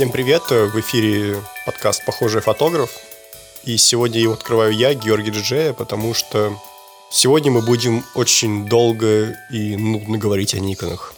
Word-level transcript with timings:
Всем 0.00 0.12
привет! 0.12 0.48
В 0.48 0.80
эфире 0.80 1.42
подкаст 1.66 2.06
«Похожий 2.06 2.40
фотограф». 2.40 2.90
И 3.64 3.76
сегодня 3.76 4.18
его 4.18 4.32
открываю 4.32 4.72
я, 4.72 4.94
Георгий 4.94 5.30
Джея, 5.30 5.74
потому 5.74 6.14
что 6.14 6.58
сегодня 7.10 7.52
мы 7.52 7.60
будем 7.60 8.02
очень 8.14 8.64
долго 8.64 9.36
и 9.50 9.76
нудно 9.76 10.16
говорить 10.16 10.54
о 10.54 10.58
Никонах. 10.58 11.12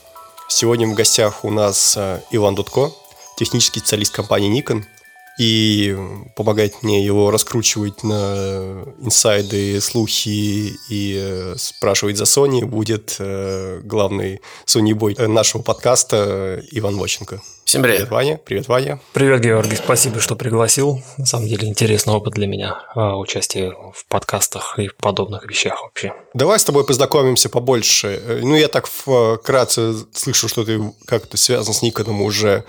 Сегодня 0.49 0.89
в 0.89 0.95
гостях 0.95 1.45
у 1.45 1.51
нас 1.53 1.97
э, 1.97 2.23
Иван 2.33 2.57
Дудко, 2.57 2.91
технический 3.37 3.79
специалист 3.79 4.13
компании 4.13 4.61
Nikon– 4.61 4.83
и 5.39 5.97
помогать 6.37 6.83
мне 6.83 7.05
его 7.05 7.31
раскручивать 7.31 8.03
на 8.03 8.85
инсайды, 9.01 9.81
слухи 9.81 10.75
и 10.91 11.19
э, 11.19 11.55
спрашивать 11.57 12.17
за 12.17 12.25
Sony 12.25 12.65
будет 12.65 13.17
э, 13.19 13.81
главный 13.83 14.41
Sony 14.67 14.95
бой 14.95 15.15
нашего 15.19 15.63
подкаста 15.63 16.63
Иван 16.71 16.97
Воченко. 16.97 17.41
Всем 17.65 17.83
привет. 17.83 17.99
Привет, 17.99 18.11
Ваня. 18.11 18.41
Привет, 18.45 18.69
Ваня. 18.69 19.01
Привет, 19.15 19.41
Георгий. 19.41 19.77
Спасибо, 19.77 20.21
что 20.21 20.37
пригласил. 20.37 21.03
На 21.17 21.25
самом 21.25 21.49
деле 21.49 21.69
интересный 21.69 22.13
опыт 22.13 22.35
для 22.35 22.47
меня 22.47 22.83
участие 23.17 23.73
в 23.95 24.05
подкастах 24.09 24.79
и 24.79 24.89
в 24.89 24.97
подобных 24.97 25.49
вещах 25.49 25.83
вообще. 25.83 26.13
Давай 26.35 26.59
с 26.59 26.65
тобой 26.65 26.85
познакомимся 26.85 27.49
побольше. 27.49 28.21
Э, 28.23 28.41
ну, 28.43 28.55
я 28.57 28.69
так 28.69 28.87
вкратце 28.87 29.95
слышу, 30.13 30.49
что 30.49 30.65
ты 30.65 30.93
как-то 31.07 31.39
связан 31.39 31.73
с 31.73 31.81
Никоном 31.81 32.21
уже 32.21 32.65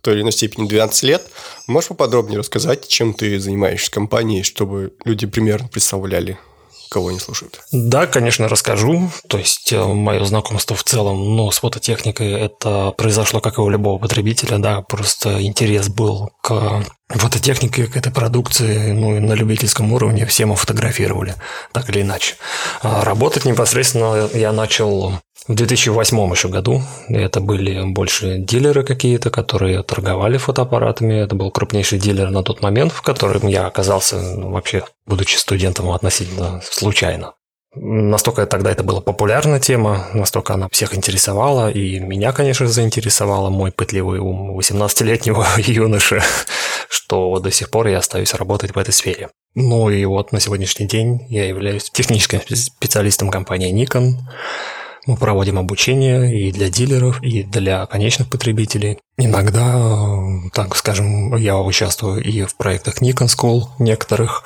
той 0.00 0.14
или 0.14 0.22
иной 0.22 0.32
степени 0.32 0.68
12 0.68 1.02
лет. 1.04 1.26
Можешь 1.66 1.88
поподробнее 1.88 2.38
рассказать, 2.38 2.88
чем 2.88 3.14
ты 3.14 3.38
занимаешься 3.38 3.88
в 3.88 3.94
компании, 3.94 4.42
чтобы 4.42 4.92
люди 5.04 5.26
примерно 5.26 5.68
представляли, 5.68 6.38
кого 6.90 7.08
они 7.08 7.20
слушают? 7.20 7.60
Да, 7.72 8.06
конечно, 8.06 8.48
расскажу. 8.48 9.10
То 9.28 9.38
есть, 9.38 9.72
э, 9.72 9.82
мое 9.82 10.22
знакомство 10.24 10.76
в 10.76 10.82
целом 10.82 11.36
ну, 11.36 11.50
с 11.50 11.58
фототехникой 11.58 12.32
это 12.32 12.90
произошло, 12.90 13.40
как 13.40 13.58
и 13.58 13.60
у 13.60 13.68
любого 13.70 13.98
потребителя, 13.98 14.58
да, 14.58 14.82
просто 14.82 15.42
интерес 15.42 15.88
был 15.88 16.32
к 16.42 16.84
фототехнике, 17.08 17.86
к 17.86 17.96
этой 17.96 18.12
продукции, 18.12 18.92
ну, 18.92 19.16
и 19.16 19.20
на 19.20 19.32
любительском 19.34 19.92
уровне 19.92 20.26
все 20.26 20.46
мы 20.46 20.56
фотографировали, 20.56 21.34
так 21.72 21.88
или 21.90 22.02
иначе. 22.02 22.34
А 22.82 23.04
работать 23.04 23.44
непосредственно 23.44 24.28
я 24.34 24.52
начал 24.52 25.20
в 25.48 25.54
2008 25.54 26.30
еще 26.30 26.48
году 26.48 26.82
это 27.08 27.40
были 27.40 27.82
больше 27.92 28.38
дилеры 28.38 28.84
какие-то, 28.84 29.30
которые 29.30 29.82
торговали 29.82 30.36
фотоаппаратами. 30.36 31.14
Это 31.14 31.34
был 31.34 31.50
крупнейший 31.50 31.98
дилер 31.98 32.30
на 32.30 32.42
тот 32.42 32.62
момент, 32.62 32.92
в 32.92 33.02
котором 33.02 33.48
я 33.48 33.66
оказался 33.66 34.20
ну, 34.20 34.50
вообще, 34.50 34.84
будучи 35.06 35.36
студентом, 35.36 35.90
относительно 35.90 36.60
случайно. 36.62 37.34
Настолько 37.74 38.46
тогда 38.46 38.72
это 38.72 38.82
была 38.82 39.00
популярная 39.00 39.60
тема, 39.60 40.08
настолько 40.12 40.54
она 40.54 40.68
всех 40.72 40.94
интересовала, 40.94 41.70
и 41.70 42.00
меня, 42.00 42.32
конечно, 42.32 42.66
заинтересовала 42.66 43.48
мой 43.48 43.70
пытливый 43.70 44.18
ум 44.18 44.58
18-летнего 44.58 45.46
юноши, 45.56 46.20
что 46.88 47.38
до 47.38 47.52
сих 47.52 47.70
пор 47.70 47.86
я 47.86 47.98
остаюсь 47.98 48.34
работать 48.34 48.74
в 48.74 48.78
этой 48.78 48.92
сфере. 48.92 49.30
Ну 49.54 49.88
и 49.88 50.04
вот 50.04 50.32
на 50.32 50.40
сегодняшний 50.40 50.86
день 50.86 51.26
я 51.28 51.46
являюсь 51.46 51.90
техническим 51.90 52.40
специалистом 52.56 53.30
компании 53.30 53.72
Nikon, 53.72 54.14
мы 55.06 55.16
проводим 55.16 55.58
обучение 55.58 56.48
и 56.48 56.52
для 56.52 56.68
дилеров, 56.68 57.22
и 57.22 57.42
для 57.42 57.86
конечных 57.86 58.28
потребителей. 58.28 58.98
Иногда, 59.16 59.78
так 60.52 60.76
скажем, 60.76 61.34
я 61.36 61.58
участвую 61.58 62.22
и 62.22 62.44
в 62.44 62.56
проектах 62.56 63.02
Nikon 63.02 63.26
School 63.26 63.64
некоторых. 63.78 64.44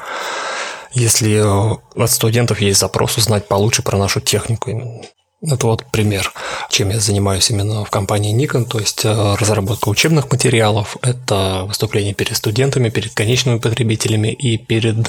Если 0.92 1.42
от 1.42 2.10
студентов 2.10 2.60
есть 2.60 2.78
запрос 2.78 3.16
узнать 3.19 3.48
получше 3.48 3.82
про 3.82 3.98
нашу 3.98 4.20
технику. 4.20 5.03
Это 5.42 5.66
вот 5.66 5.84
пример, 5.91 6.32
чем 6.71 6.88
я 6.88 7.00
занимаюсь 7.00 7.50
именно 7.50 7.84
в 7.84 7.91
компании 7.91 8.34
Nikon, 8.34 8.65
то 8.65 8.78
есть 8.78 9.04
э, 9.04 9.34
разработка 9.38 9.91
учебных 9.91 10.31
материалов, 10.31 10.97
это 11.03 11.65
выступление 11.66 12.15
перед 12.15 12.34
студентами, 12.34 12.88
перед 12.88 13.12
конечными 13.12 13.59
потребителями 13.59 14.28
и 14.28 14.56
перед 14.56 15.06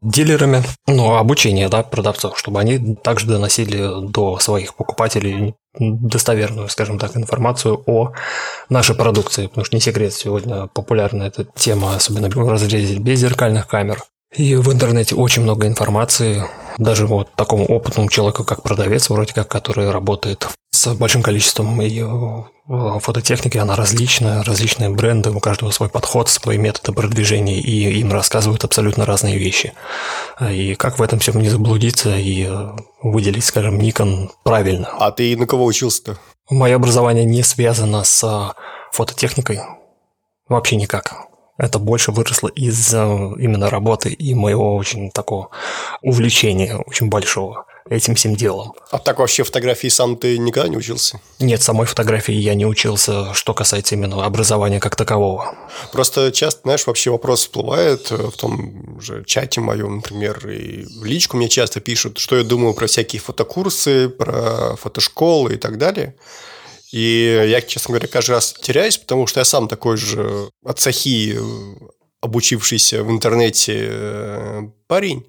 дилерами, 0.00 0.62
ну, 0.86 1.16
обучение, 1.16 1.68
да, 1.68 1.82
продавцов, 1.82 2.38
чтобы 2.38 2.60
они 2.60 2.96
также 2.96 3.26
доносили 3.26 4.08
до 4.08 4.38
своих 4.38 4.74
покупателей 4.76 5.54
достоверную, 5.78 6.68
скажем 6.68 6.98
так, 6.98 7.16
информацию 7.16 7.82
о 7.86 8.12
нашей 8.68 8.94
продукции, 8.94 9.46
потому 9.46 9.64
что 9.64 9.76
не 9.76 9.80
секрет, 9.80 10.12
сегодня 10.12 10.66
популярна 10.68 11.24
эта 11.24 11.44
тема, 11.44 11.96
особенно 11.96 12.28
в 12.28 12.48
разрезе 12.48 12.98
беззеркальных 12.98 13.66
камер. 13.66 14.02
И 14.36 14.54
в 14.56 14.72
интернете 14.72 15.14
очень 15.14 15.42
много 15.42 15.66
информации, 15.66 16.44
даже 16.78 17.06
вот 17.06 17.32
такому 17.34 17.64
опытному 17.66 18.08
человеку, 18.08 18.44
как 18.44 18.62
продавец, 18.62 19.10
вроде 19.10 19.34
как, 19.34 19.48
который 19.48 19.90
работает 19.90 20.48
с 20.70 20.94
большим 20.94 21.22
количеством 21.22 21.80
ее 21.80 22.46
э, 22.68 22.98
фототехники, 23.00 23.58
она 23.58 23.74
различная, 23.74 24.44
различные 24.44 24.90
бренды, 24.90 25.30
у 25.30 25.40
каждого 25.40 25.70
свой 25.72 25.88
подход, 25.88 26.28
свой 26.28 26.56
метод 26.56 26.94
продвижения, 26.94 27.58
и 27.58 27.98
им 28.00 28.12
рассказывают 28.12 28.64
абсолютно 28.64 29.04
разные 29.04 29.38
вещи. 29.38 29.72
И 30.40 30.76
как 30.76 30.98
в 30.98 31.02
этом 31.02 31.18
всем 31.18 31.40
не 31.40 31.48
заблудиться 31.48 32.16
и 32.16 32.46
э, 32.46 32.70
выделить, 33.02 33.44
скажем, 33.44 33.80
Nikon 33.80 34.30
правильно. 34.44 34.88
А 34.98 35.10
ты 35.10 35.36
на 35.36 35.46
кого 35.46 35.64
учился-то? 35.64 36.18
Мое 36.48 36.76
образование 36.76 37.24
не 37.24 37.42
связано 37.42 38.04
с 38.04 38.22
э, 38.24 38.52
фототехникой. 38.92 39.60
Вообще 40.48 40.76
никак. 40.76 41.27
Это 41.58 41.78
больше 41.78 42.12
выросло 42.12 42.48
из 42.48 42.94
именно 42.94 43.68
работы 43.68 44.10
и 44.10 44.34
моего 44.34 44.76
очень 44.76 45.10
такого 45.10 45.50
увлечения, 46.02 46.76
очень 46.76 47.08
большого 47.08 47.66
этим 47.90 48.14
всем 48.14 48.36
делом. 48.36 48.74
А 48.90 48.98
так 48.98 49.18
вообще 49.18 49.44
фотографии 49.44 49.88
сам 49.88 50.16
ты 50.16 50.38
никогда 50.38 50.68
не 50.68 50.76
учился? 50.76 51.20
Нет, 51.38 51.62
самой 51.62 51.86
фотографии 51.86 52.34
я 52.34 52.54
не 52.54 52.66
учился, 52.66 53.32
что 53.34 53.54
касается 53.54 53.94
именно 53.94 54.24
образования 54.24 54.78
как 54.78 54.94
такового. 54.94 55.54
Просто 55.92 56.30
часто, 56.30 56.60
знаешь, 56.64 56.86
вообще 56.86 57.10
вопрос 57.10 57.40
всплывает 57.40 58.10
в 58.10 58.32
том 58.32 59.00
же 59.00 59.24
чате 59.24 59.60
моем, 59.60 59.96
например, 59.96 60.46
и 60.48 60.84
в 61.00 61.04
личку 61.04 61.36
мне 61.36 61.48
часто 61.48 61.80
пишут, 61.80 62.18
что 62.18 62.36
я 62.36 62.44
думаю 62.44 62.74
про 62.74 62.86
всякие 62.86 63.20
фотокурсы, 63.20 64.08
про 64.08 64.76
фотошколы 64.76 65.54
и 65.54 65.56
так 65.56 65.78
далее. 65.78 66.14
И 66.92 67.44
я, 67.48 67.60
честно 67.60 67.92
говоря, 67.92 68.08
каждый 68.08 68.32
раз 68.32 68.54
теряюсь, 68.54 68.98
потому 68.98 69.26
что 69.26 69.40
я 69.40 69.44
сам 69.44 69.68
такой 69.68 69.96
же 69.96 70.50
от 70.64 70.78
сахи 70.80 71.38
обучившийся 72.20 73.04
в 73.04 73.10
интернете 73.10 73.88
э, 73.90 74.62
парень 74.86 75.26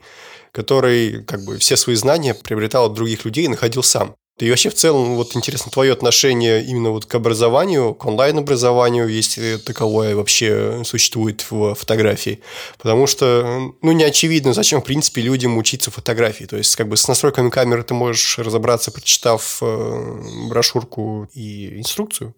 который 0.51 1.23
как 1.23 1.43
бы 1.45 1.57
все 1.57 1.77
свои 1.77 1.95
знания 1.95 2.33
приобретал 2.33 2.87
от 2.87 2.93
других 2.93 3.25
людей 3.25 3.45
и 3.45 3.49
находил 3.49 3.83
сам. 3.83 4.15
И 4.41 4.49
вообще 4.49 4.69
в 4.69 4.75
целом 4.75 5.15
вот 5.15 5.35
интересно 5.35 5.71
твое 5.71 5.93
отношение 5.93 6.63
именно 6.63 6.91
вот 6.91 7.05
к 7.05 7.15
образованию, 7.15 7.93
к 7.93 8.05
онлайн-образованию, 8.05 9.07
если 9.07 9.57
таковое 9.57 10.15
вообще 10.15 10.83
существует 10.85 11.45
в 11.49 11.75
фотографии. 11.75 12.41
Потому 12.77 13.07
что, 13.07 13.73
ну, 13.81 13.91
не 13.91 14.03
очевидно, 14.03 14.53
зачем, 14.53 14.81
в 14.81 14.85
принципе, 14.85 15.21
людям 15.21 15.57
учиться 15.57 15.91
фотографии. 15.91 16.45
То 16.45 16.57
есть, 16.57 16.75
как 16.75 16.87
бы 16.87 16.97
с 16.97 17.07
настройками 17.07 17.49
камеры 17.49 17.83
ты 17.83 17.93
можешь 17.93 18.37
разобраться, 18.39 18.91
прочитав 18.91 19.59
э, 19.61 20.21
брошюрку 20.47 21.27
и 21.33 21.77
инструкцию. 21.77 22.35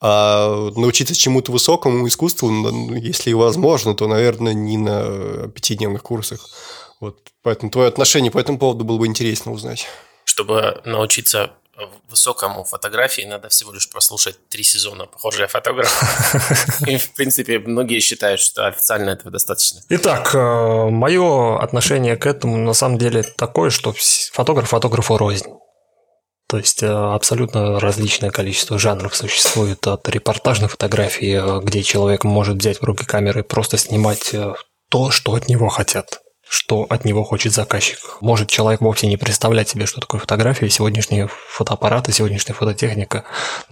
А 0.00 0.70
научиться 0.76 1.14
чему-то 1.14 1.50
высокому 1.50 2.06
искусству, 2.06 2.50
ну, 2.50 2.94
если 2.94 3.32
возможно, 3.32 3.94
то, 3.94 4.06
наверное, 4.06 4.54
не 4.54 4.76
на 4.76 5.48
пятидневных 5.48 6.02
курсах. 6.02 6.48
Вот 7.00 7.18
поэтому 7.42 7.70
твое 7.70 7.88
отношение 7.88 8.30
по 8.30 8.38
этому 8.38 8.58
поводу 8.58 8.84
было 8.84 8.98
бы 8.98 9.06
интересно 9.06 9.52
узнать. 9.52 9.86
Чтобы 10.38 10.80
научиться 10.84 11.50
высокому 12.08 12.62
фотографии 12.62 13.22
надо 13.22 13.48
всего 13.48 13.72
лишь 13.72 13.90
прослушать 13.90 14.36
три 14.48 14.62
сезона 14.62 15.06
«Похожий 15.06 15.48
фотограф». 15.48 15.90
И, 16.86 16.96
в 16.96 17.12
принципе, 17.14 17.58
многие 17.58 17.98
считают, 17.98 18.40
что 18.40 18.68
официально 18.68 19.10
этого 19.10 19.32
достаточно. 19.32 19.80
Итак, 19.88 20.32
э, 20.36 20.90
мое 20.90 21.58
отношение 21.58 22.16
к 22.16 22.24
этому 22.24 22.56
на 22.56 22.72
самом 22.72 22.98
деле 22.98 23.24
такое, 23.24 23.70
что 23.70 23.92
фотограф 24.32 24.68
фотографу 24.68 25.18
рознь. 25.18 25.48
То 26.46 26.58
есть 26.58 26.84
э, 26.84 26.86
абсолютно 26.86 27.80
различное 27.80 28.30
количество 28.30 28.78
жанров 28.78 29.16
существует 29.16 29.84
от 29.88 30.08
репортажной 30.08 30.68
фотографии, 30.68 31.58
э, 31.58 31.60
где 31.64 31.82
человек 31.82 32.22
может 32.22 32.58
взять 32.58 32.80
в 32.80 32.84
руки 32.84 33.04
камеры 33.04 33.40
и 33.40 33.42
просто 33.42 33.76
снимать 33.76 34.32
то, 34.88 35.10
что 35.10 35.34
от 35.34 35.48
него 35.48 35.68
хотят 35.68 36.20
что 36.48 36.86
от 36.88 37.04
него 37.04 37.24
хочет 37.24 37.52
заказчик. 37.52 37.98
Может 38.20 38.48
человек 38.48 38.80
вовсе 38.80 39.06
не 39.06 39.16
представлять 39.16 39.68
себе, 39.68 39.86
что 39.86 40.00
такое 40.00 40.20
фотография. 40.20 40.68
Сегодняшние 40.70 41.28
фотоаппараты, 41.28 42.12
сегодняшняя 42.12 42.54
фототехника 42.54 43.24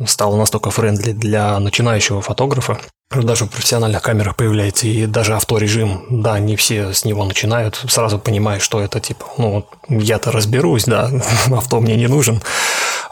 стала 0.06 0.36
настолько 0.36 0.70
френдли 0.70 1.12
для 1.12 1.58
начинающего 1.58 2.20
фотографа, 2.20 2.78
даже 3.10 3.44
в 3.44 3.50
профессиональных 3.50 4.02
камерах 4.02 4.36
появляется 4.36 4.86
и 4.86 5.06
даже 5.06 5.34
авторежим, 5.34 6.06
да, 6.10 6.38
не 6.38 6.56
все 6.56 6.92
с 6.92 7.04
него 7.04 7.24
начинают, 7.24 7.80
сразу 7.88 8.18
понимая, 8.18 8.58
что 8.58 8.80
это 8.80 8.98
типа, 9.00 9.26
ну, 9.38 9.66
я-то 9.88 10.32
разберусь, 10.32 10.84
да, 10.84 11.10
авто 11.52 11.80
мне 11.80 11.96
не 11.96 12.08
нужен, 12.08 12.42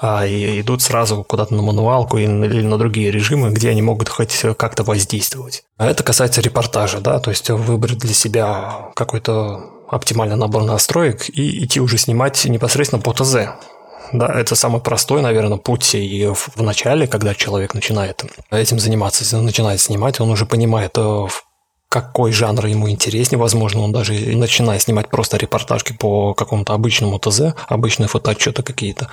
а, 0.00 0.26
и 0.26 0.60
идут 0.60 0.82
сразу 0.82 1.22
куда-то 1.22 1.54
на 1.54 1.62
мануалку 1.62 2.18
или 2.18 2.26
на 2.62 2.76
другие 2.76 3.10
режимы, 3.10 3.50
где 3.50 3.70
они 3.70 3.82
могут 3.82 4.08
хоть 4.08 4.34
как-то 4.58 4.82
воздействовать. 4.82 5.62
А 5.76 5.86
это 5.86 6.02
касается 6.02 6.40
репортажа, 6.40 7.00
да, 7.00 7.20
то 7.20 7.30
есть 7.30 7.48
выбрать 7.50 7.98
для 7.98 8.14
себя 8.14 8.90
какой-то 8.96 9.70
оптимальный 9.88 10.36
набор 10.36 10.64
настроек 10.64 11.28
и 11.28 11.64
идти 11.64 11.80
уже 11.80 11.98
снимать 11.98 12.44
непосредственно 12.46 13.00
по 13.00 13.12
ТЗ, 13.12 13.36
Да, 14.14 14.28
это 14.28 14.54
самый 14.54 14.80
простой, 14.80 15.22
наверное, 15.22 15.58
путь 15.58 15.96
и 15.96 16.30
в 16.32 16.62
начале, 16.62 17.08
когда 17.08 17.34
человек 17.34 17.74
начинает 17.74 18.24
этим 18.52 18.78
заниматься, 18.78 19.36
начинает 19.38 19.80
снимать, 19.80 20.20
он 20.20 20.30
уже 20.30 20.46
понимает, 20.46 20.92
э, 20.96 21.26
какой 21.88 22.30
жанр 22.30 22.66
ему 22.66 22.88
интереснее. 22.88 23.40
Возможно, 23.40 23.80
он 23.80 23.90
даже 23.90 24.12
начиная 24.36 24.78
снимать 24.78 25.08
просто 25.08 25.36
репортажки 25.36 25.92
по 25.92 26.32
какому-то 26.32 26.74
обычному 26.74 27.18
ТЗ, 27.18 27.54
обычные 27.66 28.06
фотоотчеты 28.06 28.62
какие-то, 28.62 29.08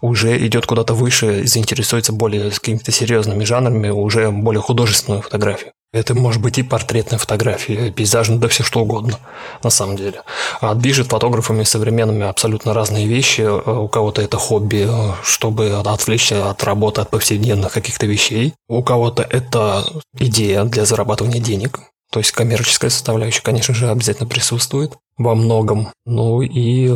уже 0.00 0.38
идет 0.46 0.66
куда-то 0.66 0.94
выше 0.94 1.44
заинтересуется 1.44 2.12
более 2.12 2.52
какими-то 2.52 2.92
серьезными 2.92 3.42
жанрами, 3.42 3.88
уже 3.88 4.30
более 4.30 4.62
художественную 4.62 5.22
фотографию. 5.22 5.72
Это 5.94 6.12
может 6.12 6.42
быть 6.42 6.58
и 6.58 6.64
портретная 6.64 7.20
фотография, 7.20 7.92
пейзажная, 7.92 8.38
да 8.38 8.48
все 8.48 8.64
что 8.64 8.80
угодно, 8.80 9.20
на 9.62 9.70
самом 9.70 9.96
деле. 9.96 10.22
А 10.60 10.74
движет 10.74 11.06
фотографами 11.06 11.62
современными 11.62 12.26
абсолютно 12.26 12.74
разные 12.74 13.06
вещи. 13.06 13.42
У 13.42 13.86
кого-то 13.86 14.20
это 14.20 14.36
хобби, 14.36 14.90
чтобы 15.22 15.70
отвлечься 15.70 16.50
от 16.50 16.64
работы, 16.64 17.00
от 17.00 17.10
повседневных 17.10 17.72
каких-то 17.72 18.06
вещей. 18.06 18.54
У 18.68 18.82
кого-то 18.82 19.22
это 19.22 19.84
идея 20.18 20.64
для 20.64 20.84
зарабатывания 20.84 21.40
денег. 21.40 21.78
То 22.10 22.18
есть 22.18 22.32
коммерческая 22.32 22.90
составляющая, 22.90 23.42
конечно 23.42 23.72
же, 23.72 23.88
обязательно 23.88 24.28
присутствует 24.28 24.94
во 25.16 25.34
многом. 25.34 25.88
Ну 26.04 26.42
и, 26.42 26.92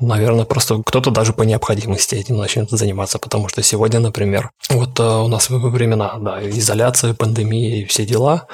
наверное, 0.00 0.44
просто 0.44 0.82
кто-то 0.84 1.10
даже 1.10 1.32
по 1.32 1.42
необходимости 1.42 2.14
этим 2.14 2.36
начнет 2.36 2.70
заниматься, 2.70 3.18
потому 3.18 3.48
что 3.48 3.62
сегодня, 3.62 4.00
например, 4.00 4.50
вот 4.70 4.98
э, 5.00 5.02
у 5.02 5.28
нас 5.28 5.50
времена, 5.50 6.14
да, 6.18 6.48
изоляция, 6.48 7.14
пандемия 7.14 7.82
и 7.82 7.84
все 7.84 8.06
дела. 8.06 8.46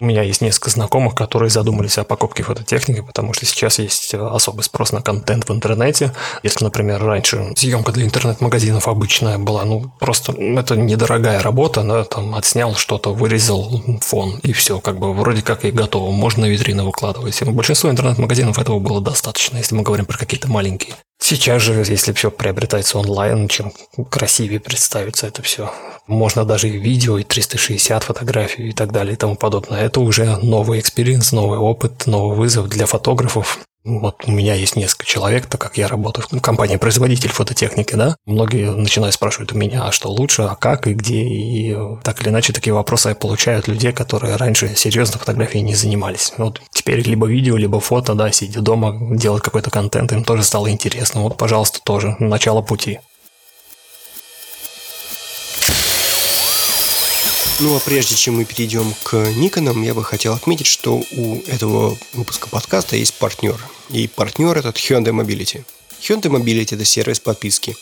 У 0.00 0.04
меня 0.04 0.22
есть 0.22 0.40
несколько 0.40 0.70
знакомых, 0.70 1.14
которые 1.14 1.50
задумались 1.50 1.98
о 1.98 2.04
покупке 2.04 2.42
фототехники, 2.42 3.00
потому 3.00 3.32
что 3.32 3.46
сейчас 3.46 3.78
есть 3.78 4.14
особый 4.14 4.62
спрос 4.62 4.92
на 4.92 5.02
контент 5.02 5.48
в 5.48 5.52
интернете. 5.52 6.12
Если, 6.42 6.64
например, 6.64 7.02
раньше 7.02 7.52
съемка 7.56 7.92
для 7.92 8.04
интернет-магазинов 8.04 8.88
обычная 8.88 9.38
была, 9.38 9.64
ну, 9.64 9.92
просто 9.98 10.32
это 10.32 10.76
недорогая 10.76 11.40
работа, 11.40 11.82
да, 11.82 12.04
там 12.04 12.34
отснял 12.34 12.74
что-то, 12.74 13.14
вырезал 13.14 13.82
фон, 14.00 14.38
и 14.42 14.52
все, 14.52 14.80
как 14.80 14.98
бы 14.98 15.14
вроде 15.14 15.42
как 15.42 15.64
и 15.64 15.70
готово, 15.70 16.10
можно 16.10 16.38
на 16.38 16.46
витрину 16.46 16.84
выкладывать. 16.84 17.42
Большинство 17.42 17.90
интернет-магазинов 17.90 18.47
магазинов 18.48 18.58
этого 18.58 18.78
было 18.78 19.00
достаточно, 19.00 19.58
если 19.58 19.74
мы 19.74 19.82
говорим 19.82 20.06
про 20.06 20.18
какие-то 20.18 20.48
маленькие. 20.48 20.94
Сейчас 21.20 21.62
же, 21.62 21.72
если 21.72 22.12
все 22.12 22.30
приобретается 22.30 22.98
онлайн, 22.98 23.48
чем 23.48 23.72
красивее 24.10 24.60
представится 24.60 25.26
это 25.26 25.42
все. 25.42 25.70
Можно 26.06 26.44
даже 26.44 26.68
и 26.68 26.78
видео, 26.78 27.18
и 27.18 27.24
360 27.24 28.04
фотографий 28.04 28.68
и 28.68 28.72
так 28.72 28.92
далее 28.92 29.14
и 29.14 29.16
тому 29.16 29.36
подобное. 29.36 29.84
Это 29.84 30.00
уже 30.00 30.36
новый 30.36 30.80
experience, 30.80 31.32
новый 31.32 31.58
опыт, 31.58 32.06
новый 32.06 32.36
вызов 32.36 32.68
для 32.68 32.86
фотографов. 32.86 33.58
Вот 33.84 34.24
у 34.26 34.30
меня 34.30 34.54
есть 34.54 34.76
несколько 34.76 35.06
человек, 35.06 35.46
так 35.46 35.60
как 35.60 35.78
я 35.78 35.88
работаю 35.88 36.26
в 36.30 36.40
компании-производитель 36.40 37.30
фототехники, 37.30 37.94
да. 37.94 38.16
Многие 38.26 38.70
начинают 38.70 39.14
спрашивать 39.14 39.52
у 39.52 39.56
меня, 39.58 39.84
а 39.84 39.92
что 39.92 40.10
лучше, 40.10 40.42
а 40.42 40.56
как 40.56 40.86
и 40.86 40.94
где. 40.94 41.22
И 41.22 41.76
так 42.02 42.20
или 42.20 42.28
иначе 42.28 42.52
такие 42.52 42.74
вопросы 42.74 43.10
я 43.10 43.14
получаю 43.14 43.60
от 43.60 43.68
людей, 43.68 43.92
которые 43.92 44.36
раньше 44.36 44.74
серьезно 44.76 45.18
фотографией 45.18 45.62
не 45.62 45.74
занимались. 45.74 46.32
Вот 46.36 46.60
теперь 46.70 47.00
либо 47.00 47.26
видео, 47.26 47.56
либо 47.56 47.80
фото, 47.80 48.14
да, 48.14 48.30
сидя 48.32 48.60
дома, 48.60 49.16
делать 49.16 49.42
какой-то 49.42 49.70
контент, 49.70 50.12
им 50.12 50.24
тоже 50.24 50.42
стало 50.42 50.70
интересно. 50.70 51.22
Вот, 51.22 51.36
пожалуйста, 51.36 51.80
тоже 51.82 52.16
начало 52.18 52.62
пути. 52.62 53.00
Ну 57.60 57.74
а 57.74 57.80
прежде 57.80 58.14
чем 58.14 58.36
мы 58.36 58.44
перейдем 58.44 58.94
к 59.02 59.16
Никонам, 59.34 59.82
я 59.82 59.92
бы 59.92 60.04
хотел 60.04 60.32
отметить, 60.32 60.68
что 60.68 61.02
у 61.16 61.42
этого 61.48 61.98
выпуска 62.12 62.48
подкаста 62.48 62.94
есть 62.94 63.14
партнер. 63.14 63.58
И 63.90 64.06
партнер 64.06 64.56
этот 64.56 64.76
Hyundai 64.76 65.10
Mobility. 65.10 65.64
Hyundai 66.00 66.30
Mobility– 66.30 66.74
это 66.76 66.84
сервис 66.84 67.18
подписки. 67.18 67.74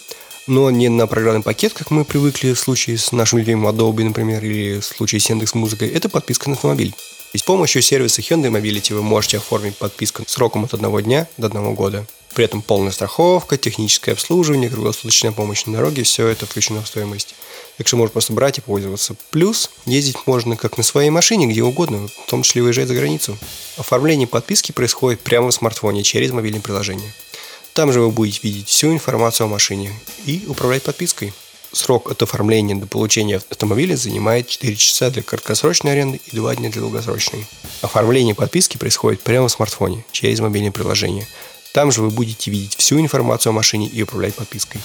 Но 0.46 0.70
не 0.70 0.88
на 0.88 1.06
программный 1.06 1.42
пакет, 1.42 1.74
как 1.74 1.90
мы 1.90 2.06
привыкли 2.06 2.54
в 2.54 2.58
случае 2.58 2.96
с 2.96 3.12
нашим 3.12 3.38
любимым 3.40 3.66
Adobe, 3.68 4.02
например, 4.02 4.42
или 4.42 4.80
в 4.80 4.84
случае 4.84 5.20
с 5.20 5.28
Яндекс 5.28 5.52
Музыкой. 5.52 5.90
Это 5.90 6.08
подписка 6.08 6.48
на 6.48 6.54
автомобиль. 6.54 6.94
И 7.34 7.38
с 7.38 7.42
помощью 7.42 7.82
сервиса 7.82 8.22
Hyundai 8.22 8.50
Mobility 8.50 8.94
вы 8.94 9.02
можете 9.02 9.36
оформить 9.36 9.76
подписку 9.76 10.22
сроком 10.26 10.64
от 10.64 10.72
одного 10.72 11.00
дня 11.00 11.28
до 11.36 11.48
одного 11.48 11.74
года. 11.74 12.06
При 12.36 12.44
этом 12.44 12.60
полная 12.60 12.92
страховка, 12.92 13.56
техническое 13.56 14.12
обслуживание, 14.12 14.68
круглосуточная 14.68 15.32
помощь 15.32 15.64
на 15.64 15.72
дороге– 15.72 16.02
все 16.04 16.28
это 16.28 16.44
включено 16.44 16.82
в 16.82 16.86
стоимость. 16.86 17.34
Так 17.78 17.86
что 17.86 17.96
можно 17.96 18.12
просто 18.12 18.34
брать 18.34 18.58
и 18.58 18.60
пользоваться. 18.60 19.16
Плюс 19.30 19.70
ездить 19.86 20.18
можно 20.26 20.54
как 20.54 20.76
на 20.76 20.84
своей 20.84 21.08
машине, 21.08 21.46
где 21.46 21.62
угодно, 21.62 22.08
в 22.08 22.30
том 22.30 22.42
числе 22.42 22.60
выезжать 22.62 22.88
за 22.88 22.94
границу. 22.94 23.38
Оформление 23.78 24.26
подписки 24.26 24.72
происходит 24.72 25.20
прямо 25.20 25.50
в 25.50 25.54
смартфоне 25.54 26.02
через 26.02 26.30
мобильное 26.30 26.60
приложение. 26.60 27.10
Там 27.72 27.90
же 27.90 28.00
вы 28.02 28.10
будете 28.10 28.40
видеть 28.42 28.68
всю 28.68 28.92
информацию 28.92 29.46
о 29.46 29.48
машине 29.48 29.90
и 30.26 30.44
управлять 30.46 30.82
подпиской. 30.82 31.32
Срок 31.72 32.10
от 32.10 32.20
оформления 32.20 32.74
до 32.74 32.86
получения 32.86 33.36
автомобиля 33.36 33.96
занимает 33.96 34.46
4 34.46 34.76
часа 34.76 35.08
для 35.08 35.22
краткосрочной 35.22 35.92
аренды 35.92 36.20
и 36.26 36.36
2 36.36 36.56
дня 36.56 36.68
для 36.68 36.82
долгосрочной. 36.82 37.46
Оформление 37.80 38.34
подписки 38.34 38.76
происходит 38.76 39.22
прямо 39.22 39.48
в 39.48 39.52
смартфоне 39.52 40.04
через 40.12 40.40
мобильное 40.40 40.70
приложение. 40.70 41.26
Там 41.76 41.92
же 41.92 42.00
вы 42.00 42.08
будете 42.08 42.50
видеть 42.50 42.74
всю 42.76 42.98
информацию 42.98 43.50
о 43.50 43.52
машине 43.52 43.86
и 43.86 44.02
управлять 44.02 44.34
подпиской. 44.34 44.80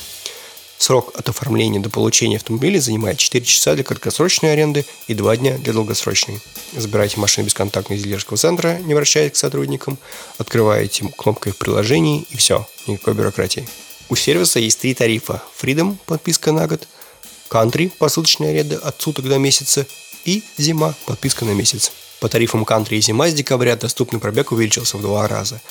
Срок 0.77 1.13
от 1.17 1.29
оформления 1.29 1.79
до 1.79 1.89
получения 1.89 2.35
автомобиля 2.35 2.81
занимает 2.81 3.17
4 3.17 3.45
часа 3.45 3.75
для 3.75 3.85
краткосрочной 3.85 4.51
аренды 4.51 4.85
и 5.07 5.13
2 5.13 5.37
дня 5.37 5.57
для 5.57 5.71
долгосрочной. 5.71 6.41
Забирайте 6.75 7.17
машину 7.17 7.47
бесконтактно 7.47 7.93
из 7.93 8.03
дилерского 8.03 8.37
центра, 8.37 8.77
не 8.79 8.91
обращаясь 8.91 9.31
к 9.31 9.37
сотрудникам, 9.37 9.97
открываете 10.37 11.05
кнопкой 11.15 11.53
в 11.53 11.57
приложении 11.57 12.27
и 12.29 12.35
все, 12.35 12.67
никакой 12.87 13.13
бюрократии. 13.13 13.65
У 14.09 14.17
сервиса 14.17 14.59
есть 14.59 14.81
три 14.81 14.93
тарифа. 14.93 15.41
Freedom– 15.57 15.95
подписка 16.07 16.51
на 16.51 16.67
год, 16.67 16.89
Country– 17.49 17.89
посуточная 17.99 18.49
аренда 18.49 18.79
от 18.79 19.01
суток 19.01 19.29
до 19.29 19.37
месяца 19.37 19.87
и 20.25 20.43
Зима– 20.57 20.93
подписка 21.05 21.45
на 21.45 21.51
месяц. 21.51 21.93
По 22.19 22.27
тарифам 22.27 22.63
Country 22.63 22.97
и 22.97 23.01
Зима 23.01 23.29
с 23.29 23.33
декабря 23.33 23.77
доступный 23.77 24.19
пробег 24.19 24.51
увеличился 24.51 24.97
в 24.97 25.01
два 25.01 25.25
раза. 25.29 25.61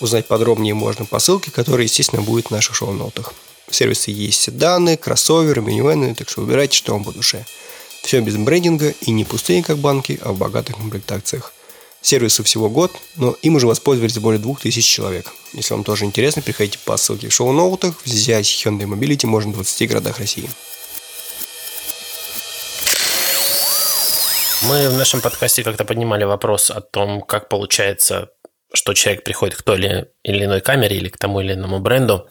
Узнать 0.00 0.26
подробнее 0.26 0.72
можно 0.72 1.04
по 1.04 1.18
ссылке, 1.18 1.50
которая, 1.50 1.84
естественно, 1.84 2.22
будет 2.22 2.46
в 2.46 2.50
наших 2.50 2.74
шоу-нотах. 2.74 3.34
В 3.68 3.76
сервисе 3.76 4.10
есть 4.10 4.40
седаны, 4.40 4.96
кроссоверы, 4.96 5.60
минивены, 5.60 6.14
так 6.14 6.28
что 6.28 6.40
выбирайте, 6.40 6.76
что 6.76 6.94
вам 6.94 7.04
по 7.04 7.12
душе. 7.12 7.44
Все 8.02 8.20
без 8.20 8.36
брендинга 8.36 8.94
и 9.02 9.10
не 9.10 9.24
пустые, 9.24 9.62
как 9.62 9.76
банки, 9.78 10.18
а 10.22 10.32
в 10.32 10.38
богатых 10.38 10.76
комплектациях. 10.76 11.52
Сервису 12.00 12.42
всего 12.44 12.70
год, 12.70 12.92
но 13.16 13.36
им 13.42 13.56
уже 13.56 13.66
воспользовались 13.66 14.18
более 14.18 14.40
2000 14.40 14.80
человек. 14.80 15.32
Если 15.52 15.74
вам 15.74 15.84
тоже 15.84 16.06
интересно, 16.06 16.40
приходите 16.40 16.78
по 16.84 16.96
ссылке 16.96 17.28
в 17.28 17.32
шоу-ноутах. 17.32 17.94
Взять 18.06 18.46
Hyundai 18.46 18.86
Mobility 18.86 19.26
можно 19.26 19.52
в 19.52 19.56
20 19.56 19.88
городах 19.88 20.18
России. 20.18 20.48
Мы 24.62 24.88
в 24.88 24.94
нашем 24.94 25.20
подкасте 25.20 25.62
как-то 25.62 25.84
поднимали 25.84 26.24
вопрос 26.24 26.70
о 26.70 26.80
том, 26.80 27.20
как 27.20 27.48
получается, 27.48 28.30
что 28.72 28.94
человек 28.94 29.24
приходит 29.24 29.56
к 29.56 29.62
той 29.62 29.78
или 30.22 30.44
иной 30.44 30.60
камере 30.60 30.96
или 30.96 31.08
к 31.08 31.18
тому 31.18 31.40
или 31.40 31.54
иному 31.54 31.80
бренду. 31.80 32.28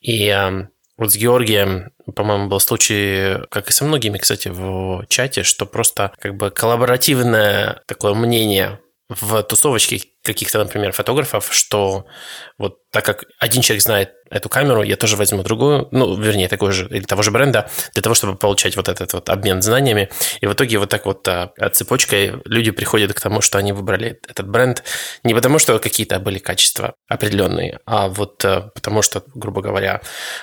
И 0.00 0.28
э, 0.28 0.68
вот 0.96 1.12
с 1.12 1.16
Георгием, 1.16 1.92
по-моему, 2.14 2.48
был 2.48 2.60
случай, 2.60 3.46
как 3.50 3.68
и 3.70 3.72
со 3.72 3.84
многими, 3.84 4.18
кстати, 4.18 4.48
в 4.48 5.04
чате, 5.08 5.42
что 5.42 5.66
просто 5.66 6.12
как 6.18 6.36
бы 6.36 6.50
коллаборативное 6.50 7.82
такое 7.86 8.14
мнение 8.14 8.80
в 9.08 9.42
тусовочке 9.42 10.02
каких-то, 10.22 10.58
например, 10.58 10.92
фотографов, 10.92 11.48
что 11.50 12.04
вот 12.58 12.78
так 12.90 13.04
как 13.04 13.24
один 13.38 13.62
человек 13.62 13.82
знает 13.82 14.12
эту 14.30 14.50
камеру, 14.50 14.82
я 14.82 14.96
тоже 14.96 15.16
возьму 15.16 15.42
другую, 15.42 15.88
ну, 15.90 16.14
вернее, 16.20 16.48
такой 16.48 16.72
же, 16.72 16.86
или 16.88 17.04
того 17.04 17.22
же 17.22 17.30
бренда, 17.30 17.70
для 17.94 18.02
того, 18.02 18.14
чтобы 18.14 18.36
получать 18.36 18.76
вот 18.76 18.88
этот 18.88 19.14
вот 19.14 19.30
обмен 19.30 19.62
знаниями. 19.62 20.10
И 20.42 20.46
в 20.46 20.52
итоге 20.52 20.78
вот 20.78 20.90
так 20.90 21.06
вот 21.06 21.26
а, 21.26 21.52
цепочкой 21.72 22.34
люди 22.44 22.70
приходят 22.70 23.14
к 23.14 23.20
тому, 23.20 23.40
что 23.40 23.56
они 23.56 23.72
выбрали 23.72 24.20
этот 24.28 24.46
бренд 24.46 24.84
не 25.24 25.32
потому, 25.32 25.58
что 25.58 25.78
какие-то 25.78 26.20
были 26.20 26.38
качества 26.38 26.94
определенные, 27.08 27.80
а 27.86 28.08
вот 28.08 28.44
а, 28.44 28.70
потому 28.74 29.00
что, 29.00 29.22
грубо 29.34 29.62
говоря, 29.62 30.02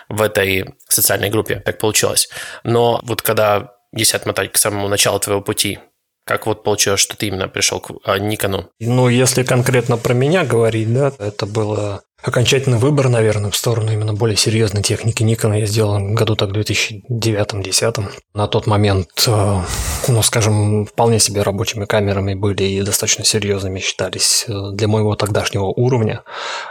в 0.10 0.24
этой 0.24 0.74
социальной 0.88 1.30
группе 1.30 1.58
так 1.58 1.78
получилось. 1.78 2.30
Но 2.64 3.00
вот 3.04 3.22
когда 3.22 3.76
если 3.96 4.18
отмотать 4.18 4.52
к 4.52 4.58
самому 4.58 4.88
началу 4.90 5.20
твоего 5.20 5.42
пути, 5.42 5.80
как 6.26 6.48
вот 6.48 6.64
получилось, 6.64 7.00
что 7.00 7.16
ты 7.16 7.28
именно 7.28 7.48
пришел 7.48 7.80
к 7.80 7.92
а, 8.04 8.18
Никону? 8.18 8.70
Ну, 8.80 9.10
если 9.10 9.44
конкретно 9.44 9.98
про 9.98 10.14
меня 10.14 10.44
говорить, 10.44 10.92
да, 10.92 11.14
это 11.20 11.46
было 11.46 12.02
окончательный 12.24 12.80
выбор, 12.80 13.10
наверное, 13.10 13.52
в 13.52 13.56
сторону 13.56 13.92
именно 13.92 14.14
более 14.14 14.36
серьезной 14.36 14.82
техники 14.82 15.22
Никона 15.22 15.54
я 15.60 15.68
сделал 15.68 16.00
году 16.00 16.36
так 16.36 16.50
в 16.50 16.54
2009-2010. 16.54 18.04
На 18.34 18.48
тот 18.48 18.66
момент, 18.66 19.10
э, 19.28 19.62
ну, 20.08 20.22
скажем, 20.24 20.88
вполне 20.88 21.20
себе 21.20 21.44
рабочими 21.44 21.86
камерами 21.86 22.34
были 22.34 22.64
и 22.64 22.82
достаточно 22.82 23.24
серьезными 23.24 23.80
считались 23.80 24.46
э, 24.48 24.72
для 24.74 24.88
моего 24.88 25.16
тогдашнего 25.16 25.66
уровня. 25.66 26.24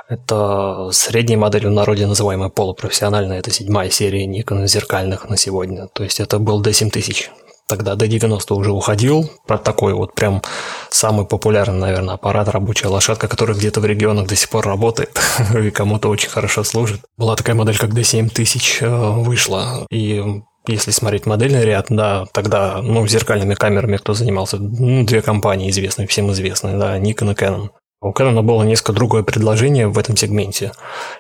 Это 0.08 0.90
средней 0.90 1.37
моделью 1.37 1.70
в 1.70 1.75
народе 1.75 2.08
называемая 2.08 2.49
полупрофессиональная, 2.49 3.38
это 3.38 3.52
седьмая 3.52 3.90
серия 3.90 4.26
Nikon 4.26 4.66
зеркальных 4.66 5.28
на 5.28 5.37
сегодня. 5.37 5.87
То 5.92 6.02
есть 6.02 6.18
это 6.18 6.40
был 6.40 6.61
D7000 6.61 7.28
тогда 7.68 7.94
до 7.94 8.06
90 8.06 8.54
уже 8.54 8.73
уходил, 8.73 9.30
про 9.47 9.59
такой 9.59 9.94
вот 9.94 10.14
прям 10.14 10.42
самый 10.90 11.26
популярный, 11.26 11.78
наверное, 11.78 12.14
аппарат, 12.14 12.49
рабочая 12.49 12.88
лошадка, 12.88 13.28
который 13.28 13.56
где-то 13.56 13.80
в 13.80 13.87
регионах 13.87 14.26
до 14.26 14.37
сих 14.37 14.49
пор 14.49 14.66
работает 14.66 15.18
и 15.54 15.71
кому-то 15.71 16.09
очень 16.09 16.30
хорошо 16.30 16.64
служит. 16.64 17.00
Была 17.16 17.37
такая 17.37 17.54
модель, 17.56 17.78
как 17.78 17.90
D7000 17.90 18.78
э, 18.80 19.11
вышла, 19.23 19.87
и 19.90 20.42
если 20.66 20.92
смотреть 20.92 21.26
модельный 21.26 21.64
ряд, 21.64 21.87
да, 21.90 22.25
тогда, 22.33 22.80
ну, 22.83 23.06
зеркальными 23.06 23.54
камерами 23.54 23.99
кто 23.99 24.14
занимался? 24.14 24.56
Ну, 24.56 25.04
две 25.04 25.21
компании 25.21 25.71
известные, 25.71 26.09
всем 26.09 26.33
известные, 26.33 26.78
да, 26.78 26.99
Nikon 26.99 27.33
и 27.33 27.35
Canon. 27.35 27.68
У 28.00 28.12
Canon 28.12 28.40
было 28.42 28.62
несколько 28.62 28.92
другое 28.92 29.23
предложение 29.23 29.88
в 29.88 29.99
этом 29.99 30.16
сегменте. 30.16 30.73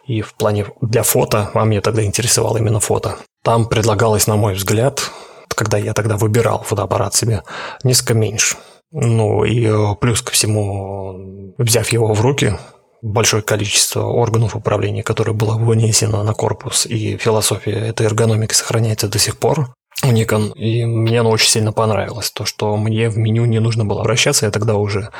И 0.06 0.22
в 0.22 0.34
плане 0.34 0.66
для 0.80 1.02
фото, 1.02 1.50
а 1.52 1.64
меня 1.64 1.80
тогда 1.82 2.04
интересовало 2.04 2.58
именно 2.58 2.80
фото, 2.80 3.16
там 3.42 3.66
предлагалось, 3.66 4.26
на 4.26 4.36
мой 4.36 4.54
взгляд, 4.54 5.10
когда 5.54 5.78
я 5.78 5.92
тогда 5.92 6.16
выбирал 6.16 6.62
фотоаппарат 6.62 7.14
себе, 7.14 7.42
несколько 7.82 8.14
меньше. 8.14 8.56
Ну 8.92 9.44
и 9.44 9.66
э, 9.66 9.94
плюс 10.00 10.22
ко 10.22 10.32
всему, 10.32 11.54
взяв 11.58 11.88
его 11.88 12.14
в 12.14 12.20
руки, 12.20 12.56
большое 13.02 13.42
количество 13.42 14.04
органов 14.04 14.56
управления, 14.56 15.02
которое 15.02 15.32
было 15.32 15.56
вынесено 15.56 16.22
на 16.22 16.32
корпус, 16.32 16.86
и 16.86 17.16
философия 17.16 17.72
этой 17.72 18.06
эргономики 18.06 18.54
сохраняется 18.54 19.08
до 19.08 19.18
сих 19.18 19.36
пор 19.36 19.74
у 20.02 20.06
Nikon, 20.06 20.54
и 20.54 20.84
мне 20.84 21.20
оно 21.20 21.30
очень 21.30 21.50
сильно 21.50 21.72
понравилось. 21.72 22.30
То, 22.30 22.44
что 22.44 22.76
мне 22.76 23.10
в 23.10 23.18
меню 23.18 23.44
не 23.44 23.58
нужно 23.58 23.84
было 23.84 24.00
обращаться, 24.00 24.46
я 24.46 24.52
тогда 24.52 24.76
уже 24.76 25.10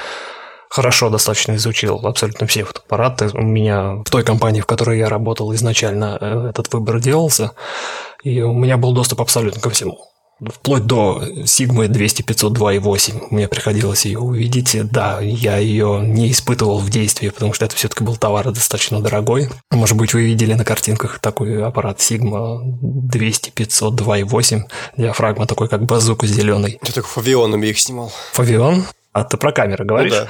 хорошо 0.71 1.11
достаточно 1.11 1.57
изучил 1.57 2.00
абсолютно 2.07 2.47
все 2.47 2.64
фотоаппараты. 2.64 3.31
У 3.35 3.43
меня 3.43 4.03
в 4.05 4.11
той 4.11 4.25
компании, 4.25 4.61
в 4.61 4.67
которой 4.67 4.99
я 4.99 5.09
работал 5.09 5.53
изначально, 5.55 6.17
э, 6.21 6.49
этот 6.50 6.73
выбор 6.73 7.00
делался, 7.00 7.53
и 8.23 8.41
у 8.41 8.53
меня 8.53 8.76
был 8.76 8.93
доступ 8.93 9.21
абсолютно 9.21 9.61
ко 9.61 9.71
всему 9.71 10.13
вплоть 10.53 10.87
до 10.87 11.23
Sigma 11.45 11.87
200-502.8 11.87 13.29
мне 13.31 13.49
приходилось 13.49 14.05
ее 14.05 14.19
увидеть. 14.19 14.77
Да, 14.91 15.21
я 15.21 15.59
ее 15.59 16.01
не 16.03 16.31
испытывал 16.31 16.79
в 16.79 16.91
действии, 16.91 17.29
потому 17.29 17.53
что 17.53 17.65
это 17.65 17.77
все-таки 17.77 18.05
был 18.05 18.17
товар 18.17 18.51
достаточно 18.51 19.01
дорогой. 19.01 19.49
Может 19.71 19.97
быть, 19.97 20.15
вы 20.15 20.25
видели 20.25 20.55
на 20.55 20.65
картинках 20.65 21.19
такой 21.19 21.63
аппарат 21.63 21.99
Sigma 21.99 22.61
200-502.8, 22.83 24.63
диафрагма 24.97 25.47
такой, 25.47 25.69
как 25.69 25.85
базука 25.85 26.27
зеленый. 26.27 26.79
Ты 26.83 26.93
так 26.93 27.07
фавионами 27.07 27.67
их 27.69 27.79
снимал. 27.79 28.13
Фавион? 28.33 28.85
А 29.13 29.25
ты 29.25 29.37
про 29.37 29.53
камеры 29.53 29.85
говоришь? 29.85 30.13
Ну, 30.13 30.19
да. 30.19 30.29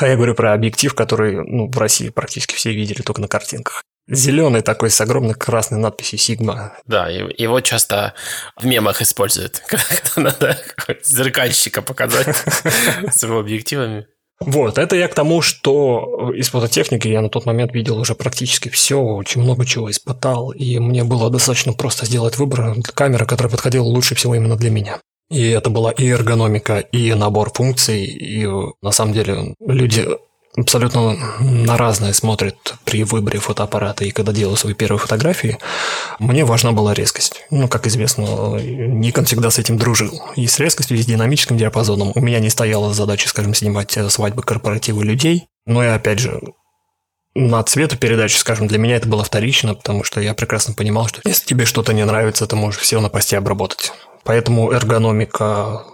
А 0.00 0.06
я 0.06 0.16
говорю 0.16 0.34
про 0.34 0.54
объектив, 0.54 0.94
который 0.94 1.44
ну, 1.44 1.68
в 1.70 1.76
России 1.76 2.08
практически 2.08 2.54
все 2.54 2.72
видели 2.72 3.02
только 3.02 3.20
на 3.20 3.28
картинках. 3.28 3.82
Зеленый 4.10 4.62
такой 4.62 4.90
с 4.90 5.00
огромной 5.00 5.34
красной 5.34 5.78
надписью 5.78 6.18
Сигма. 6.18 6.72
Да, 6.84 7.08
его 7.08 7.60
часто 7.60 8.14
в 8.56 8.66
мемах 8.66 9.02
используют, 9.02 9.62
когда 9.68 10.30
надо 10.30 10.58
зеркальщика 11.04 11.80
показать 11.80 12.36
с 13.12 13.22
его 13.22 13.38
объективами. 13.38 14.06
Вот, 14.40 14.78
это 14.78 14.96
я 14.96 15.06
к 15.06 15.14
тому, 15.14 15.42
что 15.42 16.32
из 16.34 16.48
фототехники 16.48 17.06
я 17.06 17.20
на 17.20 17.28
тот 17.28 17.44
момент 17.44 17.72
видел 17.74 17.98
уже 17.98 18.14
практически 18.14 18.70
все, 18.70 18.98
очень 18.98 19.42
много 19.42 19.66
чего 19.66 19.90
испытал, 19.90 20.50
и 20.50 20.78
мне 20.78 21.04
было 21.04 21.30
достаточно 21.30 21.74
просто 21.74 22.06
сделать 22.06 22.38
выбор 22.38 22.74
камеры, 22.94 23.26
которая 23.26 23.50
подходила 23.50 23.84
лучше 23.84 24.14
всего 24.14 24.34
именно 24.34 24.56
для 24.56 24.70
меня. 24.70 24.98
И 25.30 25.48
это 25.50 25.70
была 25.70 25.92
и 25.92 26.08
эргономика, 26.08 26.78
и 26.78 27.12
набор 27.14 27.52
функций, 27.52 28.04
и 28.04 28.46
на 28.82 28.90
самом 28.90 29.12
деле 29.12 29.54
люди 29.60 30.08
абсолютно 30.56 31.16
на 31.40 31.76
разное 31.76 32.12
смотрят 32.12 32.74
при 32.84 33.04
выборе 33.04 33.38
фотоаппарата 33.38 34.04
и 34.04 34.10
когда 34.10 34.32
делаю 34.32 34.56
свои 34.56 34.74
первые 34.74 34.98
фотографии, 34.98 35.58
мне 36.18 36.44
важна 36.44 36.72
была 36.72 36.94
резкость. 36.94 37.44
Ну, 37.50 37.68
как 37.68 37.86
известно, 37.86 38.22
Nikon 38.22 39.24
всегда 39.24 39.50
с 39.50 39.58
этим 39.58 39.78
дружил. 39.78 40.22
И 40.36 40.46
с 40.46 40.58
резкостью, 40.58 40.98
и 40.98 41.02
с 41.02 41.06
динамическим 41.06 41.56
диапазоном. 41.56 42.12
У 42.14 42.20
меня 42.20 42.40
не 42.40 42.50
стояла 42.50 42.92
задача, 42.92 43.28
скажем, 43.28 43.54
снимать 43.54 43.96
э, 43.96 44.08
свадьбы, 44.10 44.42
корпоративы 44.42 45.04
людей. 45.04 45.46
Но 45.66 45.84
и 45.84 45.88
опять 45.88 46.18
же, 46.18 46.40
на 47.34 47.62
цветопередачу, 47.62 48.38
скажем, 48.38 48.66
для 48.66 48.78
меня 48.78 48.96
это 48.96 49.08
было 49.08 49.22
вторично, 49.22 49.74
потому 49.74 50.02
что 50.02 50.20
я 50.20 50.34
прекрасно 50.34 50.74
понимал, 50.74 51.06
что 51.06 51.20
если 51.24 51.46
тебе 51.46 51.64
что-то 51.64 51.92
не 51.92 52.04
нравится, 52.04 52.46
ты 52.46 52.56
можешь 52.56 52.80
все 52.80 53.00
на 53.00 53.08
посте 53.08 53.38
обработать. 53.38 53.92
Поэтому 54.24 54.72
эргономика 54.72 55.84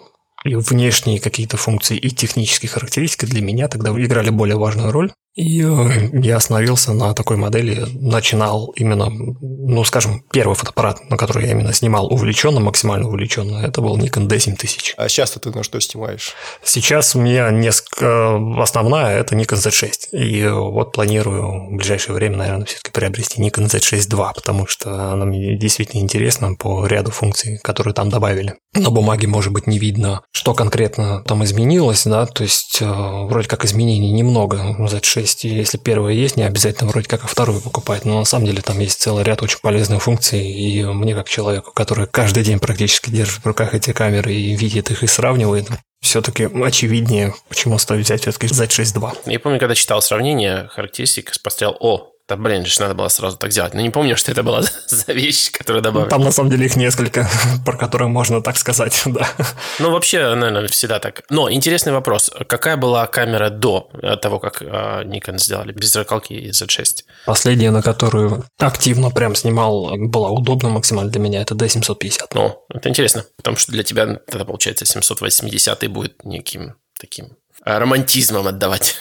и 0.46 0.54
внешние 0.54 1.20
какие-то 1.20 1.56
функции 1.56 1.96
и 1.96 2.10
технические 2.10 2.70
характеристики 2.70 3.26
для 3.26 3.40
меня 3.40 3.68
тогда 3.68 3.90
играли 3.90 4.30
более 4.30 4.56
важную 4.56 4.92
роль. 4.92 5.12
И 5.36 5.62
э, 5.62 6.10
я 6.14 6.36
остановился 6.36 6.94
на 6.94 7.12
такой 7.12 7.36
модели, 7.36 7.84
начинал 8.00 8.72
именно, 8.74 9.10
ну, 9.10 9.84
скажем, 9.84 10.24
первый 10.32 10.54
фотоаппарат, 10.54 11.10
на 11.10 11.18
который 11.18 11.44
я 11.44 11.52
именно 11.52 11.74
снимал 11.74 12.06
увлеченно, 12.06 12.58
максимально 12.58 13.06
увлеченно, 13.06 13.58
это 13.58 13.82
был 13.82 13.98
Nikon 13.98 14.28
D7000. 14.28 14.94
А 14.96 15.08
сейчас 15.08 15.32
ты 15.32 15.50
на 15.50 15.62
что 15.62 15.78
снимаешь? 15.78 16.32
Сейчас 16.64 17.14
у 17.14 17.20
меня 17.20 17.50
несколько... 17.50 18.40
Основная– 18.62 19.18
это 19.20 19.34
Nikon 19.34 19.58
Z6. 19.58 20.18
И 20.18 20.48
вот 20.48 20.92
планирую 20.92 21.68
в 21.70 21.76
ближайшее 21.76 22.14
время, 22.14 22.38
наверное, 22.38 22.64
все-таки 22.64 22.90
приобрести 22.90 23.42
Nikon 23.42 23.66
Z6 23.66 24.08
II, 24.08 24.34
потому 24.34 24.66
что 24.66 25.12
она 25.12 25.26
мне 25.26 25.58
действительно 25.58 26.00
интересна 26.00 26.54
по 26.54 26.86
ряду 26.86 27.10
функций, 27.10 27.58
которые 27.62 27.92
там 27.92 28.08
добавили. 28.08 28.54
На 28.74 28.90
бумаге, 28.90 29.26
может 29.26 29.52
быть, 29.52 29.66
не 29.66 29.78
видно, 29.78 30.22
что 30.32 30.54
конкретно 30.54 31.22
там 31.24 31.44
изменилось, 31.44 32.04
да, 32.04 32.24
то 32.24 32.42
есть 32.42 32.78
э, 32.80 32.86
вроде 32.86 33.48
как 33.48 33.64
изменений 33.64 34.12
немного 34.12 34.76
Z6 34.78 35.25
есть, 35.26 35.45
если 35.45 35.76
первая 35.76 36.14
есть, 36.14 36.37
не 36.37 36.45
обязательно 36.45 36.90
вроде 36.90 37.09
как 37.09 37.25
и 37.25 37.26
вторую 37.26 37.61
покупать, 37.61 38.04
но 38.04 38.21
на 38.21 38.25
самом 38.25 38.47
деле 38.47 38.62
там 38.62 38.78
есть 38.78 39.00
целый 39.00 39.25
ряд 39.25 39.42
очень 39.42 39.59
полезных 39.61 40.02
функций, 40.02 40.47
и 40.47 40.85
мне 40.85 41.14
как 41.14 41.28
человеку, 41.28 41.73
который 41.73 42.06
каждый 42.06 42.45
день 42.45 42.59
практически 42.59 43.11
держит 43.11 43.42
в 43.42 43.47
руках 43.47 43.75
эти 43.75 43.92
камеры 43.92 44.33
и 44.33 44.54
видит 44.54 44.90
их 44.90 45.02
и 45.02 45.06
сравнивает, 45.06 45.68
все-таки 46.00 46.45
очевиднее, 46.45 47.35
почему 47.49 47.78
стоит 47.78 48.04
взять 48.04 48.23
все-таки 48.23 48.47
Z6 48.47 48.95
II. 48.95 49.18
Я 49.26 49.40
помню, 49.40 49.59
когда 49.59 49.75
читал 49.75 50.00
сравнение 50.00 50.68
характеристик, 50.68 51.33
посмотрел, 51.42 51.76
о, 51.80 52.12
да 52.28 52.37
блин, 52.37 52.66
же 52.66 52.80
надо 52.80 52.95
было 52.95 53.09
сразу 53.09 53.37
так 53.37 53.52
сделать. 53.52 53.75
Но 53.75 53.80
не 53.80 53.90
помню, 53.90 54.16
что 54.16 54.33
это 54.33 54.42
была 54.42 54.62
за 54.87 55.12
вещь, 55.12 55.52
которую 55.52 55.83
добавили. 55.83 56.09
Там 56.09 56.23
на 56.23 56.33
самом 56.33 56.50
деле 56.50 56.66
их 56.66 56.76
несколько, 56.76 57.28
про 57.64 57.76
которые 57.76 58.09
можно 58.09 58.42
так 58.42 58.56
сказать, 58.56 59.02
да. 59.06 59.28
Ну, 59.78 59.90
вообще, 59.92 60.35
наверное, 60.35 60.68
всегда 60.68 60.99
так. 60.99 61.23
Но 61.30 61.50
интересный 61.50 61.92
вопрос. 61.92 62.30
Какая 62.49 62.76
была 62.76 63.06
камера 63.06 63.50
до 63.50 63.90
того, 64.23 64.40
как 64.40 64.61
э, 64.61 64.66
Nikon 65.04 65.38
сделали 65.38 65.73
без 65.73 65.92
зеркалки 65.92 66.33
и 66.33 66.50
Z6? 66.50 67.04
Последняя, 67.26 67.71
на 67.71 67.83
которую 67.83 68.45
активно 68.59 69.11
прям 69.11 69.37
снимал, 69.37 69.92
была 69.97 70.30
удобна 70.30 70.68
максимально 70.68 71.11
для 71.11 71.21
меня, 71.21 71.42
это 71.42 71.54
D750. 71.54 72.26
Ну, 72.35 72.64
это 72.71 72.88
интересно, 72.88 73.25
потому 73.37 73.56
что 73.56 73.71
для 73.71 73.85
тебя 73.85 74.16
тогда, 74.26 74.45
получается, 74.45 74.85
780 74.85 75.88
будет 75.90 76.25
неким 76.25 76.75
таким 76.99 77.37
романтизмом 77.64 78.47
отдавать, 78.47 78.97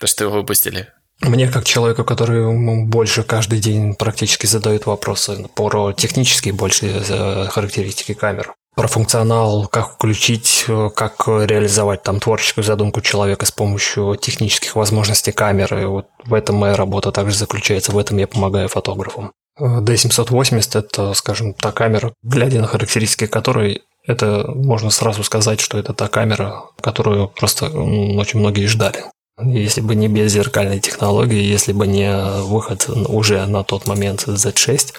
то, 0.00 0.06
что 0.06 0.24
его 0.24 0.34
выпустили. 0.34 0.92
Мне, 1.20 1.48
как 1.48 1.64
человеку, 1.64 2.04
который 2.04 2.84
больше 2.84 3.24
каждый 3.24 3.58
день 3.58 3.94
практически 3.94 4.46
задает 4.46 4.86
вопросы 4.86 5.46
про 5.54 5.92
технические 5.92 6.54
больше 6.54 6.86
э, 6.86 7.46
характеристики 7.48 8.14
камер, 8.14 8.54
про 8.76 8.86
функционал, 8.86 9.66
как 9.66 9.94
включить, 9.94 10.64
э, 10.68 10.90
как 10.94 11.26
реализовать 11.26 12.04
там 12.04 12.20
творческую 12.20 12.62
задумку 12.62 13.00
человека 13.00 13.46
с 13.46 13.50
помощью 13.50 14.16
технических 14.16 14.76
возможностей 14.76 15.32
камеры. 15.32 15.88
Вот 15.88 16.06
в 16.24 16.34
этом 16.34 16.54
моя 16.54 16.76
работа 16.76 17.10
также 17.10 17.36
заключается, 17.36 17.90
в 17.90 17.98
этом 17.98 18.16
я 18.18 18.28
помогаю 18.28 18.68
фотографам. 18.68 19.32
D780– 19.60 20.70
это, 20.78 21.14
скажем, 21.14 21.52
та 21.52 21.72
камера, 21.72 22.12
глядя 22.22 22.60
на 22.60 22.68
характеристики 22.68 23.26
которой 23.26 23.82
это 24.06 24.44
можно 24.54 24.90
сразу 24.90 25.22
сказать, 25.24 25.60
что 25.60 25.78
это 25.78 25.92
та 25.92 26.08
камера, 26.08 26.62
которую 26.80 27.28
просто 27.28 27.66
очень 27.66 28.38
многие 28.38 28.66
ждали. 28.66 29.04
Если 29.40 29.80
бы 29.80 29.94
не 29.94 30.08
беззеркальные 30.08 30.80
технологии, 30.80 31.42
если 31.42 31.72
бы 31.72 31.86
не 31.86 32.12
выход 32.42 32.88
уже 32.88 33.46
на 33.46 33.64
тот 33.64 33.86
момент 33.86 34.26
Z6, 34.26 34.94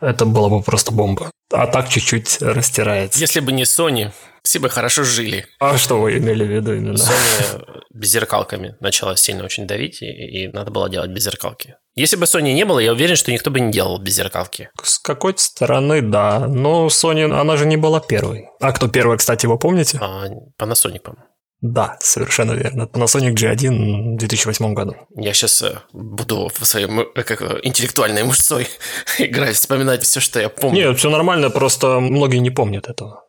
это 0.00 0.26
было 0.26 0.48
бы 0.48 0.62
просто 0.62 0.92
бомба. 0.92 1.30
А 1.52 1.66
так 1.66 1.88
чуть-чуть 1.88 2.42
растирается. 2.42 3.18
Если 3.20 3.40
бы 3.40 3.52
не 3.52 3.62
Sony, 3.62 4.10
все 4.42 4.58
бы 4.58 4.68
хорошо 4.68 5.04
жили. 5.04 5.46
А 5.60 5.78
что 5.78 6.00
вы 6.00 6.18
имели 6.18 6.44
в 6.44 6.50
виду 6.50 6.74
именно? 6.74 6.96
Sony 6.96 7.82
беззеркалками 7.94 8.74
начала 8.80 9.16
сильно 9.16 9.44
очень 9.44 9.66
давить, 9.66 10.02
и, 10.02 10.06
и 10.06 10.48
надо 10.48 10.70
было 10.70 10.88
делать 10.88 11.10
беззеркалки. 11.10 11.76
Если 11.94 12.16
бы 12.16 12.24
Sony 12.24 12.52
не 12.52 12.64
было, 12.64 12.78
я 12.78 12.92
уверен, 12.92 13.16
что 13.16 13.30
никто 13.30 13.50
бы 13.50 13.60
не 13.60 13.70
делал 13.70 13.98
беззеркалки. 13.98 14.70
С 14.82 14.98
какой-то 14.98 15.42
стороны, 15.42 16.00
да. 16.00 16.46
Но 16.48 16.86
Sony, 16.86 17.30
она 17.30 17.56
же 17.56 17.66
не 17.66 17.76
была 17.76 18.00
первой. 18.00 18.46
А 18.60 18.72
кто 18.72 18.88
первый, 18.88 19.18
кстати, 19.18 19.46
вы 19.46 19.58
помните? 19.58 19.98
А, 20.00 20.26
Panasonic, 20.58 21.00
по-моему. 21.00 21.31
Да, 21.62 21.96
совершенно 22.00 22.52
верно. 22.52 22.88
Panasonic 22.92 23.34
G1 23.34 24.14
в 24.14 24.16
2008 24.16 24.74
году. 24.74 24.96
Я 25.14 25.32
сейчас 25.32 25.62
э, 25.62 25.78
буду 25.92 26.50
в 26.52 26.64
своей 26.66 26.88
как, 27.14 27.40
интеллектуальной 27.62 28.24
мужской 28.24 28.66
играть, 29.18 29.54
вспоминать 29.54 30.02
все, 30.02 30.18
что 30.18 30.40
я 30.40 30.48
помню. 30.48 30.88
Нет, 30.88 30.98
все 30.98 31.08
нормально, 31.08 31.50
просто 31.50 32.00
многие 32.00 32.38
не 32.38 32.50
помнят 32.50 32.88
этого. 32.88 33.24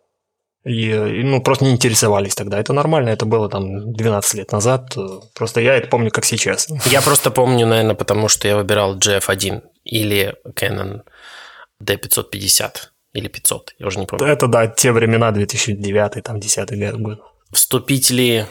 И, 0.65 0.89
и, 0.89 1.23
ну, 1.23 1.41
просто 1.43 1.65
не 1.65 1.71
интересовались 1.71 2.33
тогда. 2.33 2.59
Это 2.59 2.73
нормально, 2.73 3.09
это 3.09 3.27
было 3.27 3.49
там 3.49 3.93
12 3.93 4.33
лет 4.33 4.51
назад. 4.51 4.95
Просто 5.35 5.61
я 5.61 5.75
это 5.75 5.87
помню 5.89 6.09
как 6.09 6.25
сейчас. 6.25 6.69
Я 6.85 7.01
просто 7.01 7.29
помню, 7.29 7.67
наверное, 7.67 7.95
потому 7.95 8.29
что 8.29 8.47
я 8.47 8.55
выбирал 8.55 8.97
GF1 8.97 9.61
или 9.83 10.35
Canon 10.55 11.01
D550 11.83 12.71
или 13.13 13.27
500, 13.27 13.75
я 13.77 13.85
уже 13.85 13.99
не 13.99 14.07
помню. 14.07 14.25
Это, 14.25 14.47
да, 14.47 14.65
те 14.65 14.91
времена, 14.91 15.31
2009, 15.31 16.23
там, 16.23 16.39
10 16.39 16.71
лет 16.71 16.99
год. 16.99 17.19
Вступить 17.53 18.09
ли 18.09 18.45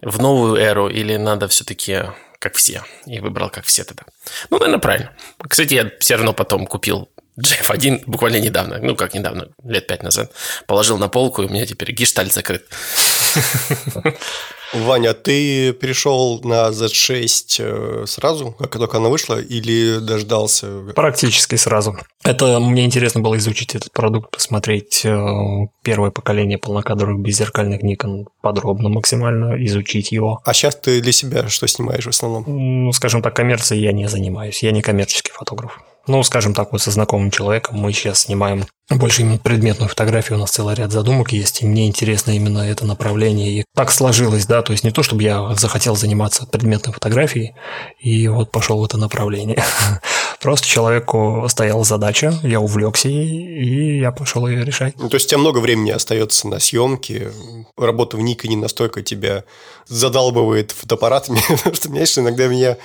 в 0.00 0.20
новую 0.20 0.56
эру 0.56 0.88
или 0.88 1.16
надо 1.16 1.48
все-таки 1.48 2.04
как 2.38 2.56
все. 2.56 2.82
И 3.06 3.20
выбрал 3.20 3.50
как 3.50 3.64
все 3.64 3.84
тогда. 3.84 4.04
Ну, 4.50 4.58
наверное, 4.58 4.78
правильно. 4.80 5.10
Кстати, 5.48 5.74
я 5.74 5.90
все 5.98 6.16
равно 6.16 6.32
потом 6.34 6.66
купил 6.66 7.08
GF1 7.40 8.04
буквально 8.06 8.36
недавно, 8.36 8.78
ну 8.78 8.94
как 8.94 9.14
недавно, 9.14 9.48
лет 9.64 9.86
пять 9.86 10.02
назад. 10.02 10.32
Положил 10.66 10.98
на 10.98 11.08
полку, 11.08 11.42
и 11.42 11.46
у 11.46 11.48
меня 11.48 11.66
теперь 11.66 11.90
гештальт 11.92 12.32
закрыт. 12.32 12.66
Ваня, 14.74 15.14
ты 15.14 15.72
перешел 15.72 16.40
на 16.42 16.70
Z6 16.70 17.56
э, 17.58 18.06
сразу, 18.06 18.52
как 18.58 18.72
только 18.72 18.96
она 18.96 19.08
вышла, 19.08 19.40
или 19.40 20.00
дождался? 20.00 20.66
Практически 20.96 21.54
сразу. 21.54 21.96
Это 22.24 22.58
мне 22.58 22.84
интересно 22.84 23.20
было 23.20 23.36
изучить 23.36 23.76
этот 23.76 23.92
продукт, 23.92 24.30
посмотреть 24.32 25.02
э, 25.04 25.16
первое 25.84 26.10
поколение 26.10 26.58
полнокадровых 26.58 27.20
беззеркальных 27.20 27.84
Nikon 27.84 28.24
подробно, 28.40 28.88
максимально 28.88 29.64
изучить 29.64 30.10
его. 30.10 30.40
А 30.44 30.52
сейчас 30.52 30.76
ты 30.76 31.00
для 31.00 31.12
себя 31.12 31.48
что 31.48 31.68
снимаешь 31.68 32.04
в 32.04 32.08
основном? 32.08 32.44
Ну, 32.46 32.92
скажем 32.92 33.22
так, 33.22 33.34
коммерцией 33.36 33.82
я 33.82 33.92
не 33.92 34.08
занимаюсь. 34.08 34.62
Я 34.62 34.72
не 34.72 34.82
коммерческий 34.82 35.30
фотограф. 35.30 35.78
Ну, 36.06 36.22
скажем 36.22 36.54
так, 36.54 36.72
вот 36.72 36.82
со 36.82 36.90
знакомым 36.90 37.30
человеком 37.30 37.76
мы 37.76 37.92
сейчас 37.92 38.22
снимаем 38.22 38.66
больше 38.90 39.22
именно 39.22 39.38
предметную 39.38 39.88
фотографию, 39.88 40.36
у 40.36 40.40
нас 40.40 40.50
целый 40.50 40.74
ряд 40.74 40.92
задумок 40.92 41.32
есть, 41.32 41.62
и 41.62 41.66
мне 41.66 41.86
интересно 41.86 42.32
именно 42.32 42.58
это 42.58 42.84
направление. 42.84 43.60
И 43.60 43.64
так 43.74 43.90
сложилось, 43.90 44.44
да, 44.44 44.60
то 44.60 44.72
есть 44.72 44.84
не 44.84 44.90
то, 44.90 45.02
чтобы 45.02 45.22
я 45.22 45.54
захотел 45.54 45.96
заниматься 45.96 46.46
предметной 46.46 46.92
фотографией, 46.92 47.54
и 47.98 48.28
вот 48.28 48.52
пошел 48.52 48.80
в 48.80 48.84
это 48.84 48.98
направление. 48.98 49.64
Просто 50.44 50.68
человеку 50.68 51.46
стояла 51.48 51.84
задача, 51.84 52.38
я 52.42 52.60
увлекся 52.60 53.08
ей, 53.08 53.64
и 53.64 54.00
я 54.00 54.12
пошел 54.12 54.46
ее 54.46 54.62
решать. 54.62 54.92
Ну, 54.98 55.08
то 55.08 55.14
есть 55.14 55.24
у 55.24 55.28
тебя 55.30 55.38
много 55.38 55.56
времени 55.56 55.90
остается 55.90 56.46
на 56.48 56.60
съемки, 56.60 57.32
работа 57.78 58.18
в 58.18 58.20
Никоне 58.20 58.58
настолько 58.58 59.00
тебя 59.00 59.44
задалбывает 59.86 60.70
фотоаппаратами, 60.70 61.40
потому 61.48 61.74
что, 61.74 61.88
знаешь, 61.88 62.18
иногда 62.18 62.46
меня... 62.46 62.76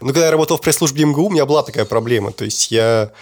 Ну, 0.00 0.08
когда 0.08 0.24
я 0.24 0.32
работал 0.32 0.56
в 0.56 0.60
пресс-службе 0.60 1.04
МГУ, 1.04 1.26
у 1.26 1.30
меня 1.30 1.46
была 1.46 1.62
такая 1.62 1.84
проблема, 1.84 2.32
то 2.32 2.44
есть 2.44 2.72
я 2.72 3.12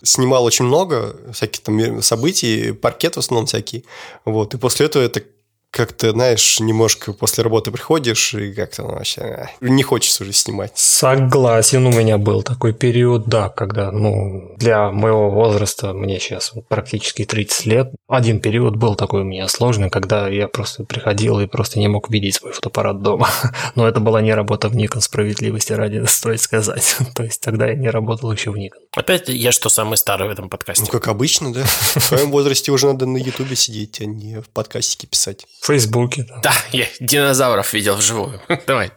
снимал 0.00 0.44
очень 0.44 0.66
много 0.66 1.16
всяких 1.32 1.60
там 1.62 2.02
событий, 2.02 2.70
паркет 2.70 3.16
в 3.16 3.18
основном 3.18 3.46
всякий. 3.46 3.84
Вот. 4.24 4.54
И 4.54 4.58
после 4.58 4.86
этого 4.86 5.02
это 5.02 5.24
как-то, 5.70 6.10
знаешь, 6.10 6.58
немножко 6.58 7.12
после 7.12 7.44
работы 7.44 7.70
приходишь 7.70 8.34
и 8.34 8.52
как-то 8.52 8.82
ну, 8.82 8.88
вообще 8.92 9.20
а, 9.20 9.48
не 9.60 9.82
хочется 9.82 10.24
уже 10.24 10.32
снимать. 10.32 10.72
Согласен, 10.74 11.86
у 11.86 11.92
меня 11.92 12.18
был 12.18 12.42
такой 12.42 12.72
период, 12.72 13.26
да, 13.26 13.48
когда, 13.48 13.92
ну, 13.92 14.54
для 14.56 14.90
моего 14.90 15.30
возраста, 15.30 15.92
мне 15.92 16.18
сейчас 16.18 16.52
практически 16.68 17.24
30 17.24 17.66
лет, 17.66 17.94
один 18.08 18.40
период 18.40 18.76
был 18.76 18.96
такой 18.96 19.22
у 19.22 19.24
меня 19.24 19.46
сложный, 19.46 19.90
когда 19.90 20.28
я 20.28 20.48
просто 20.48 20.84
приходил 20.84 21.38
и 21.38 21.46
просто 21.46 21.78
не 21.78 21.88
мог 21.88 22.10
видеть 22.10 22.36
свой 22.36 22.52
фотоаппарат 22.52 23.02
дома. 23.02 23.28
Но 23.76 23.86
это 23.86 24.00
была 24.00 24.20
не 24.20 24.34
работа 24.34 24.68
в 24.68 24.74
Nikon, 24.74 25.00
справедливости 25.00 25.72
ради, 25.72 26.04
стоит 26.06 26.40
сказать. 26.40 26.96
То 27.14 27.22
есть 27.22 27.40
тогда 27.40 27.68
я 27.68 27.74
не 27.74 27.90
работал 27.90 28.32
еще 28.32 28.50
в 28.50 28.56
Nikon. 28.56 28.80
Опять 28.96 29.28
я 29.28 29.52
что 29.52 29.68
самый 29.68 29.96
старый 29.96 30.28
в 30.28 30.32
этом 30.32 30.48
подкасте. 30.48 30.84
Ну, 30.86 30.90
как 30.90 31.06
обычно, 31.06 31.52
да. 31.52 31.62
В 31.64 32.08
твоем 32.08 32.32
возрасте 32.32 32.72
уже 32.72 32.88
надо 32.88 33.06
на 33.06 33.18
Ютубе 33.18 33.54
сидеть, 33.54 34.00
а 34.00 34.04
не 34.04 34.40
в 34.40 34.48
подкастике 34.48 35.06
писать. 35.06 35.46
В 35.60 35.66
Фейсбуке. 35.66 36.24
Да. 36.28 36.40
да, 36.42 36.52
я 36.72 36.86
динозавров 37.00 37.72
видел 37.74 37.96
вживую. 37.96 38.40
Давай, 38.66 38.92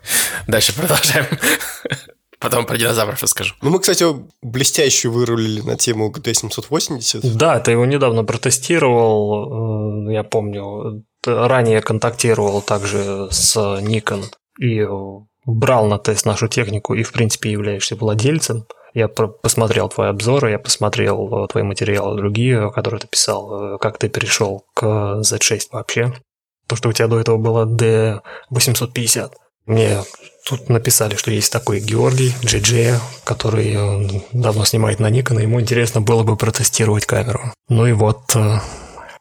дальше 0.47 0.73
продолжаем. 0.73 1.25
Потом 2.39 2.65
про 2.65 2.77
динозавров 2.77 3.21
расскажу. 3.21 3.55
Ну, 3.61 3.69
мы, 3.69 3.79
кстати, 3.79 4.05
блестяще 4.41 5.09
вырулили 5.09 5.61
на 5.61 5.77
тему 5.77 6.11
GT780. 6.11 7.35
Да, 7.35 7.59
ты 7.59 7.71
его 7.71 7.85
недавно 7.85 8.23
протестировал. 8.23 10.09
Э, 10.09 10.13
я 10.13 10.23
помню, 10.23 11.03
ранее 11.25 11.81
контактировал 11.81 12.61
также 12.61 13.27
с 13.31 13.55
Nikon 13.57 14.23
и 14.59 14.85
брал 15.45 15.87
на 15.87 15.99
тест 15.99 16.25
нашу 16.25 16.47
технику 16.47 16.93
и, 16.93 17.03
в 17.03 17.11
принципе, 17.11 17.51
являешься 17.51 17.95
владельцем. 17.95 18.65
Я 18.93 19.07
посмотрел 19.07 19.89
твои 19.89 20.09
обзоры, 20.09 20.51
я 20.51 20.59
посмотрел 20.59 21.47
твои 21.47 21.63
материалы 21.63 22.15
другие, 22.15 22.71
которые 22.71 23.01
ты 23.01 23.07
писал, 23.07 23.75
э, 23.75 23.77
как 23.79 23.97
ты 23.97 24.07
перешел 24.07 24.65
к 24.73 25.21
Z6 25.21 25.67
вообще. 25.71 26.13
То, 26.67 26.75
что 26.75 26.89
у 26.89 26.93
тебя 26.93 27.07
до 27.07 27.19
этого 27.19 27.37
было 27.37 27.65
D850. 27.65 29.31
Мне 29.65 30.03
тут 30.47 30.69
написали, 30.69 31.15
что 31.15 31.31
есть 31.31 31.51
такой 31.51 31.79
Георгий 31.79 32.33
GG, 32.41 32.99
который 33.23 34.23
давно 34.33 34.65
снимает 34.65 34.99
на 34.99 35.09
Nikon, 35.09 35.39
и 35.39 35.43
ему 35.43 35.61
интересно 35.61 36.01
было 36.01 36.23
бы 36.23 36.35
протестировать 36.35 37.05
камеру. 37.05 37.53
Ну 37.69 37.87
и 37.87 37.93
вот 37.93 38.35
э, 38.35 38.59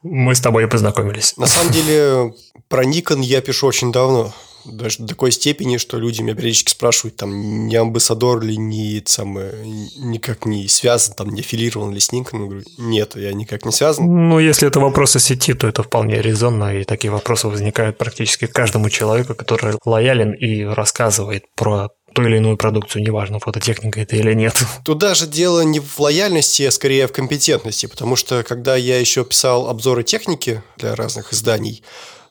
мы 0.02 0.34
с 0.34 0.40
тобой 0.40 0.64
и 0.64 0.66
познакомились. 0.66 1.36
На 1.36 1.46
самом 1.46 1.72
деле, 1.72 2.34
про 2.68 2.84
Nikon 2.84 3.22
я 3.22 3.40
пишу 3.40 3.68
очень 3.68 3.92
давно 3.92 4.32
даже 4.64 4.98
до 4.98 5.08
такой 5.08 5.32
степени, 5.32 5.76
что 5.76 5.98
люди 5.98 6.22
меня 6.22 6.34
периодически 6.34 6.70
спрашивают, 6.70 7.16
там, 7.16 7.66
не 7.66 7.76
амбассадор 7.76 8.42
ли, 8.42 8.56
не, 8.56 9.02
самое, 9.06 9.52
никак 9.96 10.46
не 10.46 10.68
связан, 10.68 11.14
там, 11.14 11.30
не 11.30 11.40
аффилирован 11.40 11.92
ли 11.92 12.00
с 12.00 12.12
Никон. 12.12 12.42
Я 12.42 12.46
говорю, 12.46 12.64
нет, 12.78 13.16
я 13.16 13.32
никак 13.32 13.64
не 13.64 13.72
связан. 13.72 14.28
Ну, 14.28 14.38
если 14.38 14.68
это 14.68 14.80
вопросы 14.80 15.20
сети, 15.20 15.54
то 15.54 15.66
это 15.66 15.82
вполне 15.82 16.20
резонно, 16.20 16.74
и 16.76 16.84
такие 16.84 17.10
вопросы 17.10 17.48
возникают 17.48 17.98
практически 17.98 18.46
каждому 18.46 18.90
человеку, 18.90 19.34
который 19.34 19.76
лоялен 19.84 20.32
и 20.32 20.62
рассказывает 20.64 21.44
про 21.54 21.90
ту 22.14 22.22
или 22.24 22.36
иную 22.36 22.56
продукцию, 22.56 23.02
неважно, 23.02 23.38
фототехника 23.38 24.00
это 24.00 24.16
или 24.16 24.34
нет. 24.34 24.54
Тут 24.84 24.98
даже 24.98 25.26
дело 25.26 25.62
не 25.62 25.80
в 25.80 25.98
лояльности, 25.98 26.62
а 26.64 26.70
скорее 26.70 27.06
в 27.06 27.12
компетентности, 27.12 27.86
потому 27.86 28.16
что 28.16 28.42
когда 28.42 28.76
я 28.76 28.98
еще 28.98 29.24
писал 29.24 29.68
обзоры 29.68 30.02
техники 30.02 30.62
для 30.76 30.94
разных 30.94 31.32
изданий, 31.32 31.82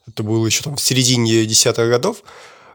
это 0.08 0.24
было 0.24 0.46
еще 0.46 0.64
там 0.64 0.76
в 0.76 0.82
середине 0.82 1.46
десятых 1.46 1.90
годов, 1.90 2.24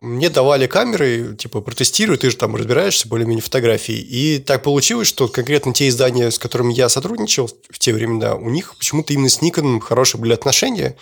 мне 0.01 0.29
давали 0.29 0.67
камеры, 0.67 1.35
типа, 1.37 1.61
протестируй, 1.61 2.19
ты 2.19 2.31
же 2.31 2.37
там 2.37 2.55
разбираешься 2.55 3.09
более-менее 3.09 3.43
фотографии. 3.43 3.97
И 3.97 4.39
так 4.39 4.62
получилось, 4.62 5.09
что 5.09 5.27
конкретно 5.27 5.73
те 5.73 5.89
издания, 5.89 6.31
с 6.31 6.39
которыми 6.39 6.73
я 6.73 6.89
сотрудничал 6.89 7.51
в 7.71 7.79
те 7.79 7.93
времена, 7.93 8.35
у 8.35 8.51
них 8.51 8.77
почему-то 8.77 9.12
именно 9.12 9.29
с 9.29 9.41
Nikon 9.41 9.81
хорошие 9.81 10.21
были 10.21 10.35
отношения, 10.35 10.97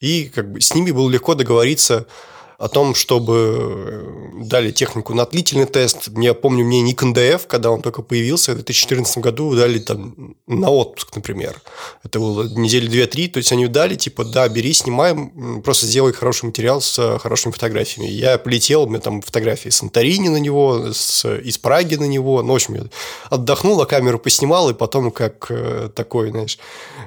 и 0.00 0.30
как 0.34 0.50
бы 0.50 0.60
с 0.60 0.74
ними 0.74 0.90
было 0.90 1.08
легко 1.10 1.34
договориться 1.34 2.06
о 2.60 2.68
том, 2.68 2.94
чтобы 2.94 3.34
э, 3.56 4.44
дали 4.44 4.70
технику 4.70 5.14
на 5.14 5.24
длительный 5.24 5.64
тест. 5.64 6.10
Я 6.14 6.34
помню, 6.34 6.62
мне 6.62 6.82
Nikon 6.82 7.14
DF, 7.14 7.46
когда 7.46 7.70
он 7.70 7.80
только 7.80 8.02
появился 8.02 8.52
в 8.52 8.56
2014 8.56 9.16
году, 9.18 9.56
дали 9.56 9.78
там 9.78 10.36
на 10.46 10.68
отпуск, 10.68 11.16
например. 11.16 11.58
Это 12.04 12.18
было 12.20 12.46
недели 12.54 12.86
две-три, 12.86 13.28
то 13.28 13.38
есть 13.38 13.50
они 13.50 13.66
дали, 13.66 13.94
типа, 13.94 14.26
да, 14.26 14.46
бери, 14.46 14.74
снимаем, 14.74 15.62
просто 15.62 15.86
сделай 15.86 16.12
хороший 16.12 16.44
материал 16.44 16.82
с 16.82 17.18
хорошими 17.18 17.52
фотографиями. 17.52 18.10
Я 18.10 18.36
полетел, 18.36 18.82
у 18.82 18.88
меня 18.88 19.00
там 19.00 19.22
фотографии 19.22 19.70
Санторини 19.70 20.28
на 20.28 20.36
него, 20.36 20.92
с, 20.92 21.24
из 21.38 21.56
Праги 21.56 21.94
на 21.94 22.04
него, 22.04 22.42
ну, 22.42 22.52
в 22.52 22.56
общем, 22.56 22.74
я 22.74 22.82
отдохнул, 23.30 23.80
а 23.80 23.86
камеру 23.86 24.18
поснимал, 24.18 24.68
и 24.68 24.74
потом, 24.74 25.10
как 25.12 25.46
э, 25.48 25.88
такой, 25.94 26.30
знаешь, 26.30 26.58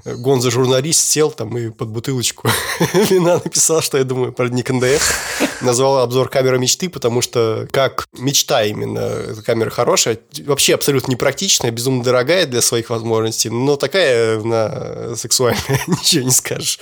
гонза-журналист 0.04 1.08
сел 1.08 1.30
там 1.30 1.56
и 1.60 1.70
под 1.70 1.90
бутылочку 1.90 2.50
вина 2.94 3.36
написал, 3.44 3.82
что 3.82 4.00
я 4.00 4.04
думаю 4.04 4.34
про 4.34 4.48
Nikon 4.48 4.82
DF 4.82 5.43
назвал 5.62 6.00
обзор 6.00 6.30
камеры 6.30 6.60
мечты, 6.60 6.90
потому 6.90 7.22
что 7.22 7.68
как 7.72 8.06
мечта 8.18 8.64
именно. 8.64 9.12
Камера 9.46 9.70
хорошая, 9.70 10.20
вообще 10.46 10.76
абсолютно 10.76 11.12
непрактичная, 11.12 11.72
безумно 11.72 12.04
дорогая 12.04 12.46
для 12.46 12.62
своих 12.62 12.90
возможностей, 12.90 13.50
но 13.50 13.76
такая 13.76 14.40
на 14.40 15.16
сексуальная, 15.16 15.82
ничего 15.88 16.24
не 16.26 16.32
скажешь. 16.32 16.80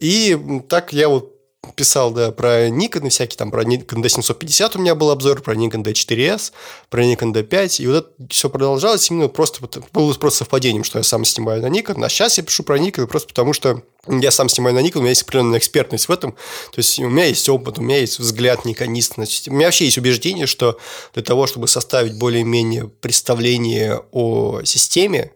И 0.00 0.38
так 0.68 0.92
я 0.92 1.08
вот 1.08 1.35
писал, 1.74 2.12
да, 2.12 2.30
про 2.32 2.68
Nikon 2.68 3.06
и 3.06 3.10
всякие 3.10 3.36
там, 3.36 3.50
про 3.50 3.62
Nikon 3.62 4.02
D750 4.02 4.72
у 4.76 4.80
меня 4.80 4.94
был 4.94 5.10
обзор, 5.10 5.42
про 5.42 5.54
Nikon 5.54 5.82
D4S, 5.82 6.52
про 6.90 7.04
Nikon 7.04 7.32
D5, 7.32 7.82
и 7.82 7.86
вот 7.86 7.96
это 7.96 8.28
все 8.30 8.48
продолжалось 8.48 9.10
именно 9.10 9.28
просто, 9.28 9.66
было 9.92 10.12
просто 10.14 10.38
совпадением, 10.38 10.84
что 10.84 10.98
я 10.98 11.02
сам 11.02 11.24
снимаю 11.24 11.62
на 11.62 11.66
Nikon, 11.66 12.04
а 12.04 12.08
сейчас 12.08 12.38
я 12.38 12.44
пишу 12.44 12.62
про 12.62 12.78
Nikon 12.78 13.06
просто 13.06 13.28
потому, 13.28 13.52
что 13.52 13.82
я 14.08 14.30
сам 14.30 14.48
снимаю 14.48 14.74
на 14.74 14.80
Nikon, 14.80 14.98
у 14.98 15.00
меня 15.00 15.10
есть 15.10 15.22
определенная 15.22 15.58
экспертность 15.58 16.08
в 16.08 16.12
этом, 16.12 16.32
то 16.32 16.78
есть 16.78 16.98
у 16.98 17.08
меня 17.08 17.24
есть 17.24 17.48
опыт, 17.48 17.78
у 17.78 17.82
меня 17.82 17.98
есть 17.98 18.18
взгляд 18.18 18.64
никонист, 18.64 19.14
у 19.18 19.52
меня 19.52 19.66
вообще 19.66 19.86
есть 19.86 19.98
убеждение, 19.98 20.46
что 20.46 20.78
для 21.14 21.22
того, 21.22 21.46
чтобы 21.46 21.68
составить 21.68 22.18
более-менее 22.18 22.88
представление 22.88 24.02
о 24.12 24.62
системе, 24.64 25.32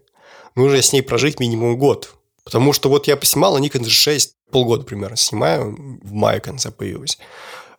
нужно 0.54 0.82
с 0.82 0.92
ней 0.92 1.02
прожить 1.02 1.40
минимум 1.40 1.76
год, 1.78 2.14
Потому 2.50 2.72
что 2.72 2.88
вот 2.88 3.06
я 3.06 3.16
поснимал 3.16 3.56
на 3.56 3.64
Nikon 3.64 3.82
G6 3.82 4.30
полгода 4.50 4.82
примерно 4.82 5.16
снимаю, 5.16 6.00
в 6.02 6.12
мае 6.12 6.40
конце 6.40 6.72
появилась. 6.72 7.16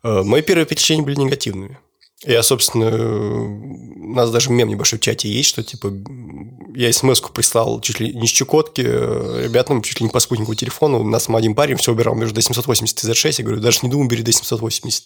Э, 0.01 0.23
мои 0.23 0.41
первые 0.41 0.65
впечатления 0.65 1.03
были 1.03 1.15
негативными. 1.15 1.77
Я, 2.23 2.41
собственно, 2.41 2.87
у 2.87 4.13
нас 4.13 4.31
даже 4.31 4.49
мем 4.49 4.69
небольшой 4.69 4.97
в 4.97 5.01
чате 5.01 5.27
есть, 5.27 5.49
что 5.49 5.61
типа 5.61 5.89
я 6.75 6.91
смс-ку 6.91 7.31
прислал 7.31 7.81
чуть 7.81 7.99
ли 7.99 8.13
не 8.13 8.27
с 8.27 8.31
Чукотки 8.31 8.81
ребятам, 8.81 9.81
чуть 9.81 9.99
ли 9.99 10.05
не 10.05 10.11
по 10.11 10.19
спутниковому 10.19 10.55
телефону. 10.55 10.99
У 10.99 11.03
нас 11.03 11.29
один 11.29 11.55
парень 11.55 11.77
все 11.77 11.91
убирал 11.91 12.15
между 12.15 12.39
D780 12.39 12.83
и 12.83 13.11
Z6. 13.11 13.35
Я 13.39 13.43
говорю, 13.43 13.61
даже 13.61 13.79
не 13.83 13.89
думаю, 13.89 14.09
бери 14.09 14.23
D780. 14.23 15.03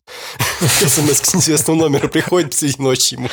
СМС 0.61 1.19
с 1.19 1.33
неизвестного 1.33 1.77
номера 1.77 2.07
приходит 2.07 2.51
посреди 2.51 2.81
ночи 2.81 3.15
ему. 3.15 3.29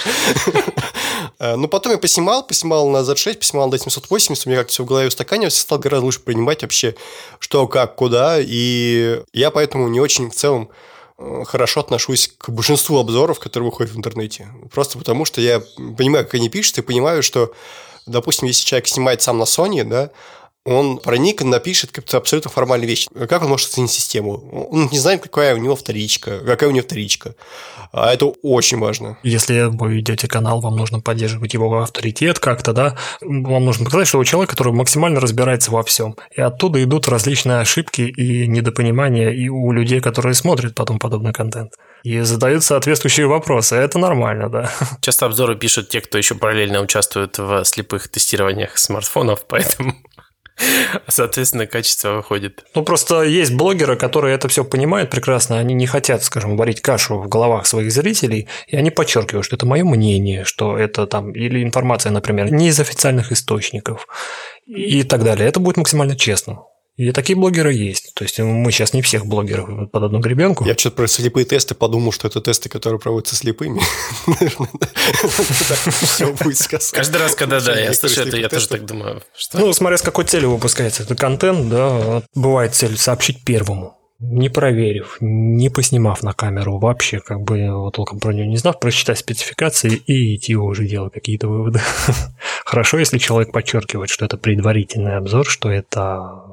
Ну, 1.39 1.69
потом 1.69 1.93
я 1.93 1.99
поснимал, 1.99 2.47
поснимал 2.47 2.89
на 2.89 2.99
Z6, 2.99 3.39
поснимал 3.39 3.69
на 3.69 3.75
D780, 3.75 4.43
у 4.47 4.49
меня 4.49 4.59
как-то 4.59 4.73
все 4.73 4.85
в 4.85 4.87
голове 4.87 5.09
устаканивалось, 5.09 5.59
стал 5.59 5.79
гораздо 5.79 6.07
лучше 6.07 6.21
принимать 6.21 6.63
вообще 6.63 6.95
что, 7.41 7.67
как, 7.67 7.97
куда, 7.97 8.39
и 8.41 9.23
я 9.33 9.51
поэтому 9.51 9.89
не 9.89 10.01
очень 10.01 10.31
в 10.31 10.35
целом 10.35 10.71
Э, 11.23 11.45
хорошо 11.47 11.81
отношусь 11.81 12.33
к 12.39 12.51
большинству 12.51 12.99
обзоров, 12.99 13.39
которые 13.39 13.71
выходят 13.71 13.93
в 13.93 13.99
интернете. 13.99 14.49
Просто 14.73 14.99
потому, 14.99 15.25
что 15.25 15.41
я 15.41 15.61
понимаю, 15.97 16.25
как 16.25 16.35
они 16.35 16.49
пишут, 16.49 16.79
и 16.79 16.83
понимаю, 16.83 17.23
что, 17.23 17.53
допустим, 18.07 18.49
если 18.49 18.65
человек 18.65 18.89
снимает 18.89 19.23
сам 19.23 19.39
на 19.39 19.45
Sony, 19.45 19.85
да, 19.85 20.11
он 20.65 20.99
про 20.99 21.17
Nikon 21.17 21.47
напишет 21.47 21.91
как-то 21.91 22.19
абсолютно 22.19 22.51
формальные 22.51 22.89
вещи. 22.89 23.09
Как 23.29 23.43
он 23.43 23.49
может 23.49 23.69
оценить 23.69 23.91
систему? 23.91 24.69
Он 24.71 24.89
не 24.93 24.99
знает, 24.99 25.23
какая 25.23 25.55
у 25.55 25.59
него 25.59 25.75
вторичка, 25.75 26.39
какая 26.39 26.69
у 26.69 26.73
него 26.73 26.85
вторичка. 26.85 27.35
А 27.93 28.13
это 28.13 28.27
очень 28.43 28.79
важно. 28.79 29.19
Если 29.23 29.63
вы 29.69 29.95
ведете 29.95 30.29
канал, 30.29 30.61
вам 30.61 30.77
нужно 30.77 31.01
поддерживать 31.01 31.55
его 31.55 31.83
авторитет 31.83 32.39
как-то, 32.39 32.73
да? 32.73 32.97
Вам 33.21 33.65
нужно 33.65 33.85
показать, 33.85 34.09
что 34.09 34.19
вы 34.19 34.25
человек, 34.25 34.51
который 34.51 34.73
максимально 34.73 35.21
разбирается 35.21 35.71
во 35.73 35.83
всем. 35.83 36.17
И 36.35 36.41
оттуда 36.41 36.83
идут 36.83 37.09
различные 37.09 37.59
ошибки 37.59 38.03
и 38.03 38.47
недопонимания 38.47 39.31
и 39.31 39.49
у 39.49 39.73
людей, 39.73 40.01
которые 40.01 40.35
смотрят 40.35 40.75
потом 40.75 40.99
подобный 40.99 41.33
контент 41.33 41.73
и 42.03 42.21
задают 42.21 42.65
соответствующие 42.65 43.27
вопросы. 43.27 43.77
Это 43.77 43.99
нормально, 43.99 44.49
да. 44.49 44.73
Часто 45.01 45.27
обзоры 45.27 45.57
пишут 45.57 45.89
те, 45.89 46.01
кто 46.01 46.19
еще 46.19 46.35
параллельно 46.35 46.81
участвует 46.81 47.39
в 47.39 47.65
слепых 47.65 48.09
тестированиях 48.09 48.79
смартфонов, 48.79 49.47
поэтому 49.47 49.95
Соответственно, 51.09 51.67
качество 51.67 52.17
выходит. 52.17 52.65
Ну, 52.75 52.83
просто 52.83 53.23
есть 53.23 53.55
блогеры, 53.55 53.97
которые 53.97 54.35
это 54.35 54.49
все 54.49 54.65
понимают 54.65 55.11
прекрасно. 55.11 55.59
Они 55.59 55.75
не 55.75 55.87
хотят, 55.87 56.23
скажем, 56.23 56.57
варить 56.57 56.81
кашу 56.81 57.19
в 57.19 57.29
головах 57.29 57.67
своих 57.67 57.91
зрителей, 57.93 58.49
и 58.67 58.77
они 58.77 58.91
подчеркивают, 58.91 59.47
что 59.47 59.57
это 59.57 59.67
мое 59.67 59.85
мнение, 59.85 60.45
что 60.45 60.77
это 60.77 61.07
там, 61.07 61.33
или 61.33 61.63
информация, 61.63 62.13
например, 62.13 62.53
не 62.53 62.69
из 62.69 62.79
официальных 62.81 63.33
источников 63.33 64.07
и 64.67 65.03
так 65.03 65.25
далее. 65.25 65.49
Это 65.49 65.61
будет 65.61 65.77
максимально 65.77 66.17
честно. 66.17 66.63
И 66.97 67.11
такие 67.13 67.37
блогеры 67.39 67.73
есть. 67.73 68.13
То 68.15 68.25
есть 68.25 68.39
мы 68.39 68.71
сейчас 68.71 68.93
не 68.93 69.01
всех 69.01 69.25
блогеров 69.25 69.91
под 69.91 70.03
одну 70.03 70.19
гребенку. 70.21 70.65
Я 70.65 70.77
что-то 70.77 70.97
про 70.97 71.07
слепые 71.07 71.47
тесты 71.47 71.75
подумал, 71.75 72.13
что 72.13 72.29
это 72.29 72.43
тесты, 72.43 72.69
которые 72.69 73.01
проводятся 73.01 73.35
слепыми. 73.35 73.81
Все 76.03 76.33
будет 76.35 76.59
сказано. 76.59 76.97
Каждый 76.97 77.17
раз, 77.17 77.35
когда 77.35 77.61
да, 77.61 77.79
я 77.79 77.95
слышу 77.95 78.23
это, 78.23 78.37
я 78.37 78.49
тоже 78.49 78.69
так 78.69 78.85
думаю. 78.85 79.23
Ну, 79.55 79.73
смотря 79.73 79.97
с 79.97 80.03
какой 80.03 80.25
целью 80.27 80.51
выпускается 80.51 81.03
этот 81.03 81.19
контент, 81.19 81.71
да, 81.71 82.23
бывает 82.35 82.75
цель 82.75 82.99
сообщить 82.99 83.43
первому 83.43 84.02
не 84.23 84.49
проверив, 84.49 85.19
не 85.21 85.69
поснимав 85.69 86.23
на 86.23 86.33
камеру 86.33 86.79
вообще, 86.79 87.19
как 87.19 87.41
бы 87.41 87.91
толком 87.93 88.21
про 88.21 88.33
нее 88.33 88.47
не 88.47 88.57
знав, 88.57 88.79
прочитать 88.79 89.19
спецификации 89.19 90.01
и 90.07 90.37
идти 90.37 90.55
уже 90.55 90.87
делать 90.87 91.13
какие-то 91.13 91.49
выводы. 91.49 91.81
Хорошо, 92.65 92.99
если 92.99 93.19
человек 93.19 93.53
подчеркивает, 93.53 94.11
что 94.11 94.25
это 94.25 94.37
предварительный 94.37 95.17
обзор, 95.17 95.45
что 95.45 95.71
это 95.71 96.45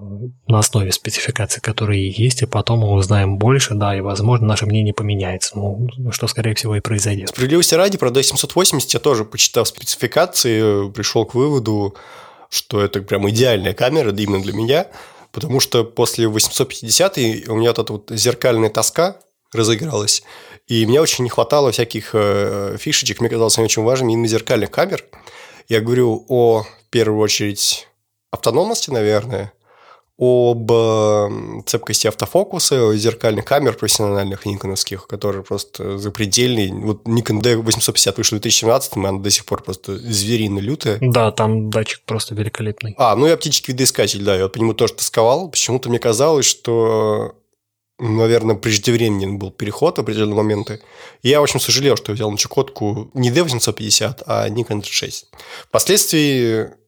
на 0.47 0.59
основе 0.59 0.91
спецификаций, 0.91 1.61
которые 1.61 2.09
есть, 2.09 2.41
и 2.41 2.47
потом 2.47 2.79
мы 2.79 2.91
узнаем 2.91 3.37
больше, 3.37 3.75
да, 3.75 3.95
и, 3.95 4.01
возможно, 4.01 4.47
наше 4.47 4.65
мнение 4.65 4.93
поменяется, 4.93 5.55
ну, 5.55 5.87
что, 6.11 6.27
скорее 6.27 6.55
всего, 6.55 6.75
и 6.75 6.79
произойдет. 6.79 7.29
Справедливости 7.29 7.75
ради, 7.75 7.99
про 7.99 8.09
D780 8.09 8.79
я 8.93 8.99
тоже, 8.99 9.25
почитав 9.25 9.67
спецификации, 9.67 10.89
пришел 10.89 11.23
к 11.25 11.35
выводу, 11.35 11.95
что 12.49 12.81
это 12.81 13.03
прям 13.03 13.29
идеальная 13.29 13.75
камера 13.75 14.11
именно 14.11 14.41
для 14.41 14.53
меня– 14.53 14.87
потому 15.31 15.59
что 15.59 15.83
после 15.83 16.27
850 16.27 17.17
у 17.47 17.55
меня 17.55 17.69
вот 17.69 17.79
эта 17.79 17.93
вот 17.93 18.11
зеркальная 18.11 18.69
тоска 18.69 19.19
разыгралась, 19.53 20.23
и 20.67 20.85
мне 20.85 21.01
очень 21.01 21.23
не 21.23 21.29
хватало 21.29 21.71
всяких 21.71 22.11
э, 22.13 22.77
фишечек, 22.79 23.19
мне 23.19 23.29
казалось, 23.29 23.57
они 23.57 23.65
очень 23.65 23.83
важными 23.83 24.13
именно 24.13 24.27
зеркальных 24.27 24.71
камер. 24.71 25.05
Я 25.67 25.81
говорю 25.81 26.25
о, 26.27 26.63
в 26.63 26.89
первую 26.89 27.19
очередь, 27.19 27.87
автономности, 28.31 28.89
наверное, 28.89 29.53
об 30.19 30.69
цепкости 31.65 32.07
автофокуса, 32.07 32.93
зеркальных 32.95 33.45
камер 33.45 33.73
профессиональных 33.73 34.45
никоновских, 34.45 35.07
которые 35.07 35.43
просто 35.43 35.97
запредельные. 35.97 36.73
Вот 36.73 37.03
Nikon 37.07 37.41
D850 37.41 38.13
вышел 38.17 38.37
в 38.37 38.41
2017, 38.41 38.97
и 38.97 38.99
она 38.99 39.19
до 39.19 39.29
сих 39.29 39.45
пор 39.45 39.63
просто 39.63 39.97
зверино 39.97 40.59
лютая. 40.59 40.97
Да, 40.99 41.31
там 41.31 41.69
датчик 41.69 42.01
просто 42.05 42.35
великолепный. 42.35 42.95
А, 42.97 43.15
ну 43.15 43.27
и 43.27 43.29
оптический 43.29 43.73
видоискатель, 43.73 44.21
да, 44.23 44.35
я 44.35 44.49
по 44.49 44.57
нему 44.57 44.73
тоже 44.73 44.93
тосковал. 44.93 45.49
Почему-то 45.49 45.89
мне 45.89 45.99
казалось, 45.99 46.45
что 46.45 47.35
наверное, 47.99 48.55
преждевременен 48.55 49.37
был 49.37 49.51
переход 49.51 49.97
в 49.97 50.01
определенные 50.01 50.35
моменты. 50.35 50.81
И 51.21 51.29
я 51.29 51.41
очень 51.41 51.59
сожалел, 51.59 51.97
что 51.97 52.13
взял 52.13 52.31
на 52.31 52.37
Чукотку 52.37 53.11
не 53.13 53.29
D850, 53.29 54.23
а 54.25 54.49
Nikon 54.49 54.81
36. 54.81 55.27
Впоследствии 55.67 56.78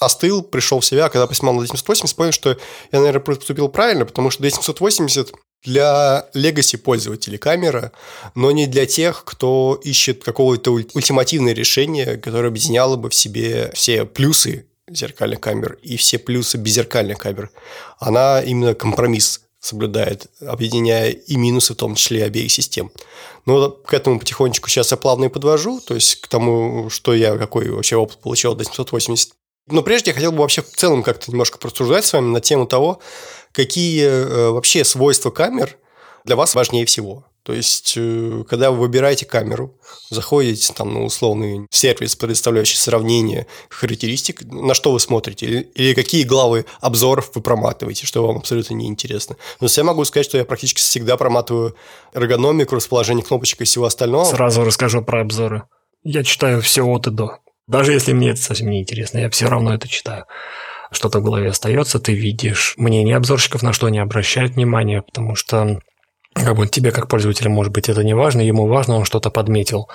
остыл, 0.00 0.42
пришел 0.42 0.80
в 0.80 0.84
себя, 0.84 1.08
когда 1.08 1.26
посмотрел 1.26 1.60
на 1.60 1.66
780, 1.68 2.16
понял, 2.16 2.32
что 2.32 2.56
я, 2.90 2.98
наверное, 2.98 3.20
поступил 3.20 3.68
правильно, 3.68 4.06
потому 4.06 4.30
что 4.30 4.42
D780 4.42 5.32
для 5.62 6.26
legacy 6.34 6.78
пользователей 6.78 7.38
камера, 7.38 7.92
но 8.34 8.50
не 8.50 8.66
для 8.66 8.86
тех, 8.86 9.24
кто 9.24 9.78
ищет 9.84 10.24
какого-то 10.24 10.72
ультимативное 10.72 11.52
решение, 11.52 12.16
которое 12.16 12.48
объединяло 12.48 12.96
бы 12.96 13.10
в 13.10 13.14
себе 13.14 13.70
все 13.74 14.06
плюсы 14.06 14.66
зеркальных 14.88 15.40
камер 15.40 15.78
и 15.82 15.96
все 15.96 16.18
плюсы 16.18 16.56
беззеркальных 16.56 17.18
камер. 17.18 17.50
Она 17.98 18.42
именно 18.42 18.74
компромисс 18.74 19.42
соблюдает, 19.60 20.28
объединяя 20.40 21.10
и 21.10 21.36
минусы, 21.36 21.74
в 21.74 21.76
том 21.76 21.94
числе 21.94 22.24
обеих 22.24 22.50
систем. 22.50 22.90
Но 23.44 23.70
к 23.70 23.92
этому 23.92 24.18
потихонечку 24.18 24.68
сейчас 24.68 24.90
я 24.90 24.96
плавно 24.96 25.26
и 25.26 25.28
подвожу, 25.28 25.80
то 25.80 25.94
есть 25.94 26.16
к 26.16 26.28
тому, 26.28 26.88
что 26.88 27.14
я, 27.14 27.36
какой 27.36 27.68
вообще 27.68 27.96
опыт 27.96 28.18
получил 28.18 28.54
до 28.54 28.64
780. 28.64 29.32
Но 29.70 29.82
прежде 29.82 30.10
я 30.10 30.14
хотел 30.14 30.32
бы 30.32 30.38
вообще 30.38 30.62
в 30.62 30.70
целом 30.70 31.02
как-то 31.02 31.30
немножко 31.30 31.58
просуждать 31.58 32.04
с 32.04 32.12
вами 32.12 32.26
на 32.26 32.40
тему 32.40 32.66
того, 32.66 33.00
какие 33.52 34.04
э, 34.04 34.50
вообще 34.50 34.84
свойства 34.84 35.30
камер 35.30 35.76
для 36.24 36.36
вас 36.36 36.54
важнее 36.54 36.86
всего. 36.86 37.24
То 37.42 37.54
есть, 37.54 37.94
э, 37.96 38.44
когда 38.48 38.70
вы 38.70 38.78
выбираете 38.78 39.24
камеру, 39.24 39.74
заходите 40.10 40.72
там 40.74 40.92
на 40.92 41.04
условный 41.04 41.66
сервис, 41.70 42.14
предоставляющий 42.14 42.76
сравнение 42.76 43.46
характеристик, 43.70 44.42
на 44.44 44.74
что 44.74 44.92
вы 44.92 45.00
смотрите, 45.00 45.46
или, 45.46 45.60
или 45.74 45.94
какие 45.94 46.24
главы 46.24 46.66
обзоров 46.80 47.30
вы 47.34 47.40
проматываете, 47.40 48.06
что 48.06 48.26
вам 48.26 48.36
абсолютно 48.36 48.74
не 48.74 48.86
интересно. 48.86 49.36
Но 49.58 49.68
я 49.70 49.84
могу 49.84 50.04
сказать, 50.04 50.26
что 50.26 50.36
я 50.36 50.44
практически 50.44 50.80
всегда 50.80 51.16
проматываю 51.16 51.74
эргономику, 52.12 52.76
расположение 52.76 53.24
кнопочек 53.24 53.62
и 53.62 53.64
всего 53.64 53.86
остального. 53.86 54.24
Сразу 54.24 54.62
расскажу 54.62 55.02
про 55.02 55.22
обзоры. 55.22 55.62
Я 56.04 56.24
читаю 56.24 56.60
все 56.60 56.82
от 56.86 57.06
и 57.06 57.10
до. 57.10 57.38
Даже 57.70 57.92
если 57.92 58.12
мне 58.12 58.30
это 58.30 58.40
совсем 58.40 58.68
не 58.68 58.80
интересно, 58.80 59.18
я 59.18 59.30
все 59.30 59.48
равно 59.48 59.72
это 59.72 59.86
читаю. 59.88 60.24
Что-то 60.90 61.20
в 61.20 61.22
голове 61.22 61.50
остается, 61.50 62.00
ты 62.00 62.14
видишь 62.14 62.74
мнение 62.76 63.16
обзорщиков, 63.16 63.62
на 63.62 63.72
что 63.72 63.86
они 63.86 64.00
обращают 64.00 64.54
внимание, 64.54 65.02
потому 65.02 65.36
что 65.36 65.78
как 66.34 66.56
бы 66.56 66.66
тебе 66.66 66.90
как 66.90 67.08
пользователю, 67.08 67.50
может 67.50 67.72
быть, 67.72 67.88
это 67.88 68.02
не 68.02 68.14
важно, 68.14 68.40
ему 68.40 68.66
важно, 68.66 68.96
он 68.96 69.04
что-то 69.04 69.30
подметил. 69.30 69.88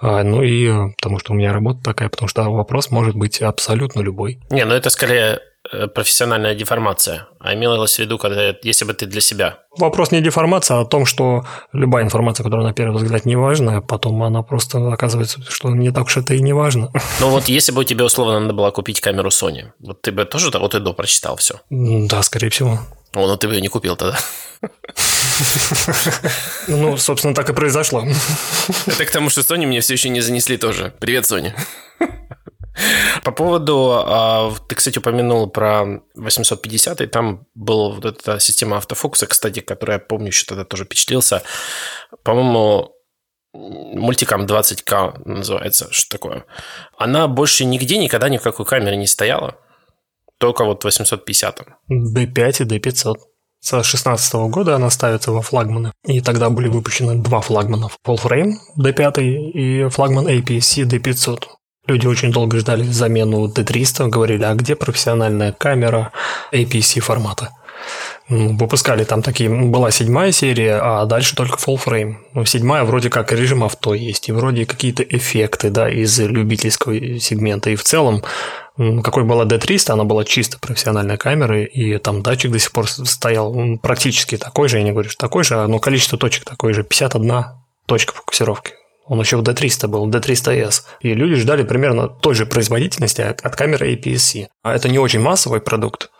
А, 0.00 0.22
ну 0.22 0.42
и 0.42 0.66
э, 0.66 0.92
потому 0.96 1.18
что 1.18 1.32
у 1.32 1.36
меня 1.36 1.52
работа 1.52 1.82
такая, 1.82 2.10
потому 2.10 2.28
что 2.28 2.42
вопрос 2.50 2.90
может 2.90 3.16
быть 3.16 3.40
абсолютно 3.40 4.00
любой. 4.00 4.40
Не, 4.50 4.66
ну 4.66 4.74
это 4.74 4.90
скорее 4.90 5.40
профессиональная 5.94 6.54
деформация, 6.54 7.26
а 7.40 7.54
имелось 7.54 7.96
в 7.96 7.98
виду, 7.98 8.18
когда, 8.18 8.54
если 8.62 8.84
бы 8.84 8.94
ты 8.94 9.06
для 9.06 9.20
себя. 9.20 9.58
Вопрос 9.76 10.12
не 10.12 10.20
деформация, 10.20 10.78
а 10.78 10.80
о 10.80 10.84
том, 10.84 11.06
что 11.06 11.44
любая 11.72 12.04
информация, 12.04 12.44
которая 12.44 12.66
на 12.66 12.72
первый 12.72 13.02
взгляд 13.02 13.24
не 13.24 13.36
важна, 13.36 13.80
потом 13.80 14.22
она 14.22 14.42
просто 14.42 14.92
оказывается, 14.92 15.40
что 15.48 15.70
не 15.70 15.90
так 15.90 16.04
уж 16.04 16.16
это 16.16 16.34
и 16.34 16.40
не 16.40 16.52
важно. 16.52 16.90
Ну 17.20 17.30
вот 17.30 17.48
если 17.48 17.72
бы 17.72 17.84
тебе 17.84 18.04
условно 18.04 18.40
надо 18.40 18.52
было 18.52 18.70
купить 18.70 19.00
камеру 19.00 19.28
Sony, 19.28 19.70
вот 19.78 20.02
ты 20.02 20.12
бы 20.12 20.24
тоже 20.24 20.50
вот 20.50 20.74
и 20.74 20.80
до 20.80 20.92
прочитал 20.92 21.36
все? 21.36 21.60
Да, 21.70 22.22
скорее 22.22 22.50
всего. 22.50 22.78
О, 23.14 23.26
ну 23.26 23.36
ты 23.36 23.46
бы 23.46 23.54
ее 23.54 23.60
не 23.60 23.68
купил 23.68 23.96
тогда. 23.96 24.18
Ну, 26.68 26.96
собственно, 26.96 27.34
так 27.34 27.48
и 27.50 27.52
произошло. 27.52 28.04
Это 28.86 29.04
к 29.04 29.10
тому, 29.10 29.30
что 29.30 29.42
Sony 29.42 29.66
мне 29.66 29.80
все 29.80 29.94
еще 29.94 30.08
не 30.08 30.20
занесли 30.20 30.56
тоже. 30.56 30.92
Привет, 30.98 31.24
Sony. 31.24 31.52
По 33.22 33.30
поводу, 33.32 34.02
а, 34.04 34.52
ты, 34.68 34.74
кстати, 34.74 34.98
упомянул 34.98 35.48
про 35.48 36.02
850, 36.14 37.00
и 37.00 37.06
там 37.06 37.46
была 37.54 37.94
вот 37.94 38.04
эта 38.04 38.40
система 38.40 38.76
автофокуса, 38.76 39.26
кстати, 39.26 39.60
которая, 39.60 39.98
я 39.98 40.04
помню, 40.04 40.28
еще 40.28 40.44
тогда 40.46 40.64
тоже 40.64 40.84
впечатлился. 40.84 41.42
По-моему, 42.22 42.92
мультикам 43.52 44.46
20К 44.46 45.22
называется, 45.24 45.88
что 45.90 46.10
такое. 46.10 46.44
Она 46.98 47.28
больше 47.28 47.64
нигде 47.64 47.98
никогда 47.98 48.28
ни 48.28 48.38
в 48.38 48.42
какой 48.42 48.66
камере 48.66 48.96
не 48.96 49.06
стояла, 49.06 49.56
только 50.38 50.64
вот 50.64 50.84
850. 50.84 51.66
D5 51.90 52.62
и 52.62 52.78
D500. 52.78 53.14
С 53.60 53.70
2016 53.70 54.34
года 54.50 54.76
она 54.76 54.90
ставится 54.90 55.32
во 55.32 55.40
флагманы. 55.40 55.92
И 56.04 56.20
тогда 56.20 56.50
были 56.50 56.68
выпущены 56.68 57.22
два 57.22 57.40
флагмана. 57.40 57.88
Full 58.06 58.52
D5 58.78 59.22
и 59.22 59.88
флагман 59.88 60.28
APS-C 60.28 60.82
D500. 60.82 61.44
Люди 61.86 62.06
очень 62.06 62.32
долго 62.32 62.58
ждали 62.58 62.84
замену 62.84 63.46
D300, 63.46 64.08
говорили, 64.08 64.42
а 64.44 64.54
где 64.54 64.74
профессиональная 64.74 65.52
камера 65.52 66.12
APC 66.52 67.00
формата? 67.00 67.50
Выпускали 68.26 69.04
там 69.04 69.20
такие, 69.20 69.50
была 69.50 69.90
седьмая 69.90 70.32
серия, 70.32 70.80
а 70.82 71.04
дальше 71.04 71.36
только 71.36 71.58
full 71.58 71.78
frame. 71.84 72.14
Ну, 72.32 72.46
седьмая 72.46 72.84
вроде 72.84 73.10
как 73.10 73.32
режим 73.32 73.62
авто 73.62 73.92
есть, 73.92 74.30
и 74.30 74.32
вроде 74.32 74.64
какие-то 74.64 75.02
эффекты, 75.02 75.68
да, 75.68 75.90
из 75.90 76.18
любительского 76.18 76.94
сегмента. 77.18 77.68
И 77.68 77.76
в 77.76 77.82
целом, 77.82 78.22
какой 78.78 79.24
была 79.24 79.44
D300, 79.44 79.92
она 79.92 80.04
была 80.04 80.24
чисто 80.24 80.58
профессиональной 80.58 81.18
камерой, 81.18 81.66
и 81.66 81.98
там 81.98 82.22
датчик 82.22 82.50
до 82.50 82.58
сих 82.58 82.72
пор 82.72 82.88
стоял 82.88 83.54
практически 83.82 84.38
такой 84.38 84.68
же, 84.68 84.78
я 84.78 84.84
не 84.84 84.92
говорю, 84.92 85.10
что 85.10 85.18
такой 85.18 85.44
же, 85.44 85.66
но 85.66 85.78
количество 85.78 86.16
точек 86.16 86.46
такое 86.46 86.72
же, 86.72 86.82
51 86.82 87.44
точка 87.84 88.14
фокусировки. 88.14 88.72
Он 89.06 89.20
еще 89.20 89.36
в 89.36 89.42
D300 89.42 89.88
был, 89.88 90.08
D300S. 90.08 90.82
И 91.00 91.14
люди 91.14 91.34
ждали 91.34 91.62
примерно 91.62 92.08
той 92.08 92.34
же 92.34 92.46
производительности 92.46 93.20
от 93.20 93.56
камеры 93.56 93.94
APS-C. 93.94 94.48
А 94.62 94.74
это 94.74 94.88
не 94.88 94.98
очень 94.98 95.20
массовый 95.20 95.60
продукт, 95.60 96.10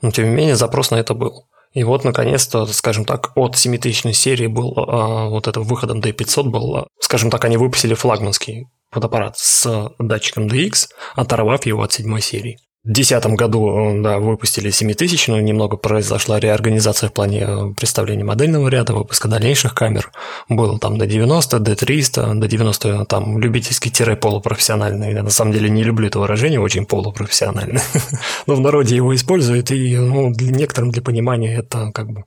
но 0.00 0.10
тем 0.10 0.24
не 0.24 0.34
менее 0.34 0.56
запрос 0.56 0.90
на 0.90 0.96
это 0.96 1.14
был. 1.14 1.46
И 1.72 1.84
вот, 1.84 2.04
наконец-то, 2.04 2.66
скажем 2.66 3.04
так, 3.04 3.32
от 3.34 3.56
7000 3.56 4.14
серии 4.14 4.46
был 4.46 4.74
а, 4.76 5.28
вот 5.28 5.48
это 5.48 5.60
выходом 5.60 6.00
D500 6.00 6.42
был, 6.44 6.76
а, 6.76 6.86
скажем 7.00 7.30
так, 7.30 7.44
они 7.44 7.56
выпустили 7.56 7.94
флагманский 7.94 8.66
фотоаппарат 8.90 9.38
с 9.38 9.90
датчиком 9.98 10.48
DX, 10.48 10.88
оторвав 11.14 11.64
его 11.64 11.82
от 11.82 11.92
седьмой 11.92 12.20
серии. 12.20 12.58
В 12.84 12.88
2010 12.88 13.36
году 13.36 14.02
да, 14.02 14.18
выпустили 14.18 14.70
7000, 14.70 15.28
но 15.28 15.40
немного 15.40 15.76
произошла 15.76 16.40
реорганизация 16.40 17.10
в 17.10 17.12
плане 17.12 17.44
э, 17.46 17.74
представления 17.78 18.24
модельного 18.24 18.66
ряда, 18.66 18.92
выпуска 18.92 19.28
дальнейших 19.28 19.72
камер. 19.72 20.10
Было 20.48 20.80
там 20.80 20.98
до 20.98 21.06
90, 21.06 21.60
до 21.60 21.76
300, 21.76 22.34
до 22.34 22.48
90 22.48 23.04
там 23.04 23.38
любительский-полупрофессиональный. 23.38 25.12
Я 25.12 25.22
на 25.22 25.30
самом 25.30 25.52
деле 25.52 25.70
не 25.70 25.84
люблю 25.84 26.08
это 26.08 26.18
выражение, 26.18 26.58
очень 26.58 26.84
полупрофессиональный. 26.84 27.80
но 28.48 28.56
в 28.56 28.60
народе 28.60 28.96
его 28.96 29.14
используют, 29.14 29.70
и 29.70 29.96
ну, 29.96 30.32
для 30.32 30.50
некоторым 30.50 30.90
для 30.90 31.02
понимания 31.02 31.58
это 31.58 31.92
как 31.92 32.10
бы 32.10 32.24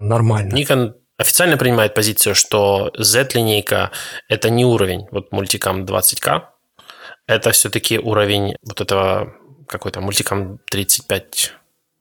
нормально. 0.00 0.56
Nikon 0.56 0.94
официально 1.18 1.56
принимает 1.56 1.94
позицию, 1.94 2.34
что 2.34 2.90
Z-линейка– 2.98 3.92
это 4.28 4.50
не 4.50 4.64
уровень 4.64 5.06
вот 5.12 5.30
мультикам 5.30 5.84
20К, 5.84 6.42
это 7.28 7.52
все-таки 7.52 7.96
уровень 7.98 8.56
вот 8.62 8.80
этого 8.80 9.34
какой-то 9.66 10.00
мультиком 10.00 10.58
35 10.70 11.52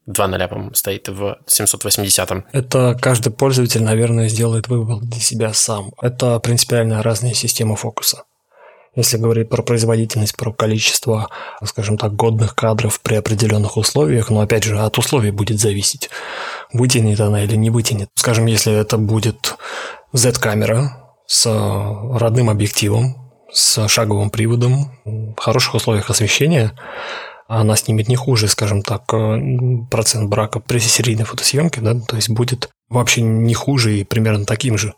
2 0.06 0.28
ноля, 0.28 0.48
по-моему, 0.48 0.74
стоит 0.74 1.08
в 1.08 1.38
780-м. 1.48 2.46
Это 2.52 2.98
каждый 3.02 3.32
пользователь, 3.32 3.82
наверное, 3.84 4.28
сделает 4.28 4.68
выбор 4.68 5.00
для 5.00 5.22
себя 5.22 5.54
сам. 5.54 5.94
Это 6.02 6.40
принципиально 6.40 7.02
разные 7.02 7.34
системы 7.34 7.76
фокуса. 7.76 8.24
Если 8.96 9.18
говорить 9.18 9.50
про 9.50 9.64
производительность, 9.64 10.36
про 10.38 10.54
количество, 10.54 11.30
скажем 11.64 11.98
так, 11.98 12.16
годных 12.16 12.54
кадров 12.54 13.00
при 13.02 13.16
определенных 13.16 13.78
условиях, 13.78 14.30
но 14.30 14.42
опять 14.42 14.64
же 14.64 14.78
от 14.78 14.98
условий 15.00 15.32
будет 15.32 15.60
зависеть, 15.60 16.10
вытянет 16.74 17.20
она 17.20 17.44
или 17.44 17.56
не 17.56 17.72
вытянет. 17.72 18.10
Скажем, 18.14 18.46
если 18.46 18.74
это 18.74 18.98
будет 18.98 19.56
Z-камера 20.12 21.16
с 21.26 21.48
родным 21.48 22.52
объективом, 22.52 23.32
с 23.52 23.88
шаговым 23.88 24.30
приводом, 24.30 24.92
в 25.06 25.40
хороших 25.40 25.74
условиях 25.74 26.12
освещения, 26.12 26.74
она 27.60 27.76
снимет 27.76 28.08
не 28.08 28.16
хуже, 28.16 28.48
скажем 28.48 28.82
так, 28.82 29.14
э, 29.14 29.40
процент 29.90 30.30
брака 30.30 30.60
при 30.60 30.80
серийной 30.80 31.26
фотосъемке, 31.26 31.82
да, 31.82 31.96
то 32.00 32.16
есть 32.16 32.30
будет 32.30 32.70
вообще 32.90 33.22
не 33.22 33.54
хуже 33.54 34.00
и 34.00 34.04
примерно 34.04 34.46
таким 34.46 34.78
же. 34.78 34.94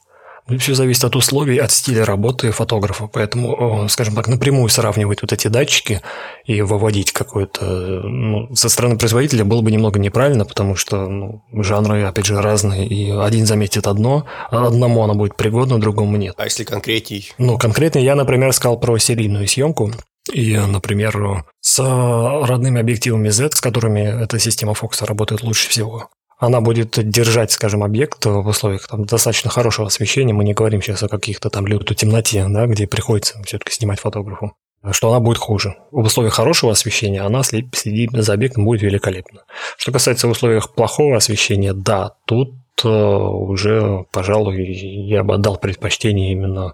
Все 0.59 0.75
зависит 0.75 1.03
от 1.03 1.15
условий, 1.15 1.57
от 1.57 1.71
стиля 1.71 2.05
работы 2.05 2.51
фотографа. 2.51 3.07
Поэтому, 3.07 3.87
скажем 3.89 4.13
так, 4.13 4.27
напрямую 4.27 4.69
сравнивать 4.69 5.23
вот 5.23 5.33
эти 5.33 5.47
датчики 5.47 6.01
и 6.45 6.61
выводить 6.61 7.11
какое-то... 7.11 7.65
Ну, 7.65 8.55
со 8.55 8.69
стороны 8.69 8.95
производителя 8.95 9.43
было 9.43 9.61
бы 9.61 9.71
немного 9.71 9.97
неправильно, 9.97 10.45
потому 10.45 10.75
что 10.75 11.07
ну, 11.07 11.41
жанры, 11.51 12.03
опять 12.03 12.27
же, 12.27 12.39
разные. 12.39 12.85
И 12.85 13.09
один 13.09 13.47
заметит 13.47 13.87
одно, 13.87 14.27
а 14.51 14.67
одному 14.67 15.01
оно 15.03 15.15
будет 15.15 15.35
пригодно, 15.35 15.79
другому 15.79 16.15
нет. 16.17 16.35
А 16.37 16.43
если 16.43 16.63
конкретней? 16.63 17.31
Ну, 17.39 17.57
конкретно 17.57 17.97
я, 17.97 18.13
например, 18.13 18.53
сказал 18.53 18.79
про 18.79 18.99
серийную 18.99 19.47
съемку. 19.47 19.93
И, 20.31 20.57
например, 20.57 21.45
с 21.61 21.79
родными 21.79 22.81
объективами 22.81 23.29
Z, 23.29 23.51
с 23.51 23.61
которыми 23.61 24.23
эта 24.23 24.39
система 24.39 24.73
фокуса 24.73 25.05
работает 25.05 25.43
лучше 25.43 25.69
всего, 25.69 26.09
она 26.37 26.61
будет 26.61 26.97
держать, 27.09 27.51
скажем, 27.51 27.83
объект 27.83 28.25
в 28.25 28.47
условиях 28.47 28.87
там, 28.87 29.05
достаточно 29.05 29.49
хорошего 29.49 29.87
освещения. 29.87 30.33
Мы 30.33 30.43
не 30.43 30.53
говорим 30.53 30.81
сейчас 30.81 31.03
о 31.03 31.07
каких-то 31.07 31.49
там 31.49 31.65
лютой 31.65 31.95
темноте, 31.95 32.45
да, 32.49 32.65
где 32.65 32.87
приходится 32.87 33.41
все-таки 33.43 33.71
снимать 33.71 33.99
фотографу 33.99 34.53
что 34.91 35.09
она 35.09 35.19
будет 35.19 35.37
хуже. 35.37 35.75
В 35.91 35.99
условиях 35.99 36.35
хорошего 36.35 36.71
освещения 36.71 37.21
она 37.21 37.41
следит 37.41 38.11
за 38.11 38.33
объектом 38.33 38.65
будет 38.65 38.81
великолепно. 38.83 39.41
Что 39.77 39.91
касается 39.91 40.27
в 40.27 40.31
условиях 40.31 40.73
плохого 40.75 41.17
освещения, 41.17 41.73
да, 41.73 42.11
тут 42.25 42.53
э, 42.83 42.87
уже, 42.87 44.05
пожалуй, 44.11 44.63
я 44.63 45.23
бы 45.23 45.35
отдал 45.35 45.57
предпочтение 45.57 46.31
именно 46.31 46.73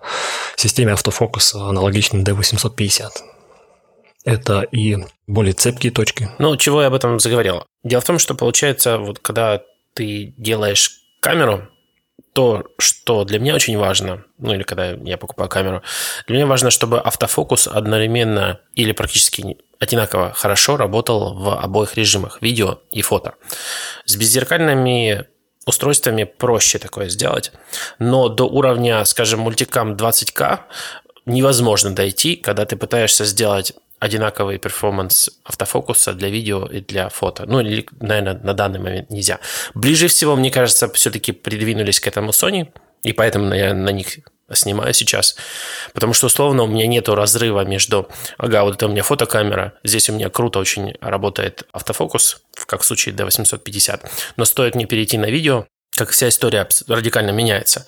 системе 0.57 0.93
автофокуса, 0.93 1.69
аналогичной 1.69 2.23
D850 2.23 3.09
это 4.23 4.61
и 4.61 4.97
более 5.27 5.53
цепкие 5.53 5.91
точки. 5.91 6.29
Ну, 6.39 6.55
чего 6.57 6.81
я 6.81 6.87
об 6.87 6.93
этом 6.93 7.19
заговорил? 7.19 7.65
Дело 7.83 8.01
в 8.01 8.05
том, 8.05 8.19
что 8.19 8.35
получается, 8.35 8.97
вот 8.97 9.19
когда 9.19 9.61
ты 9.93 10.33
делаешь 10.37 10.91
камеру, 11.19 11.67
то, 12.33 12.63
что 12.77 13.25
для 13.25 13.39
меня 13.39 13.55
очень 13.55 13.77
важно, 13.77 14.23
ну 14.37 14.53
или 14.53 14.63
когда 14.63 14.91
я 14.91 15.17
покупаю 15.17 15.49
камеру, 15.49 15.81
для 16.27 16.37
меня 16.37 16.45
важно, 16.45 16.71
чтобы 16.71 16.99
автофокус 16.99 17.67
одновременно 17.67 18.61
или 18.73 18.93
практически 18.93 19.57
одинаково 19.79 20.31
хорошо 20.31 20.77
работал 20.77 21.33
в 21.33 21.59
обоих 21.59 21.97
режимах, 21.97 22.41
видео 22.41 22.79
и 22.91 23.01
фото. 23.01 23.33
С 24.05 24.15
беззеркальными 24.15 25.25
устройствами 25.65 26.23
проще 26.23 26.79
такое 26.79 27.09
сделать, 27.09 27.51
но 27.99 28.29
до 28.29 28.45
уровня, 28.45 29.03
скажем, 29.05 29.41
мультикам 29.41 29.95
20К 29.95 30.59
невозможно 31.25 31.93
дойти, 31.93 32.35
когда 32.35 32.65
ты 32.65 32.75
пытаешься 32.75 33.25
сделать 33.25 33.73
одинаковый 34.01 34.57
перформанс 34.57 35.29
автофокуса 35.43 36.13
для 36.13 36.29
видео 36.29 36.65
и 36.65 36.81
для 36.81 37.07
фото. 37.09 37.45
Ну, 37.45 37.59
или, 37.59 37.85
наверное, 37.99 38.33
на 38.43 38.53
данный 38.53 38.79
момент 38.79 39.11
нельзя. 39.11 39.39
Ближе 39.75 40.07
всего, 40.07 40.35
мне 40.35 40.49
кажется, 40.49 40.91
все-таки 40.91 41.31
придвинулись 41.31 41.99
к 41.99 42.07
этому 42.07 42.31
Sony, 42.31 42.67
и 43.03 43.13
поэтому 43.13 43.53
я 43.53 43.75
на 43.75 43.91
них 43.91 44.07
снимаю 44.53 44.93
сейчас. 44.95 45.35
Потому 45.93 46.13
что, 46.13 46.25
условно, 46.25 46.63
у 46.63 46.67
меня 46.67 46.87
нет 46.87 47.09
разрыва 47.09 47.63
между, 47.63 48.09
ага, 48.37 48.63
вот 48.63 48.75
это 48.75 48.87
у 48.87 48.89
меня 48.89 49.03
фотокамера, 49.03 49.73
здесь 49.83 50.09
у 50.09 50.13
меня 50.13 50.29
круто 50.29 50.57
очень 50.57 50.95
работает 50.99 51.67
автофокус, 51.71 52.41
как 52.65 52.81
в 52.81 52.85
случае 52.85 53.13
D850, 53.13 54.01
но 54.35 54.45
стоит 54.45 54.73
мне 54.73 54.87
перейти 54.87 55.19
на 55.19 55.27
видео, 55.27 55.67
как 55.95 56.11
вся 56.11 56.29
история 56.29 56.67
радикально 56.87 57.31
меняется. 57.31 57.85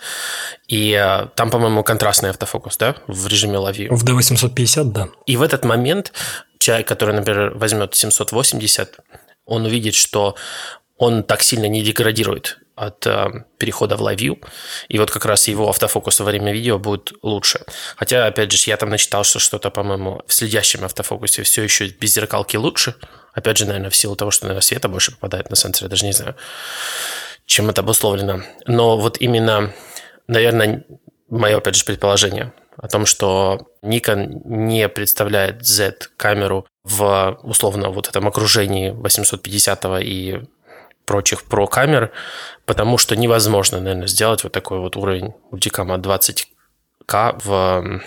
И 0.68 0.92
э, 0.92 1.28
там, 1.36 1.50
по-моему, 1.50 1.84
контрастный 1.84 2.30
автофокус, 2.30 2.78
да, 2.78 2.96
в 3.08 3.28
режиме 3.28 3.58
live 3.58 3.71
view. 3.71 3.88
В 3.90 4.04
D850, 4.04 4.84
да. 4.86 5.10
И 5.26 5.38
в 5.38 5.42
этот 5.42 5.64
момент 5.64 6.12
человек, 6.60 6.88
который, 6.88 7.16
например, 7.16 7.54
возьмет 7.56 7.96
780, 7.96 9.00
он 9.46 9.66
увидит, 9.66 9.96
что 9.96 10.36
он 10.98 11.24
так 11.24 11.44
сильно 11.44 11.68
не 11.68 11.82
деградирует 11.82 12.60
от 12.76 13.06
э, 13.08 13.46
перехода 13.58 13.98
в 13.98 14.02
live 14.02 14.20
view, 14.88 15.00
вот 15.00 15.12
как 15.12 15.26
раз 15.26 15.48
его 15.48 15.70
автофокус 15.70 16.20
во 16.20 16.26
время 16.26 16.52
видео 16.54 16.80
будет 16.80 17.14
лучше. 17.22 17.62
Хотя, 17.96 18.26
опять 18.26 18.52
же, 18.52 18.58
я 18.70 18.78
там 18.78 18.90
начитал, 18.90 19.24
что 19.24 19.40
что-то, 19.40 19.70
по-моему, 19.70 20.24
в 20.28 20.34
следящем 20.34 20.84
автофокусе 20.84 21.44
все 21.44 21.64
еще 21.64 21.88
беззеркалки 21.88 22.58
лучше. 22.58 22.96
Опять 23.34 23.58
же, 23.58 23.66
наверное, 23.66 23.90
в 23.90 23.96
силу 23.96 24.16
того, 24.16 24.32
что, 24.32 24.46
наверное, 24.46 24.62
света 24.62 24.88
больше 24.90 25.12
попадает 25.12 25.50
на 25.50 25.56
сенсор, 25.56 25.84
я 25.84 25.90
даже 25.90 26.06
не 26.06 26.14
знаю 26.14 26.36
чем 27.46 27.70
это 27.70 27.82
обусловлено. 27.82 28.42
Но 28.66 28.98
вот 28.98 29.18
именно, 29.20 29.74
наверное, 30.28 30.86
мое, 31.30 31.58
опять 31.58 31.76
же, 31.76 31.86
предположение 31.86 32.54
о 32.78 32.88
том, 32.88 33.06
что 33.06 33.68
Nikon 33.84 34.42
не 34.46 34.90
представляет 34.90 35.66
Z-камеру 35.66 36.66
в 36.84 37.40
условно 37.44 37.90
вот 37.90 38.10
этом 38.10 38.28
окружении 38.28 38.90
850 38.90 39.86
и 40.02 40.42
прочих 41.06 41.44
про 41.44 41.68
камер, 41.68 42.12
потому 42.66 42.98
что 42.98 43.16
невозможно, 43.16 43.80
наверное, 43.80 44.08
сделать 44.08 44.44
вот 44.44 44.54
такой 44.54 44.80
вот 44.80 44.96
уровень 44.96 45.34
мультикама 45.52 45.96
20К 45.96 47.42
в 47.44 48.02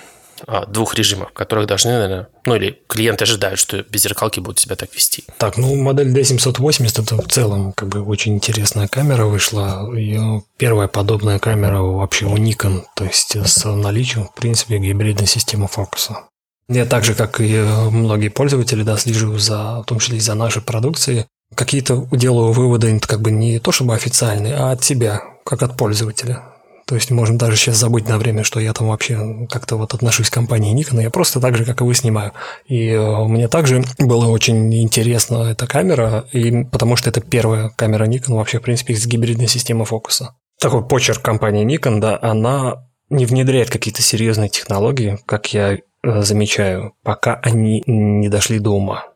двух 0.68 0.94
режимах, 0.94 1.31
в 1.31 1.33
которых 1.33 1.66
должны, 1.66 1.92
наверное, 1.92 2.29
ну 2.44 2.55
или 2.57 2.79
клиенты 2.88 3.25
ожидают, 3.25 3.59
что 3.59 3.83
без 3.83 4.03
зеркалки 4.03 4.40
будут 4.40 4.59
себя 4.59 4.77
так 4.77 4.94
вести. 4.94 5.25
Так, 5.38 5.57
ну 5.57 5.75
модель 5.77 6.16
D780 6.16 7.03
это 7.03 7.16
в 7.16 7.29
целом 7.29 7.72
как 7.72 7.88
бы 7.88 8.03
очень 8.03 8.35
интересная 8.35 8.88
камера 8.88 9.25
вышла. 9.25 9.90
Ее 9.94 10.42
первая 10.57 10.88
подобная 10.88 11.38
камера 11.38 11.81
вообще 11.81 12.27
у 12.27 12.37
Nikon, 12.37 12.85
то 12.94 13.05
есть 13.05 13.37
с 13.37 13.64
наличием, 13.64 14.27
в 14.29 14.35
принципе, 14.35 14.79
гибридной 14.79 15.27
системы 15.27 15.68
фокуса. 15.68 16.29
Я 16.68 16.85
так 16.85 17.05
же, 17.05 17.14
как 17.14 17.40
и 17.40 17.61
многие 17.90 18.29
пользователи, 18.29 18.83
да, 18.83 18.96
слежу 18.96 19.38
за, 19.38 19.81
в 19.81 19.85
том 19.85 20.01
числе 20.01 20.16
и 20.18 20.20
за 20.20 20.35
нашей 20.35 20.62
продукцией. 20.62 21.27
Какие-то 21.55 22.09
делаю 22.11 22.53
выводы 22.53 22.99
как 22.99 23.20
бы 23.20 23.31
не 23.31 23.61
то 23.61 23.70
чтобы 23.70 23.94
официальные, 23.94 24.57
а 24.57 24.72
от 24.72 24.83
себя, 24.83 25.22
как 25.44 25.62
от 25.62 25.77
пользователя. 25.77 26.42
То 26.87 26.94
есть 26.94 27.11
можно 27.11 27.37
даже 27.37 27.57
сейчас 27.57 27.77
забыть 27.79 28.09
на 28.09 28.16
время, 28.16 28.44
что 28.44 28.61
я 28.61 28.72
там 28.72 28.88
вообще 28.88 29.46
как-то 29.51 29.77
вот 29.77 29.92
отношусь 29.92 30.31
к 30.31 30.35
компании 30.35 30.72
Nikon, 30.72 31.03
я 31.03 31.11
просто 31.11 31.40
так 31.40 31.57
же, 31.57 31.64
как 31.64 31.81
и 31.81 31.85
вы, 31.85 31.94
снимаю. 31.94 32.33
И 32.66 32.90
э, 32.90 33.25
мне 33.25 33.49
также 33.49 33.83
было 33.99 34.29
очень 34.29 34.72
интересно 34.72 35.51
эта 35.51 35.66
камера, 35.66 36.27
и 36.31 36.64
потому 36.64 36.94
что 36.94 37.11
это 37.11 37.20
первая 37.20 37.70
камера 37.70 38.07
Nikon 38.07 38.35
вообще, 38.35 38.61
в 38.61 38.62
принципе, 38.62 38.94
с 38.94 39.05
гибридной 39.05 39.49
системой 39.49 39.85
фокуса. 39.85 40.37
Такой 40.61 40.87
почерк 40.87 41.22
компании 41.22 41.66
Nikon, 41.66 41.99
да, 41.99 42.20
она 42.22 42.87
не 43.11 43.27
внедряет 43.27 43.68
какие-то 43.68 44.03
серьезные 44.03 44.49
технологии, 44.49 45.18
как 45.27 45.53
я 45.53 45.72
э, 45.72 45.79
замечаю, 46.22 46.94
пока 47.03 47.35
они 47.42 47.83
не 47.87 48.29
дошли 48.29 48.61
до 48.61 48.70
ума. 48.70 49.07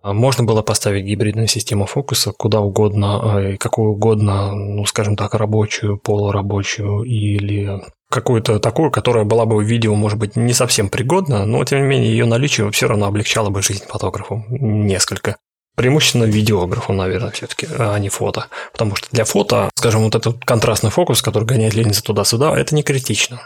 А 0.00 0.12
можно 0.12 0.44
было 0.44 0.62
поставить 0.62 1.04
гибридную 1.04 1.48
систему 1.48 1.86
фокуса 1.86 2.32
куда 2.32 2.60
угодно, 2.60 3.40
э, 3.40 3.56
какую 3.56 3.92
угодно, 3.92 4.54
ну, 4.54 4.84
скажем 4.86 5.16
так, 5.16 5.34
рабочую, 5.34 5.98
полурабочую 5.98 7.02
или 7.02 7.80
какую-то 8.08 8.60
такую, 8.60 8.90
которая 8.90 9.24
была 9.24 9.44
бы 9.44 9.56
в 9.56 9.62
видео, 9.62 9.94
может 9.94 10.18
быть, 10.18 10.36
не 10.36 10.52
совсем 10.52 10.88
пригодна, 10.88 11.44
но, 11.44 11.64
тем 11.64 11.80
не 11.80 11.86
менее, 11.86 12.10
ее 12.10 12.26
наличие 12.26 12.70
все 12.70 12.86
равно 12.86 13.06
облегчало 13.06 13.50
бы 13.50 13.60
жизнь 13.60 13.84
фотографу 13.86 14.44
несколько. 14.48 15.36
Преимущественно 15.76 16.24
видеографу, 16.24 16.92
наверное, 16.92 17.30
все-таки, 17.30 17.68
а 17.78 17.98
не 17.98 18.08
фото. 18.08 18.46
Потому 18.72 18.96
что 18.96 19.08
для 19.12 19.24
фото, 19.24 19.70
скажем, 19.74 20.02
вот 20.02 20.14
этот 20.14 20.44
контрастный 20.44 20.90
фокус, 20.90 21.22
который 21.22 21.44
гоняет 21.44 21.74
линзы 21.74 22.02
туда-сюда, 22.02 22.56
это 22.58 22.74
не 22.74 22.82
критично. 22.82 23.40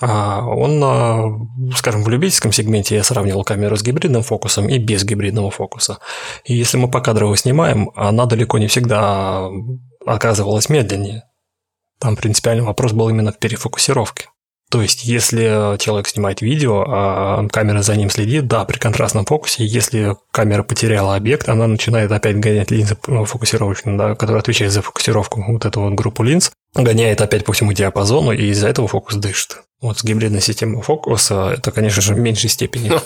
А 0.00 0.46
он, 0.46 1.72
скажем, 1.74 2.04
в 2.04 2.08
любительском 2.08 2.52
сегменте 2.52 2.94
я 2.94 3.02
сравнивал 3.02 3.42
камеру 3.42 3.76
с 3.76 3.82
гибридным 3.82 4.22
фокусом 4.22 4.68
и 4.68 4.78
без 4.78 5.04
гибридного 5.04 5.50
фокуса. 5.50 5.98
И 6.44 6.54
если 6.54 6.76
мы 6.76 6.88
покадрово 6.88 7.36
снимаем, 7.36 7.90
она 7.96 8.26
далеко 8.26 8.58
не 8.58 8.68
всегда 8.68 9.48
оказывалась 10.06 10.68
медленнее. 10.68 11.24
Там 11.98 12.14
принципиальный 12.14 12.64
вопрос 12.64 12.92
был 12.92 13.08
именно 13.08 13.32
в 13.32 13.38
перефокусировке. 13.38 14.26
То 14.70 14.82
есть, 14.82 15.04
если 15.04 15.78
человек 15.78 16.08
снимает 16.08 16.42
видео, 16.42 16.84
а 16.86 17.48
камера 17.48 17.80
за 17.80 17.96
ним 17.96 18.10
следит, 18.10 18.46
да, 18.46 18.66
при 18.66 18.78
контрастном 18.78 19.24
фокусе, 19.24 19.64
если 19.64 20.14
камера 20.30 20.62
потеряла 20.62 21.16
объект, 21.16 21.48
она 21.48 21.66
начинает 21.66 22.12
опять 22.12 22.38
гонять 22.38 22.70
линзы 22.70 22.96
фокусировочные, 23.02 23.96
да, 23.96 24.14
которая 24.14 24.42
отвечает 24.42 24.72
за 24.72 24.82
фокусировку, 24.82 25.42
вот 25.48 25.64
эту 25.64 25.80
вот 25.80 25.94
группу 25.94 26.22
линз, 26.22 26.52
гоняет 26.74 27.22
опять 27.22 27.46
по 27.46 27.54
всему 27.54 27.72
диапазону, 27.72 28.32
и 28.32 28.50
из-за 28.50 28.68
этого 28.68 28.86
фокус 28.86 29.14
дышит. 29.14 29.62
Вот 29.80 29.98
с 29.98 30.04
гибридной 30.04 30.40
системой 30.40 30.82
фокуса 30.82 31.54
это, 31.56 31.70
конечно 31.70 32.02
же, 32.02 32.14
в 32.14 32.18
меньшей 32.18 32.50
степени. 32.50 32.88
Ну, 32.88 33.00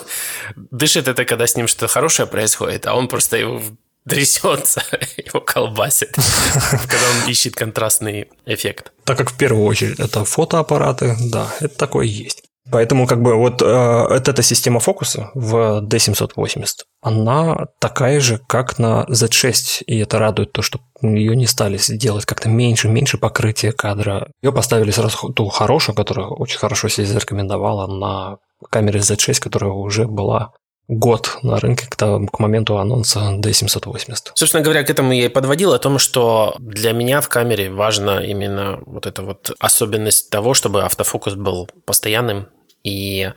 дышит 0.71 1.07
это, 1.07 1.23
когда 1.23 1.45
с 1.45 1.55
ним 1.55 1.67
что-то 1.67 1.87
хорошее 1.87 2.27
происходит, 2.27 2.87
а 2.87 2.95
он 2.95 3.07
просто 3.07 3.37
его 3.37 3.61
трясется, 4.07 4.81
его 5.17 5.39
колбасит, 5.39 6.15
когда 6.71 7.05
он 7.23 7.29
ищет 7.29 7.55
контрастный 7.55 8.29
эффект. 8.45 8.91
Так 9.03 9.17
как 9.17 9.31
в 9.31 9.37
первую 9.37 9.65
очередь 9.65 9.99
это 9.99 10.25
фотоаппараты, 10.25 11.15
да, 11.19 11.47
это 11.59 11.77
такое 11.77 12.05
есть. 12.05 12.43
Поэтому 12.71 13.07
как 13.07 13.21
бы 13.21 13.35
вот 13.35 13.61
э, 13.61 13.65
эта 13.65 14.41
система 14.41 14.79
фокуса 14.79 15.31
в 15.33 15.83
D780, 15.83 16.65
она 17.01 17.67
такая 17.79 18.21
же, 18.21 18.39
как 18.47 18.79
на 18.79 19.05
Z6, 19.09 19.83
и 19.85 19.99
это 19.99 20.17
радует 20.17 20.53
то, 20.53 20.61
что 20.61 20.79
ее 21.03 21.35
не 21.35 21.45
стали 21.45 21.79
делать 21.89 22.25
как-то 22.25 22.49
меньше, 22.49 22.87
меньше 22.87 23.17
покрытия 23.17 23.71
кадра. 23.71 24.31
Ее 24.41 24.51
поставили 24.51 24.91
сразу 24.91 25.29
ту 25.33 25.47
хорошую, 25.49 25.95
которая 25.95 26.27
очень 26.27 26.57
хорошо 26.57 26.87
себя 26.87 27.07
зарекомендовала 27.07 27.87
на 27.87 28.37
камере 28.69 28.99
Z6, 28.99 29.39
которая 29.39 29.71
уже 29.71 30.07
была 30.07 30.53
год 30.87 31.37
на 31.43 31.59
рынке 31.59 31.87
к, 31.87 31.95
к 31.95 32.39
моменту 32.39 32.77
анонса 32.77 33.37
D780. 33.39 34.31
Собственно 34.35 34.63
говоря, 34.63 34.83
к 34.83 34.89
этому 34.89 35.13
я 35.13 35.25
и 35.25 35.29
подводил 35.29 35.73
о 35.73 35.79
том, 35.79 35.97
что 35.97 36.55
для 36.59 36.91
меня 36.91 37.21
в 37.21 37.29
камере 37.29 37.69
важна 37.69 38.23
именно 38.23 38.79
вот 38.85 39.05
эта 39.05 39.23
вот 39.23 39.51
особенность 39.59 40.29
того, 40.29 40.53
чтобы 40.53 40.83
автофокус 40.83 41.35
был 41.35 41.69
постоянным 41.85 42.47
и 42.83 43.31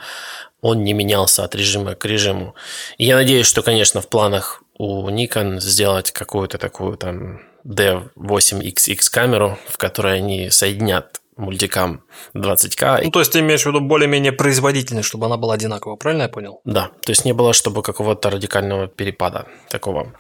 он 0.61 0.83
не 0.83 0.93
менялся 0.93 1.45
от 1.45 1.55
режима 1.55 1.95
к 1.95 2.05
режиму. 2.05 2.55
И 2.99 3.05
я 3.05 3.17
надеюсь, 3.17 3.47
что, 3.47 3.63
конечно, 3.63 4.01
в 4.01 4.09
планах 4.09 4.63
у 4.79 5.09
Nikon 5.09 5.61
сделать 5.61 6.11
какую-то 6.11 6.59
такую 6.59 6.97
там 6.97 7.41
D8XX 7.67 9.11
камеру, 9.11 9.59
в 9.69 9.77
которой 9.77 10.19
они 10.19 10.51
соединят 10.51 11.21
мультикам 11.37 12.03
20к. 12.35 13.03
Ну, 13.05 13.11
то 13.11 13.19
есть 13.21 13.33
ты 13.33 13.41
имеешь 13.41 13.63
в 13.63 13.67
виду 13.67 13.81
более-менее 13.81 14.33
производительность, 14.33 15.09
чтобы 15.09 15.27
она 15.27 15.37
была 15.37 15.55
одинаковая, 15.55 15.97
правильно 15.97 16.23
я 16.23 16.29
понял? 16.29 16.61
Да, 16.65 16.91
то 17.03 17.13
есть 17.13 17.25
не 17.25 17.33
было, 17.33 17.53
чтобы 17.53 17.83
какого-то 17.83 18.31
радикального 18.31 18.89
перепада 18.89 19.47
такого. 19.69 20.15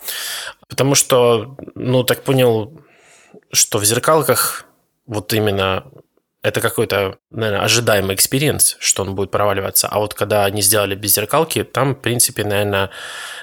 Потому 0.68 0.94
что, 0.94 1.56
ну, 1.74 2.04
так 2.04 2.22
понял, 2.22 2.80
что 3.52 3.78
в 3.78 3.84
зеркалках 3.84 4.66
вот 5.06 5.32
именно 5.32 5.86
это 6.46 6.60
какой-то, 6.60 7.18
наверное, 7.30 7.64
ожидаемый 7.64 8.14
experience, 8.14 8.76
что 8.78 9.02
он 9.02 9.16
будет 9.16 9.32
проваливаться. 9.32 9.88
А 9.88 9.98
вот 9.98 10.14
когда 10.14 10.44
они 10.44 10.62
сделали 10.62 10.94
беззеркалки, 10.94 11.64
там, 11.64 11.96
в 11.96 12.00
принципе, 12.00 12.44
наверное, 12.44 12.90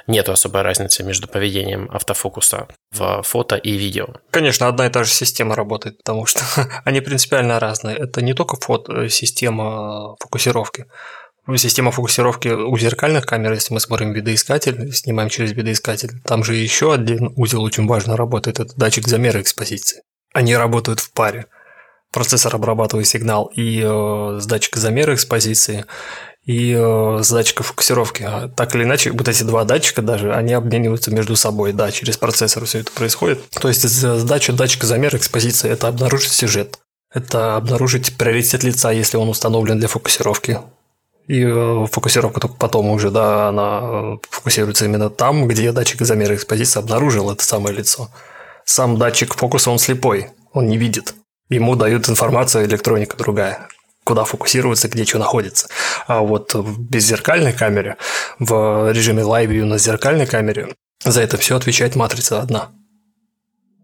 нет 0.07 0.29
особой 0.29 0.61
разницы 0.61 1.03
между 1.03 1.27
поведением 1.27 1.89
автофокуса 1.91 2.69
в 2.91 3.21
фото 3.23 3.57
и 3.57 3.73
видео. 3.73 4.07
Конечно, 4.31 4.69
одна 4.69 4.87
и 4.87 4.89
та 4.89 5.03
же 5.03 5.11
система 5.11 5.53
работает, 5.53 5.97
потому 5.97 6.25
что 6.25 6.39
они 6.85 7.01
принципиально 7.01 7.59
разные. 7.59 7.97
Это 7.97 8.21
не 8.21 8.33
только 8.33 8.55
фото, 8.55 8.93
э, 8.93 9.09
система 9.09 10.15
фокусировки. 10.21 10.85
Система 11.57 11.91
фокусировки 11.91 12.47
у 12.47 12.77
зеркальных 12.77 13.25
камер, 13.25 13.51
если 13.51 13.73
мы 13.73 13.81
смотрим 13.81 14.13
видоискатель, 14.13 14.93
снимаем 14.93 15.27
через 15.27 15.51
видоискатель, 15.51 16.21
там 16.23 16.45
же 16.45 16.55
еще 16.55 16.93
один 16.93 17.33
узел 17.35 17.63
очень 17.63 17.85
важно 17.85 18.15
работает, 18.15 18.61
это 18.61 18.73
датчик 18.77 19.09
замера 19.09 19.41
экспозиции. 19.41 20.03
Они 20.33 20.55
работают 20.55 21.01
в 21.01 21.11
паре 21.11 21.47
процессор 22.13 22.55
обрабатывает 22.55 23.07
сигнал 23.07 23.51
и 23.55 23.81
э, 23.83 24.39
с 24.39 24.45
датчика 24.45 24.79
замера 24.79 25.15
экспозиции, 25.15 25.85
и 26.45 26.73
э, 26.77 27.19
с 27.21 27.29
датчика 27.29 27.63
фокусировки. 27.63 28.23
А 28.23 28.49
так 28.49 28.75
или 28.75 28.83
иначе, 28.83 29.11
вот 29.11 29.27
эти 29.27 29.43
два 29.43 29.63
датчика 29.65 30.01
даже, 30.01 30.33
они 30.33 30.53
обмениваются 30.53 31.11
между 31.11 31.35
собой, 31.35 31.73
да, 31.73 31.91
через 31.91 32.17
процессор 32.17 32.65
все 32.65 32.79
это 32.79 32.91
происходит. 32.91 33.49
То 33.49 33.67
есть 33.67 33.81
задача 33.81 34.53
датчика 34.53 34.85
замера 34.85 35.17
экспозиции– 35.17 35.69
это 35.71 35.87
обнаружить 35.87 36.31
сюжет, 36.31 36.79
это 37.11 37.55
обнаружить 37.55 38.15
приоритет 38.15 38.63
лица, 38.63 38.91
если 38.91 39.17
он 39.17 39.27
установлен 39.29 39.79
для 39.79 39.87
фокусировки. 39.87 40.59
И 41.27 41.41
э, 41.41 41.87
фокусировка 41.91 42.39
только 42.41 42.55
потом 42.57 42.89
уже, 42.89 43.09
да, 43.09 43.47
она 43.49 43.79
э, 43.81 44.17
фокусируется 44.29 44.85
именно 44.85 45.09
там, 45.09 45.47
где 45.47 45.71
датчик 45.71 46.01
замера 46.01 46.35
экспозиции 46.35 46.79
обнаружил 46.79 47.31
это 47.31 47.43
самое 47.43 47.75
лицо. 47.75 48.09
Сам 48.65 48.97
датчик 48.97 49.33
фокуса, 49.33 49.71
он 49.71 49.79
слепой, 49.79 50.27
он 50.51 50.67
не 50.67 50.77
видит 50.77 51.15
ему 51.53 51.75
дают 51.75 52.09
информацию 52.09 52.65
электроника 52.65 53.17
другая 53.17 53.67
куда 54.03 54.25
фокусироваться, 54.25 54.89
где 54.89 55.05
что 55.05 55.17
находится. 55.17 55.69
А 56.07 56.19
вот 56.19 56.53
в 56.53 56.79
беззеркальной 56.79 57.53
камере, 57.53 57.95
в 58.39 58.91
режиме 58.91 59.23
Live 59.23 59.47
View 59.47 59.63
на 59.63 59.77
зеркальной 59.77 60.25
камере, 60.25 60.75
за 61.05 61.21
это 61.21 61.37
все 61.37 61.55
отвечает 61.55 61.95
матрица 61.95 62.41
одна. 62.41 62.71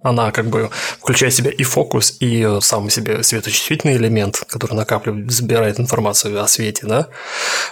Она 0.01 0.31
как 0.31 0.49
бы 0.49 0.69
включает 0.99 1.33
в 1.33 1.37
себя 1.37 1.51
и 1.51 1.63
фокус, 1.63 2.17
и 2.21 2.59
сам 2.61 2.89
себе 2.89 3.21
светочувствительный 3.21 3.97
элемент, 3.97 4.43
который 4.47 4.73
накапливает, 4.73 5.29
забирает 5.29 5.79
информацию 5.79 6.41
о 6.41 6.47
свете, 6.47 6.87
да, 6.87 7.09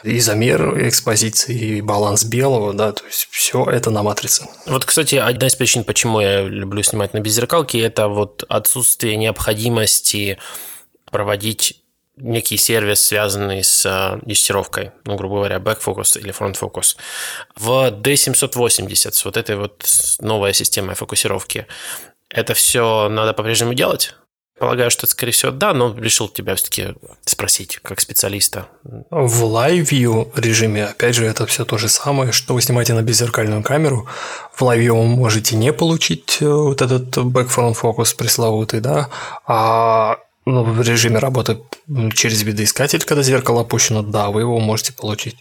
и 0.03 0.19
замер 0.19 0.87
экспозиции, 0.87 1.57
и 1.57 1.81
баланс 1.81 2.25
белого, 2.25 2.73
да, 2.73 2.91
то 2.91 3.05
есть 3.05 3.27
все 3.31 3.63
это 3.65 3.91
на 3.91 4.03
матрице. 4.03 4.45
Вот, 4.65 4.83
кстати, 4.83 5.15
одна 5.15 5.47
из 5.47 5.55
причин, 5.55 5.85
почему 5.85 6.19
я 6.19 6.41
люблю 6.41 6.83
снимать 6.83 7.13
на 7.13 7.21
беззеркалке, 7.21 7.79
это 7.79 8.09
вот 8.09 8.43
отсутствие 8.49 9.15
необходимости 9.15 10.37
проводить 11.09 11.81
некий 12.17 12.57
сервис, 12.57 13.01
связанный 13.01 13.63
с 13.63 13.85
э, 13.85 14.19
юстировкой, 14.25 14.91
ну, 15.05 15.15
грубо 15.15 15.35
говоря, 15.35 15.57
backfocus 15.57 16.19
или 16.19 16.33
frontfocus. 16.33 16.97
В 17.55 17.91
D780 17.91 19.11
с 19.11 19.25
вот 19.25 19.37
этой 19.37 19.55
вот 19.55 19.85
новой 20.19 20.53
системой 20.53 20.95
фокусировки 20.95 21.67
это 22.29 22.53
все 22.53 23.09
надо 23.09 23.33
по-прежнему 23.33 23.73
делать? 23.73 24.15
Полагаю, 24.59 24.89
что, 24.89 25.05
скорее 25.05 25.33
всего, 25.33 25.51
да, 25.51 25.73
но 25.73 25.95
решил 25.95 26.27
тебя 26.27 26.55
все-таки 26.55 26.95
спросить, 27.23 27.79
как 27.83 27.99
специалиста. 27.99 28.67
В 28.83 29.43
Live 29.43 29.89
View 29.91 30.31
режиме, 30.35 30.85
опять 30.85 31.13
же, 31.13 31.25
это 31.25 31.45
все 31.45 31.63
то 31.63 31.77
же 31.77 31.87
самое, 31.89 32.31
что 32.31 32.55
вы 32.55 32.61
снимаете 32.63 32.93
на 32.95 33.03
беззеркальную 33.03 33.61
камеру. 33.61 34.07
В 34.55 34.63
Live 34.63 34.79
View 34.79 34.93
вы 34.93 35.05
можете 35.05 35.55
не 35.55 35.71
получить 35.71 36.39
э, 36.41 36.47
вот 36.47 36.81
этот 36.81 37.17
backfront 37.17 37.75
фокус 37.75 38.15
пресловутый, 38.15 38.79
да, 38.79 39.09
а 39.45 40.17
ну, 40.47 40.63
в 40.63 40.81
режиме 40.81 41.19
работы 41.19 41.59
через 42.15 42.41
видоискатель, 42.41 43.03
когда 43.03 43.21
зеркало 43.21 43.61
опущено, 43.61 44.01
да, 44.01 44.29
вы 44.29 44.41
его 44.41 44.59
можете 44.59 44.91
получить. 44.91 45.37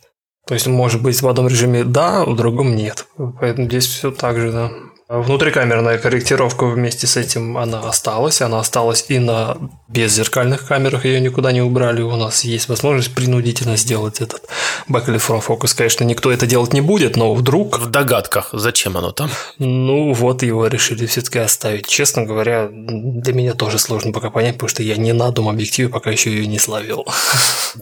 То 0.46 0.54
есть, 0.54 0.66
может 0.66 1.00
быть, 1.00 1.22
в 1.22 1.28
одном 1.28 1.48
режиме 1.48 1.84
да, 1.84 2.24
в 2.24 2.36
другом 2.36 2.76
нет. 2.76 3.06
Поэтому 3.40 3.66
здесь 3.66 3.86
все 3.86 4.10
так 4.10 4.36
же, 4.36 4.52
да. 4.52 4.70
Внутрикамерная 5.08 5.98
корректировка 5.98 6.66
вместе 6.66 7.06
с 7.06 7.16
этим 7.16 7.56
она 7.58 7.78
осталась. 7.78 8.42
Она 8.42 8.58
осталась 8.58 9.04
и 9.06 9.20
на 9.20 9.56
беззеркальных 9.86 10.66
камерах, 10.66 11.04
ее 11.04 11.20
никуда 11.20 11.52
не 11.52 11.62
убрали. 11.62 12.02
У 12.02 12.16
нас 12.16 12.42
есть 12.42 12.68
возможность 12.68 13.14
принудительно 13.14 13.76
сделать 13.76 14.20
этот 14.20 14.42
backlit 14.88 15.24
from 15.24 15.46
focus. 15.46 15.76
Конечно, 15.76 16.02
никто 16.02 16.32
это 16.32 16.46
делать 16.46 16.72
не 16.72 16.80
будет, 16.80 17.16
но 17.16 17.34
вдруг... 17.34 17.78
В 17.78 17.88
догадках, 17.88 18.48
зачем 18.52 18.96
оно 18.96 19.12
там? 19.12 19.30
Ну, 19.58 20.12
вот 20.12 20.42
его 20.42 20.66
решили 20.66 21.06
все-таки 21.06 21.38
оставить. 21.38 21.86
Честно 21.86 22.24
говоря, 22.24 22.68
для 22.68 23.32
меня 23.32 23.54
тоже 23.54 23.78
сложно 23.78 24.10
пока 24.10 24.30
понять, 24.30 24.54
потому 24.54 24.70
что 24.70 24.82
я 24.82 24.96
не 24.96 25.12
на 25.12 25.30
дом 25.30 25.48
объективе 25.48 25.88
пока 25.88 26.10
еще 26.10 26.30
ее 26.30 26.48
не 26.48 26.58
словил. 26.58 27.06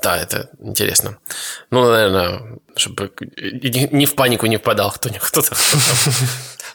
Да, 0.03 0.19
это 0.19 0.51
интересно. 0.61 1.17
Ну, 1.71 1.89
наверное, 1.89 2.59
чтобы 2.77 3.11
ни 3.41 4.05
в 4.05 4.15
панику 4.15 4.45
не 4.45 4.59
впадал 4.59 4.93
кто-то. 4.93 5.57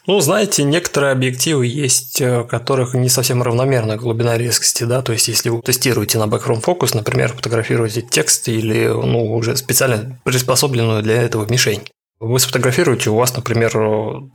Ну, 0.09 0.19
знаете, 0.21 0.63
некоторые 0.63 1.11
объективы 1.11 1.67
есть, 1.67 2.19
э, 2.19 2.43
которых 2.43 2.95
не 2.95 3.09
совсем 3.09 3.43
равномерная 3.43 3.95
глубина 3.95 4.39
резкости, 4.39 4.83
да, 4.83 5.03
то 5.03 5.11
есть 5.11 5.27
если 5.27 5.49
вы 5.49 5.61
тестируете 5.61 6.17
на 6.17 6.23
background 6.23 6.63
focus, 6.63 6.95
например, 6.95 7.31
фотографируете 7.31 8.01
текст 8.01 8.47
или, 8.47 8.87
ну, 8.87 9.31
уже 9.35 9.55
специально 9.55 10.19
приспособленную 10.23 11.03
для 11.03 11.21
этого 11.21 11.45
мишень. 11.47 11.87
Вы 12.19 12.39
сфотографируете, 12.39 13.11
у 13.11 13.17
вас, 13.17 13.35
например, 13.35 13.71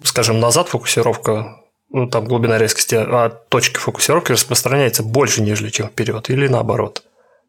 скажем, 0.05 0.39
назад 0.39 0.69
фокусировка, 0.69 1.57
ну, 1.91 2.09
там 2.09 2.27
глубина 2.27 2.57
резкости 2.57 2.95
а 2.95 3.31
точки 3.31 3.79
фокусировки 3.79 4.31
распространяется 4.31 5.03
больше, 5.03 5.43
нежели 5.43 5.71
чем 5.71 5.89
вперед, 5.89 6.31
или 6.31 6.47
наоборот. 6.47 7.03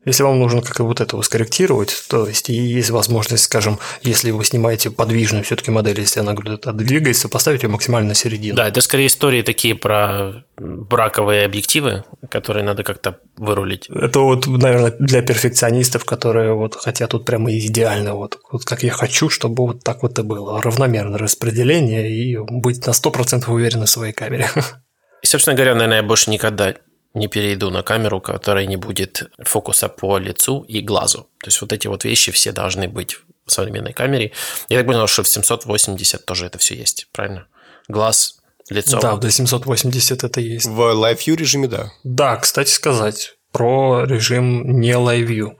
Если 0.06 0.24
вам 0.24 0.39
нужно 0.39 0.62
как 0.62 0.80
вот 0.80 1.01
это 1.01 1.20
скорректировать, 1.22 2.06
то 2.10 2.28
есть 2.28 2.49
и 2.49 2.53
есть 2.53 2.91
возможность, 2.91 3.45
скажем, 3.45 3.80
если 4.03 4.32
вы 4.32 4.45
снимаете 4.45 4.91
подвижную 4.91 5.43
все-таки 5.43 5.72
модель, 5.72 5.99
если 5.99 6.20
она 6.20 6.36
куда-то 6.36 6.72
двигается, 6.74 7.28
поставить 7.28 7.64
ее 7.64 7.70
максимально 7.70 8.10
на 8.10 8.16
середину. 8.16 8.56
Да, 8.56 8.68
это 8.68 8.82
скорее 8.82 9.08
истории 9.08 9.41
такие 9.41 9.76
про 9.76 10.45
браковые 10.58 11.45
объективы, 11.45 12.03
которые 12.30 12.64
надо 12.64 12.84
как-то 12.84 13.20
вырулить. 13.36 13.89
Это 13.89 14.20
вот, 14.20 14.45
наверное, 14.45 14.93
для 14.99 15.22
перфекционистов, 15.22 16.06
которые 16.06 16.53
вот 16.53 16.76
хотят 16.76 17.12
тут 17.12 17.26
прямо 17.26 17.51
идеально, 17.58 18.14
вот, 18.14 18.39
вот 18.51 18.64
как 18.64 18.84
я 18.84 18.91
хочу, 18.91 19.30
чтобы 19.30 19.66
вот 19.66 19.84
так 19.84 20.03
вот 20.03 20.20
и 20.20 20.22
было. 20.22 20.62
Равномерное 20.62 21.18
распределение 21.18 22.12
и 22.12 22.38
быть 22.38 22.86
на 22.86 22.91
100% 22.91 23.51
уверены 23.51 23.86
в 23.86 23.89
своей 23.89 24.14
камере. 24.14 24.49
И, 25.24 25.28
собственно 25.28 25.56
говоря, 25.56 25.74
наверное, 25.74 25.97
я 25.97 26.03
больше 26.03 26.30
никогда 26.30 26.76
не 27.16 27.28
перейду 27.28 27.70
на 27.72 27.82
камеру, 27.82 28.22
которая 28.22 28.66
не 28.66 28.76
будет 28.76 29.32
фокуса 29.39 29.89
по 29.89 30.18
лицу 30.18 30.61
и 30.68 30.82
глазу. 30.82 31.30
То 31.39 31.47
есть 31.47 31.61
вот 31.61 31.74
эти 31.74 31.88
вот 31.88 32.03
вещи 32.03 32.32
все 32.32 32.51
должны 32.51 32.88
быть 32.88 33.18
в 33.45 33.51
современной 33.51 33.93
камере. 33.93 34.32
Я 34.70 34.80
так 34.80 34.88
понял, 34.88 35.07
что 35.07 35.24
в 35.24 35.28
780 35.28 36.26
тоже 36.26 36.45
это 36.47 36.57
все 36.57 36.76
есть, 36.76 37.07
правильно? 37.11 37.47
Глаз, 37.88 38.39
лицо. 38.70 38.99
Да, 38.99 39.16
в 39.16 39.20
D780 39.20 40.26
это 40.26 40.41
есть. 40.41 40.66
В 40.66 40.80
Live 40.80 41.20
View 41.26 41.36
режиме, 41.36 41.68
да. 41.68 41.91
Да, 42.03 42.38
кстати 42.38 42.70
сказать, 42.70 43.36
про 43.51 44.05
режим 44.05 44.80
не 44.80 44.91
Live 44.91 45.28
View 45.28 45.55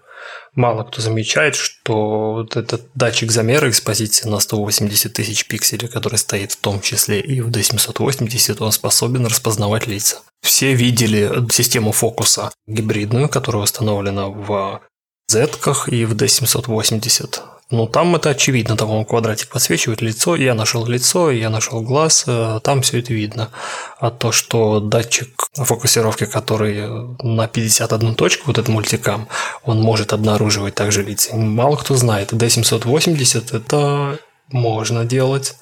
мало 0.56 0.84
кто 0.84 1.02
замечает, 1.02 1.56
что 1.56 2.34
вот 2.34 2.56
этот 2.58 2.90
датчик 2.96 3.32
замера 3.32 3.70
экспозиции 3.70 4.28
на 4.28 4.40
180 4.40 5.14
тысяч 5.14 5.46
пикселей, 5.48 5.88
который 5.88 6.18
стоит 6.18 6.54
в 6.54 6.58
том 6.58 6.82
числе 6.82 7.20
и 7.20 7.42
в 7.42 7.50
D780, 7.50 8.58
он 8.64 8.72
способен 8.72 9.26
распознавать 9.26 9.88
лица. 9.88 10.22
Все 10.42 10.74
видели 10.74 11.32
систему 11.52 11.92
фокуса 11.92 12.52
гибридную, 12.68 13.30
которая 13.30 13.64
установлена 13.64 14.28
в 14.28 14.82
Z 15.28 15.50
и 15.88 16.06
в 16.06 16.14
D780. 16.14 17.55
Ну, 17.72 17.88
там 17.88 18.16
это 18.16 18.30
очевидно, 18.30 18.78
там 18.78 18.92
он 18.92 19.06
квадратик 19.06 19.50
подсвечивает 19.50 20.02
лицо, 20.02 20.36
я 20.36 20.54
нашел 20.54 20.86
лицо, 20.86 21.32
я 21.32 21.50
нашел 21.50 21.82
глаз, 21.82 22.26
э, 22.28 22.60
там 22.64 22.84
все 22.84 23.00
это 23.00 23.12
видно. 23.12 23.50
А 23.98 24.12
то, 24.12 24.32
что 24.32 24.80
датчик 24.80 25.48
фокусировки, 25.56 26.28
который 26.28 26.88
на 27.24 27.48
51 27.48 28.14
точку, 28.14 28.44
вот 28.48 28.60
этот 28.60 28.70
мультикам, 28.70 29.28
он 29.64 29.82
может 29.82 30.14
обнаруживать 30.14 30.76
также 30.76 31.02
лица. 31.02 31.36
Мало 31.36 31.76
кто 31.76 31.96
знает. 31.96 32.34
D780 32.34 33.58
это 33.58 34.20
можно 34.52 35.04
делать. 35.04 35.56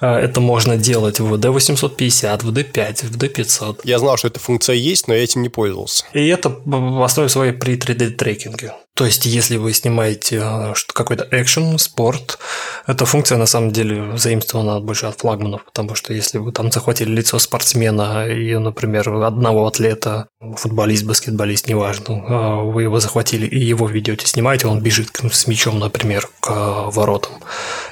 Э, 0.00 0.16
это 0.16 0.40
можно 0.40 0.76
делать 0.76 1.20
в 1.20 1.34
D850, 1.34 2.44
в 2.44 2.52
D5, 2.52 3.06
в 3.06 3.16
D500. 3.16 3.80
Я 3.84 3.98
знал, 3.98 4.16
что 4.16 4.28
эта 4.28 4.40
функция 4.40 4.76
есть, 4.76 5.08
но 5.08 5.14
я 5.14 5.24
этим 5.24 5.42
не 5.42 5.48
пользовался. 5.48 6.04
И 6.12 6.26
это 6.28 6.56
в 6.64 7.02
основе 7.02 7.28
своей 7.28 7.52
при 7.52 7.76
3D-трекинге. 7.76 8.72
То 8.98 9.06
есть, 9.06 9.26
если 9.26 9.58
вы 9.58 9.72
снимаете 9.74 10.40
э, 10.42 10.74
какой-то 10.92 11.28
экшен, 11.30 11.78
спорт, 11.78 12.40
эта 12.84 13.06
функция 13.06 13.38
на 13.38 13.46
самом 13.46 13.70
деле 13.70 14.18
заимствована 14.18 14.80
больше 14.80 15.06
от 15.06 15.20
флагманов, 15.20 15.64
потому 15.64 15.94
что 15.94 16.12
если 16.12 16.38
вы 16.38 16.50
там 16.50 16.72
захватили 16.72 17.08
лицо 17.10 17.38
спортсмена 17.38 18.26
и, 18.26 18.56
например, 18.56 19.08
одного 19.22 19.68
атлета, 19.68 20.26
футболист, 20.56 21.04
баскетболист, 21.04 21.68
неважно, 21.68 22.12
э, 22.12 22.62
вы 22.64 22.82
его 22.82 22.98
захватили 22.98 23.46
и 23.46 23.60
его 23.60 23.86
ведете, 23.86 24.26
снимаете, 24.26 24.66
он 24.66 24.80
бежит 24.80 25.10
с 25.30 25.46
мячом, 25.46 25.78
например, 25.78 26.28
к 26.40 26.50
э, 26.50 26.90
воротам. 26.90 27.34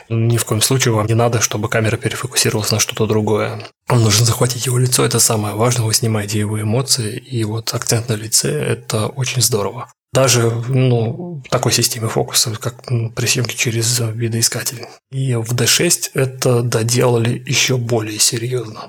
Ни 0.09 0.37
в 0.37 0.45
коем 0.45 0.61
случае 0.61 0.95
вам 0.95 1.07
не 1.07 1.15
надо, 1.15 1.41
чтобы 1.47 1.69
камера 1.69 1.97
перефокусировалась 1.97 2.73
на 2.73 2.79
что-то 2.79 3.07
другое. 3.07 3.67
Вам 3.89 4.03
нужно 4.03 4.27
захватить 4.27 4.67
его 4.67 4.79
лицо, 4.79 5.05
это 5.05 5.19
самое 5.21 5.55
важное, 5.55 5.87
вы 5.87 5.95
снимаете 5.95 6.39
его 6.39 6.61
эмоции, 6.61 7.17
и 7.17 7.45
вот 7.45 7.73
акцент 7.73 8.09
на 8.09 8.15
лице– 8.15 8.51
это 8.51 9.07
очень 9.07 9.41
здорово 9.41 9.89
даже 10.17 10.51
ну, 10.69 11.43
в 11.45 11.51
такой 11.51 11.73
системе 11.73 12.09
фокуса, 12.09 12.51
как 12.53 12.91
ну, 12.91 13.11
при 13.11 13.27
съемке 13.27 13.55
через 13.55 14.01
видоискатель. 14.01 14.87
И 15.11 15.35
в 15.35 15.53
D6 15.53 16.13
это 16.15 16.63
доделали 16.63 17.43
еще 17.47 17.77
более 17.77 18.19
серьезно. 18.19 18.89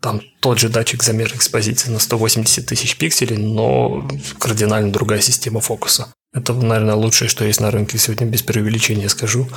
Там 0.00 0.20
тот 0.38 0.60
же 0.60 0.68
датчик 0.68 1.02
замера 1.02 1.34
экспозиции 1.34 1.90
на 1.90 1.98
180 1.98 2.64
тысяч 2.64 2.96
пикселей, 2.96 3.38
но 3.38 4.08
кардинально 4.38 4.92
другая 4.92 5.20
система 5.20 5.60
фокуса. 5.60 6.12
Это, 6.32 6.52
наверное, 6.52 6.94
лучшее, 6.94 7.28
что 7.28 7.44
есть 7.44 7.60
на 7.60 7.72
рынке 7.72 7.98
сегодня, 7.98 8.28
без 8.28 8.42
преувеличения 8.42 9.08
скажу. 9.08 9.48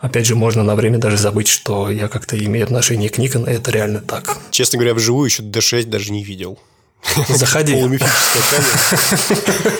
Опять 0.00 0.26
же, 0.26 0.34
можно 0.34 0.62
на 0.62 0.74
время 0.76 0.98
даже 0.98 1.18
забыть, 1.18 1.48
что 1.48 1.90
я 1.90 2.08
как-то 2.08 2.38
имею 2.38 2.64
отношение 2.64 3.10
к 3.10 3.18
Nikon, 3.18 3.48
и 3.48 3.54
это 3.54 3.70
реально 3.70 4.00
так. 4.00 4.38
Честно 4.50 4.78
говоря, 4.78 4.94
вживую 4.94 5.26
еще 5.26 5.42
D6 5.42 5.84
даже 5.84 6.10
не 6.10 6.24
видел. 6.24 6.58
Заходи. 7.28 7.74
Полумифическая 7.80 8.42
камера. 8.50 9.76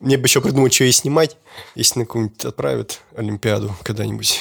Мне 0.00 0.18
бы 0.18 0.26
еще 0.26 0.40
придумать, 0.40 0.74
что 0.74 0.84
ей 0.84 0.92
снимать, 0.92 1.36
если 1.76 2.00
на 2.00 2.06
какую-нибудь 2.06 2.44
отправят 2.44 3.00
Олимпиаду 3.16 3.74
когда-нибудь. 3.84 4.40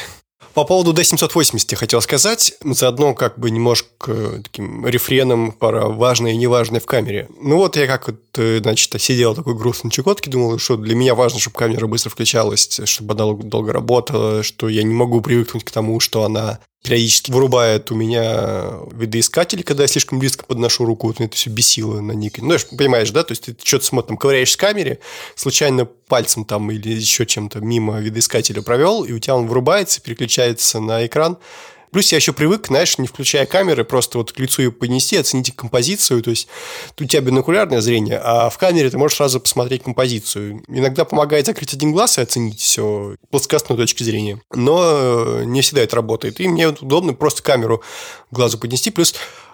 По 0.54 0.66
поводу 0.66 0.94
D780 0.94 1.66
я 1.72 1.78
хотел 1.78 2.00
сказать, 2.02 2.54
заодно 2.64 3.16
как 3.16 3.40
бы 3.40 3.50
немножко 3.50 4.40
таким 4.44 4.86
рефреном 4.86 5.52
про 5.52 5.88
важное 5.88 6.34
и 6.34 6.38
неважное 6.38 6.80
в 6.80 6.86
камере. 6.86 7.28
Ну 7.42 7.58
вот 7.58 7.76
я 7.76 7.88
как 7.88 8.08
вот, 8.08 8.20
э, 8.38 8.60
значит, 8.62 9.02
сидел 9.02 9.34
такой 9.34 9.56
грустной 9.56 9.92
чекотке, 9.92 10.30
думал, 10.30 10.60
что 10.60 10.78
для 10.78 10.96
меня 10.96 11.16
важно, 11.16 11.40
чтобы 11.40 11.56
камера 11.56 11.88
быстро 11.88 12.12
включалась, 12.12 12.80
чтобы 12.86 13.16
она 13.16 13.34
долго 13.34 13.74
работала, 13.74 14.44
что 14.44 14.70
я 14.70 14.84
не 14.84 14.94
могу 14.94 15.22
привыкнуть 15.22 15.64
к 15.64 15.72
тому, 15.72 16.00
что 16.00 16.24
она 16.24 16.60
периодически 16.84 17.32
вырубает 17.32 17.90
у 17.92 17.96
меня 17.96 18.72
видоискатель, 18.92 19.64
когда 19.64 19.84
я 19.84 19.88
слишком 19.88 20.20
близко 20.20 20.46
подношу 20.46 20.86
руку, 20.86 21.08
вот 21.08 21.22
это 21.22 21.36
все 21.36 21.50
бесило 21.50 22.02
на 22.02 22.12
нике. 22.12 22.42
Ну, 22.42 22.56
понимаешь, 22.78 23.10
да? 23.12 23.24
То 23.24 23.32
есть 23.32 23.46
ты 23.46 23.56
что-то 23.64 23.86
смотришь, 23.86 24.10
там, 24.10 24.18
ковыряешь 24.18 24.54
в 24.54 24.58
камере, 24.58 25.00
случайно 25.36 25.86
пальцем 25.86 26.44
там 26.44 26.70
или 26.72 26.90
еще 26.90 27.26
чем-то 27.26 27.62
мимо 27.62 28.00
видоискателя 28.00 28.62
провел, 28.62 29.06
и 29.06 29.14
у 29.14 29.20
тебя 29.20 29.38
он 29.38 29.48
вырубается, 29.48 30.02
переключается 30.02 30.82
на 30.82 31.06
экран, 31.06 31.38
Плюс 31.94 32.12
я 32.12 32.18
еще 32.18 32.34
привык, 32.34 32.68
знаешь, 32.68 32.98
не 32.98 33.08
включая 33.08 33.46
камеры, 33.46 33.84
просто 33.84 34.18
вот 34.18 34.32
к 34.32 34.40
лицу 34.40 34.64
ее 34.64 34.72
поднести, 34.72 35.16
оценить 35.16 35.56
композицию. 35.56 36.24
То 36.24 36.32
есть 36.32 36.48
у 37.00 37.06
тебя 37.06 37.22
бинокулярное 37.22 37.82
зрение, 37.82 38.18
а 38.18 38.50
в 38.50 38.58
камере 38.58 38.90
ты 38.90 38.98
можешь 38.98 39.18
сразу 39.18 39.40
посмотреть 39.40 39.84
композицию. 39.84 40.64
Иногда 40.68 41.06
помогает 41.06 41.46
закрыть 41.46 41.74
один 41.74 41.92
глаз 41.92 42.18
и 42.18 42.22
оценить 42.22 42.60
все 42.60 43.16
плоскостной 43.30 43.78
точки 43.78 44.02
зрения. 44.02 44.42
Но 44.52 45.44
не 45.44 45.62
всегда 45.62 45.82
это 45.82 45.96
работает. 45.96 46.40
И 46.40 46.48
мне 46.48 46.70
удобно 46.70 47.14
просто 47.14 47.44
камеру 47.44 47.84
к 48.32 48.36
глазу 48.36 48.58
поднести. 48.58 48.90
Плюс 48.90 49.14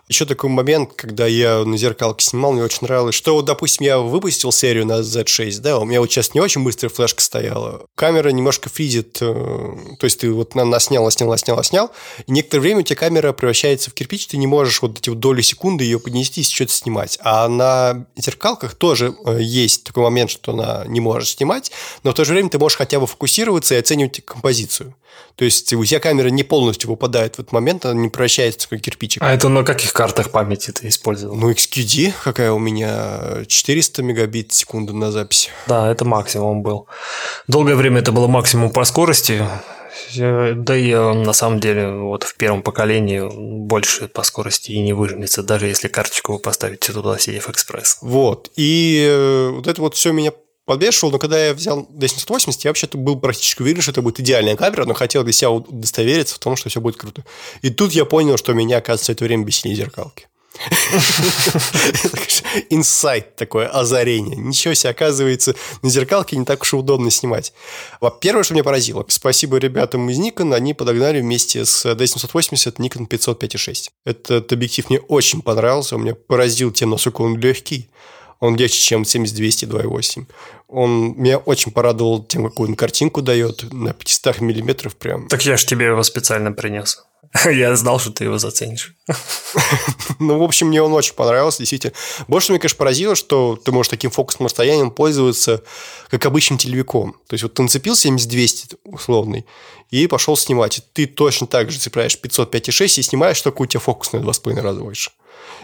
еще 0.10 0.26
такой 0.26 0.50
момент, 0.50 0.94
когда 0.96 1.28
я 1.28 1.64
на 1.64 1.78
зеркалке 1.78 2.26
снимал, 2.26 2.52
мне 2.52 2.64
очень 2.64 2.80
нравилось, 2.82 3.14
что, 3.14 3.36
вот, 3.36 3.46
допустим, 3.46 3.86
я 3.86 4.00
выпустил 4.00 4.52
серию 4.52 4.88
на 4.88 5.02
Z6, 5.02 5.60
да, 5.60 5.78
у 5.78 5.86
меня 5.86 6.02
вот 6.02 6.12
сейчас 6.12 6.34
не 6.34 6.42
очень 6.42 6.64
быстрая 6.64 6.90
флешка 6.90 7.22
стояла. 7.22 7.86
Камера 7.96 8.30
немножко 8.30 8.70
фризит, 8.70 9.20
э, 9.22 9.76
то 10.00 10.06
есть 10.06 10.20
ты 10.20 10.32
вот 10.32 10.56
на, 10.56 10.66
на 10.66 10.80
снял, 10.80 11.10
снял, 11.12 11.38
снял, 11.38 11.92
и 12.26 12.32
некоторое 12.32 12.62
время 12.62 12.80
у 12.80 12.82
тебя 12.82 12.96
камера 12.96 13.34
превращается 13.34 13.92
в 13.92 13.94
кирпич, 13.94 14.28
ты 14.28 14.38
не 14.38 14.48
можешь 14.48 14.82
вот 14.82 14.98
эти 14.98 15.10
вот 15.10 15.20
доли 15.20 15.42
секунды 15.42 15.84
ее 15.84 16.00
поднести 16.00 16.42
и 16.42 16.44
что-то 16.44 16.74
снимать. 16.74 17.20
А 17.22 17.48
на 17.48 18.08
зеркалках 18.16 18.74
тоже 18.74 19.14
э, 19.26 19.38
есть 19.42 19.84
такой 19.84 20.04
момент, 20.04 20.32
что 20.32 20.54
она 20.54 20.86
не 20.88 21.02
может 21.02 21.30
снимать, 21.30 21.72
но 22.02 22.12
в 22.12 22.14
то 22.16 22.26
же 22.26 22.34
время 22.34 22.50
ты 22.50 22.58
можешь 22.58 22.80
хотя 22.80 23.00
бы 23.00 23.06
фокусироваться 23.06 23.76
и 23.76 23.78
оценивать 23.78 24.26
композицию. 24.26 24.96
То 25.36 25.46
есть 25.46 25.72
у 25.74 25.86
тебя 25.86 26.00
камера 26.00 26.28
не 26.28 26.44
полностью 26.44 26.90
выпадает 26.90 27.36
в 27.36 27.40
этот 27.40 27.54
момент, 27.54 27.86
она 27.86 27.94
не 27.94 28.10
превращается 28.10 28.68
в 28.70 28.78
кирпичик. 28.78 29.22
А 29.22 29.34
это 29.34 29.48
на 29.48 29.64
каких 29.64 29.94
картах 30.00 30.32
памяти 30.32 30.72
ты 30.72 30.88
использовал? 30.88 31.36
Ну, 31.36 31.52
XQD, 31.52 32.14
какая 32.24 32.54
у 32.54 32.58
меня 32.58 33.44
400 33.46 34.02
мегабит 34.02 34.54
в 34.54 34.56
секунду 34.56 34.94
на 34.94 35.12
записи. 35.12 35.50
Да, 35.68 35.92
это 35.92 36.06
максимум 36.06 36.64
был. 36.64 36.88
Долгое 37.50 37.76
время 37.76 38.00
это 38.00 38.14
было 38.14 38.28
максимум 38.28 38.70
по 38.70 38.86
скорости. 38.86 39.44
Да 40.16 40.78
и 40.78 40.92
э, 40.92 41.14
на 41.14 41.34
самом 41.34 41.60
деле 41.60 41.92
вот 41.92 42.24
в 42.24 42.36
первом 42.38 42.62
поколении 42.62 43.30
больше 43.30 44.08
по 44.08 44.24
скорости 44.24 44.72
и 44.72 44.80
не 44.80 44.94
выжмется, 44.94 45.44
даже 45.44 45.68
если 45.68 45.90
карточку 45.90 46.32
вы 46.32 46.40
поставите 46.40 46.94
туда 46.94 47.18
CF 47.18 47.52
Express. 47.52 47.98
Вот. 48.00 48.50
И 48.56 49.06
э, 49.06 49.50
вот 49.50 49.68
это 49.68 49.82
вот 49.82 49.96
все 49.96 50.14
меня 50.14 50.32
подбешивал, 50.70 51.12
но 51.12 51.18
когда 51.18 51.48
я 51.48 51.56
взял 51.56 51.90
D780, 51.92 52.60
я 52.64 52.70
вообще-то 52.70 53.00
был 53.00 53.20
практически 53.20 53.64
уверен, 53.64 53.82
что 53.82 53.90
это 53.90 54.04
будет 54.04 54.20
идеальная 54.20 54.56
камера, 54.56 54.86
но 54.86 54.94
хотел 54.94 55.24
для 55.24 55.34
себя 55.34 55.50
удостовериться 55.50 56.36
в 56.36 56.38
том, 56.38 56.56
что 56.56 56.70
все 56.70 56.80
будет 56.80 56.96
круто. 56.96 57.26
И 57.64 57.72
тут 57.72 57.92
я 57.92 58.06
понял, 58.06 58.38
что 58.38 58.54
меня, 58.54 58.78
оказывается, 58.78 59.14
это 59.14 59.24
время 59.24 59.46
бесили 59.46 59.74
зеркалки. 59.74 60.28
Инсайт 62.70 63.36
такое, 63.36 63.68
озарение. 63.68 64.36
Ничего 64.36 64.76
себе, 64.76 64.92
оказывается, 64.92 65.56
на 65.82 65.90
зеркалке 65.90 66.38
не 66.38 66.46
так 66.46 66.62
уж 66.62 66.74
и 66.74 66.76
удобно 66.76 67.10
снимать. 67.10 67.52
Во-первых, 68.00 68.46
что 68.46 68.54
меня 68.54 68.64
поразило, 68.64 69.04
спасибо 69.08 69.58
ребятам 69.58 70.08
из 70.12 70.20
Nikon, 70.20 70.54
они 70.54 70.76
подогнали 70.76 71.20
вместе 71.20 71.66
с 71.66 71.84
D780 71.84 72.76
Nikon 72.76 73.08
505.6. 73.08 73.90
Этот 74.06 74.54
объектив 74.54 74.88
мне 74.92 75.00
очень 75.00 75.42
понравился, 75.42 75.96
он 75.96 76.04
меня 76.04 76.14
поразил 76.14 76.72
тем, 76.72 76.92
насколько 76.92 77.22
он 77.22 77.40
легкий. 77.40 77.90
Он 78.40 78.56
легче, 78.56 78.80
чем 78.80 79.06
7200 79.06 79.66
2.8. 79.66 80.26
Он 80.68 81.14
меня 81.18 81.38
очень 81.38 81.72
порадовал 81.72 82.24
тем, 82.24 82.46
какую 82.46 82.70
он 82.70 82.76
картинку 82.76 83.22
дает 83.22 83.72
на 83.74 83.94
500 83.94 84.40
миллиметров 84.42 84.96
прям. 84.96 85.28
Так 85.28 85.46
я 85.46 85.58
же 85.58 85.66
тебе 85.66 85.88
его 85.88 86.04
специально 86.04 86.52
принес. 86.52 87.04
Я 87.46 87.76
знал, 87.76 88.00
что 88.00 88.12
ты 88.12 88.24
его 88.24 88.38
заценишь. 88.38 88.96
Ну, 90.20 90.38
в 90.38 90.44
общем, 90.44 90.68
мне 90.68 90.82
он 90.82 90.92
очень 90.94 91.14
понравился, 91.14 91.60
действительно. 91.60 91.94
Больше 92.28 92.52
меня, 92.52 92.60
конечно, 92.60 92.78
поразило, 92.78 93.16
что 93.16 93.56
ты 93.56 93.72
можешь 93.72 93.90
таким 93.90 94.12
фокусным 94.12 94.48
расстоянием 94.48 94.92
пользоваться 94.92 95.64
как 96.10 96.26
обычным 96.26 96.60
телевиком. 96.60 97.14
То 97.28 97.36
есть, 97.36 97.44
вот 97.44 97.54
ты 97.54 97.62
нацепил 97.62 97.96
7200 97.96 98.76
условный 98.84 99.46
и 99.92 100.08
пошел 100.08 100.36
снимать. 100.36 100.80
И 100.80 100.82
ты 100.94 101.06
точно 101.06 101.48
так 101.48 101.72
же 101.72 101.80
цепляешь 101.80 102.20
505,6 102.22 103.00
и 103.00 103.02
снимаешь, 103.02 103.42
только 103.42 103.62
у 103.62 103.66
тебя 103.66 103.80
фокус 103.80 104.12
на 104.12 104.18
2,5 104.18 104.62
раза 104.62 104.82
больше. 104.82 105.12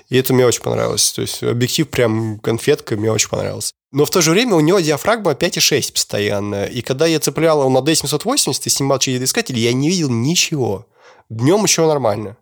И 0.09 0.17
это 0.17 0.33
мне 0.33 0.45
очень 0.45 0.61
понравилось. 0.61 1.11
То 1.11 1.21
есть, 1.21 1.43
объектив 1.43 1.89
прям 1.89 2.39
конфетка, 2.39 2.95
мне 2.95 3.11
очень 3.11 3.29
понравился. 3.29 3.71
Но 3.91 4.05
в 4.05 4.09
то 4.09 4.21
же 4.21 4.31
время 4.31 4.55
у 4.55 4.59
него 4.59 4.79
диафрагма 4.79 5.31
5,6 5.31 5.93
постоянно. 5.93 6.65
И 6.65 6.81
когда 6.81 7.05
я 7.05 7.19
цеплял 7.19 7.61
его 7.61 7.69
на 7.69 7.79
D780 7.79 8.61
и 8.65 8.69
снимал 8.69 8.99
через 8.99 9.21
искатель, 9.21 9.57
я 9.57 9.73
не 9.73 9.89
видел 9.89 10.09
ничего. 10.09 10.85
Днем 11.29 11.63
еще 11.63 11.87
нормально. 11.87 12.37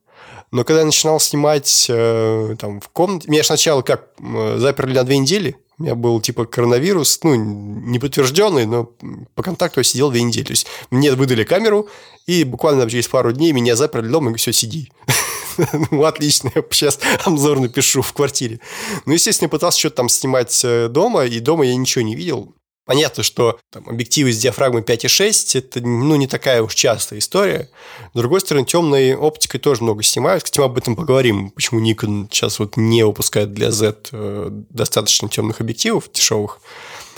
Но 0.51 0.64
когда 0.64 0.82
я 0.82 0.86
начинал 0.86 1.20
снимать 1.20 1.88
э, 1.89 2.55
там, 2.59 2.80
в 2.80 2.89
комнате... 2.89 3.30
Меня 3.30 3.43
сначала 3.43 3.82
как 3.82 4.09
заперли 4.57 4.93
на 4.93 5.03
две 5.03 5.18
недели. 5.18 5.57
У 5.80 5.84
меня 5.84 5.95
был 5.95 6.22
типа 6.22 6.45
коронавирус, 6.45 7.20
ну, 7.24 7.34
не 7.36 7.97
подтвержденный, 7.97 8.66
но 8.66 8.91
по 9.34 9.41
контакту 9.41 9.80
я 9.80 9.84
сидел 9.84 10.11
две 10.11 10.22
недели. 10.22 10.43
То 10.43 10.51
есть 10.51 10.68
мне 10.91 11.11
выдали 11.14 11.43
камеру, 11.43 11.88
и 12.28 12.43
буквально 12.43 12.88
через 12.89 13.07
пару 13.07 13.34
дней 13.34 13.51
меня 13.51 13.76
заперли 13.76 14.07
дома, 14.09 14.32
и 14.32 14.36
все, 14.36 14.51
сиди. 14.51 14.91
ну, 15.91 16.03
отлично, 16.03 16.51
я 16.55 16.63
сейчас 16.71 16.99
обзор 17.23 17.59
напишу 17.59 18.01
в 18.01 18.13
квартире. 18.13 18.59
Ну, 19.05 19.13
естественно, 19.13 19.47
я 19.47 19.49
пытался 19.49 19.79
что-то 19.79 19.97
там 19.97 20.09
снимать 20.09 20.61
э, 20.63 20.87
дома, 20.89 21.25
и 21.25 21.39
дома 21.39 21.65
я 21.65 21.75
ничего 21.75 22.03
не 22.03 22.15
видел. 22.15 22.55
Понятно, 22.85 23.23
что 23.23 23.59
там, 23.71 23.87
объективы 23.87 24.33
с 24.33 24.37
диафрагмой 24.37 24.81
5,6 24.81 25.57
это 25.57 25.81
ну, 25.81 26.15
не 26.17 26.27
такая 26.27 26.61
уж 26.61 26.75
частая 26.75 27.19
история. 27.19 27.69
С 28.13 28.17
другой 28.17 28.41
стороны, 28.41 28.65
темной 28.65 29.15
оптикой 29.15 29.61
тоже 29.61 29.83
много 29.83 30.03
снимают. 30.03 30.43
Кстати, 30.43 30.59
мы 30.59 30.65
об 30.65 30.77
этом 30.77 30.97
поговорим, 30.97 31.51
почему 31.51 31.81
Nikon 31.81 32.27
сейчас 32.29 32.59
вот 32.59 32.75
не 32.75 33.05
выпускает 33.05 33.53
для 33.53 33.71
Z 33.71 33.95
э, 34.11 34.47
достаточно 34.69 35.29
темных 35.29 35.61
объективов 35.61 36.11
дешевых. 36.11 36.59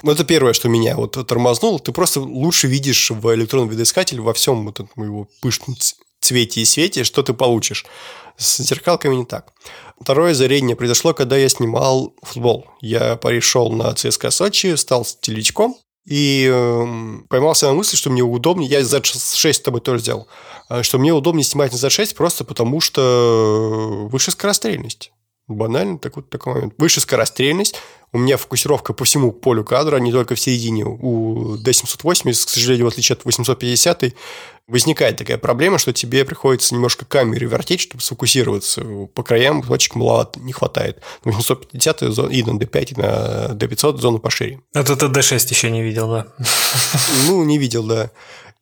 Но 0.04 0.12
это 0.12 0.24
первое, 0.24 0.54
что 0.54 0.70
меня 0.70 0.96
вот 0.96 1.14
тормознуло. 1.28 1.80
Ты 1.80 1.92
просто 1.92 2.20
лучше 2.20 2.68
видишь 2.68 3.10
в 3.10 3.34
электронном 3.34 3.70
видоискателе 3.70 4.22
во 4.22 4.34
всем 4.34 4.66
вот 4.66 4.80
этом 4.80 5.04
его 5.04 5.28
пышном 5.42 5.76
цвете 6.26 6.62
и 6.62 6.66
свете, 6.66 7.04
что 7.04 7.24
ты 7.24 7.34
получишь. 7.34 7.86
С 8.38 8.58
зеркалками 8.62 9.16
не 9.16 9.26
так. 9.26 9.54
Второе 10.00 10.32
озарение 10.32 10.76
произошло, 10.76 11.14
когда 11.14 11.38
я 11.38 11.48
снимал 11.48 12.14
футбол. 12.22 12.66
Я 12.82 13.16
пришел 13.16 13.72
на 13.72 13.94
ЦСКА 13.94 14.30
Сочи, 14.30 14.76
стал 14.76 15.06
телечком 15.22 15.76
и 16.06 16.50
э, 16.52 16.86
поймался 17.30 17.68
на 17.68 17.74
мысли, 17.74 17.96
что 17.96 18.10
мне 18.10 18.22
удобнее, 18.22 18.70
я 18.70 18.82
Z6 18.82 19.54
с 19.54 19.60
тобой 19.60 19.82
тоже 19.82 20.00
сделал, 20.00 20.28
э, 20.70 20.84
что 20.84 21.00
мне 21.00 21.12
удобнее 21.14 21.44
снимать 21.44 21.72
на 21.72 21.78
Z6 21.78 22.16
просто 22.16 22.44
потому, 22.44 22.80
что 22.82 24.08
выше 24.12 24.32
скорострельность. 24.32 25.12
Банально 25.48 26.00
такой, 26.00 26.24
такой 26.24 26.54
момент. 26.56 26.74
Выше 26.78 27.02
скорострельность, 27.02 27.76
у 28.16 28.18
меня 28.18 28.38
фокусировка 28.38 28.94
по 28.94 29.04
всему 29.04 29.34
полю 29.34 29.66
кадра, 29.66 29.98
а 29.98 30.00
не 30.00 30.14
только 30.14 30.36
в 30.36 30.40
середине. 30.40 30.86
У 30.86 31.58
D780, 31.58 32.46
к 32.46 32.50
сожалению, 32.50 32.86
в 32.86 32.88
отличие 32.88 33.18
от 33.18 33.26
850, 33.26 34.06
возникает 34.68 35.18
такая 35.18 35.38
проблема, 35.38 35.78
что 35.78 35.92
тебе 35.92 36.24
приходится 36.24 36.74
немножко 36.74 37.04
камеры 37.04 37.46
вертеть, 37.46 37.82
чтобы 37.82 38.02
сфокусироваться. 38.02 38.82
По 39.14 39.22
краям 39.22 39.62
точек 39.62 39.96
маловато, 39.96 40.40
не 40.40 40.54
хватает. 40.54 41.02
На 41.26 41.34
850 41.34 42.04
и 42.04 42.06
на 42.44 42.58
D5, 42.58 42.94
и 42.94 43.02
на 43.02 43.54
D500 43.54 43.98
зону 43.98 44.20
пошире. 44.20 44.62
Это 44.74 44.96
ты 44.96 45.08
D6 45.08 45.50
еще 45.50 45.70
не 45.70 45.84
видел, 45.84 46.10
да? 46.10 46.28
Ну, 47.28 47.44
не 47.44 47.58
видел, 47.58 47.84
да. 47.84 48.12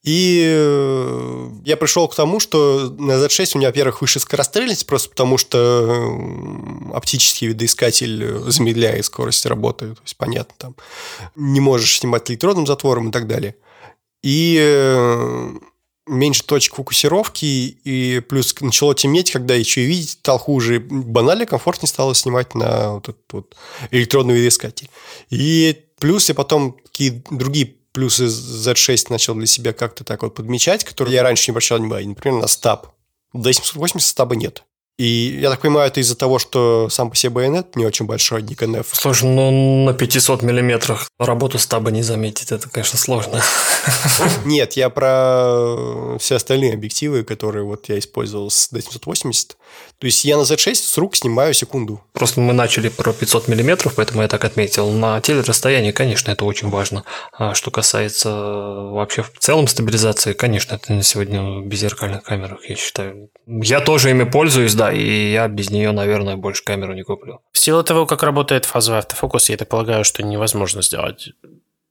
И 0.03 0.43
э, 0.45 1.49
я 1.63 1.77
пришел 1.77 2.09
к 2.09 2.15
тому, 2.15 2.41
что 2.41 2.93
на 2.97 3.13
Z6 3.13 3.51
у 3.55 3.57
меня, 3.59 3.69
во-первых, 3.69 4.01
выше 4.01 4.19
скорострельность, 4.19 4.85
просто 4.85 5.09
потому 5.09 5.37
что 5.37 6.19
оптический 6.93 7.47
видоискатель 7.47 8.51
замедляет 8.51 9.05
скорость 9.05 9.45
работы. 9.45 9.95
То 9.95 10.01
есть, 10.03 10.17
понятно, 10.17 10.53
там 10.57 10.75
не 11.35 11.61
можешь 11.61 11.99
снимать 11.99 12.29
электронным 12.29 12.67
затвором 12.67 13.09
и 13.09 13.11
так 13.13 13.27
далее. 13.27 13.55
И 14.23 14.57
э, 14.59 15.49
меньше 16.07 16.43
точек 16.43 16.75
фокусировки, 16.75 17.45
и 17.45 18.19
плюс 18.27 18.53
начало 18.59 18.95
темнеть, 18.95 19.31
когда 19.31 19.55
еще 19.55 19.83
и 19.83 19.85
видеть 19.85 20.11
стал 20.11 20.37
хуже. 20.37 20.79
Банально 20.81 21.45
комфортнее 21.45 21.87
стало 21.87 22.13
снимать 22.13 22.55
на 22.55 22.95
вот 22.95 23.09
этот 23.09 23.31
вот 23.31 23.55
электронный 23.91 24.35
видоискатель. 24.35 24.89
И 25.29 25.85
плюс 25.97 26.27
я 26.27 26.35
потом 26.35 26.73
какие 26.73 27.23
другие 27.29 27.75
плюсы 27.93 28.25
Z6 28.25 29.05
начал 29.09 29.35
для 29.35 29.47
себя 29.47 29.71
как-то 29.71 30.03
так 30.03 30.23
вот 30.23 30.35
подмечать, 30.35 30.83
которые 30.83 31.15
я 31.15 31.23
раньше 31.23 31.49
не 31.49 31.53
обращал 31.53 31.77
внимания. 31.77 32.09
Например, 32.09 32.41
на 32.41 32.47
стаб. 32.47 32.87
До 33.33 33.51
780 33.51 34.07
стаба 34.07 34.35
нет. 34.35 34.63
И 34.99 35.39
я 35.41 35.49
так 35.49 35.61
понимаю, 35.61 35.87
это 35.87 35.99
из-за 36.01 36.15
того, 36.15 36.37
что 36.37 36.87
сам 36.89 37.09
по 37.09 37.15
себе 37.15 37.31
байонет 37.31 37.75
не 37.75 37.83
очень 37.83 38.05
большой, 38.05 38.43
Nikon 38.43 38.81
F. 38.81 38.89
Слушай, 38.93 39.27
ну 39.27 39.85
на 39.85 39.93
500 39.93 40.43
миллиметрах 40.43 41.07
работу 41.17 41.57
стаба 41.57 41.89
не 41.89 42.03
заметить, 42.03 42.51
это, 42.51 42.69
конечно, 42.69 42.99
сложно. 42.99 43.41
Нет, 44.45 44.73
я 44.73 44.91
про 44.91 46.17
все 46.19 46.35
остальные 46.35 46.73
объективы, 46.73 47.23
которые 47.23 47.63
вот 47.63 47.89
я 47.89 47.97
использовал 47.97 48.51
с 48.51 48.71
D780. 48.71 49.55
То 50.03 50.07
есть 50.07 50.25
я 50.25 50.35
на 50.35 50.41
Z6 50.41 50.75
с 50.75 50.97
рук 50.97 51.15
снимаю 51.15 51.53
секунду. 51.53 52.03
Просто 52.11 52.41
мы 52.41 52.51
начали 52.51 52.89
про 52.89 53.13
500 53.13 53.47
миллиметров, 53.47 53.93
поэтому 53.95 54.21
я 54.21 54.27
так 54.27 54.43
отметил. 54.43 54.91
На 54.91 55.21
телерасстоянии, 55.21 55.93
конечно, 55.93 56.29
это 56.29 56.43
очень 56.43 56.69
важно. 56.69 57.05
А 57.31 57.53
что 57.53 57.71
касается 57.71 58.29
вообще 58.29 59.23
в 59.23 59.31
целом 59.39 59.65
стабилизации, 59.65 60.33
конечно, 60.33 60.75
это 60.75 60.91
на 60.91 61.03
сегодня 61.03 61.41
в 61.41 61.65
беззеркальных 61.67 62.23
камерах, 62.23 62.69
я 62.69 62.75
считаю. 62.75 63.29
Я 63.47 63.79
тоже 63.79 64.09
ими 64.09 64.25
пользуюсь, 64.25 64.75
да, 64.75 64.91
и 64.91 65.31
я 65.31 65.47
без 65.47 65.69
нее, 65.69 65.93
наверное, 65.93 66.35
больше 66.35 66.65
камеру 66.65 66.93
не 66.93 67.03
куплю. 67.03 67.39
В 67.53 67.57
силу 67.57 67.81
того, 67.81 68.05
как 68.05 68.23
работает 68.23 68.65
фазовый 68.65 68.99
автофокус, 68.99 69.49
я 69.49 69.55
так 69.55 69.69
полагаю, 69.69 70.03
что 70.03 70.21
невозможно 70.21 70.81
сделать 70.81 71.29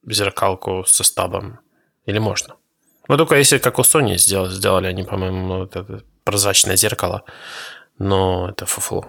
зеркалку 0.06 0.84
со 0.86 1.02
стабом. 1.02 1.60
Или 2.04 2.18
можно? 2.18 2.56
Ну, 3.08 3.16
только 3.16 3.36
если 3.36 3.56
как 3.56 3.78
у 3.78 3.82
Sony 3.82 4.18
сделали, 4.18 4.52
сделали 4.52 4.88
они, 4.88 5.02
по-моему, 5.02 5.60
вот 5.60 5.76
это 5.76 6.02
прозрачное 6.24 6.76
зеркало. 6.76 7.24
Но 7.98 8.48
это 8.48 8.66
фуфло. 8.66 9.06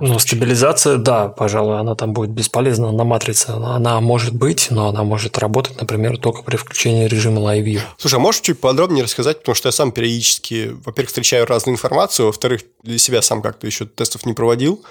Ну, 0.00 0.18
стабилизация, 0.18 0.96
да, 0.96 1.28
пожалуй, 1.28 1.78
она 1.78 1.94
там 1.94 2.12
будет 2.12 2.30
бесполезна 2.30 2.90
на 2.92 3.04
матрице. 3.04 3.50
Она 3.50 4.00
может 4.00 4.34
быть, 4.34 4.68
но 4.70 4.88
она 4.88 5.04
может 5.04 5.38
работать, 5.38 5.80
например, 5.80 6.18
только 6.18 6.42
при 6.42 6.56
включении 6.56 7.06
режима 7.06 7.40
Live 7.40 7.64
View. 7.64 7.80
Слушай, 7.98 8.16
а 8.16 8.18
можешь 8.18 8.40
чуть 8.40 8.60
подробнее 8.60 9.04
рассказать, 9.04 9.38
потому 9.38 9.54
что 9.54 9.68
я 9.68 9.72
сам 9.72 9.92
периодически, 9.92 10.76
во-первых, 10.84 11.08
встречаю 11.08 11.46
разную 11.46 11.74
информацию, 11.74 12.26
во-вторых, 12.26 12.62
для 12.82 12.98
себя 12.98 13.22
сам 13.22 13.42
как-то 13.42 13.66
еще 13.66 13.86
тестов 13.86 14.26
не 14.26 14.32
проводил. 14.32 14.84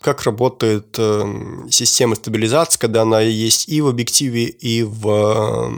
Как 0.00 0.22
работает 0.22 0.94
э, 0.96 1.24
система 1.70 2.14
стабилизации, 2.14 2.78
когда 2.78 3.02
она 3.02 3.20
есть 3.20 3.68
и 3.68 3.80
в 3.80 3.88
объективе, 3.88 4.44
и 4.44 4.84
в, 4.84 5.08
э, 5.08 5.68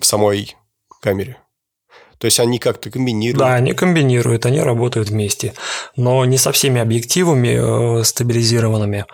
в 0.00 0.04
самой 0.04 0.56
камере? 1.02 1.41
То 2.22 2.26
есть 2.26 2.38
они 2.38 2.60
как-то 2.60 2.88
комбинируют. 2.88 3.40
Да, 3.40 3.54
они 3.54 3.72
комбинируют, 3.72 4.46
они 4.46 4.60
работают 4.60 5.08
вместе. 5.08 5.54
Но 5.96 6.24
не 6.24 6.38
со 6.38 6.52
всеми 6.52 6.80
объективами 6.80 7.98
э, 8.00 8.04
стабилизированными. 8.04 9.06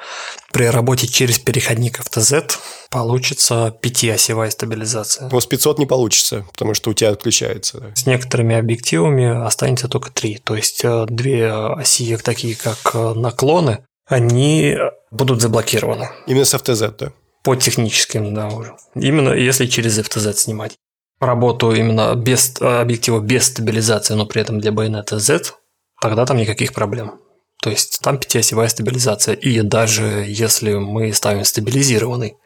При 0.53 0.67
работе 0.67 1.07
через 1.07 1.39
переходник 1.39 2.01
FTZ 2.01 2.51
получится 2.91 3.75
пятиосевая 3.81 4.51
стабилизация. 4.51 5.31
Но 5.33 5.41
с 5.41 5.47
500 5.47 5.79
не 5.79 5.87
получится, 5.87 6.45
потому 6.53 6.75
что 6.75 6.91
у 6.91 6.93
тебя 6.93 7.09
отключается. 7.09 7.95
С 7.95 8.05
некоторыми 8.05 8.55
объективами 8.55 9.43
останется 9.43 9.89
только 9.89 10.13
три. 10.13 10.37
То 10.37 10.55
есть 10.55 10.85
э, 10.85 11.07
две 11.09 11.51
оси, 11.51 12.15
такие 12.19 12.57
как 12.57 12.91
э, 12.93 13.15
наклоны, 13.15 13.87
они 14.07 14.77
будут 15.11 15.41
заблокированы. 15.41 16.11
Именно 16.27 16.45
с 16.45 16.53
FTZ, 16.53 16.95
да? 16.99 17.13
По 17.43 17.57
техническим, 17.57 18.35
да, 18.35 18.49
уже. 18.49 18.77
Именно 18.95 19.31
если 19.31 19.65
через 19.65 19.99
FTZ 19.99 20.35
снимать. 20.35 20.77
Работу 21.21 21.73
именно 21.73 22.15
без 22.15 22.55
объектива 22.61 23.21
без 23.21 23.47
стабилизации, 23.47 24.15
но 24.15 24.27
при 24.27 24.43
этом 24.43 24.61
для 24.61 24.73
байонета 24.73 25.19
Z, 25.19 25.55
тогда 26.01 26.27
там 26.27 26.37
никаких 26.37 26.73
проблем. 26.73 27.21
То 27.61 27.71
есть 27.71 28.01
там 28.03 28.19
пятиосевая 28.19 28.69
стабилизация. 28.69 29.35
И 29.35 29.61
даже 29.63 30.25
если 30.29 30.75
мы 30.75 31.13
ставим 31.13 31.45
стабилизированный 31.45 32.37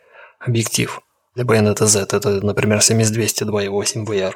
объектив 0.41 1.01
для 1.35 1.45
байонета 1.45 1.87
Z, 1.87 2.09
это, 2.13 2.45
например, 2.45 2.83
7200 2.83 3.45
2.8 3.45 4.07
VR, 4.07 4.35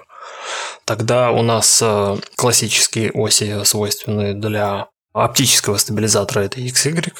тогда 0.84 1.30
у 1.30 1.43
нас 1.43 1.80
э, 1.82 2.16
классические 2.37 3.11
оси 3.12 3.64
свойственные 3.64 4.34
для 4.34 4.89
оптического 5.12 5.78
стабилизатора 5.78 6.43
это 6.43 6.61
XY, 6.61 7.12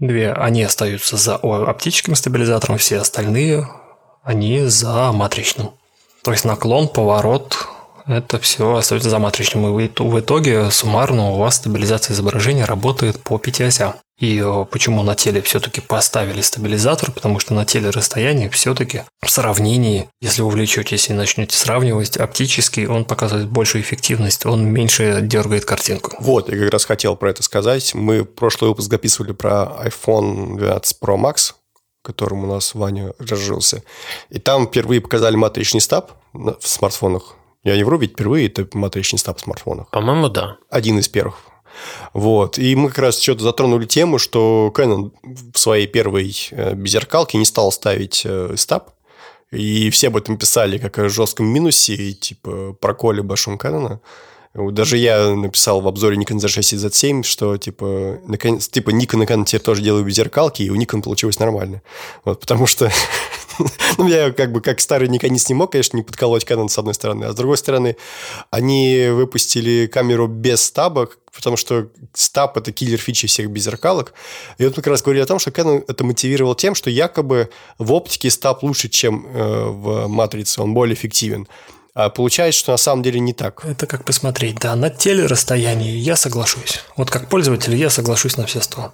две, 0.00 0.32
они 0.32 0.62
остаются 0.62 1.16
за 1.16 1.36
оптическим 1.36 2.14
стабилизатором, 2.14 2.76
все 2.76 2.98
остальные 2.98 3.68
они 4.22 4.66
за 4.66 5.12
матричным. 5.12 5.72
То 6.24 6.30
есть 6.30 6.44
наклон, 6.44 6.88
поворот, 6.88 7.68
это 8.06 8.38
все 8.38 8.76
остается 8.76 9.10
за 9.10 9.18
матричным. 9.18 9.78
И 9.78 9.88
в 9.88 10.20
итоге 10.20 10.70
суммарно 10.70 11.30
у 11.30 11.38
вас 11.38 11.56
стабилизация 11.56 12.14
изображения 12.14 12.64
работает 12.64 13.20
по 13.20 13.38
пяти 13.38 13.64
осям. 13.64 13.94
И 14.18 14.38
э, 14.38 14.66
почему 14.70 15.02
на 15.02 15.16
теле 15.16 15.42
все-таки 15.42 15.80
поставили 15.80 16.42
стабилизатор? 16.42 17.10
Потому 17.10 17.40
что 17.40 17.54
на 17.54 17.64
теле 17.64 17.90
расстояние 17.90 18.50
все-таки 18.50 19.02
в 19.20 19.28
сравнении, 19.28 20.08
если 20.20 20.42
увлечетесь 20.42 21.08
и 21.08 21.12
начнете 21.12 21.56
сравнивать, 21.56 22.16
оптически 22.16 22.86
он 22.86 23.04
показывает 23.04 23.48
большую 23.48 23.82
эффективность, 23.82 24.46
он 24.46 24.64
меньше 24.66 25.20
дергает 25.22 25.64
картинку. 25.64 26.14
Вот, 26.20 26.48
я 26.50 26.56
как 26.56 26.70
раз 26.70 26.84
хотел 26.84 27.16
про 27.16 27.30
это 27.30 27.42
сказать. 27.42 27.94
Мы 27.94 28.24
прошлый 28.24 28.68
выпуск 28.68 28.90
записывали 28.90 29.32
про 29.32 29.72
iPhone 29.84 30.56
12 30.56 30.98
Pro 31.02 31.16
Max, 31.16 31.54
которым 32.02 32.44
у 32.44 32.46
нас 32.46 32.74
Ваня 32.74 33.12
разжился. 33.18 33.82
И 34.30 34.38
там 34.38 34.66
впервые 34.66 35.00
показали 35.00 35.36
матричный 35.36 35.80
стаб 35.80 36.12
в 36.32 36.56
смартфонах. 36.60 37.36
Я 37.64 37.76
не 37.76 37.84
вру, 37.84 37.98
ведь 37.98 38.12
впервые 38.12 38.48
это 38.48 38.66
матричный 38.76 39.18
стаб 39.18 39.38
в 39.38 39.42
смартфонах. 39.42 39.88
По-моему, 39.90 40.28
да. 40.28 40.56
Один 40.68 40.98
из 40.98 41.08
первых. 41.08 41.36
Вот. 42.12 42.58
И 42.58 42.74
мы 42.74 42.88
как 42.88 42.98
раз 42.98 43.20
что-то 43.20 43.44
затронули 43.44 43.86
тему, 43.86 44.18
что 44.18 44.72
Canon 44.74 45.12
в 45.22 45.58
своей 45.58 45.86
первой 45.86 46.34
э, 46.50 46.74
беззеркалке 46.74 47.38
не 47.38 47.44
стал 47.44 47.72
ставить 47.72 48.22
э, 48.24 48.54
стаб. 48.56 48.90
И 49.50 49.90
все 49.90 50.08
об 50.08 50.16
этом 50.16 50.38
писали 50.38 50.78
как 50.78 50.98
о 50.98 51.08
жестком 51.08 51.46
минусе, 51.46 51.94
и 51.94 52.14
типа 52.14 52.72
проколе 52.80 53.22
большом 53.22 53.56
Canon. 53.56 54.00
Даже 54.54 54.98
я 54.98 55.34
написал 55.34 55.80
в 55.80 55.88
обзоре 55.88 56.18
Nikon 56.18 56.36
Z6 56.36 56.74
и 56.74 56.76
Z7, 56.76 57.22
что 57.22 57.56
типа, 57.56 58.18
наконец, 58.26 58.68
типа 58.68 58.90
Nikon 58.90 59.26
Canon 59.26 59.44
теперь 59.46 59.62
тоже 59.62 59.80
делают 59.80 60.06
беззеркалки, 60.06 60.62
и 60.62 60.68
у 60.68 60.76
Nikon 60.76 61.02
получилось 61.02 61.38
нормально. 61.38 61.80
Вот, 62.24 62.40
потому 62.40 62.66
что 62.66 62.90
ну, 63.98 64.06
я 64.06 64.30
как 64.30 64.52
бы 64.52 64.60
как 64.60 64.80
старый 64.80 65.08
никонист 65.08 65.48
не 65.48 65.54
мог, 65.54 65.72
конечно, 65.72 65.96
не 65.96 66.02
подколоть 66.02 66.44
Canon 66.44 66.68
с 66.68 66.78
одной 66.78 66.92
стороны, 66.92 67.24
а 67.24 67.32
с 67.32 67.34
другой 67.34 67.56
стороны, 67.56 67.96
они 68.50 69.08
выпустили 69.10 69.86
камеру 69.86 70.26
без 70.26 70.62
стаба, 70.62 71.08
потому 71.34 71.56
что 71.56 71.88
стаб– 72.12 72.56
это 72.58 72.72
киллер 72.72 72.98
фичи 72.98 73.26
всех 73.26 73.50
беззеркалок. 73.50 74.12
И 74.58 74.64
вот 74.64 74.76
мы 74.76 74.82
как 74.82 74.88
раз 74.88 75.02
говорили 75.02 75.22
о 75.22 75.26
том, 75.26 75.38
что 75.38 75.50
Canon 75.50 75.82
это 75.88 76.04
мотивировал 76.04 76.54
тем, 76.54 76.74
что 76.74 76.90
якобы 76.90 77.48
в 77.78 77.92
оптике 77.92 78.30
стаб 78.30 78.62
лучше, 78.62 78.90
чем 78.90 79.26
э, 79.26 79.64
в 79.64 80.08
матрице, 80.08 80.60
он 80.60 80.74
более 80.74 80.94
эффективен. 80.94 81.48
А 81.94 82.08
получается, 82.08 82.58
что 82.58 82.72
на 82.72 82.78
самом 82.78 83.02
деле 83.02 83.20
не 83.20 83.34
так. 83.34 83.64
Это 83.64 83.86
как 83.86 84.04
посмотреть, 84.04 84.56
да. 84.56 84.74
На 84.76 84.88
телерасстоянии 84.88 85.96
я 85.96 86.16
соглашусь. 86.16 86.80
Вот 86.96 87.10
как 87.10 87.28
пользователь 87.28 87.74
я 87.74 87.90
соглашусь 87.90 88.36
на 88.36 88.46
все 88.46 88.60
сто. 88.60 88.92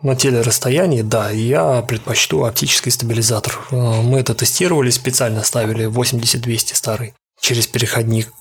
На 0.00 0.14
телерасстоянии, 0.14 1.02
да, 1.02 1.30
я 1.30 1.82
предпочту 1.82 2.44
оптический 2.44 2.92
стабилизатор. 2.92 3.58
Э, 3.70 4.00
мы 4.02 4.20
это 4.20 4.34
тестировали, 4.34 4.90
специально 4.90 5.42
ставили 5.42 5.86
80-200 5.86 6.74
старый 6.74 7.14
через 7.40 7.66
переходник 7.66 8.32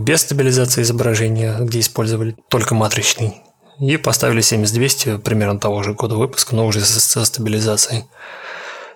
без 0.00 0.20
стабилизации 0.22 0.82
изображения, 0.82 1.56
где 1.60 1.80
использовали 1.80 2.36
только 2.48 2.74
матричный. 2.74 3.42
И 3.80 3.96
поставили 3.96 4.40
7200 4.40 5.18
примерно 5.18 5.58
того 5.58 5.82
же 5.82 5.94
года 5.94 6.16
выпуска, 6.16 6.54
но 6.54 6.66
уже 6.66 6.80
со 6.80 7.24
стабилизацией. 7.24 8.04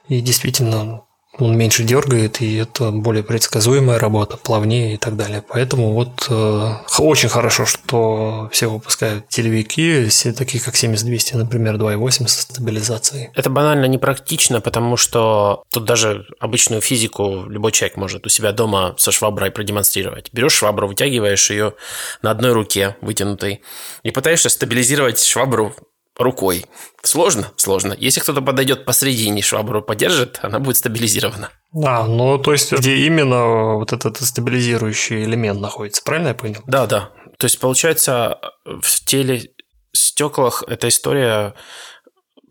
И 0.08 0.20
действительно, 0.20 1.02
он 1.38 1.56
меньше 1.56 1.82
дергает, 1.82 2.42
и 2.42 2.56
это 2.56 2.90
более 2.90 3.22
предсказуемая 3.22 3.98
работа, 3.98 4.36
плавнее 4.36 4.94
и 4.94 4.96
так 4.98 5.16
далее. 5.16 5.42
Поэтому 5.48 5.92
вот 5.92 6.26
э, 6.28 6.72
очень 6.98 7.30
хорошо, 7.30 7.64
что 7.64 8.50
все 8.52 8.68
выпускают 8.68 9.28
телевики, 9.28 10.06
все 10.08 10.32
такие 10.32 10.62
как 10.62 10.76
7200, 10.76 11.36
например, 11.36 11.76
2.8 11.76 12.28
со 12.28 12.42
стабилизацией. 12.42 13.30
Это 13.34 13.48
банально 13.48 13.86
непрактично, 13.86 14.60
потому 14.60 14.98
что 14.98 15.64
тут 15.70 15.84
даже 15.84 16.26
обычную 16.38 16.82
физику 16.82 17.44
любой 17.48 17.72
человек 17.72 17.96
может 17.96 18.26
у 18.26 18.28
себя 18.28 18.52
дома 18.52 18.94
со 18.98 19.10
шваброй 19.10 19.50
продемонстрировать. 19.50 20.30
Берешь 20.32 20.52
швабру, 20.52 20.86
вытягиваешь 20.86 21.50
ее 21.50 21.74
на 22.20 22.30
одной 22.30 22.52
руке 22.52 22.96
вытянутой 23.00 23.62
и 24.02 24.10
пытаешься 24.10 24.50
стабилизировать 24.50 25.22
швабру 25.24 25.74
рукой. 26.18 26.66
Сложно? 27.02 27.52
Сложно. 27.56 27.96
Если 27.98 28.20
кто-то 28.20 28.42
подойдет 28.42 28.84
посредине, 28.84 29.42
швабру 29.42 29.82
подержит, 29.82 30.38
она 30.42 30.58
будет 30.58 30.76
стабилизирована. 30.76 31.50
А, 31.84 32.06
ну 32.06 32.38
то 32.38 32.52
есть 32.52 32.72
где 32.72 32.96
именно 33.06 33.74
вот 33.74 33.92
этот 33.92 34.18
стабилизирующий 34.18 35.24
элемент 35.24 35.60
находится, 35.60 36.02
правильно 36.02 36.28
я 36.28 36.34
понял? 36.34 36.62
Да, 36.66 36.86
да. 36.86 37.10
То 37.38 37.46
есть 37.46 37.58
получается 37.58 38.38
в 38.64 39.04
теле 39.04 39.50
стеклах 39.92 40.64
эта 40.66 40.88
история 40.88 41.54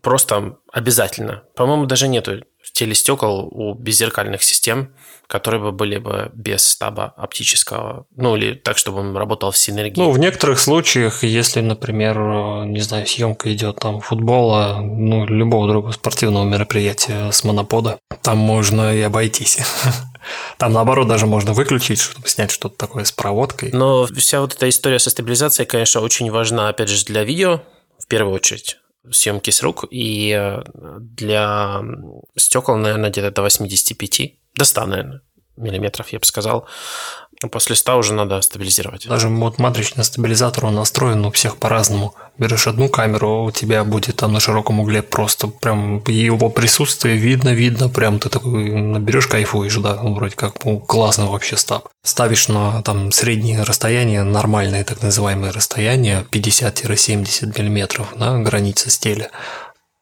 просто 0.02 0.58
обязательно. 0.72 1.44
По-моему, 1.54 1.86
даже 1.86 2.08
нету 2.08 2.44
в 2.62 2.72
теле 2.72 2.94
стекол 2.94 3.48
у 3.50 3.74
беззеркальных 3.74 4.42
систем, 4.42 4.94
которые 5.32 5.62
бы 5.62 5.72
были 5.72 5.96
бы 5.96 6.30
без 6.34 6.62
стаба 6.62 7.14
оптического, 7.16 8.04
ну 8.14 8.36
или 8.36 8.52
так, 8.52 8.76
чтобы 8.76 8.98
он 8.98 9.16
работал 9.16 9.50
в 9.50 9.56
синергии. 9.56 9.98
Ну, 9.98 10.10
в 10.10 10.18
некоторых 10.18 10.58
случаях, 10.58 11.24
если, 11.24 11.62
например, 11.62 12.18
не 12.66 12.80
знаю, 12.80 13.06
съемка 13.06 13.50
идет 13.54 13.76
там 13.76 14.02
футбола, 14.02 14.80
ну, 14.82 15.24
любого 15.24 15.68
другого 15.68 15.92
спортивного 15.92 16.44
мероприятия 16.44 17.30
с 17.30 17.44
монопода, 17.44 17.98
там 18.20 18.36
можно 18.36 18.94
и 18.94 19.00
обойтись. 19.00 19.58
Там, 20.56 20.72
наоборот, 20.72 21.08
даже 21.08 21.26
можно 21.26 21.52
выключить, 21.52 21.98
чтобы 21.98 22.28
снять 22.28 22.52
что-то 22.52 22.76
такое 22.76 23.02
с 23.02 23.10
проводкой. 23.10 23.70
Но 23.72 24.06
вся 24.06 24.40
вот 24.40 24.54
эта 24.54 24.68
история 24.68 25.00
со 25.00 25.10
стабилизацией, 25.10 25.66
конечно, 25.66 26.00
очень 26.00 26.30
важна, 26.30 26.68
опять 26.68 26.88
же, 26.88 27.04
для 27.06 27.24
видео, 27.24 27.62
в 27.98 28.06
первую 28.06 28.36
очередь 28.36 28.76
съемки 29.10 29.50
с 29.50 29.62
рук, 29.62 29.84
и 29.90 30.32
э, 30.38 30.62
для 31.00 31.82
стекол, 32.36 32.76
наверное, 32.76 33.10
где-то 33.10 33.32
до 33.32 33.42
85, 33.42 34.41
до 34.54 34.64
100, 34.64 34.86
наверное, 34.86 35.20
миллиметров, 35.56 36.08
я 36.08 36.18
бы 36.18 36.24
сказал. 36.24 36.66
После 37.50 37.74
100 37.74 37.98
уже 37.98 38.14
надо 38.14 38.40
стабилизировать. 38.40 39.08
Даже 39.08 39.28
вот 39.28 39.58
матричный 39.58 40.04
стабилизатор, 40.04 40.66
он 40.66 40.76
настроен 40.76 41.24
у 41.24 41.32
всех 41.32 41.56
по-разному. 41.56 42.14
Берешь 42.38 42.68
одну 42.68 42.88
камеру, 42.88 43.44
у 43.44 43.50
тебя 43.50 43.82
будет 43.82 44.16
там 44.16 44.32
на 44.32 44.38
широком 44.38 44.78
угле 44.78 45.02
просто 45.02 45.48
прям 45.48 46.02
его 46.06 46.50
присутствие 46.50 47.16
видно, 47.16 47.52
видно, 47.52 47.88
прям 47.88 48.20
ты 48.20 48.28
такой 48.28 48.70
наберешь, 48.70 49.26
кайфуешь, 49.26 49.76
да, 49.76 49.98
ну, 50.00 50.14
вроде 50.14 50.36
как 50.36 50.64
ну, 50.64 50.78
классно 50.78 51.26
вообще 51.26 51.56
стаб. 51.56 51.88
Ставишь 52.04 52.48
на 52.48 52.80
там 52.82 53.10
среднее 53.10 53.64
расстояние, 53.64 54.22
нормальное 54.22 54.84
так 54.84 55.02
называемое 55.02 55.52
расстояние, 55.52 56.24
50-70 56.30 57.60
миллиметров, 57.60 58.08
да, 58.16 58.38
граница 58.38 58.88
стиля. 58.88 59.30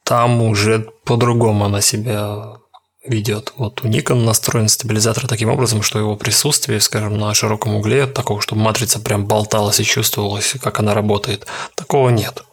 Там 0.05 0.43
уже 0.43 0.91
по-другому 1.05 1.65
она 1.65 1.81
себя 1.81 2.60
ведет. 3.05 3.53
Вот 3.57 3.83
у 3.83 3.89
Nikon 3.89 4.25
настроен 4.25 4.69
стабилизатор 4.69 5.27
таким 5.27 5.49
образом, 5.49 5.83
что 5.83 5.99
его 5.99 6.17
присутствие, 6.17 6.81
скажем, 6.81 7.19
на 7.19 7.33
широком 7.35 7.75
угле, 7.75 8.07
такого, 8.07 8.41
чтобы 8.41 8.63
матрица 8.63 9.01
прям 9.01 9.27
болталась 9.27 9.81
и 9.81 9.85
чувствовалась, 9.85 10.55
как 10.63 10.81
она 10.81 10.95
работает, 10.95 11.47
такого 11.75 12.11
нет. 12.11 12.45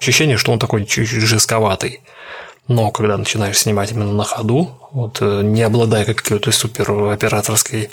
Ощущение, 0.00 0.36
что 0.36 0.52
он 0.52 0.58
такой 0.58 0.86
чуть-чуть 0.86 1.22
жестковатый. 1.22 2.00
Но 2.66 2.90
когда 2.90 3.18
начинаешь 3.18 3.58
снимать 3.58 3.92
именно 3.92 4.12
на 4.12 4.24
ходу, 4.24 4.78
вот 4.90 5.18
э, 5.20 5.42
не 5.42 5.62
обладая 5.62 6.06
какой-то 6.06 6.50
супер 6.50 6.90
операторской 7.12 7.90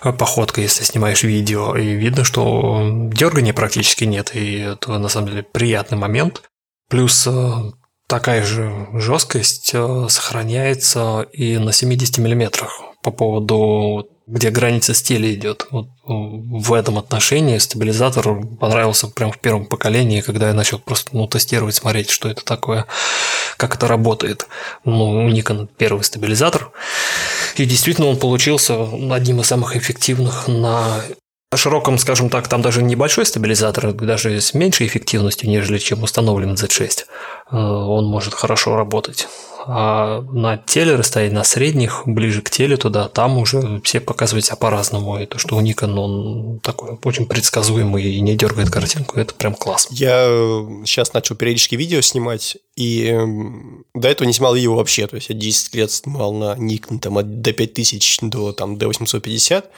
походкой, 0.00 0.64
если 0.64 0.84
снимаешь 0.84 1.22
видео, 1.22 1.76
и 1.76 1.88
видно, 1.92 2.24
что 2.24 2.88
дергания 3.12 3.52
практически 3.52 4.04
нет, 4.04 4.34
и 4.34 4.60
это 4.60 4.96
на 4.98 5.10
самом 5.10 5.28
деле 5.28 5.42
приятный 5.42 5.98
момент. 5.98 6.42
Плюс 6.88 7.26
э, 7.26 7.72
такая 8.06 8.44
же 8.44 8.88
жесткость 8.92 9.70
э, 9.74 10.06
сохраняется 10.08 11.26
и 11.32 11.58
на 11.58 11.72
70 11.72 12.18
миллиметрах 12.18 12.80
по 13.02 13.10
поводу 13.10 14.08
где 14.26 14.50
граница 14.50 14.92
стиля 14.92 15.32
идет. 15.32 15.66
Вот 15.70 15.88
в 16.04 16.72
этом 16.72 16.98
отношении 16.98 17.58
стабилизатор 17.58 18.34
понравился 18.58 19.06
прямо 19.06 19.32
в 19.32 19.38
первом 19.38 19.66
поколении, 19.66 20.20
когда 20.20 20.48
я 20.48 20.54
начал 20.54 20.80
просто 20.80 21.10
ну, 21.16 21.28
тестировать, 21.28 21.76
смотреть, 21.76 22.10
что 22.10 22.28
это 22.28 22.44
такое, 22.44 22.86
как 23.56 23.76
это 23.76 23.86
работает. 23.86 24.48
Ну, 24.84 25.26
у 25.26 25.30
Nikon 25.30 25.68
первый 25.76 26.02
стабилизатор. 26.02 26.72
И 27.56 27.64
действительно 27.64 28.08
он 28.08 28.18
получился 28.18 28.82
одним 29.14 29.40
из 29.40 29.46
самых 29.46 29.76
эффективных 29.76 30.48
на 30.48 31.02
широком, 31.54 31.96
скажем 31.98 32.28
так, 32.28 32.48
там 32.48 32.60
даже 32.60 32.82
небольшой 32.82 33.24
стабилизатор, 33.24 33.92
даже 33.92 34.40
с 34.40 34.52
меньшей 34.52 34.88
эффективностью, 34.88 35.48
нежели 35.48 35.78
чем 35.78 36.02
установлен 36.02 36.54
Z6, 36.54 37.04
э, 37.45 37.45
он 37.50 38.06
может 38.06 38.34
хорошо 38.34 38.76
работать. 38.76 39.28
А 39.68 40.20
на 40.30 40.58
теле 40.58 40.94
расстояние, 40.94 41.38
на 41.38 41.44
средних, 41.44 42.02
ближе 42.06 42.40
к 42.40 42.50
теле 42.50 42.76
туда, 42.76 43.08
там 43.08 43.36
уже 43.36 43.80
все 43.82 43.98
показывают 43.98 44.44
себя 44.44 44.56
по-разному. 44.56 45.18
И 45.18 45.26
то, 45.26 45.38
что 45.38 45.56
у 45.56 45.60
Nikon 45.60 45.98
он 45.98 46.60
такой 46.60 46.96
очень 47.02 47.26
предсказуемый 47.26 48.04
и 48.04 48.20
не 48.20 48.36
дергает 48.36 48.70
картинку, 48.70 49.18
это 49.18 49.34
прям 49.34 49.54
класс. 49.54 49.88
Я 49.90 50.26
сейчас 50.84 51.12
начал 51.14 51.34
периодически 51.34 51.74
видео 51.74 52.00
снимать, 52.00 52.58
и 52.76 53.06
эм, 53.06 53.84
до 53.92 54.06
этого 54.06 54.26
не 54.28 54.34
снимал 54.34 54.54
видео 54.54 54.76
вообще. 54.76 55.08
То 55.08 55.16
есть 55.16 55.30
я 55.30 55.34
10 55.34 55.74
лет 55.74 55.90
снимал 55.90 56.32
на 56.32 56.54
Nikon 56.54 57.00
там, 57.00 57.18
от 57.18 57.40
до 57.40 57.52
5000 57.52 58.20
до 58.22 58.52
там, 58.52 58.78
до 58.78 58.86
850 58.86 59.68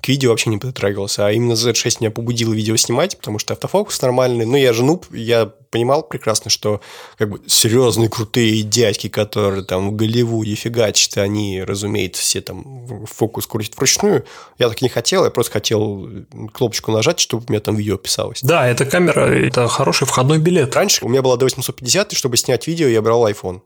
к 0.00 0.08
видео 0.08 0.30
вообще 0.30 0.50
не 0.50 0.58
притрагивался. 0.58 1.26
А 1.26 1.32
именно 1.32 1.52
Z6 1.52 1.98
меня 2.00 2.10
побудил 2.10 2.52
видео 2.52 2.76
снимать, 2.76 3.16
потому 3.18 3.38
что 3.38 3.52
автофокус 3.52 4.00
нормальный. 4.00 4.46
Ну, 4.46 4.56
я 4.56 4.72
же 4.72 4.84
нуб, 4.84 5.06
я 5.12 5.46
понимал 5.46 6.02
прекрасно, 6.02 6.50
что 6.50 6.80
как 7.16 7.30
бы 7.30 7.40
серьезные 7.46 8.08
крутые 8.08 8.62
дядьки, 8.62 9.08
которые 9.08 9.64
там 9.64 9.90
в 9.90 9.96
Голливуде 9.96 10.54
фигачат, 10.54 11.18
они, 11.18 11.62
разумеется, 11.62 12.22
все 12.22 12.40
там 12.40 13.06
фокус 13.06 13.46
крутят 13.46 13.76
вручную. 13.76 14.24
Я 14.58 14.68
так 14.68 14.82
не 14.82 14.88
хотел, 14.88 15.24
я 15.24 15.30
просто 15.30 15.52
хотел 15.52 16.08
кнопочку 16.52 16.92
нажать, 16.92 17.20
чтобы 17.20 17.44
у 17.48 17.52
меня 17.52 17.60
там 17.60 17.76
видео 17.76 17.96
писалось. 17.96 18.40
Да, 18.42 18.66
эта 18.66 18.84
камера, 18.84 19.26
это 19.26 19.68
хороший 19.68 20.06
входной 20.06 20.38
билет. 20.38 20.74
Раньше 20.74 21.04
у 21.04 21.08
меня 21.08 21.22
была 21.22 21.36
до 21.36 21.44
850, 21.44 22.12
и 22.12 22.16
чтобы 22.16 22.36
снять 22.36 22.66
видео, 22.66 22.88
я 22.88 23.02
брал 23.02 23.28
iPhone. 23.28 23.60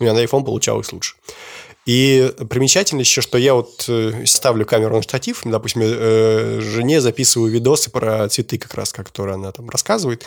У 0.00 0.04
меня 0.04 0.14
на 0.14 0.22
iPhone 0.22 0.44
получалось 0.44 0.92
лучше. 0.92 1.16
И 1.88 2.34
примечательно 2.50 3.00
еще, 3.00 3.22
что 3.22 3.38
я 3.38 3.54
вот 3.54 3.86
э, 3.88 4.26
ставлю 4.26 4.66
камеру 4.66 4.96
на 4.96 5.02
штатив, 5.02 5.40
допустим, 5.44 5.80
э, 5.84 6.60
жене 6.60 7.00
записываю 7.00 7.50
видосы 7.50 7.90
про 7.90 8.28
цветы 8.28 8.58
как 8.58 8.74
раз, 8.74 8.92
которые 8.92 9.36
она 9.36 9.52
там 9.52 9.70
рассказывает. 9.70 10.26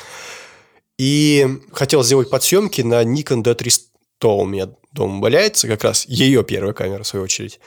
И 1.02 1.48
хотел 1.72 2.04
сделать 2.04 2.30
подсъемки 2.30 2.82
на 2.82 3.04
Nikon 3.04 3.42
D300 3.42 3.88
у 4.24 4.46
меня 4.46 4.70
дома 4.92 5.20
валяется, 5.20 5.68
как 5.68 5.84
раз 5.84 6.06
ее 6.08 6.44
первая 6.44 6.74
камера, 6.74 7.02
в 7.02 7.08
свою 7.08 7.26
очередь. 7.26 7.60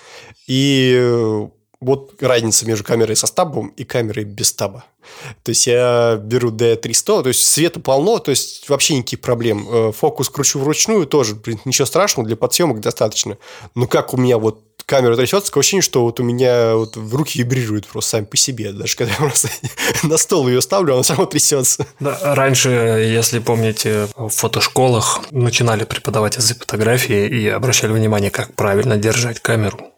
И 0.46 0.94
э, 0.96 1.48
вот 1.80 2.22
разница 2.22 2.64
между 2.64 2.84
камерой 2.84 3.16
со 3.16 3.26
стабом 3.26 3.70
и 3.76 3.82
камерой 3.82 4.22
без 4.22 4.50
стаба. 4.50 4.84
То 5.42 5.50
есть 5.50 5.66
я 5.66 6.16
беру 6.22 6.52
D300, 6.52 7.22
то 7.24 7.28
есть 7.28 7.44
света 7.44 7.80
полно, 7.80 8.20
то 8.20 8.30
есть 8.30 8.68
вообще 8.68 8.94
никаких 8.94 9.20
проблем. 9.20 9.66
Э, 9.68 9.90
фокус 9.90 10.28
кручу 10.28 10.60
вручную 10.60 11.04
тоже, 11.04 11.36
ничего 11.64 11.86
страшного, 11.86 12.28
для 12.28 12.36
подсъемок 12.36 12.78
достаточно. 12.78 13.36
Но 13.74 13.88
как 13.88 14.14
у 14.14 14.16
меня 14.16 14.38
вот 14.38 14.62
камера 14.86 15.16
трясется, 15.16 15.50
такое 15.50 15.62
ощущение, 15.62 15.82
что 15.82 16.02
вот 16.02 16.20
у 16.20 16.22
меня 16.22 16.76
вот 16.76 16.96
в 16.96 17.14
руки 17.14 17.38
вибрируют 17.38 17.86
просто 17.86 18.10
сами 18.10 18.24
по 18.24 18.36
себе. 18.36 18.72
Даже 18.72 18.96
когда 18.96 19.12
я 19.12 19.18
просто 19.18 19.48
на 20.02 20.16
стол 20.16 20.48
ее 20.48 20.60
ставлю, 20.60 20.94
она 20.94 21.02
сама 21.02 21.26
трясется. 21.26 21.86
Да, 22.00 22.18
раньше, 22.34 22.68
если 22.68 23.38
помните, 23.38 24.08
в 24.16 24.28
фотошколах 24.28 25.20
начинали 25.30 25.84
преподавать 25.84 26.36
язык 26.36 26.60
фотографии 26.60 27.26
и 27.26 27.48
обращали 27.48 27.92
внимание, 27.92 28.30
как 28.30 28.54
правильно 28.54 28.96
держать 28.96 29.40
камеру 29.40 29.93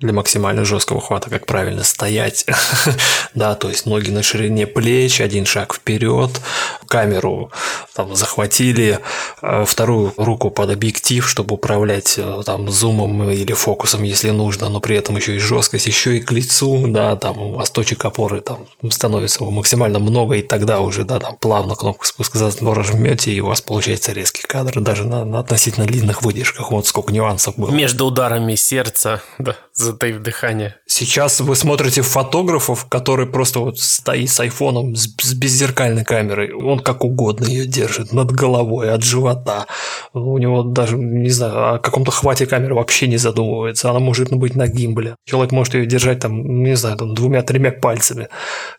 для 0.00 0.12
максимально 0.14 0.64
жесткого 0.64 1.00
хвата, 1.00 1.28
как 1.28 1.46
правильно 1.46 1.84
стоять. 1.84 2.46
да, 3.34 3.54
то 3.54 3.68
есть 3.68 3.86
ноги 3.86 4.10
на 4.10 4.22
ширине 4.22 4.66
плеч, 4.66 5.20
один 5.20 5.44
шаг 5.44 5.74
вперед, 5.74 6.40
камеру 6.86 7.50
там 7.94 8.16
захватили, 8.16 8.98
э, 9.42 9.64
вторую 9.66 10.14
руку 10.16 10.50
под 10.50 10.70
объектив, 10.70 11.28
чтобы 11.28 11.54
управлять 11.54 12.14
э, 12.16 12.42
там 12.46 12.70
зумом 12.70 13.30
или 13.30 13.52
фокусом, 13.52 14.02
если 14.02 14.30
нужно, 14.30 14.70
но 14.70 14.80
при 14.80 14.96
этом 14.96 15.16
еще 15.16 15.36
и 15.36 15.38
жесткость, 15.38 15.86
еще 15.86 16.16
и 16.16 16.20
к 16.20 16.32
лицу, 16.32 16.86
да, 16.88 17.16
там 17.16 17.38
у 17.38 17.52
вас 17.52 17.70
точек 17.70 18.04
опоры 18.04 18.40
там 18.40 18.66
становится 18.90 19.44
максимально 19.44 19.98
много, 19.98 20.36
и 20.36 20.42
тогда 20.42 20.80
уже, 20.80 21.04
да, 21.04 21.20
там 21.20 21.36
плавно 21.36 21.74
кнопку 21.74 22.06
спуска 22.06 22.38
затвора 22.38 22.82
жмете, 22.82 23.32
и 23.32 23.40
у 23.40 23.46
вас 23.46 23.60
получается 23.60 24.12
резкий 24.12 24.42
кадр, 24.42 24.80
даже 24.80 25.04
на, 25.04 25.24
на 25.24 25.40
относительно 25.40 25.86
длинных 25.86 26.22
выдержках, 26.22 26.70
вот 26.70 26.86
сколько 26.86 27.12
нюансов 27.12 27.56
было. 27.56 27.70
Между 27.70 28.06
ударами 28.06 28.54
сердца, 28.54 29.22
да, 29.38 29.56
затаив 29.90 30.20
дыхание. 30.20 30.76
Сейчас 30.86 31.40
вы 31.40 31.56
смотрите 31.56 32.02
фотографов, 32.02 32.86
который 32.88 33.26
просто 33.26 33.60
вот 33.60 33.78
стоит 33.78 34.30
с 34.30 34.40
айфоном, 34.40 34.94
с, 34.96 35.14
с 35.20 35.34
беззеркальной 35.34 36.04
камерой. 36.04 36.52
Он 36.52 36.80
как 36.80 37.04
угодно 37.04 37.46
ее 37.46 37.66
держит, 37.66 38.12
над 38.12 38.32
головой, 38.32 38.92
от 38.92 39.02
живота. 39.02 39.66
У 40.12 40.38
него 40.38 40.62
даже, 40.62 40.96
не 40.96 41.30
знаю, 41.30 41.74
о 41.74 41.78
каком-то 41.78 42.10
хвате 42.10 42.46
камеры 42.46 42.74
вообще 42.74 43.08
не 43.08 43.16
задумывается. 43.16 43.90
Она 43.90 43.98
может 43.98 44.30
быть 44.32 44.54
на 44.54 44.68
гимбале. 44.68 45.16
Человек 45.26 45.52
может 45.52 45.74
ее 45.74 45.86
держать 45.86 46.20
там, 46.20 46.62
не 46.62 46.76
знаю, 46.76 46.96
там 46.96 47.14
двумя-тремя 47.14 47.72
пальцами. 47.72 48.28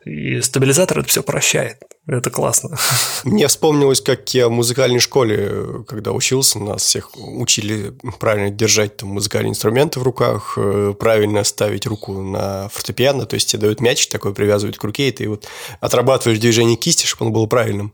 И 0.06 0.42
стабилизатор 0.42 1.00
это 1.00 1.10
все 1.10 1.24
прощает. 1.24 1.78
Это 2.08 2.30
классно. 2.30 2.78
Мне 3.24 3.48
вспомнилось, 3.48 4.02
как 4.02 4.34
я 4.34 4.48
в 4.48 4.52
музыкальной 4.52 5.00
школе, 5.00 5.84
когда 5.88 6.12
учился, 6.12 6.60
нас 6.60 6.82
всех 6.82 7.12
учили 7.16 7.94
правильно 8.20 8.50
держать 8.50 8.98
там 8.98 9.10
музыкальные 9.10 9.52
инструменты 9.52 10.00
в 10.00 10.04
руках, 10.04 10.54
э, 10.58 10.94
правильно 11.02 11.44
ставить 11.44 11.88
руку 11.88 12.22
на 12.22 12.70
фортепиано, 12.70 13.26
то 13.26 13.34
есть 13.34 13.50
тебе 13.50 13.62
дают 13.62 13.82
мяч 13.82 14.08
такой, 14.08 14.36
привязывают 14.36 14.78
к 14.78 14.84
руке, 14.84 15.08
и 15.08 15.12
ты 15.12 15.28
вот 15.28 15.48
отрабатываешь 15.80 16.38
движение 16.38 16.76
кисти, 16.76 17.08
чтобы 17.08 17.26
он 17.26 17.34
был 17.34 17.48
правильным. 17.48 17.92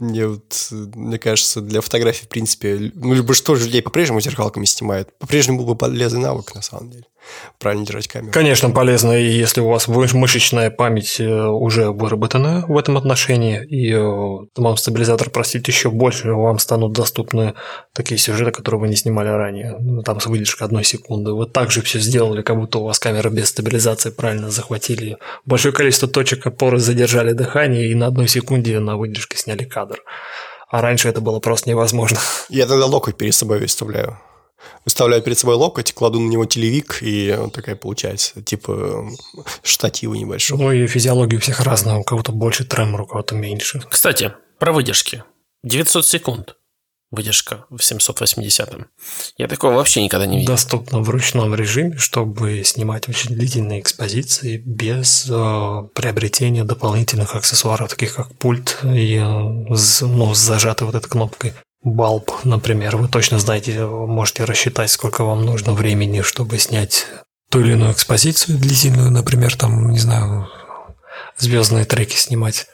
Мне, 0.00 0.26
вот, 0.26 0.66
мне 0.72 1.20
кажется, 1.20 1.60
для 1.60 1.80
фотографии, 1.80 2.24
в 2.24 2.28
принципе, 2.28 2.90
ну, 2.96 3.14
либо 3.14 3.34
что 3.34 3.54
же 3.54 3.66
людей 3.66 3.82
по-прежнему 3.82 4.20
зеркалками 4.20 4.64
снимают, 4.64 5.16
по-прежнему 5.20 5.58
был 5.58 5.66
бы 5.66 5.76
полезный 5.76 6.18
навык, 6.18 6.52
на 6.56 6.62
самом 6.62 6.90
деле 6.90 7.04
правильно 7.58 7.86
держать 7.86 8.08
камеру. 8.08 8.32
Конечно, 8.32 8.70
полезно, 8.70 9.12
и 9.12 9.28
если 9.28 9.60
у 9.60 9.68
вас 9.68 9.88
мышечная 9.88 10.70
память 10.70 11.20
э, 11.20 11.46
уже 11.46 11.90
выработана 11.90 12.64
в 12.66 12.76
этом 12.76 12.96
отношении, 12.96 13.64
и 13.64 13.92
э, 13.92 14.46
вам 14.56 14.76
стабилизатор 14.76 15.30
простит 15.30 15.68
еще 15.68 15.90
больше, 15.90 16.32
вам 16.32 16.58
станут 16.58 16.92
доступны 16.92 17.54
такие 17.92 18.18
сюжеты, 18.18 18.52
которые 18.52 18.80
вы 18.80 18.88
не 18.88 18.96
снимали 18.96 19.28
ранее, 19.28 19.76
ну, 19.80 20.02
там 20.02 20.20
с 20.20 20.26
выдержкой 20.26 20.64
одной 20.64 20.84
секунды. 20.84 21.32
Вы 21.32 21.46
также 21.46 21.82
все 21.82 21.98
сделали, 21.98 22.42
как 22.42 22.56
будто 22.56 22.78
у 22.78 22.84
вас 22.84 22.98
камера 22.98 23.30
без 23.30 23.48
стабилизации 23.48 24.10
правильно 24.10 24.50
захватили. 24.50 25.18
Большое 25.44 25.74
количество 25.74 26.08
точек 26.08 26.46
опоры 26.46 26.78
задержали 26.78 27.32
дыхание, 27.32 27.90
и 27.90 27.94
на 27.94 28.06
одной 28.06 28.28
секунде 28.28 28.78
на 28.80 28.96
выдержке 28.96 29.36
сняли 29.36 29.64
кадр. 29.64 30.02
А 30.68 30.80
раньше 30.82 31.08
это 31.08 31.20
было 31.20 31.40
просто 31.40 31.68
невозможно. 31.68 32.18
Я 32.48 32.66
тогда 32.66 32.86
локоть 32.86 33.16
перед 33.16 33.34
собой 33.34 33.58
выставляю 33.58 34.18
выставляю 34.84 35.22
перед 35.22 35.38
собой 35.38 35.56
локоть, 35.56 35.92
кладу 35.92 36.20
на 36.20 36.28
него 36.28 36.44
телевик, 36.44 36.98
и 37.02 37.36
такая 37.52 37.76
получается, 37.76 38.42
типа 38.42 39.08
штатива 39.62 40.14
небольшого. 40.14 40.62
Ну 40.62 40.72
и 40.72 40.86
физиология 40.86 41.36
у 41.36 41.40
всех 41.40 41.60
разная, 41.60 41.96
у 41.96 42.04
кого-то 42.04 42.32
больше 42.32 42.64
тремор, 42.64 43.02
у 43.02 43.06
кого-то 43.06 43.34
меньше. 43.34 43.82
Кстати, 43.88 44.32
про 44.58 44.72
выдержки. 44.72 45.24
900 45.62 46.06
секунд 46.06 46.56
выдержка 47.10 47.66
в 47.70 47.82
780. 47.82 48.74
Я 49.36 49.48
такого 49.48 49.74
вообще 49.74 50.02
никогда 50.02 50.26
не 50.26 50.38
видел. 50.38 50.52
Доступно 50.52 51.00
в 51.00 51.10
ручном 51.10 51.54
режиме, 51.54 51.96
чтобы 51.96 52.62
снимать 52.64 53.08
очень 53.08 53.34
длительные 53.34 53.80
экспозиции 53.80 54.58
без 54.58 55.26
э, 55.28 55.88
приобретения 55.94 56.64
дополнительных 56.64 57.34
аксессуаров, 57.34 57.90
таких 57.90 58.14
как 58.14 58.32
пульт 58.38 58.78
и 58.84 59.16
э, 59.16 59.22
ну, 59.22 60.34
с 60.34 60.38
зажатой 60.38 60.86
вот 60.86 60.94
этой 60.94 61.08
кнопкой. 61.08 61.52
Балб, 61.82 62.30
например, 62.44 62.96
вы 62.96 63.08
точно 63.08 63.38
знаете, 63.38 63.86
можете 63.86 64.44
рассчитать, 64.44 64.90
сколько 64.90 65.24
вам 65.24 65.44
нужно 65.46 65.72
времени, 65.72 66.20
чтобы 66.20 66.58
снять 66.58 67.06
ту 67.50 67.60
или 67.60 67.72
иную 67.72 67.92
экспозицию 67.92 68.58
длительную, 68.58 69.10
например, 69.10 69.56
там, 69.56 69.90
не 69.90 69.98
знаю, 69.98 70.48
звездные 71.38 71.86
треки 71.86 72.16
снимать. 72.16 72.66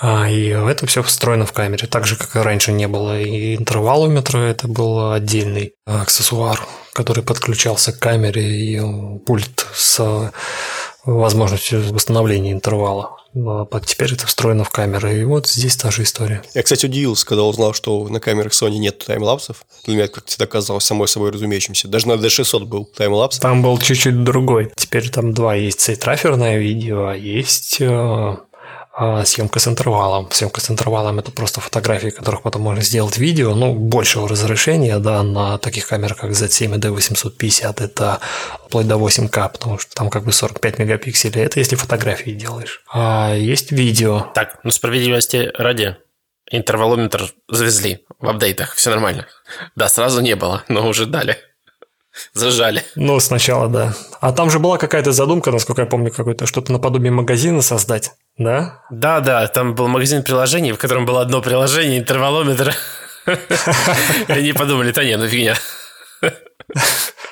А, 0.00 0.28
и 0.28 0.48
это 0.48 0.86
все 0.86 1.02
встроено 1.02 1.46
в 1.46 1.52
камере, 1.52 1.86
так 1.86 2.06
же, 2.06 2.16
как 2.16 2.34
и 2.34 2.40
раньше 2.40 2.72
не 2.72 2.88
было. 2.88 3.20
И 3.20 3.56
интервалометра 3.56 4.38
это 4.38 4.66
был 4.66 5.12
отдельный 5.12 5.74
аксессуар, 5.86 6.60
который 6.94 7.22
подключался 7.22 7.92
к 7.92 8.00
камере, 8.00 8.42
и 8.42 9.18
пульт 9.20 9.66
с 9.74 10.32
возможностью 11.04 11.82
восстановления 11.92 12.52
интервала. 12.52 13.21
А 13.34 13.80
теперь 13.84 14.12
это 14.12 14.26
встроено 14.26 14.64
в 14.64 14.70
камеры. 14.70 15.18
И 15.18 15.24
вот 15.24 15.46
здесь 15.46 15.76
та 15.76 15.90
же 15.90 16.02
история. 16.02 16.42
Я, 16.54 16.62
кстати, 16.62 16.86
удивился, 16.86 17.26
когда 17.26 17.44
узнал, 17.44 17.72
что 17.72 18.06
на 18.08 18.20
камерах 18.20 18.52
Sony 18.52 18.78
нет 18.78 18.98
таймлапсов. 18.98 19.64
Для 19.84 19.96
меня 19.96 20.08
как 20.08 20.26
всегда 20.26 20.46
казалось 20.46 20.84
самой 20.84 21.08
собой 21.08 21.30
разумеющимся. 21.30 21.88
Даже 21.88 22.08
на 22.08 22.12
D600 22.12 22.64
был 22.64 22.84
таймлапс. 22.84 23.38
Там 23.38 23.62
был 23.62 23.78
чуть-чуть 23.78 24.22
другой. 24.22 24.70
Теперь 24.76 25.08
там 25.10 25.32
два 25.32 25.54
есть 25.54 25.80
цейтраферное 25.80 26.58
видео, 26.58 27.06
а 27.06 27.16
есть 27.16 27.78
э, 27.80 28.36
съемка 29.24 29.58
с 29.58 29.66
интервалом. 29.66 30.30
Съемка 30.30 30.60
с 30.60 30.70
интервалом 30.70 31.18
это 31.18 31.32
просто 31.32 31.60
фотографии, 31.60 32.10
которых 32.10 32.42
потом 32.42 32.62
можно 32.62 32.82
сделать 32.82 33.16
видео, 33.16 33.54
ну, 33.54 33.74
большего 33.74 34.28
разрешения, 34.28 34.98
да, 34.98 35.22
на 35.22 35.58
таких 35.58 35.88
камерах, 35.88 36.18
как 36.18 36.30
Z7 36.30 36.76
и 36.76 36.78
D850, 36.78 37.82
это 37.82 38.20
вплоть 38.66 38.86
до 38.86 38.96
8К, 38.96 39.52
потому 39.52 39.78
что 39.78 39.94
там 39.94 40.10
как 40.10 40.24
бы 40.24 40.32
45 40.32 40.78
мегапикселей, 40.78 41.42
это 41.42 41.58
если 41.58 41.76
фотографии 41.76 42.32
делаешь. 42.32 42.82
А 42.92 43.34
есть 43.34 43.72
видео. 43.72 44.30
Так, 44.34 44.58
ну 44.62 44.70
справедливости 44.70 45.50
ради, 45.56 45.96
интервалометр 46.50 47.32
завезли 47.48 48.04
в 48.18 48.28
апдейтах, 48.28 48.74
все 48.74 48.90
нормально. 48.90 49.26
Да, 49.74 49.88
сразу 49.88 50.20
не 50.20 50.36
было, 50.36 50.64
но 50.68 50.86
уже 50.86 51.06
дали. 51.06 51.38
Зажали. 52.34 52.84
Ну, 52.94 53.18
сначала, 53.20 53.68
да. 53.68 53.94
А 54.20 54.32
там 54.32 54.50
же 54.50 54.58
была 54.58 54.76
какая-то 54.76 55.12
задумка, 55.12 55.50
насколько 55.50 55.80
я 55.82 55.86
помню, 55.86 56.10
какое-то 56.10 56.46
что-то 56.46 56.70
наподобие 56.70 57.10
магазина 57.10 57.62
создать. 57.62 58.12
Да? 58.42 58.80
Да, 58.90 59.20
да, 59.20 59.46
там 59.48 59.74
был 59.74 59.88
магазин 59.88 60.22
приложений, 60.22 60.72
в 60.72 60.78
котором 60.78 61.06
было 61.06 61.20
одно 61.20 61.40
приложение, 61.40 61.98
интервалометр. 61.98 62.74
Они 64.28 64.52
подумали, 64.52 64.90
да 64.92 65.04
не, 65.04 65.16
ну 65.16 65.26
фигня. 65.26 65.54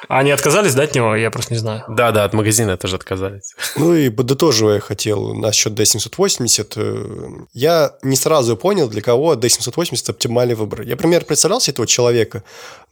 А 0.08 0.18
они 0.18 0.30
отказались 0.30 0.74
дать 0.74 0.94
него? 0.94 1.14
Я 1.14 1.30
просто 1.30 1.54
не 1.54 1.58
знаю. 1.58 1.84
Да, 1.88 2.10
да, 2.10 2.24
от 2.24 2.32
магазина 2.32 2.76
тоже 2.76 2.96
отказались. 2.96 3.54
Ну 3.76 3.94
и 3.94 4.08
подытоживая 4.10 4.80
хотел 4.80 5.34
насчет 5.34 5.78
D780, 5.78 6.72
э, 6.76 7.44
я 7.52 7.92
не 8.02 8.16
сразу 8.16 8.56
понял, 8.56 8.88
для 8.88 9.02
кого 9.02 9.34
D780 9.34 10.10
оптимальный 10.10 10.54
выбор. 10.54 10.82
Я, 10.82 10.90
например, 10.92 11.24
представлял 11.24 11.60
себе 11.60 11.74
этого 11.74 11.86
человека, 11.86 12.42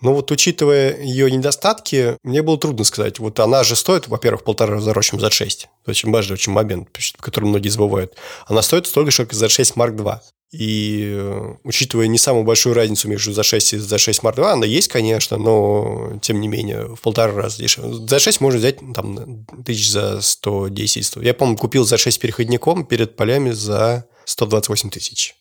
но 0.01 0.15
вот 0.15 0.31
учитывая 0.31 0.97
ее 1.03 1.31
недостатки, 1.31 2.17
мне 2.23 2.43
было 2.43 2.59
трудно 2.59 2.85
сказать. 2.85 3.19
Вот 3.19 3.41
она 3.41 3.65
же 3.65 3.75
стоит, 3.75 4.07
во-первых, 4.09 4.45
полтора 4.45 4.75
раза 4.75 4.87
дороже, 4.87 5.09
чем 5.09 5.19
Z6. 5.19 5.67
Это 5.83 5.91
очень 5.91 6.13
важный 6.13 6.35
очень 6.35 6.53
момент, 6.53 6.89
который 7.21 7.47
многие 7.47 7.71
забывают. 7.71 8.15
Она 8.47 8.63
стоит 8.63 8.87
столько 8.87 9.11
же, 9.11 9.25
как 9.27 9.35
Z6 9.35 9.75
Mark 9.75 9.97
II. 9.97 10.21
И 10.51 11.13
э, 11.15 11.55
учитывая 11.63 12.07
не 12.07 12.17
самую 12.17 12.45
большую 12.45 12.75
разницу 12.75 13.07
между 13.07 13.33
за 13.33 13.43
6 13.43 13.75
и 13.75 13.77
за 13.77 13.99
6 13.99 14.21
Mark 14.21 14.37
II, 14.37 14.53
она 14.53 14.65
есть, 14.65 14.89
конечно, 14.89 15.37
но 15.37 16.19
тем 16.23 16.41
не 16.41 16.49
менее 16.49 16.95
в 16.95 17.01
полтора 17.01 17.35
раза 17.35 17.59
дешевле. 17.59 18.07
За 18.09 18.19
6 18.19 18.41
можно 18.41 18.59
взять 18.59 18.79
там 18.95 19.45
тысяч 19.67 19.91
за 19.91 20.23
110. 20.23 21.05
100. 21.05 21.23
Я, 21.23 21.35
помню, 21.35 21.57
купил 21.59 21.85
за 21.85 21.99
6 21.99 22.19
переходником 22.19 22.87
перед 22.87 23.15
полями 23.15 23.51
за 23.51 24.07
128 24.25 24.89
тысяч. 24.89 25.37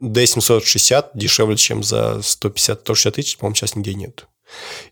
D760 0.00 1.10
дешевле, 1.14 1.56
чем 1.56 1.82
за 1.82 2.20
150-160 2.20 3.10
тысяч, 3.10 3.38
по-моему, 3.38 3.56
сейчас 3.56 3.74
нигде 3.74 3.94
нет. 3.94 4.26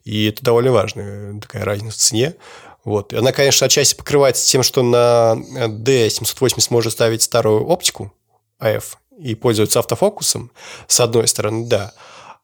И 0.03 0.27
это 0.27 0.43
довольно 0.43 0.73
важная 0.73 1.41
такая 1.41 1.65
разница 1.65 1.97
в 1.97 2.01
цене. 2.01 2.35
Вот. 2.85 3.13
Она, 3.13 3.31
конечно, 3.31 3.67
отчасти 3.67 3.95
покрывается 3.95 4.47
тем, 4.47 4.65
что 4.65 4.83
на 4.83 5.37
D780 5.37 6.67
можно 6.71 6.91
ставить 6.91 7.23
старую 7.23 7.65
оптику 7.67 8.13
AF, 8.61 8.97
и 9.19 9.35
пользуются 9.35 9.79
автофокусом, 9.79 10.51
с 10.87 11.01
одной 11.01 11.29
стороны, 11.29 11.67
да. 11.67 11.93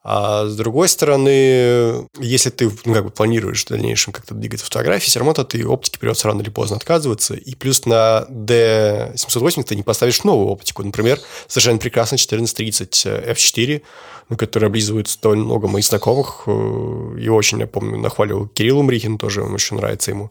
А 0.02 0.46
с 0.46 0.56
другой 0.56 0.88
стороны, 0.88 2.08
если 2.18 2.48
ты 2.48 2.70
ну, 2.86 2.94
как 2.94 3.04
бы 3.04 3.10
планируешь 3.10 3.66
в 3.66 3.68
дальнейшем 3.68 4.14
как-то 4.14 4.34
двигать 4.34 4.62
фотографии, 4.62 5.10
все 5.10 5.18
равно 5.18 5.32
от 5.32 5.40
этой 5.40 5.62
оптики 5.64 5.98
придется 5.98 6.26
рано 6.26 6.40
или 6.40 6.48
поздно 6.48 6.76
отказываться. 6.76 7.34
И 7.34 7.54
плюс 7.54 7.84
на 7.84 8.24
D780 8.30 9.64
ты 9.64 9.76
не 9.76 9.82
поставишь 9.82 10.24
новую 10.24 10.48
оптику. 10.48 10.82
Например, 10.82 11.20
совершенно 11.48 11.78
прекрасно 11.78 12.14
1430 12.14 13.06
f4, 13.06 13.82
на 14.30 14.36
которой 14.36 14.66
облизывают 14.66 15.18
довольно 15.20 15.44
много 15.44 15.68
моих 15.68 15.84
знакомых. 15.84 16.44
И 16.46 17.28
очень, 17.28 17.60
я 17.60 17.66
помню, 17.66 17.98
нахваливал 17.98 18.46
Кирилл 18.46 18.78
Умрихин, 18.78 19.18
тоже 19.18 19.42
он 19.42 19.52
еще 19.52 19.74
нравится 19.74 20.12
ему. 20.12 20.30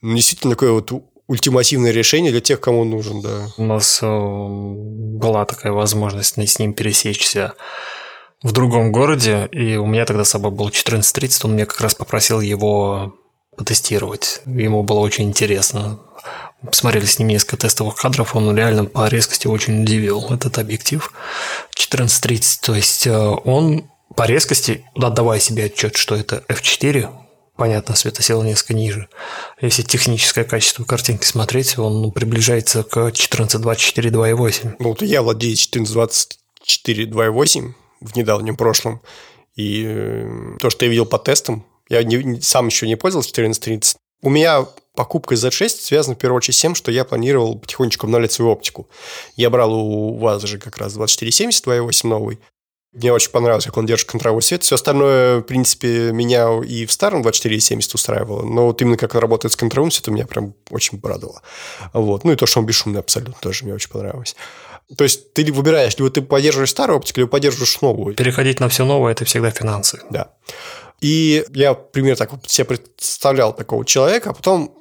Ну, 0.00 0.16
действительно, 0.16 0.54
такое 0.54 0.72
вот 0.72 0.92
ультимативное 1.30 1.92
решение 1.92 2.32
для 2.32 2.40
тех, 2.40 2.60
кому 2.60 2.82
нужен, 2.82 3.20
да. 3.22 3.46
У 3.56 3.62
нас 3.62 4.00
э, 4.02 4.06
была 4.06 5.44
такая 5.44 5.72
возможность 5.72 6.36
с 6.36 6.58
ним 6.58 6.74
пересечься 6.74 7.54
в 8.42 8.50
другом 8.50 8.90
городе, 8.90 9.48
и 9.52 9.76
у 9.76 9.86
меня 9.86 10.06
тогда 10.06 10.24
с 10.24 10.30
собой 10.30 10.50
был 10.50 10.70
14.30, 10.70 11.42
он 11.44 11.52
мне 11.52 11.66
как 11.66 11.80
раз 11.82 11.94
попросил 11.94 12.40
его 12.40 13.14
потестировать. 13.56 14.42
Ему 14.44 14.82
было 14.82 14.98
очень 14.98 15.28
интересно. 15.28 16.00
Посмотрели 16.66 17.04
с 17.04 17.20
ним 17.20 17.28
несколько 17.28 17.58
тестовых 17.58 17.94
кадров, 17.94 18.34
он 18.34 18.56
реально 18.56 18.86
по 18.86 19.06
резкости 19.06 19.46
очень 19.46 19.82
удивил 19.82 20.26
этот 20.30 20.58
объектив 20.58 21.12
14.30. 21.78 22.58
То 22.60 22.74
есть 22.74 23.06
э, 23.06 23.16
он 23.16 23.88
по 24.16 24.26
резкости, 24.26 24.84
отдавая 24.96 25.38
себе 25.38 25.66
отчет, 25.66 25.96
что 25.96 26.16
это 26.16 26.42
f4, 26.48 27.08
понятно, 27.60 27.94
светосила 27.94 28.42
несколько 28.42 28.72
ниже. 28.72 29.10
Если 29.60 29.82
техническое 29.82 30.44
качество 30.44 30.82
картинки 30.84 31.26
смотреть, 31.26 31.78
он 31.78 32.00
ну, 32.00 32.10
приближается 32.10 32.82
к 32.82 32.96
1424 32.96 34.08
2.8. 34.08 34.76
Ну, 34.78 34.88
вот 34.88 35.02
я 35.02 35.20
владею 35.20 35.52
1424 35.52 37.04
2.8 37.04 37.72
в 38.00 38.16
недавнем 38.16 38.56
прошлом. 38.56 39.02
И 39.56 39.84
э, 39.86 40.56
то, 40.58 40.70
что 40.70 40.86
я 40.86 40.90
видел 40.90 41.04
по 41.04 41.18
тестам, 41.18 41.66
я 41.90 42.02
не, 42.02 42.40
сам 42.40 42.68
еще 42.68 42.86
не 42.86 42.96
пользовался 42.96 43.28
1430. 43.32 43.96
У 44.22 44.30
меня 44.30 44.66
покупка 44.94 45.34
Z6 45.34 45.68
связана 45.68 46.16
в 46.16 46.18
первую 46.18 46.38
очередь 46.38 46.56
с 46.56 46.60
тем, 46.62 46.74
что 46.74 46.90
я 46.90 47.04
планировал 47.04 47.58
потихонечку 47.58 48.06
обновлять 48.06 48.32
свою 48.32 48.52
оптику. 48.52 48.88
Я 49.36 49.50
брал 49.50 49.74
у 49.74 50.16
вас 50.16 50.42
же 50.44 50.58
как 50.58 50.78
раз 50.78 50.94
2470 50.94 51.66
2.8 51.66 52.06
новый. 52.08 52.38
Мне 52.92 53.12
очень 53.12 53.30
понравилось, 53.30 53.66
как 53.66 53.76
он 53.76 53.86
держит 53.86 54.08
контровой 54.10 54.42
свет. 54.42 54.64
Все 54.64 54.74
остальное, 54.74 55.38
в 55.38 55.42
принципе, 55.42 56.10
меня 56.10 56.60
и 56.60 56.86
в 56.86 56.92
старом 56.92 57.22
2470 57.22 57.94
устраивало. 57.94 58.42
Но 58.42 58.66
вот 58.66 58.82
именно 58.82 58.96
как 58.96 59.14
он 59.14 59.20
работает 59.20 59.52
с 59.52 59.56
контровым 59.56 59.92
светом, 59.92 60.14
меня 60.14 60.26
прям 60.26 60.54
очень 60.70 61.00
порадовало. 61.00 61.40
Вот. 61.92 62.24
Ну 62.24 62.32
и 62.32 62.36
то, 62.36 62.46
что 62.46 62.58
он 62.58 62.66
бесшумный 62.66 62.98
абсолютно 62.98 63.36
тоже 63.40 63.64
мне 63.64 63.74
очень 63.74 63.90
понравилось. 63.90 64.34
То 64.96 65.04
есть 65.04 65.32
ты 65.34 65.52
выбираешь, 65.52 65.96
либо 65.98 66.10
ты 66.10 66.20
поддерживаешь 66.20 66.70
старую 66.70 66.96
оптику, 66.96 67.20
либо 67.20 67.30
поддерживаешь 67.30 67.80
новую. 67.80 68.16
Переходить 68.16 68.58
на 68.58 68.68
все 68.68 68.84
новое– 68.84 69.12
это 69.12 69.24
всегда 69.24 69.52
финансы. 69.52 70.00
Да. 70.10 70.32
И 71.00 71.44
я 71.50 71.74
примерно 71.74 72.16
так 72.16 72.30
себе 72.46 72.64
представлял 72.64 73.54
такого 73.54 73.84
человека, 73.84 74.30
а 74.30 74.34
потом 74.34 74.79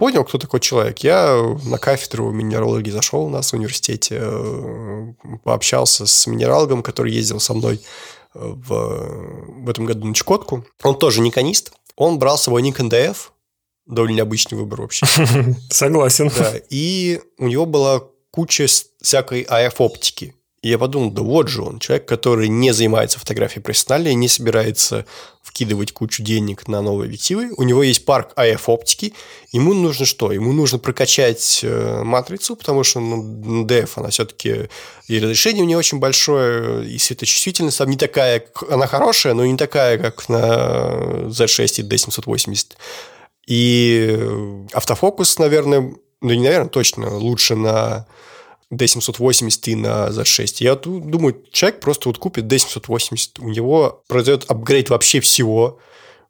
понял, 0.00 0.24
кто 0.24 0.38
такой 0.38 0.60
человек. 0.60 1.00
Я 1.00 1.56
на 1.64 1.76
кафедру 1.76 2.30
минералогии 2.30 2.90
зашел 2.90 3.26
у 3.26 3.28
нас 3.28 3.52
в 3.52 3.54
университете, 3.54 4.18
э, 4.18 5.12
пообщался 5.44 6.06
с 6.06 6.26
минералогом, 6.26 6.82
который 6.82 7.12
ездил 7.12 7.38
со 7.38 7.52
мной 7.52 7.74
э, 8.34 8.38
в, 8.38 9.64
в 9.64 9.68
этом 9.68 9.84
году 9.84 10.06
на 10.06 10.14
Чукотку. 10.14 10.64
Он 10.82 10.98
тоже 10.98 11.20
никонист. 11.20 11.72
Он 11.96 12.18
брал 12.18 12.38
с 12.38 12.44
собой 12.44 12.62
Nikon 12.62 12.88
DF, 12.88 13.16
довольно 13.84 14.16
необычный 14.16 14.56
выбор 14.56 14.80
вообще. 14.80 15.04
Согласен. 15.70 16.32
Да, 16.34 16.54
и 16.70 17.20
у 17.36 17.48
него 17.48 17.66
была 17.66 18.02
куча 18.30 18.66
всякой 19.02 19.42
AF-оптики. 19.42 20.34
И 20.62 20.68
я 20.68 20.78
подумал, 20.78 21.10
да 21.10 21.22
вот 21.22 21.48
же 21.48 21.62
он, 21.62 21.78
человек, 21.78 22.06
который 22.06 22.48
не 22.48 22.72
занимается 22.72 23.18
фотографией 23.18 23.62
профессионально 23.62 24.08
и 24.08 24.14
не 24.14 24.28
собирается 24.28 25.06
вкидывать 25.42 25.92
кучу 25.92 26.22
денег 26.22 26.68
на 26.68 26.82
новые 26.82 27.06
объективы. 27.06 27.50
У 27.56 27.62
него 27.62 27.82
есть 27.82 28.04
парк 28.04 28.32
AF-оптики. 28.36 29.14
Ему 29.52 29.72
нужно 29.72 30.04
что? 30.04 30.32
Ему 30.32 30.52
нужно 30.52 30.78
прокачать 30.78 31.60
э, 31.62 32.02
матрицу, 32.02 32.56
потому 32.56 32.84
что 32.84 33.00
ну, 33.00 33.64
DF, 33.64 33.92
она 33.94 34.10
все-таки 34.10 34.68
и 35.08 35.18
разрешение 35.18 35.64
у 35.64 35.66
нее 35.66 35.78
очень 35.78 35.98
большое, 35.98 36.86
и 36.86 36.98
светочувствительность 36.98 37.78
там 37.78 37.88
не 37.88 37.96
такая, 37.96 38.44
она 38.68 38.86
хорошая, 38.86 39.32
но 39.32 39.46
не 39.46 39.56
такая, 39.56 39.96
как 39.96 40.28
на 40.28 41.26
Z6 41.28 41.80
и 41.80 41.82
D780. 41.82 42.66
И 43.46 44.18
автофокус, 44.74 45.38
наверное, 45.38 45.94
ну 46.20 46.34
не 46.34 46.44
наверное, 46.44 46.68
точно 46.68 47.16
лучше 47.16 47.56
на 47.56 48.06
D780 48.72 49.60
и 49.66 49.74
на 49.74 50.08
Z6. 50.08 50.56
Я 50.60 50.76
думаю, 50.76 51.42
человек 51.50 51.80
просто 51.80 52.08
вот 52.08 52.18
купит 52.18 52.44
D780, 52.44 53.40
у 53.40 53.48
него 53.48 54.02
произойдет 54.06 54.44
апгрейд 54.48 54.90
вообще 54.90 55.20
всего, 55.20 55.78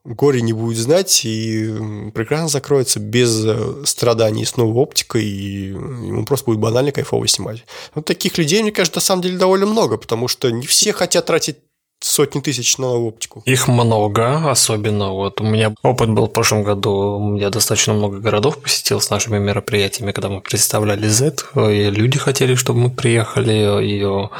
горе 0.04 0.40
не 0.40 0.52
будет 0.52 0.78
знать 0.78 1.24
и 1.24 2.10
прекрасно 2.14 2.48
закроется 2.48 2.98
без 3.00 3.44
э, 3.44 3.84
страданий 3.84 4.46
с 4.46 4.56
новой 4.56 4.74
оптикой, 4.82 5.24
и 5.24 5.66
ему 5.66 6.24
просто 6.24 6.46
будет 6.46 6.58
банально 6.58 6.92
кайфово 6.92 7.28
снимать. 7.28 7.64
Вот 7.94 8.06
таких 8.06 8.38
людей, 8.38 8.62
мне 8.62 8.72
кажется, 8.72 8.98
на 8.98 9.02
самом 9.02 9.22
деле 9.22 9.36
довольно 9.36 9.66
много, 9.66 9.98
потому 9.98 10.26
что 10.26 10.50
не 10.50 10.66
все 10.66 10.92
хотят 10.92 11.26
тратить 11.26 11.58
сотни 12.00 12.40
тысяч 12.40 12.78
на 12.78 12.88
оптику. 12.88 13.42
Их 13.44 13.68
много, 13.68 14.50
особенно 14.50 15.12
вот 15.12 15.40
у 15.40 15.44
меня 15.44 15.74
опыт 15.82 16.10
был 16.10 16.26
в 16.26 16.32
прошлом 16.32 16.62
году, 16.62 17.36
я 17.36 17.50
достаточно 17.50 17.92
много 17.92 18.18
городов 18.18 18.58
посетил 18.58 19.00
с 19.00 19.10
нашими 19.10 19.38
мероприятиями, 19.38 20.12
когда 20.12 20.28
мы 20.28 20.40
представляли 20.40 21.06
Z, 21.06 21.36
и 21.54 21.90
люди 21.90 22.18
хотели, 22.18 22.54
чтобы 22.54 22.80
мы 22.80 22.90
приехали, 22.90 23.52
ее 23.82 24.30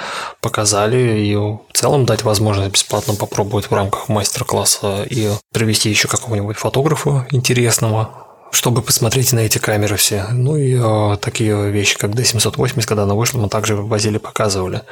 показали, 0.40 0.96
ее 0.96 1.60
в 1.68 1.76
целом 1.76 2.06
дать 2.06 2.22
возможность 2.24 2.72
бесплатно 2.72 3.14
попробовать 3.14 3.70
в 3.70 3.74
рамках 3.74 4.08
мастер-класса 4.08 5.06
и 5.08 5.30
привести 5.52 5.90
еще 5.90 6.08
какого-нибудь 6.08 6.56
фотографа 6.56 7.26
интересного, 7.30 8.29
чтобы 8.50 8.82
посмотреть 8.82 9.32
на 9.32 9.40
эти 9.40 9.58
камеры 9.58 9.96
все. 9.96 10.26
Ну 10.32 10.56
и 10.56 10.76
э, 10.76 11.16
такие 11.18 11.70
вещи, 11.70 11.96
как 11.96 12.10
D780, 12.10 12.86
когда 12.86 13.04
она 13.04 13.14
вышла, 13.14 13.38
мы 13.38 13.48
также 13.48 13.76
возили, 13.76 14.18
показывали. 14.18 14.82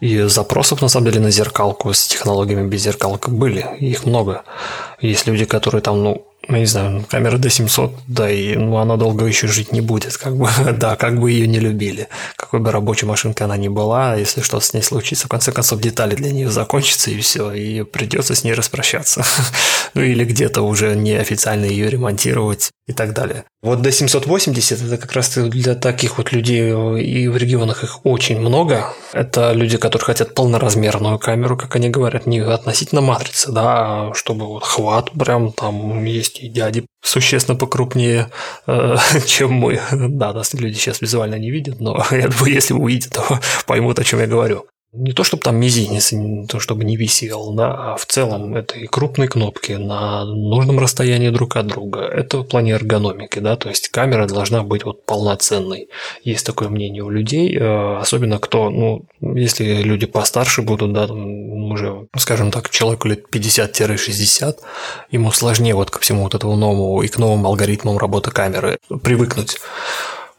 И 0.00 0.20
запросов, 0.22 0.82
на 0.82 0.88
самом 0.88 1.06
деле, 1.06 1.20
на 1.20 1.30
зеркалку 1.30 1.92
с 1.92 2.06
технологиями 2.06 2.68
без 2.68 2.82
зеркалок 2.82 3.28
были. 3.28 3.66
Их 3.80 4.04
много. 4.04 4.42
Есть 5.00 5.26
люди, 5.26 5.44
которые 5.44 5.80
там, 5.80 6.02
ну, 6.02 6.26
ну, 6.48 6.56
не 6.56 6.66
знаю, 6.66 7.04
камера 7.08 7.36
D700, 7.36 7.92
да, 8.06 8.30
и 8.30 8.56
ну, 8.56 8.78
она 8.78 8.96
долго 8.96 9.26
еще 9.26 9.46
жить 9.48 9.70
не 9.70 9.82
будет, 9.82 10.16
как 10.16 10.34
бы, 10.34 10.48
да, 10.78 10.96
как 10.96 11.20
бы 11.20 11.30
ее 11.30 11.46
не 11.46 11.58
любили. 11.58 12.08
Какой 12.36 12.60
бы 12.60 12.72
рабочей 12.72 13.04
машинкой 13.04 13.44
она 13.44 13.58
ни 13.58 13.68
была, 13.68 14.16
если 14.16 14.40
что-то 14.40 14.64
с 14.64 14.72
ней 14.72 14.82
случится, 14.82 15.26
в 15.26 15.30
конце 15.30 15.52
концов, 15.52 15.80
детали 15.80 16.14
для 16.14 16.32
нее 16.32 16.50
закончатся, 16.50 17.10
и 17.10 17.20
все, 17.20 17.52
и 17.52 17.82
придется 17.82 18.34
с 18.34 18.44
ней 18.44 18.54
распрощаться. 18.54 19.22
ну, 19.94 20.02
или 20.02 20.24
где-то 20.24 20.62
уже 20.62 20.96
неофициально 20.96 21.66
ее 21.66 21.90
ремонтировать 21.90 22.70
и 22.86 22.94
так 22.94 23.12
далее. 23.12 23.44
Вот 23.62 23.80
D780 23.80 24.86
это 24.86 24.96
как 24.96 25.12
раз 25.12 25.36
для 25.36 25.74
таких 25.74 26.16
вот 26.16 26.32
людей, 26.32 26.70
и 27.02 27.28
в 27.28 27.36
регионах 27.36 27.84
их 27.84 28.06
очень 28.06 28.40
много. 28.40 28.94
Это 29.12 29.52
люди, 29.52 29.76
которые 29.76 30.06
хотят 30.06 30.34
полноразмерную 30.34 31.18
камеру, 31.18 31.56
как 31.56 31.76
они 31.76 31.90
говорят, 31.90 32.26
не 32.26 32.38
относительно 32.38 33.02
матрицы, 33.02 33.52
да, 33.52 33.64
а 33.66 34.14
чтобы 34.14 34.46
вот 34.46 34.64
хват 34.64 35.10
прям 35.10 35.52
там 35.52 36.04
есть 36.04 36.37
и 36.40 36.48
дяди 36.48 36.86
существенно 37.02 37.56
покрупнее, 37.56 38.30
э, 38.66 38.96
чем 39.26 39.52
мы. 39.52 39.80
Да, 39.92 40.32
нас 40.32 40.54
люди 40.54 40.76
сейчас 40.76 41.00
визуально 41.00 41.36
не 41.36 41.50
видят, 41.50 41.80
но 41.80 42.04
я 42.10 42.28
думаю, 42.28 42.52
если 42.52 42.74
увидят, 42.74 43.12
то 43.12 43.40
поймут, 43.66 43.98
о 43.98 44.04
чем 44.04 44.20
я 44.20 44.26
говорю. 44.26 44.66
Не 44.98 45.12
то 45.12 45.24
чтобы 45.24 45.42
там 45.42 45.56
мизинец, 45.56 46.12
не 46.12 46.46
то 46.46 46.58
чтобы 46.58 46.84
не 46.84 46.96
висел, 46.96 47.52
да, 47.52 47.92
а 47.92 47.96
в 47.96 48.04
целом 48.06 48.56
это 48.56 48.76
и 48.76 48.86
крупные 48.86 49.28
кнопки 49.28 49.72
на 49.72 50.24
нужном 50.24 50.78
расстоянии 50.78 51.30
друг 51.30 51.56
от 51.56 51.68
друга. 51.68 52.00
Это 52.00 52.38
в 52.38 52.44
плане 52.44 52.72
эргономики, 52.72 53.38
да, 53.38 53.56
то 53.56 53.68
есть 53.68 53.88
камера 53.88 54.26
должна 54.26 54.62
быть 54.62 54.84
вот 54.84 55.06
полноценной. 55.06 55.88
Есть 56.24 56.44
такое 56.44 56.68
мнение 56.68 57.02
у 57.02 57.10
людей, 57.10 57.56
э, 57.56 57.98
особенно 57.98 58.38
кто, 58.38 58.70
ну, 58.70 59.06
если 59.20 59.82
люди 59.82 60.06
постарше 60.06 60.62
будут, 60.62 60.92
да, 60.92 61.06
уже, 61.06 62.08
скажем 62.16 62.50
так, 62.50 62.70
человеку 62.70 63.08
лет 63.08 63.24
50-60, 63.32 64.56
ему 65.10 65.30
сложнее 65.30 65.74
вот 65.74 65.90
ко 65.90 66.00
всему 66.00 66.24
вот 66.24 66.34
этому 66.34 66.56
новому 66.56 67.02
и 67.02 67.08
к 67.08 67.18
новым 67.18 67.46
алгоритмам 67.46 67.98
работы 67.98 68.30
камеры 68.30 68.78
привыкнуть 69.02 69.58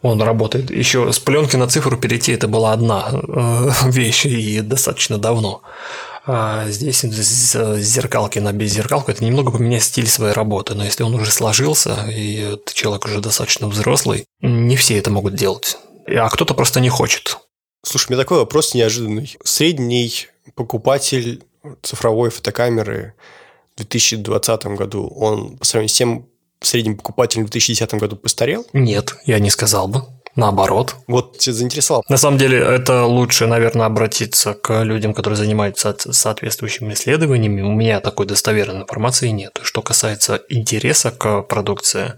он 0.01 0.21
работает. 0.21 0.71
Еще 0.71 1.11
с 1.11 1.19
пленки 1.19 1.55
на 1.55 1.67
цифру 1.67 1.97
перейти 1.97 2.31
это 2.31 2.47
была 2.47 2.73
одна 2.73 3.09
э, 3.11 3.69
вещь 3.89 4.25
и 4.25 4.61
достаточно 4.61 5.17
давно. 5.17 5.61
А 6.25 6.67
здесь 6.69 7.03
с 7.03 7.77
зеркалки 7.79 8.39
на 8.39 8.53
беззеркалку 8.53 9.11
это 9.11 9.23
немного 9.23 9.51
поменять 9.51 9.83
стиль 9.83 10.07
своей 10.07 10.33
работы. 10.33 10.75
Но 10.75 10.85
если 10.85 11.03
он 11.03 11.15
уже 11.15 11.31
сложился, 11.31 12.05
и 12.09 12.55
ты 12.65 12.73
человек 12.73 13.05
уже 13.05 13.19
достаточно 13.19 13.67
взрослый, 13.67 14.25
не 14.41 14.75
все 14.75 14.97
это 14.97 15.11
могут 15.11 15.35
делать. 15.35 15.77
А 16.07 16.29
кто-то 16.29 16.53
просто 16.53 16.79
не 16.79 16.89
хочет. 16.89 17.39
Слушай, 17.83 18.11
меня 18.11 18.21
такой 18.21 18.39
вопрос 18.39 18.73
неожиданный. 18.73 19.37
Средний 19.43 20.27
покупатель 20.55 21.43
цифровой 21.81 22.29
фотокамеры 22.29 23.13
в 23.73 23.77
2020 23.77 24.65
году, 24.67 25.07
он 25.07 25.57
по 25.57 25.65
сравнению 25.65 25.89
с 25.89 25.97
тем 25.97 26.25
средним 26.61 26.97
покупателем 26.97 27.45
в 27.45 27.49
2010 27.49 27.93
году 27.95 28.15
постарел? 28.15 28.65
Нет, 28.73 29.15
я 29.25 29.39
не 29.39 29.49
сказал 29.49 29.87
бы. 29.87 30.03
Наоборот. 30.35 30.95
Вот 31.07 31.37
тебя 31.37 31.53
заинтересовал. 31.53 32.05
На 32.07 32.17
самом 32.17 32.37
деле, 32.37 32.59
это 32.59 33.03
лучше, 33.03 33.47
наверное, 33.47 33.87
обратиться 33.87 34.53
к 34.53 34.83
людям, 34.83 35.13
которые 35.13 35.37
занимаются 35.37 35.95
соответствующими 35.97 36.93
исследованиями. 36.93 37.61
У 37.61 37.73
меня 37.73 37.99
такой 37.99 38.25
достоверной 38.25 38.83
информации 38.83 39.29
нет. 39.29 39.59
Что 39.63 39.81
касается 39.81 40.41
интереса 40.47 41.11
к 41.11 41.41
продукции, 41.41 42.13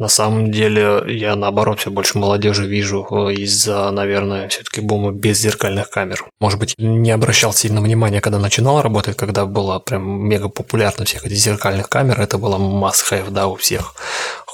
на 0.00 0.08
самом 0.08 0.50
деле, 0.50 1.02
я 1.08 1.36
наоборот 1.36 1.80
все 1.80 1.90
больше 1.90 2.18
молодежи 2.18 2.66
вижу 2.66 3.06
э, 3.10 3.34
из-за, 3.34 3.90
наверное, 3.90 4.48
все-таки 4.48 4.80
бума 4.80 5.12
беззеркальных 5.12 5.90
камер. 5.90 6.24
Может 6.40 6.58
быть, 6.58 6.74
не 6.78 7.10
обращал 7.10 7.52
сильно 7.52 7.82
внимания, 7.82 8.22
когда 8.22 8.38
начинал 8.38 8.80
работать, 8.80 9.18
когда 9.18 9.44
было 9.44 9.78
прям 9.78 10.26
мега 10.26 10.48
популярно 10.48 11.04
всех 11.04 11.26
этих 11.26 11.36
зеркальных 11.36 11.90
камер, 11.90 12.18
это 12.18 12.38
было 12.38 12.56
must-have, 12.56 13.30
да, 13.30 13.46
у 13.46 13.56
всех. 13.56 13.94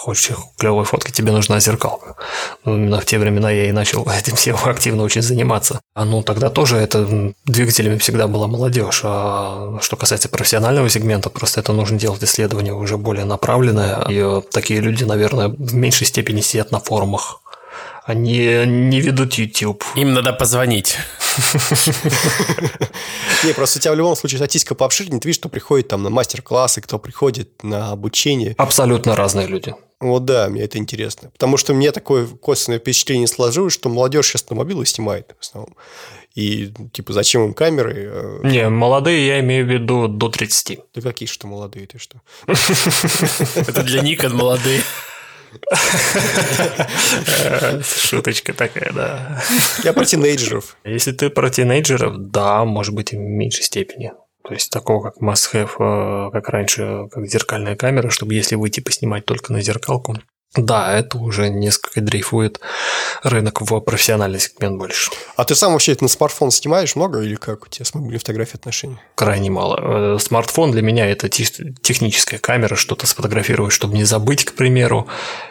Хочешь 0.07 0.37
клевой 0.57 0.85
фотки, 0.85 1.11
тебе 1.11 1.33
нужна 1.33 1.59
зеркалка. 1.59 2.15
Ну, 2.65 2.77
именно 2.77 3.01
в 3.01 3.05
те 3.05 3.19
времена 3.19 3.51
я 3.51 3.69
и 3.69 3.73
начал 3.73 4.07
этим 4.19 4.37
всем 4.37 4.57
активно 4.65 5.03
очень 5.03 5.21
заниматься. 5.21 5.81
А 5.97 6.05
ну 6.05 6.23
тогда 6.23 6.49
тоже 6.49 6.77
это 6.77 7.33
двигателями 7.45 7.99
всегда 7.99 8.29
была 8.29 8.47
молодежь. 8.47 9.01
А 9.03 9.79
что 9.81 9.97
касается 9.97 10.29
профессионального 10.29 10.89
сегмента, 10.89 11.29
просто 11.29 11.59
это 11.59 11.73
нужно 11.73 11.99
делать 11.99 12.23
исследование 12.23 12.73
уже 12.73 12.99
более 12.99 13.25
направленное. 13.25 14.05
И 14.09 14.17
э, 14.17 14.43
такие 14.53 14.79
люди, 14.79 15.03
наверное, 15.03 15.49
в 15.49 15.75
меньшей 15.75 16.07
степени 16.07 16.41
сидят 16.41 16.71
на 16.71 16.79
форумах. 16.79 17.41
Они 18.07 18.39
не 18.67 19.01
ведут 19.01 19.35
YouTube. 19.35 19.85
Им 19.97 20.15
надо 20.15 20.33
позвонить. 20.33 20.97
Не, 23.45 23.53
просто 23.53 23.79
у 23.79 23.83
тебя 23.83 23.93
в 23.93 23.97
любом 23.97 24.15
случае 24.15 24.39
статистика 24.39 24.77
по 24.77 24.87
обширнее. 24.87 25.21
Ты 25.21 25.27
видишь, 25.27 25.41
кто 25.41 25.49
приходит 25.49 25.89
там 25.89 26.05
на 26.05 26.11
мастер-классы, 26.11 26.81
кто 26.81 27.01
приходит 27.01 27.65
на 27.65 27.91
обучение. 27.91 28.55
Абсолютно 28.59 29.17
разные 29.17 29.49
люди. 29.49 29.75
Вот 29.99 30.25
да, 30.25 30.49
мне 30.49 30.63
это 30.63 30.79
интересно. 30.79 31.31
Потому 31.31 31.57
что 31.57 31.75
мне 31.75 31.91
такое 31.91 32.29
косвенное 32.29 32.79
впечатление 32.79 33.27
сложилось, 33.27 33.73
что 33.73 33.89
молодежь 33.89 34.29
сейчас 34.29 34.49
на 34.51 34.57
мобилы 34.57 34.87
снимает 34.87 35.35
в 35.37 35.43
основном. 35.43 35.75
И, 36.37 36.73
типа, 36.93 37.13
зачем 37.13 37.47
им 37.47 37.55
камеры? 37.55 37.95
Э, 37.97 38.41
не, 38.45 38.69
молодые 38.69 39.27
я 39.27 39.41
имею 39.41 39.67
в 39.67 39.69
виду 39.69 40.07
до 40.07 40.29
30. 40.29 40.79
Да 40.95 41.01
какие 41.01 41.27
что 41.27 41.49
молодые, 41.49 41.87
ты 41.87 41.99
что? 41.99 42.21
Это 42.47 43.83
для 43.83 44.01
Никон 44.03 44.37
молодые. 44.37 44.83
Шуточка 47.85 48.53
такая, 48.53 48.93
да. 48.93 49.43
Я 49.85 49.93
про 49.93 50.05
тинейджеров. 50.05 50.77
Если 50.85 51.13
ты 51.13 51.31
про 51.31 51.51
тинейджеров, 51.51 52.31
да, 52.31 52.65
может 52.65 52.95
быть, 52.95 53.13
в 53.13 53.17
меньшей 53.17 53.63
степени. 53.63 54.13
То 54.47 54.55
есть 54.55 54.71
такого, 54.71 55.11
как 55.11 55.21
must-have, 55.21 55.71
э, 55.79 56.31
как 56.31 56.49
раньше, 56.51 57.09
как 57.11 57.27
зеркальная 57.27 57.75
камера, 57.75 58.11
чтобы 58.11 58.35
если 58.35 58.55
выйти 58.55 58.81
поснимать 58.81 59.25
только 59.25 59.53
на 59.53 59.61
зеркалку, 59.61 60.17
да, 60.57 60.97
это 60.97 61.19
уже 61.19 61.49
несколько 61.49 62.01
дрейфует 62.01 62.61
рынок 63.23 63.61
в 63.61 63.81
профессиональный 63.81 64.41
сегмент 64.41 64.79
больше. 64.79 65.11
А 65.37 65.45
ты 65.45 65.55
сам 65.55 65.73
вообще 65.73 65.97
на 66.01 66.09
смартфон 66.09 66.51
снимаешь 66.51 66.97
много 66.97 67.21
или 67.21 67.35
как 67.35 67.65
у 67.65 67.69
тебя 67.69 67.85
с 67.85 67.95
мобильной 67.95 68.19
фотографией 68.19 68.57
отношения? 68.57 68.99
Крайне 69.15 69.51
мало. 69.51 70.15
Э, 70.17 70.19
смартфон 70.19 70.73
для 70.73 70.83
меня 70.83 71.07
это 71.07 71.29
техническая 71.29 72.39
камера, 72.39 72.77
что-то 72.77 73.07
сфотографировать, 73.07 73.73
чтобы 73.73 73.95
не 73.95 74.05
забыть, 74.05 74.45
к 74.45 74.55
примеру, 74.55 75.07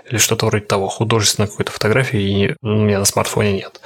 или 0.09 0.17
что-то 0.17 0.47
вроде 0.47 0.65
того. 0.65 0.87
Художественной 0.87 1.47
какой-то 1.47 1.71
фотографии 1.71 2.55
у 2.61 2.67
меня 2.67 2.99
на 2.99 3.05
смартфоне 3.05 3.53
нет. 3.53 3.81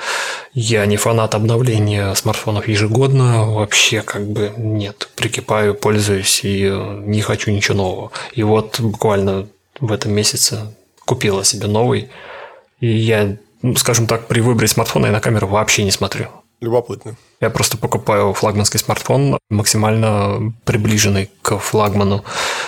Я 0.54 0.86
не 0.86 0.98
фанат 0.98 1.36
обновления 1.36 2.14
смартфонов 2.16 2.68
ежегодно, 2.68 3.46
вообще 3.46 4.02
как 4.02 4.28
бы 4.28 4.52
нет. 4.58 5.10
Прикипаю, 5.16 5.76
пользуюсь 5.76 6.42
и 6.44 6.70
не 6.70 7.22
хочу 7.22 7.52
ничего 7.52 7.78
нового. 7.78 8.12
И 8.34 8.44
вот 8.44 8.80
буквально 8.80 9.48
в 9.80 9.92
этом 9.92 10.12
месяце 10.14 10.74
купила 11.10 11.44
себе 11.44 11.66
новый. 11.66 12.12
И 12.80 12.88
я, 12.88 13.36
ну, 13.64 13.76
скажем 13.76 14.06
так, 14.06 14.28
при 14.28 14.42
выборе 14.42 14.68
смартфона 14.68 15.08
я 15.08 15.12
на 15.12 15.20
камеру 15.20 15.48
вообще 15.48 15.84
не 15.84 15.90
смотрю. 15.90 16.28
Любопытно. 16.62 17.16
Я 17.42 17.50
просто 17.50 17.78
покупаю 17.78 18.34
флагманский 18.34 18.80
смартфон, 18.80 19.40
максимально 19.50 20.54
приближенный 20.66 21.32
к 21.42 21.58
флагману, 21.58 22.24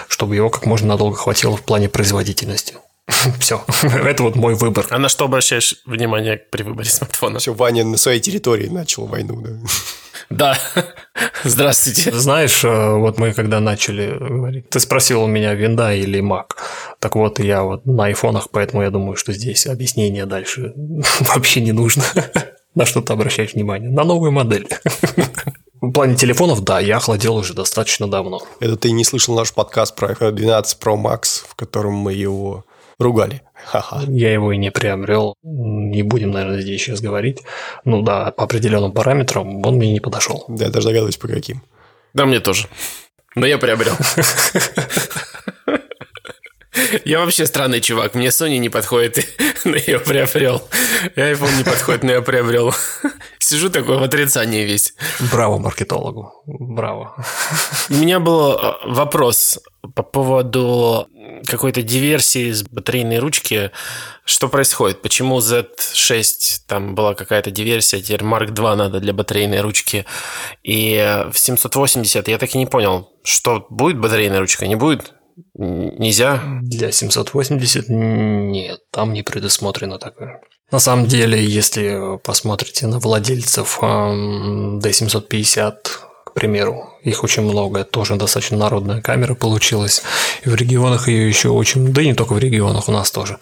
чтобы 0.08 0.36
его 0.36 0.50
как 0.50 0.66
можно 0.66 0.88
надолго 0.88 1.16
хватило 1.18 1.56
в 1.56 1.62
плане 1.62 1.88
производительности. 1.88 2.74
Все, 3.40 3.64
это 3.84 4.24
вот 4.24 4.36
мой 4.36 4.56
выбор. 4.56 4.88
А 4.90 4.98
на 4.98 5.08
что 5.08 5.26
обращаешь 5.26 5.76
внимание 5.86 6.38
при 6.38 6.64
выборе 6.64 6.90
смартфона? 6.90 7.38
Все, 7.38 7.54
Ваня 7.54 7.86
на 7.86 7.98
своей 7.98 8.22
территории 8.22 8.70
начал 8.70 9.06
войну, 9.06 9.40
да. 9.42 9.52
Да. 10.32 10.58
Здравствуйте. 11.44 12.12
Знаешь, 12.12 12.64
э, 12.64 12.96
вот 12.96 13.20
мы 13.20 13.34
когда 13.34 13.60
начали 13.60 14.18
говорить, 14.18 14.70
ты 14.70 14.80
спросил 14.80 15.24
у 15.24 15.28
меня 15.28 15.54
винда 15.54 15.94
или 15.94 16.22
Mac. 16.22 16.56
Так 17.00 17.16
вот, 17.16 17.40
я 17.40 17.64
вот 17.64 17.86
на 17.86 18.06
айфонах, 18.06 18.50
поэтому 18.50 18.84
я 18.84 18.90
думаю, 18.90 19.16
что 19.18 19.34
здесь 19.34 19.68
объяснение 19.68 20.26
дальше 20.26 20.74
вообще 21.20 21.62
не 21.62 21.74
нужно. 21.74 22.04
На 22.76 22.86
что-то 22.86 23.14
обращать 23.14 23.54
внимание. 23.54 23.90
На 23.90 24.06
новую 24.06 24.32
модель. 24.32 24.66
В 25.82 25.92
плане 25.92 26.16
телефонов, 26.16 26.64
да, 26.64 26.80
я 26.80 26.98
охладел 26.98 27.36
уже 27.36 27.54
достаточно 27.54 28.10
давно. 28.10 28.42
Это 28.62 28.78
ты 28.78 28.92
не 28.92 29.04
слышал 29.04 29.36
наш 29.36 29.52
подкаст 29.52 29.94
про 29.96 30.14
iPhone 30.14 30.32
12 30.32 30.82
Pro 30.82 30.96
Max, 30.96 31.44
в 31.46 31.56
котором 31.56 31.96
мы 31.96 32.14
его 32.14 32.64
ругали. 32.98 33.42
Ха-ха. 33.66 34.02
Я 34.08 34.34
его 34.34 34.52
и 34.52 34.58
не 34.58 34.72
приобрел. 34.72 35.36
Не 35.44 36.04
будем, 36.04 36.32
наверное, 36.32 36.62
здесь 36.62 36.82
сейчас 36.82 37.02
говорить. 37.02 37.40
Ну 37.86 38.02
да, 38.02 38.32
по 38.32 38.44
определенным 38.44 38.92
параметрам 38.92 39.66
он 39.66 39.76
мне 39.76 39.94
не 39.94 40.00
подошел. 40.00 40.46
Да, 40.48 40.66
я 40.66 40.72
даже 40.72 40.88
догадываюсь, 40.88 41.18
по 41.18 41.28
каким. 41.28 41.62
Да, 42.14 42.26
мне 42.26 42.40
тоже. 42.40 42.68
Но 43.36 43.46
я 43.46 43.58
приобрел. 43.58 43.94
Я 47.06 47.20
вообще 47.20 47.46
странный 47.46 47.82
чувак. 47.82 48.16
Мне 48.16 48.28
Sony 48.28 48.58
не 48.58 48.70
подходит, 48.70 49.28
но 49.66 49.76
я 49.76 50.00
приобрел. 50.00 50.68
И 51.16 51.20
iPhone 51.20 51.58
не 51.58 51.64
подходит, 51.64 52.04
но 52.04 52.12
я 52.12 52.22
приобрел. 52.22 52.74
Сижу 53.40 53.70
такой 53.70 53.98
в 53.98 54.04
отрицании 54.04 54.64
весь. 54.64 54.94
Браво 55.32 55.58
маркетологу. 55.58 56.44
Браво. 56.46 57.16
У 57.90 57.96
меня 57.96 58.20
был 58.20 58.54
э, 58.54 58.74
вопрос 58.86 59.60
по 59.96 60.04
поводу 60.04 61.08
какой-то 61.46 61.82
диверсии 61.82 62.52
с 62.52 62.64
батарейной 62.64 63.20
ручки. 63.20 63.72
Что 64.24 64.48
происходит? 64.48 65.02
Почему 65.02 65.40
Z6 65.40 66.24
там 66.68 66.96
была 66.96 67.16
какая-то 67.16 67.52
диверсия, 67.52 68.02
теперь 68.02 68.22
Mark 68.22 68.54
II 68.54 68.76
надо 68.76 69.00
для 69.00 69.12
батарейной 69.12 69.62
ручки. 69.62 70.06
И 70.64 71.26
в 71.32 71.38
780 71.38 72.28
я 72.28 72.38
так 72.38 72.54
и 72.56 72.58
не 72.58 72.66
понял, 72.66 73.12
что 73.24 73.66
будет 73.70 74.00
батарейная 74.00 74.40
ручка, 74.40 74.68
не 74.68 74.76
будет? 74.76 75.14
Нельзя? 75.56 76.42
Для 76.62 76.92
780 76.92 77.86
нет, 77.90 78.80
там 78.92 79.14
не 79.14 79.24
предусмотрено 79.24 79.98
такое. 79.98 80.42
На 80.72 80.80
самом 80.80 81.06
деле, 81.06 81.44
если 81.44 82.18
посмотрите 82.24 82.88
на 82.88 83.00
владельцев 83.00 83.80
D750, 83.82 85.76
к 86.26 86.34
примеру, 86.34 86.94
их 87.04 87.24
очень 87.26 87.44
много, 87.44 87.84
тоже 87.84 88.16
достаточно 88.16 88.58
народная 88.58 89.02
камера 89.02 89.36
получилась. 89.36 90.02
И 90.46 90.50
в 90.50 90.56
регионах 90.56 91.10
ее 91.10 91.28
еще 91.28 91.50
очень, 91.50 91.92
да 91.92 92.02
и 92.02 92.08
не 92.08 92.14
только 92.14 92.34
в 92.34 92.40
регионах, 92.40 92.88
у 92.88 92.94
нас 92.94 93.12
тоже. 93.12 93.38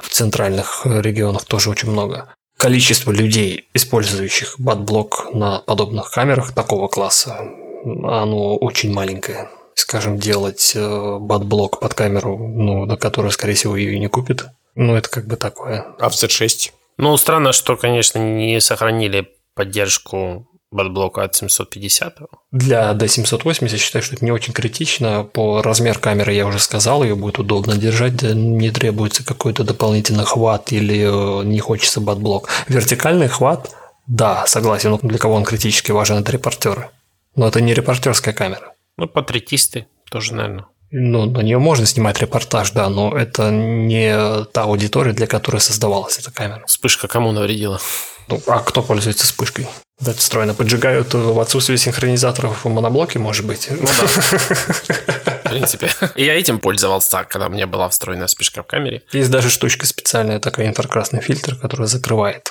В 0.00 0.08
центральных 0.10 0.82
регионах 0.84 1.44
тоже 1.44 1.70
очень 1.70 1.90
много. 1.90 2.32
Количество 2.56 3.10
людей, 3.10 3.68
использующих 3.74 4.54
батблок 4.58 5.30
на 5.32 5.58
подобных 5.60 6.12
камерах 6.12 6.52
такого 6.52 6.86
класса, 6.86 7.40
оно 7.84 8.56
очень 8.56 8.92
маленькое 8.92 9.48
скажем, 9.80 10.18
делать 10.18 10.72
э, 10.74 11.18
батблок 11.20 11.80
под 11.80 11.94
камеру, 11.94 12.38
ну, 12.38 12.84
на 12.86 12.96
которую, 12.96 13.32
скорее 13.32 13.54
всего, 13.54 13.76
ее 13.76 13.98
не 13.98 14.08
купит. 14.08 14.46
Ну, 14.74 14.94
это 14.94 15.08
как 15.08 15.26
бы 15.26 15.36
такое. 15.36 15.86
А 15.98 16.08
в 16.08 16.12
Z6? 16.12 16.70
Ну, 16.98 17.16
странно, 17.16 17.52
что, 17.52 17.76
конечно, 17.76 18.18
не 18.18 18.60
сохранили 18.60 19.28
поддержку 19.54 20.46
батблока 20.70 21.24
от 21.24 21.34
750. 21.34 22.18
Для 22.52 22.92
D780 22.92 23.68
я 23.68 23.78
считаю, 23.78 24.02
что 24.02 24.14
это 24.14 24.24
не 24.24 24.30
очень 24.30 24.52
критично. 24.52 25.24
По 25.24 25.62
размер 25.62 25.98
камеры 25.98 26.32
я 26.32 26.46
уже 26.46 26.58
сказал, 26.58 27.02
ее 27.02 27.16
будет 27.16 27.38
удобно 27.38 27.76
держать, 27.76 28.22
не 28.22 28.70
требуется 28.70 29.24
какой-то 29.24 29.64
дополнительный 29.64 30.24
хват 30.24 30.72
или 30.72 31.40
э, 31.40 31.44
не 31.44 31.58
хочется 31.58 32.00
батблок. 32.00 32.48
Вертикальный 32.68 33.28
хват, 33.28 33.74
да, 34.06 34.44
согласен, 34.46 34.90
но 34.90 34.98
для 35.02 35.18
кого 35.18 35.34
он 35.34 35.44
критически 35.44 35.90
важен, 35.90 36.18
это 36.18 36.32
репортеры. 36.32 36.90
Но 37.34 37.48
это 37.48 37.60
не 37.60 37.74
репортерская 37.74 38.34
камера. 38.34 38.69
Ну, 39.00 39.08
патриотисты 39.08 39.86
тоже, 40.10 40.34
наверное. 40.34 40.66
Ну, 40.90 41.24
на 41.24 41.40
нее 41.40 41.58
можно 41.58 41.86
снимать 41.86 42.20
репортаж, 42.20 42.72
да, 42.72 42.90
но 42.90 43.16
это 43.16 43.50
не 43.50 44.44
та 44.52 44.64
аудитория, 44.64 45.14
для 45.14 45.26
которой 45.26 45.62
создавалась 45.62 46.18
эта 46.18 46.30
камера. 46.30 46.66
Вспышка 46.66 47.08
кому 47.08 47.32
навредила? 47.32 47.80
Ну, 48.28 48.42
а 48.46 48.58
кто 48.58 48.82
пользуется 48.82 49.24
вспышкой? 49.24 49.66
Это 50.02 50.18
встроено. 50.18 50.52
Поджигают 50.52 51.14
в 51.14 51.40
отсутствии 51.40 51.76
синхронизаторов 51.76 52.62
в 52.62 52.68
моноблоке, 52.68 53.18
может 53.18 53.46
быть. 53.46 53.68
Ну 53.70 53.86
да. 53.86 54.06
В 54.06 55.42
принципе. 55.44 55.88
И 56.14 56.24
я 56.24 56.38
этим 56.38 56.58
пользовался, 56.58 57.24
когда 57.24 57.46
у 57.46 57.50
меня 57.50 57.66
была 57.66 57.88
встроенная 57.88 58.26
вспышка 58.26 58.62
в 58.62 58.66
камере. 58.66 59.02
Есть 59.12 59.30
даже 59.30 59.48
штучка 59.48 59.86
специальная, 59.86 60.40
такая 60.40 60.66
инфракрасный 60.66 61.22
фильтр, 61.22 61.56
который 61.56 61.86
закрывает 61.86 62.50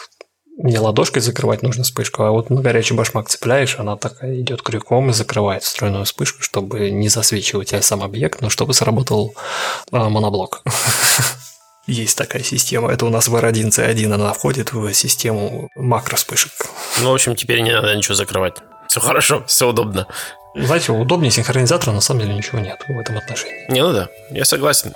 не 0.61 0.77
ладошкой 0.77 1.21
закрывать 1.21 1.63
нужно 1.63 1.83
вспышку, 1.83 2.23
а 2.23 2.31
вот 2.31 2.49
на 2.49 2.61
горячий 2.61 2.93
башмак 2.93 3.29
цепляешь, 3.29 3.79
она 3.79 3.95
такая 3.95 4.39
идет 4.41 4.61
крюком 4.61 5.09
и 5.09 5.13
закрывает 5.13 5.63
встроенную 5.63 6.03
вспышку, 6.03 6.43
чтобы 6.43 6.91
не 6.91 7.07
засвечивать 7.07 7.73
сам 7.83 8.03
объект, 8.03 8.41
но 8.41 8.49
чтобы 8.49 8.73
сработал 8.73 9.33
а, 9.91 10.09
моноблок. 10.09 10.61
Есть 11.87 12.17
такая 12.17 12.43
система. 12.43 12.91
Это 12.91 13.05
у 13.05 13.09
нас 13.09 13.29
в 13.29 13.35
R1C1, 13.35 14.13
она 14.13 14.33
входит 14.33 14.73
в 14.73 14.93
систему 14.93 15.69
макро-вспышек. 15.75 16.51
Ну, 16.99 17.11
в 17.11 17.13
общем, 17.13 17.35
теперь 17.35 17.61
не 17.61 17.71
надо 17.71 17.95
ничего 17.95 18.15
закрывать. 18.15 18.57
Все 18.87 18.99
хорошо, 18.99 19.43
все 19.47 19.69
удобно. 19.69 20.07
Знаете, 20.55 20.91
удобнее 20.91 21.31
синхронизатора 21.31 21.93
на 21.93 22.01
самом 22.01 22.21
деле 22.21 22.33
ничего 22.33 22.59
нет 22.59 22.83
в 22.87 22.99
этом 22.99 23.17
отношении. 23.17 23.65
Не, 23.69 23.81
ну 23.81 23.93
да, 23.93 24.09
я 24.29 24.43
согласен. 24.45 24.93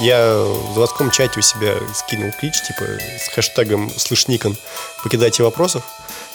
Я 0.00 0.44
в 0.44 0.74
заводском 0.74 1.10
чате 1.10 1.40
у 1.40 1.42
себя 1.42 1.74
скинул 1.94 2.30
клич, 2.38 2.54
типа, 2.62 2.84
с 3.18 3.28
хэштегом 3.34 3.90
«Слышь, 3.96 4.28
Никон, 4.28 4.56
покидайте 5.02 5.42
вопросов» 5.42 5.82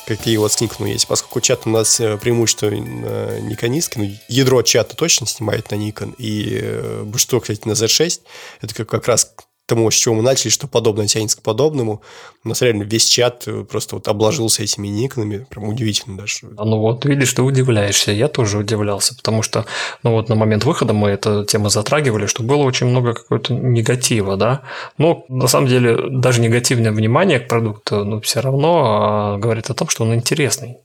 какие 0.05 0.36
у 0.38 0.41
вас 0.41 0.59
Никону 0.59 0.89
есть, 0.89 1.07
поскольку 1.07 1.39
чат 1.39 1.61
у 1.66 1.70
нас 1.70 1.99
э, 2.01 2.18
преимущество 2.18 2.70
на 2.70 3.39
никонистке, 3.39 3.99
ну, 3.99 4.11
ядро 4.28 4.61
чата 4.61 4.97
точно 4.97 5.28
снимает 5.28 5.72
на 5.72 5.76
Nikon, 5.76 6.14
и 6.18 6.59
э, 6.61 7.03
большинство, 7.05 7.39
кстати, 7.39 7.66
на 7.66 7.72
Z6, 7.72 8.20
это 8.61 8.86
как 8.86 9.07
раз 9.07 9.34
тому, 9.74 9.89
с 9.89 9.95
чего 9.95 10.15
мы 10.15 10.21
начали, 10.21 10.49
что 10.51 10.67
подобное 10.67 11.07
тянется 11.07 11.38
к 11.38 11.41
подобному. 11.41 12.01
У 12.43 12.49
нас 12.49 12.61
реально 12.61 12.84
весь 12.84 13.05
чат 13.05 13.43
э, 13.47 13.63
просто 13.63 13.95
вот 13.95 14.07
обложился 14.07 14.63
этими 14.63 14.88
никнами. 14.88 15.45
Прям 15.49 15.67
удивительно 15.67 16.17
даже. 16.17 16.47
А 16.57 16.65
ну 16.65 16.80
вот, 16.80 17.05
видишь, 17.05 17.34
ты 17.34 17.41
удивляешься. 17.41 18.11
Я 18.11 18.28
тоже 18.28 18.59
удивлялся, 18.59 19.15
потому 19.15 19.41
что, 19.41 19.65
ну 20.03 20.11
вот 20.11 20.30
на 20.30 20.36
момент 20.36 20.65
выхода 20.65 20.93
мы 20.93 21.09
эту 21.09 21.45
тему 21.45 21.69
затрагивали, 21.69 22.28
что 22.28 22.43
было 22.43 22.63
очень 22.63 22.88
много 22.88 23.13
какого-то 23.13 23.53
негатива, 23.53 24.38
да. 24.38 24.61
Но 24.97 25.26
на 25.30 25.47
самом 25.47 25.67
деле 25.67 26.09
даже 26.09 26.41
негативное 26.41 26.91
внимание 26.91 27.39
к 27.39 27.47
продукту, 27.47 28.05
ну, 28.05 28.21
все 28.21 28.41
равно 28.41 28.84
а, 28.86 29.38
говорит 29.38 29.69
о 29.69 29.74
том, 29.74 29.89
что 29.89 30.03
он 30.03 30.13
интересный. 30.13 30.78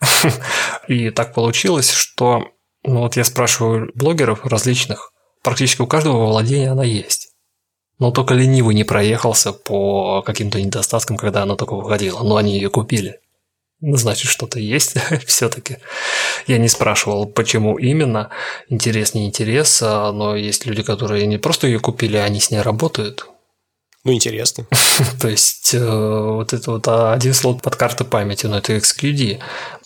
И 0.88 1.10
так 1.10 1.34
получилось, 1.34 1.90
что 1.90 2.44
ну 2.84 3.00
вот 3.00 3.16
я 3.16 3.24
спрашиваю 3.24 3.90
блогеров 3.94 4.46
различных, 4.46 5.12
практически 5.42 5.82
у 5.82 5.86
каждого 5.86 6.18
во 6.18 6.26
владении 6.26 6.68
она 6.68 6.84
есть. 6.84 7.29
Но 8.00 8.10
только 8.10 8.34
ленивый 8.34 8.74
не 8.74 8.82
проехался 8.82 9.52
по 9.52 10.22
каким-то 10.22 10.60
недостаткам, 10.60 11.16
когда 11.16 11.42
она 11.42 11.54
только 11.54 11.74
выходила. 11.76 12.22
Но 12.22 12.36
они 12.36 12.54
ее 12.54 12.70
купили. 12.70 13.20
Значит, 13.82 14.30
что-то 14.30 14.58
есть 14.58 14.94
все-таки. 15.26 15.76
Я 16.46 16.58
не 16.58 16.68
спрашивал, 16.68 17.26
почему 17.26 17.78
именно. 17.78 18.30
Интерес, 18.68 19.14
не 19.14 19.26
интерес. 19.26 19.80
А, 19.82 20.12
но 20.12 20.34
есть 20.34 20.66
люди, 20.66 20.82
которые 20.82 21.26
не 21.26 21.38
просто 21.38 21.66
ее 21.66 21.78
купили, 21.78 22.16
а 22.16 22.24
они 22.24 22.40
с 22.40 22.50
ней 22.50 22.62
работают. 22.62 23.26
Ну, 24.04 24.14
интересно. 24.14 24.66
То 25.20 25.28
есть, 25.28 25.74
э, 25.74 25.78
вот 25.78 26.54
это 26.54 26.70
вот 26.70 26.88
один 26.88 27.34
слот 27.34 27.60
под 27.60 27.76
карты 27.76 28.04
памяти, 28.04 28.46
но 28.46 28.58
это 28.58 28.72
XQD. 28.72 29.40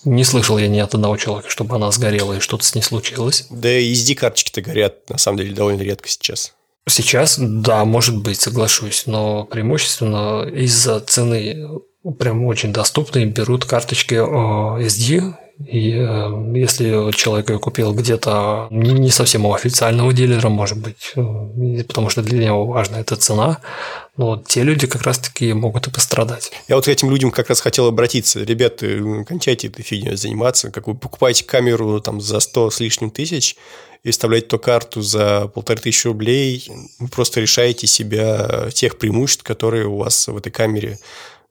Не 0.04 0.24
слышал 0.24 0.56
я 0.56 0.68
ни 0.68 0.78
от 0.78 0.94
одного 0.94 1.16
человека, 1.16 1.50
чтобы 1.50 1.74
она 1.74 1.90
сгорела 1.90 2.34
и 2.34 2.40
что-то 2.40 2.64
с 2.64 2.76
ней 2.76 2.82
случилось. 2.82 3.46
Да 3.50 3.76
и 3.76 3.92
SD-карточки-то 3.92 4.62
горят, 4.62 5.10
на 5.10 5.18
самом 5.18 5.38
деле, 5.38 5.52
довольно 5.52 5.82
редко 5.82 6.08
сейчас. 6.08 6.54
Сейчас, 6.87 7.39
да, 7.39 7.85
может 7.85 8.18
быть, 8.18 8.41
соглашусь, 8.41 9.05
но 9.07 9.45
преимущественно 9.45 10.47
из-за 10.47 11.01
цены 11.01 11.80
прям 12.18 12.45
очень 12.45 12.72
доступные 12.72 13.24
берут 13.26 13.64
карточки 13.64 14.14
SD, 14.14 15.35
и 15.59 15.92
э, 15.92 16.52
если 16.57 17.12
человек 17.12 17.48
ее 17.50 17.61
купил 17.61 17.94
где-то 17.94 18.66
не 18.70 19.11
совсем 19.11 19.46
у 19.46 19.55
официального 19.55 20.12
дилера, 20.12 20.48
может 20.48 20.78
быть, 20.78 21.12
э, 21.14 21.84
потому 21.84 22.11
что 22.11 22.22
для 22.22 22.46
него 22.46 22.66
важна 22.66 22.98
эта 22.98 23.14
цена, 23.14 23.61
но 24.16 24.42
те 24.44 24.64
люди 24.64 24.88
как 24.88 25.02
раз-таки 25.02 25.52
могут 25.52 25.86
и 25.86 25.90
пострадать. 25.90 26.50
Я 26.66 26.74
вот 26.74 26.86
к 26.86 26.88
этим 26.88 27.09
людям 27.11 27.30
как 27.30 27.48
раз 27.48 27.61
хотел 27.61 27.86
обратиться. 27.86 28.42
Ребята, 28.42 28.86
кончайте 29.26 29.68
этой 29.68 29.82
фигней 29.82 30.16
заниматься. 30.16 30.72
Как 30.72 30.88
вы 30.88 30.96
покупаете 30.96 31.44
камеру 31.44 32.00
там 32.00 32.20
за 32.20 32.40
100 32.40 32.70
с 32.70 32.80
лишним 32.80 33.11
тысяч, 33.11 33.57
и 34.02 34.11
вставлять 34.11 34.48
ту 34.48 34.59
карту 34.59 35.00
за 35.00 35.48
полторы 35.48 35.80
тысячи 35.80 36.07
рублей, 36.07 36.70
вы 36.98 37.09
просто 37.09 37.40
решаете 37.40 37.86
себя 37.86 38.68
тех 38.74 38.98
преимуществ, 38.98 39.42
которые 39.44 39.86
у 39.86 39.96
вас 39.96 40.28
в 40.28 40.36
этой 40.36 40.52
камере 40.52 40.98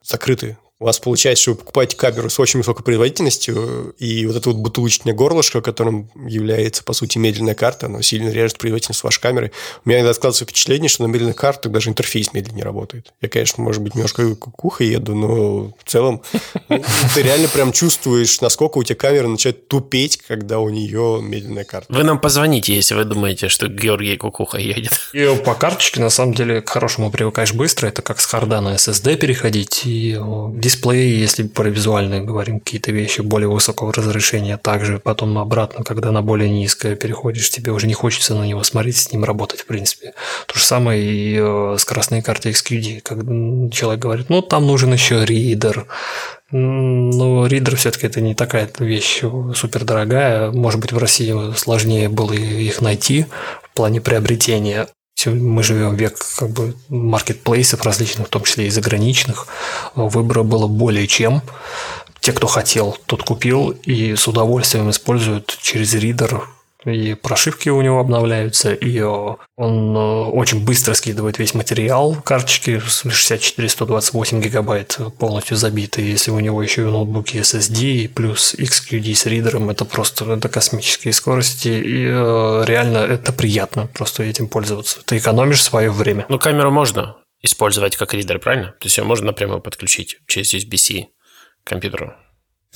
закрыты 0.04 0.58
у 0.80 0.86
вас 0.86 1.00
получается, 1.00 1.44
что 1.44 1.52
вы 1.52 1.58
покупаете 1.58 1.96
камеру 1.96 2.30
с 2.30 2.40
очень 2.40 2.60
высокой 2.60 2.84
производительностью, 2.84 3.96
и 4.00 4.26
вот 4.26 4.36
это 4.36 4.50
вот 4.50 4.58
бутылочное 4.58 5.14
горлышко, 5.14 5.62
которым 5.62 6.10
является, 6.28 6.84
по 6.84 6.94
сути, 6.94 7.18
медленная 7.20 7.56
карта, 7.56 7.86
оно 7.86 8.02
сильно 8.02 8.30
режет 8.30 8.58
производительность 8.58 9.04
вашей 9.04 9.22
камеры. 9.22 9.52
У 9.86 9.90
меня 9.90 10.00
иногда 10.00 10.14
складывается 10.14 10.46
впечатление, 10.46 10.90
что 10.90 11.04
на 11.04 11.08
медленных 11.08 11.36
картах 11.36 11.72
даже 11.72 11.90
интерфейс 11.90 12.34
медленнее 12.34 12.66
работает. 12.66 13.14
Я, 13.22 13.30
конечно, 13.30 13.64
может 13.64 13.82
быть, 13.82 13.96
немножко 13.96 14.36
куха 14.36 14.84
еду, 14.84 15.16
но 15.16 15.74
в 15.78 15.84
целом 15.86 16.22
ну, 16.70 16.84
ты 17.14 17.22
реально 17.22 17.48
прям 17.48 17.72
чувствуешь, 17.72 18.42
насколько 18.42 18.80
у 18.80 18.84
тебя 18.84 18.96
камера 18.96 19.28
начинает 19.28 19.68
тупеть, 19.68 20.18
когда 20.18 20.60
у 20.60 20.70
нее 20.70 21.20
медленная 21.22 21.66
карта. 21.66 21.94
Вы 21.94 22.04
нам 22.04 22.20
позвоните, 22.20 22.76
если 22.76 22.96
вы 22.96 23.04
думаете, 23.06 23.48
что 23.48 23.68
Георгий 23.68 24.18
Кукуха 24.18 24.58
едет. 24.58 24.92
И 25.14 25.26
по 25.46 25.54
карточке, 25.54 26.02
на 26.02 26.10
самом 26.10 26.34
деле, 26.34 26.62
к 26.62 26.70
хорошему 26.70 27.12
привыкаешь 27.12 27.54
быстро. 27.54 27.88
Это 27.88 28.02
как 28.02 28.20
с 28.20 28.26
харда 28.26 28.60
на 28.60 28.76
SSD 28.76 29.16
переходить. 29.18 29.84
И 29.86 30.18
дисплей, 30.64 31.12
если 31.16 31.44
про 31.44 31.70
визуальные 31.70 32.22
говорим, 32.22 32.60
какие-то 32.60 32.92
вещи 32.92 33.22
более 33.22 33.50
высокого 33.50 33.94
разрешения, 33.94 34.58
также 34.58 35.00
потом 35.00 35.38
обратно, 35.38 35.84
когда 35.84 36.12
на 36.12 36.22
более 36.22 36.50
низкое 36.50 36.96
переходишь, 36.96 37.50
тебе 37.50 37.72
уже 37.72 37.88
не 37.88 37.94
хочется 37.94 38.34
на 38.34 38.46
него 38.46 38.64
смотреть, 38.64 38.98
с 38.98 39.12
ним 39.12 39.24
работать, 39.24 39.62
в 39.62 39.66
принципе. 39.66 40.14
То 40.48 40.58
же 40.58 40.66
самое 40.66 41.04
и 41.04 41.38
э, 41.40 41.76
с 41.78 41.86
красной 41.86 42.22
картой 42.22 42.54
XQD, 42.54 43.02
когда 43.02 43.70
человек 43.72 44.02
говорит, 44.02 44.30
ну, 44.30 44.42
там 44.42 44.66
нужен 44.66 44.94
еще 44.94 45.26
ридер, 45.26 45.86
но 46.52 47.48
ридер 47.48 47.76
все-таки 47.76 48.08
это 48.08 48.22
не 48.22 48.36
такая 48.36 48.70
вещь 48.80 49.24
супер 49.56 49.84
дорогая. 49.84 50.52
Может 50.52 50.80
быть, 50.80 50.92
в 50.92 50.98
России 50.98 51.34
сложнее 51.56 52.10
было 52.10 52.34
их 52.34 52.80
найти 52.80 53.26
в 53.64 53.76
плане 53.76 54.02
приобретения 54.02 54.88
мы 55.26 55.64
живем 55.64 55.96
век 55.96 56.18
как 56.38 56.50
бы 56.50 56.76
маркетплейсов 56.90 57.84
различных, 57.84 58.28
в 58.28 58.30
том 58.30 58.44
числе 58.44 58.68
и 58.68 58.70
заграничных. 58.70 59.48
Выбора 59.96 60.44
было 60.44 60.68
более 60.68 61.08
чем. 61.08 61.42
Те, 62.20 62.32
кто 62.32 62.48
хотел, 62.48 62.98
тот 63.06 63.24
купил 63.24 63.72
и 63.72 64.16
с 64.16 64.28
удовольствием 64.28 64.90
используют 64.90 65.58
через 65.62 65.94
ридер 65.94 66.48
и 66.86 67.14
прошивки 67.14 67.70
у 67.70 67.82
него 67.82 68.00
обновляются, 68.00 68.74
и 68.74 69.00
он 69.02 69.96
э, 69.96 70.00
очень 70.00 70.64
быстро 70.66 70.94
скидывает 70.94 71.40
весь 71.40 71.54
материал. 71.54 72.16
Карточки 72.24 72.82
64-128 72.86 74.42
гигабайт 74.42 75.00
полностью 75.18 75.58
забиты. 75.58 76.02
Если 76.02 76.32
у 76.32 76.40
него 76.40 76.62
еще 76.62 76.82
и 76.82 76.86
ноутбуки 76.86 77.38
SSD, 77.38 78.10
плюс 78.10 78.56
XQD 78.56 79.16
с 79.16 79.26
ридером, 79.26 79.70
это 79.70 79.86
просто 79.86 80.32
это 80.34 80.50
космические 80.50 81.14
скорости. 81.14 81.70
И 81.70 82.06
э, 82.06 82.64
реально 82.66 83.00
это 83.00 83.34
приятно 83.34 83.88
просто 83.88 84.24
этим 84.24 84.48
пользоваться. 84.48 85.00
Ты 85.06 85.18
экономишь 85.18 85.64
свое 85.64 85.92
время. 85.92 86.26
Ну, 86.30 86.40
камеру 86.40 86.72
можно 86.72 87.18
использовать 87.42 87.96
как 87.96 88.14
ридер, 88.14 88.40
правильно? 88.40 88.72
То 88.80 88.86
есть 88.88 88.98
ее 88.98 89.04
можно 89.04 89.28
напрямую 89.28 89.62
подключить 89.62 90.18
через 90.28 90.54
USB-C 90.54 91.08
к 91.64 91.70
компьютеру. 91.70 92.14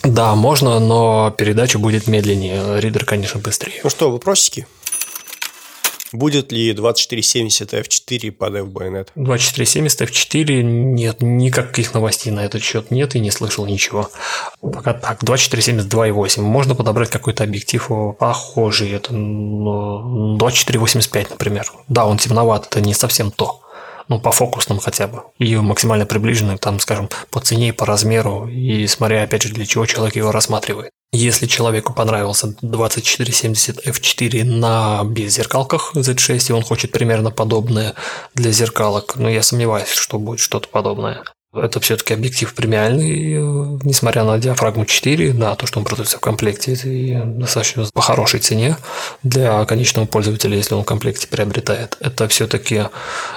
Да, 0.03 0.35
можно, 0.35 0.79
но 0.79 1.33
передача 1.37 1.79
будет 1.79 2.07
медленнее. 2.07 2.79
Ридер, 2.79 3.05
конечно, 3.05 3.39
быстрее. 3.39 3.79
Ну 3.83 3.89
что, 3.89 4.11
вопросики? 4.11 4.67
Будет 6.13 6.51
ли 6.51 6.73
2470 6.73 7.73
f4 7.73 8.31
под 8.31 8.55
F-байонет? 8.55 9.11
2470 9.15 10.01
f4 10.01 10.61
нет, 10.61 11.21
никаких 11.21 11.93
новостей 11.93 12.31
на 12.31 12.45
этот 12.45 12.63
счет 12.63 12.91
нет 12.91 13.15
и 13.15 13.19
не 13.19 13.31
слышал 13.31 13.65
ничего. 13.65 14.09
Пока 14.61 14.93
так, 14.93 15.23
2470 15.23 15.91
2.8. 15.91 16.41
Можно 16.41 16.75
подобрать 16.75 17.09
какой-то 17.09 17.43
объектив 17.43 17.89
похожий. 18.17 18.91
Это 18.91 19.11
2485, 19.11 21.31
например. 21.31 21.65
Да, 21.89 22.05
он 22.05 22.17
темноват, 22.17 22.67
это 22.67 22.79
не 22.81 22.93
совсем 22.93 23.31
то 23.31 23.59
ну, 24.07 24.19
по 24.19 24.31
фокусным 24.31 24.79
хотя 24.79 25.07
бы, 25.07 25.23
и 25.37 25.55
максимально 25.55 26.05
приближенный, 26.05 26.57
там, 26.57 26.79
скажем, 26.79 27.09
по 27.29 27.39
цене 27.39 27.73
по 27.73 27.85
размеру, 27.85 28.47
и 28.47 28.87
смотря, 28.87 29.23
опять 29.23 29.43
же, 29.43 29.53
для 29.53 29.65
чего 29.65 29.85
человек 29.85 30.15
его 30.15 30.31
рассматривает. 30.31 30.91
Если 31.13 31.45
человеку 31.45 31.93
понравился 31.93 32.55
2470 32.61 33.87
f4 33.87 34.43
на 34.43 35.03
беззеркалках 35.05 35.95
Z6, 35.95 36.49
и 36.49 36.53
он 36.53 36.63
хочет 36.63 36.91
примерно 36.91 37.31
подобное 37.31 37.95
для 38.35 38.51
зеркалок, 38.51 39.15
но 39.15 39.29
я 39.29 39.41
сомневаюсь, 39.41 39.89
что 39.89 40.19
будет 40.19 40.39
что-то 40.39 40.67
подобное. 40.67 41.23
Это 41.53 41.79
все-таки 41.79 42.13
объектив 42.13 42.53
премиальный, 42.53 43.33
э, 43.33 43.79
несмотря 43.83 44.25
на 44.25 44.37
диафрагму 44.37 44.85
4, 44.85 45.31
да, 45.31 45.55
то, 45.55 45.65
что 45.65 45.79
он 45.79 45.85
продается 45.85 46.17
в 46.17 46.19
комплекте, 46.19 46.73
и 46.73 47.15
достаточно 47.23 47.85
по 47.93 48.01
хорошей 48.01 48.41
цене 48.41 48.77
для 49.23 49.63
конечного 49.65 50.05
пользователя, 50.05 50.57
если 50.57 50.75
он 50.75 50.81
в 50.81 50.85
комплекте 50.85 51.27
приобретает. 51.27 51.95
Это 52.01 52.27
все-таки 52.27 52.83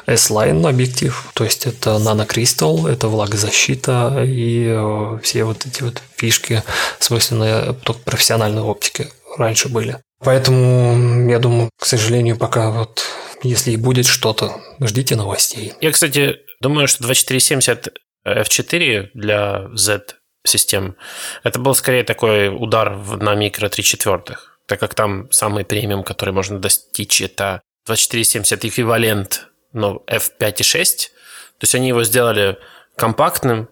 S-Line 0.07 0.69
объектив, 0.69 1.31
то 1.35 1.45
есть 1.45 1.67
это 1.67 1.99
нанокристалл, 1.99 2.89
это 2.89 3.07
влагозащита 3.09 4.25
и 4.27 4.67
э, 4.69 5.19
все 5.23 5.45
вот 5.45 5.65
эти 5.67 5.83
вот 5.83 6.03
фишки, 6.17 6.65
свойственные 6.99 7.75
только 7.85 8.01
профессиональной 8.03 8.63
оптике, 8.63 9.09
раньше 9.39 9.69
были. 9.69 9.99
Поэтому, 10.23 11.29
я 11.31 11.39
думаю, 11.39 11.71
к 11.79 11.87
сожалению, 11.87 12.37
пока 12.37 12.71
вот 12.71 13.03
если 13.43 13.73
и 13.73 13.77
будет 13.77 14.07
что-то, 14.07 14.61
ждите 14.81 15.17
новостей. 15.17 15.73
Я, 15.81 15.91
кстати, 15.93 16.41
думаю, 16.61 16.89
что 16.89 17.03
2470 17.05 17.99
F4 18.27 19.11
для 19.15 19.69
Z-систем, 19.75 20.97
это 21.43 21.59
был 21.59 21.75
скорее 21.75 22.05
такой 22.05 22.49
удар 22.49 22.97
на 22.97 23.35
микро 23.35 23.69
3 23.69 23.83
четвертых, 23.83 24.61
так 24.67 24.79
как 24.79 24.95
там 24.95 25.31
самый 25.33 25.65
премиум, 25.65 26.05
который 26.05 26.35
можно 26.35 26.59
достичь, 26.59 27.23
это 27.23 27.63
2470 27.87 28.65
эквивалент 28.67 29.47
но 29.73 30.03
F5.6, 30.07 31.11
то 31.59 31.65
есть 31.65 31.75
они 31.75 31.89
его 31.89 32.03
сделали 32.05 32.59
компактным, 32.97 33.69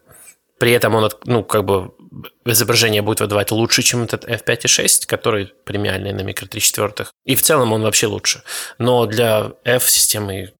при 0.58 0.72
этом 0.72 0.94
он, 0.94 1.10
ну, 1.24 1.44
как 1.44 1.64
бы 1.64 1.92
изображение 2.44 3.02
будет 3.02 3.20
выдавать 3.20 3.50
лучше, 3.50 3.82
чем 3.82 4.02
этот 4.02 4.24
F5.6, 4.24 5.06
который 5.06 5.52
премиальный 5.64 6.12
на 6.12 6.22
микро 6.22 6.46
3 6.46 6.60
четвертых. 6.60 7.12
И 7.24 7.34
в 7.34 7.42
целом 7.42 7.72
он 7.72 7.82
вообще 7.82 8.06
лучше. 8.06 8.42
Но 8.78 9.06
для 9.06 9.52
F-системы 9.64 10.52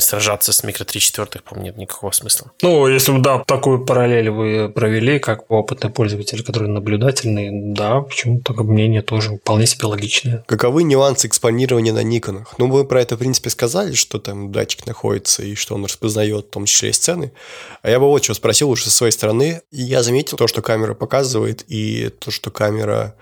сражаться 0.00 0.52
с 0.52 0.62
микро 0.64 0.84
3 0.84 1.00
четвертых, 1.00 1.44
по-моему, 1.44 1.66
нет 1.66 1.76
никакого 1.78 2.10
смысла. 2.10 2.52
Ну, 2.60 2.86
если 2.88 3.18
да, 3.20 3.38
такую 3.38 3.86
параллель 3.86 4.30
вы 4.30 4.68
провели, 4.68 5.18
как 5.18 5.50
опытный 5.50 5.90
пользователь, 5.90 6.44
который 6.44 6.68
наблюдательный, 6.68 7.48
да, 7.72 8.02
почему 8.02 8.40
такое 8.40 8.66
мнение 8.66 9.00
тоже 9.00 9.38
вполне 9.38 9.66
себе 9.66 9.86
логичное. 9.86 10.44
Каковы 10.46 10.82
нюансы 10.82 11.26
экспонирования 11.26 11.92
на 11.92 12.02
Никонах? 12.02 12.54
Ну, 12.58 12.66
мы 12.66 12.84
про 12.84 13.00
это, 13.00 13.16
в 13.16 13.18
принципе, 13.18 13.48
сказали, 13.48 13.94
что 13.94 14.18
там 14.18 14.52
датчик 14.52 14.86
находится 14.86 15.42
и 15.42 15.54
что 15.54 15.74
он 15.74 15.84
распознает, 15.84 16.46
в 16.46 16.50
том 16.50 16.66
числе 16.66 16.90
и 16.90 16.92
сцены. 16.92 17.32
А 17.80 17.88
я 17.88 17.98
бы 17.98 18.06
вот 18.06 18.22
что 18.22 18.34
спросил 18.34 18.68
уже 18.68 18.84
со 18.84 18.90
своей 18.90 19.12
стороны. 19.12 19.62
Я 19.70 20.02
заметил 20.02 20.36
то, 20.36 20.46
что 20.48 20.60
камера 20.60 20.92
показывает, 20.94 21.64
и 21.66 22.10
то, 22.18 22.30
что 22.30 22.50
камера 22.50 23.14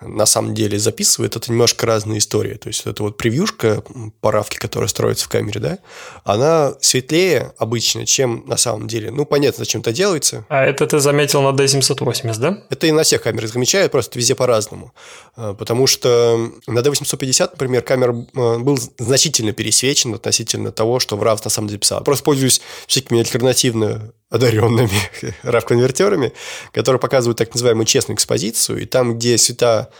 на 0.00 0.26
самом 0.26 0.54
деле 0.54 0.78
записывает, 0.78 1.36
это 1.36 1.50
немножко 1.50 1.86
разные 1.86 2.18
истории. 2.18 2.54
То 2.54 2.68
есть, 2.68 2.86
это 2.86 3.02
вот 3.02 3.16
превьюшка 3.16 3.82
паравки, 4.20 4.56
которая 4.56 4.88
строится 4.88 5.24
в 5.24 5.28
камере, 5.28 5.60
да, 5.60 5.78
она 6.24 6.74
светлее 6.80 7.52
обычно, 7.58 8.04
чем 8.04 8.44
на 8.46 8.56
самом 8.56 8.88
деле. 8.88 9.10
Ну, 9.10 9.24
понятно, 9.24 9.64
зачем 9.64 9.80
это 9.80 9.92
делается. 9.92 10.44
А 10.48 10.64
это 10.64 10.86
ты 10.86 10.98
заметил 10.98 11.42
на 11.42 11.56
D780, 11.56 12.38
да? 12.38 12.62
Это 12.68 12.86
и 12.86 12.92
на 12.92 13.04
всех 13.04 13.22
камерах 13.22 13.50
замечают, 13.50 13.92
просто 13.92 14.18
везде 14.18 14.34
по-разному. 14.34 14.92
А, 15.34 15.54
потому 15.54 15.86
что 15.86 16.52
на 16.66 16.80
D850, 16.80 17.50
например, 17.52 17.82
камера 17.82 18.26
а, 18.34 18.58
был 18.58 18.78
значительно 18.98 19.52
пересвечен 19.52 20.14
относительно 20.14 20.72
того, 20.72 21.00
что 21.00 21.16
в 21.16 21.22
RAW 21.22 21.40
на 21.44 21.50
самом 21.50 21.68
деле 21.68 21.80
писал. 21.80 22.04
Просто 22.04 22.24
пользуюсь 22.24 22.60
всякими 22.86 23.20
альтернативно 23.20 24.12
одаренными 24.36 24.90
RAV-конвертерами, 25.42 26.32
которые 26.72 27.00
показывают 27.00 27.38
так 27.38 27.52
называемую 27.54 27.86
честную 27.86 28.16
экспозицию, 28.16 28.82
и 28.82 28.86
там, 28.86 29.18
где 29.18 29.36
цвета 29.36 29.90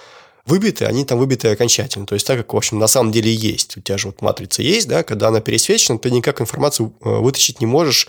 выбиты, 0.47 0.85
они 0.85 1.05
там 1.05 1.19
выбиты 1.19 1.49
окончательно. 1.49 2.07
То 2.07 2.15
есть 2.15 2.27
так, 2.27 2.39
как, 2.39 2.55
в 2.55 2.57
общем, 2.57 2.79
на 2.79 2.87
самом 2.87 3.13
деле 3.13 3.33
есть. 3.33 3.77
У 3.77 3.81
тебя 3.81 3.99
же 3.99 4.09
вот 4.09 4.23
матрица 4.23 4.63
есть, 4.63 4.89
да, 4.89 5.03
когда 5.03 5.29
она 5.29 5.41
пересвечена, 5.41 5.99
ты 5.99 6.11
никак 6.11 6.41
информацию 6.41 6.95
э, 7.05 7.09
вытащить 7.09 7.61
не 7.61 7.67
можешь 7.67 8.09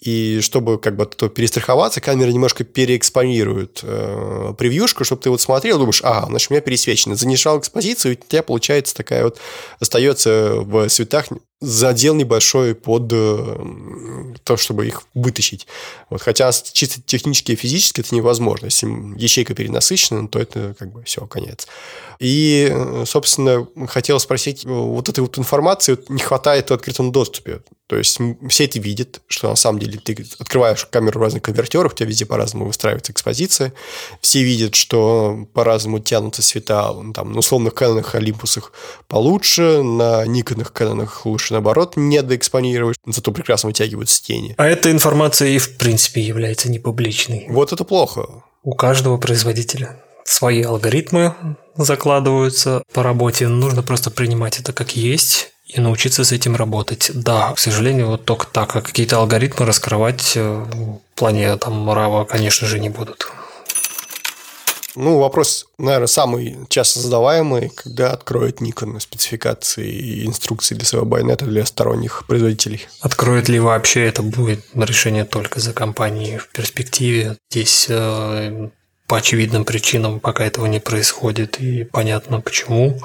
и 0.00 0.40
чтобы 0.40 0.78
как 0.78 0.96
бы 0.96 1.04
то 1.04 1.28
перестраховаться, 1.28 2.00
камера 2.00 2.30
немножко 2.30 2.64
переэкспонирует 2.64 3.80
э, 3.82 4.54
превьюшку, 4.56 5.04
чтобы 5.04 5.20
ты 5.20 5.28
вот 5.28 5.42
смотрел, 5.42 5.78
думаешь, 5.78 6.00
а, 6.02 6.24
значит, 6.26 6.50
у 6.50 6.54
меня 6.54 6.62
пересвечено. 6.62 7.16
Занижал 7.16 7.58
экспозицию, 7.58 8.14
и 8.14 8.18
у 8.18 8.26
тебя 8.26 8.42
получается 8.42 8.94
такая 8.94 9.24
вот, 9.24 9.38
остается 9.78 10.54
в 10.56 10.88
цветах 10.88 11.26
задел 11.60 12.14
небольшой 12.14 12.74
под 12.74 13.12
э, 13.12 13.56
то, 14.44 14.56
чтобы 14.56 14.86
их 14.86 15.02
вытащить. 15.14 15.66
Вот, 16.08 16.22
хотя 16.22 16.50
чисто 16.52 17.02
технически 17.02 17.52
и 17.52 17.56
физически 17.56 18.00
это 18.00 18.14
невозможно. 18.14 18.66
Если 18.66 18.86
ячейка 19.18 19.54
перенасыщена, 19.54 20.28
то 20.28 20.38
это 20.38 20.74
как 20.78 20.92
бы 20.92 21.02
все, 21.04 21.26
конец. 21.26 21.68
И, 22.18 22.68
э, 22.70 23.04
собственно, 23.06 23.66
хотел 23.88 24.18
спросить, 24.20 24.64
э, 24.64 24.68
вот 24.68 25.08
этой 25.08 25.20
вот 25.20 25.38
информации 25.38 25.98
не 26.08 26.20
хватает 26.20 26.70
в 26.70 26.74
открытом 26.74 27.12
доступе. 27.12 27.60
То 27.90 27.98
есть 27.98 28.20
все 28.48 28.66
это 28.66 28.78
видят, 28.78 29.20
что 29.26 29.48
на 29.48 29.56
самом 29.56 29.80
деле 29.80 29.98
ты 29.98 30.24
открываешь 30.38 30.86
камеру 30.86 31.18
в 31.18 31.22
разных 31.24 31.42
конвертерах, 31.42 31.90
у 31.90 31.96
тебя 31.96 32.08
везде 32.08 32.24
по-разному 32.24 32.66
выстраивается 32.66 33.10
экспозиция. 33.10 33.72
Все 34.20 34.44
видят, 34.44 34.76
что 34.76 35.48
по-разному 35.54 35.98
тянутся 35.98 36.40
цвета, 36.40 36.94
там, 37.12 37.32
на 37.32 37.40
условных 37.40 37.74
Кэнонах, 37.74 38.14
Олимпусах 38.14 38.72
получше, 39.08 39.82
на 39.82 40.24
Никонах, 40.24 40.72
Кэнонах 40.72 41.26
лучше, 41.26 41.54
наоборот, 41.54 41.96
не 41.96 42.22
доэкспонировать, 42.22 42.96
зато 43.04 43.32
прекрасно 43.32 43.70
вытягиваются 43.70 44.22
тени. 44.22 44.54
А 44.56 44.68
эта 44.68 44.92
информация 44.92 45.48
и 45.48 45.58
в 45.58 45.76
принципе 45.76 46.20
является 46.20 46.70
непубличной. 46.70 47.46
Вот 47.48 47.72
это 47.72 47.82
плохо. 47.82 48.44
У 48.62 48.76
каждого 48.76 49.16
производителя 49.16 50.00
свои 50.22 50.62
алгоритмы 50.62 51.34
закладываются 51.76 52.84
по 52.92 53.02
работе. 53.02 53.48
Нужно 53.48 53.82
просто 53.82 54.12
принимать 54.12 54.60
это 54.60 54.72
как 54.72 54.94
есть 54.94 55.50
и 55.74 55.80
научиться 55.80 56.24
с 56.24 56.32
этим 56.32 56.56
работать. 56.56 57.10
Да, 57.14 57.52
к 57.52 57.58
сожалению, 57.58 58.08
вот 58.08 58.24
только 58.24 58.46
так, 58.46 58.76
а 58.76 58.80
какие-то 58.80 59.18
алгоритмы 59.18 59.66
раскрывать 59.66 60.32
э, 60.36 60.42
в 60.42 61.00
плане 61.14 61.56
там 61.56 61.88
RAW, 61.88 62.26
конечно 62.26 62.66
же, 62.66 62.80
не 62.80 62.88
будут. 62.88 63.30
Ну, 64.96 65.18
вопрос, 65.18 65.66
наверное, 65.78 66.08
самый 66.08 66.58
часто 66.68 67.00
задаваемый, 67.00 67.70
когда 67.70 68.12
откроет 68.12 68.60
Nikon 68.60 68.98
спецификации 69.00 69.88
и 69.88 70.26
инструкции 70.26 70.74
для 70.74 70.84
своего 70.84 71.06
байонета 71.06 71.44
для 71.44 71.64
сторонних 71.64 72.24
производителей. 72.26 72.86
Откроет 73.00 73.48
ли 73.48 73.60
вообще, 73.60 74.06
это 74.06 74.22
будет 74.22 74.64
решение 74.74 75.24
только 75.24 75.60
за 75.60 75.72
компанией 75.72 76.38
в 76.38 76.48
перспективе. 76.48 77.36
Здесь 77.50 77.86
э, 77.88 78.68
по 79.06 79.16
очевидным 79.16 79.64
причинам 79.64 80.20
пока 80.20 80.44
этого 80.44 80.66
не 80.66 80.80
происходит, 80.80 81.60
и 81.60 81.84
понятно 81.84 82.40
почему. 82.40 83.00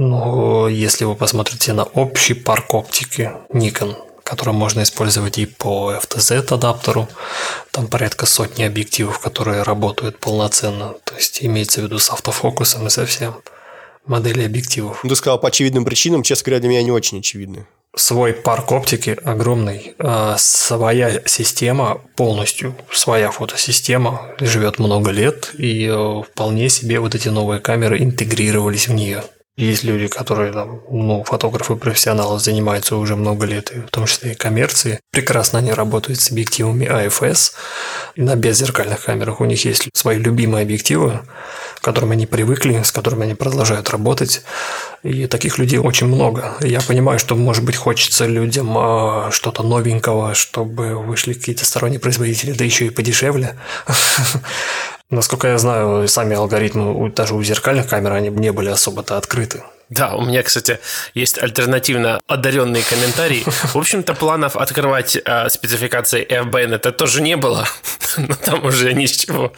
Но 0.00 0.66
если 0.66 1.04
вы 1.04 1.14
посмотрите 1.14 1.74
на 1.74 1.84
общий 1.84 2.32
парк 2.32 2.72
оптики 2.72 3.32
Nikon, 3.52 3.96
который 4.24 4.54
можно 4.54 4.82
использовать 4.82 5.36
и 5.36 5.44
по 5.44 5.92
FTZ 5.92 6.54
адаптеру, 6.54 7.06
там 7.70 7.86
порядка 7.86 8.24
сотни 8.24 8.62
объективов, 8.62 9.18
которые 9.18 9.60
работают 9.60 10.18
полноценно, 10.18 10.94
то 11.04 11.14
есть 11.16 11.44
имеется 11.44 11.82
в 11.82 11.84
виду 11.84 11.98
с 11.98 12.08
автофокусом 12.08 12.86
и 12.86 12.90
со 12.90 13.04
всем 13.04 13.42
модели 14.06 14.42
объективов. 14.42 15.00
Ну, 15.02 15.10
ты 15.10 15.16
сказал 15.16 15.38
по 15.38 15.48
очевидным 15.48 15.84
причинам, 15.84 16.22
честно 16.22 16.46
говоря, 16.46 16.60
для 16.60 16.70
меня 16.70 16.82
не 16.82 16.92
очень 16.92 17.18
очевидны. 17.18 17.66
Свой 17.94 18.32
парк 18.32 18.72
оптики 18.72 19.18
огромный, 19.22 19.96
а 19.98 20.36
своя 20.38 21.20
система 21.26 22.00
полностью, 22.16 22.74
своя 22.90 23.30
фотосистема 23.30 24.30
живет 24.40 24.78
много 24.78 25.10
лет, 25.10 25.50
и 25.58 25.84
э, 25.86 26.22
вполне 26.22 26.70
себе 26.70 27.00
вот 27.00 27.14
эти 27.14 27.28
новые 27.28 27.60
камеры 27.60 27.98
интегрировались 27.98 28.88
в 28.88 28.94
нее. 28.94 29.24
Есть 29.60 29.84
люди, 29.84 30.06
которые 30.06 30.54
там, 30.54 30.80
ну, 30.90 31.22
фотографы 31.22 31.76
профессионалы 31.76 32.40
занимаются 32.40 32.96
уже 32.96 33.14
много 33.14 33.44
лет, 33.44 33.70
и 33.70 33.80
в 33.80 33.90
том 33.90 34.06
числе 34.06 34.32
и 34.32 34.34
коммерции. 34.34 35.00
Прекрасно 35.10 35.58
они 35.58 35.70
работают 35.70 36.18
с 36.18 36.30
объективами 36.30 36.86
AFS. 36.86 37.52
И 38.14 38.22
на 38.22 38.36
беззеркальных 38.36 39.04
камерах 39.04 39.42
у 39.42 39.44
них 39.44 39.62
есть 39.66 39.90
свои 39.92 40.16
любимые 40.16 40.62
объективы, 40.62 41.20
к 41.78 41.84
которым 41.84 42.12
они 42.12 42.26
привыкли, 42.26 42.80
с 42.82 42.90
которыми 42.90 43.24
они 43.24 43.34
продолжают 43.34 43.90
работать. 43.90 44.42
И 45.02 45.26
таких 45.26 45.58
людей 45.58 45.78
очень 45.78 46.06
много. 46.06 46.54
Я 46.60 46.80
понимаю, 46.80 47.18
что, 47.18 47.36
может 47.36 47.62
быть, 47.62 47.76
хочется 47.76 48.24
людям 48.24 48.74
а, 48.78 49.30
что-то 49.30 49.62
новенького, 49.62 50.34
чтобы 50.34 50.94
вышли 50.94 51.34
какие-то 51.34 51.66
сторонние 51.66 52.00
производители, 52.00 52.52
да 52.52 52.64
еще 52.64 52.86
и 52.86 52.90
подешевле. 52.90 53.56
Насколько 55.10 55.48
я 55.48 55.58
знаю, 55.58 56.06
сами 56.06 56.36
алгоритмы 56.36 57.10
даже 57.10 57.34
у 57.34 57.42
зеркальных 57.42 57.88
камер, 57.88 58.12
они 58.12 58.28
не 58.28 58.52
были 58.52 58.68
особо-то 58.68 59.16
открыты. 59.16 59.62
Да, 59.88 60.14
у 60.14 60.24
меня, 60.24 60.44
кстати, 60.44 60.78
есть 61.14 61.36
альтернативно 61.42 62.20
одаренные 62.28 62.84
комментарии. 62.84 63.42
В 63.44 63.76
общем-то, 63.76 64.14
планов 64.14 64.56
открывать 64.56 65.16
э, 65.16 65.48
спецификации 65.48 66.24
FBN 66.24 66.76
это 66.76 66.92
тоже 66.92 67.20
не 67.22 67.36
было, 67.36 67.66
но 68.16 68.36
там 68.36 68.64
уже 68.64 68.92
ни 68.92 69.06
с 69.06 69.16
чего 69.16 69.52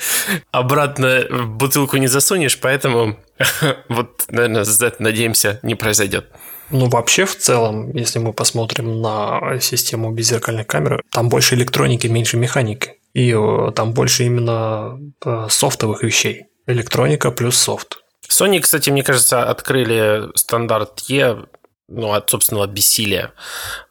обратно 0.51 1.27
в 1.29 1.49
бутылку 1.49 1.99
не 1.99 2.07
засунешь, 2.07 2.59
поэтому 2.59 3.19
вот, 3.91 4.25
наверное, 4.29 4.65
надеемся, 4.99 5.61
не 5.63 5.75
произойдет. 5.75 6.25
Ну, 6.71 6.89
вообще, 6.89 7.27
в 7.27 7.37
целом, 7.37 7.95
если 7.95 8.19
мы 8.19 8.33
посмотрим 8.33 9.03
на 9.03 9.59
систему 9.61 10.13
беззеркальных 10.13 10.67
камер, 10.67 11.03
там 11.11 11.29
больше 11.29 11.57
электроники, 11.57 12.07
меньше 12.07 12.39
механики. 12.39 12.95
И 13.15 13.33
э, 13.33 13.73
там 13.73 13.93
больше 13.93 14.25
именно 14.25 14.99
э, 15.25 15.47
софтовых 15.49 16.03
вещей. 16.03 16.47
Электроника 16.67 17.31
плюс 17.31 17.57
софт. 17.57 17.99
Sony, 18.29 18.61
кстати, 18.61 18.91
мне 18.91 19.03
кажется, 19.03 19.45
открыли 19.45 20.31
стандарт 20.35 21.03
E 21.09 21.45
ну, 21.89 22.13
от 22.13 22.31
собственного 22.31 22.67
бессилия 22.67 23.33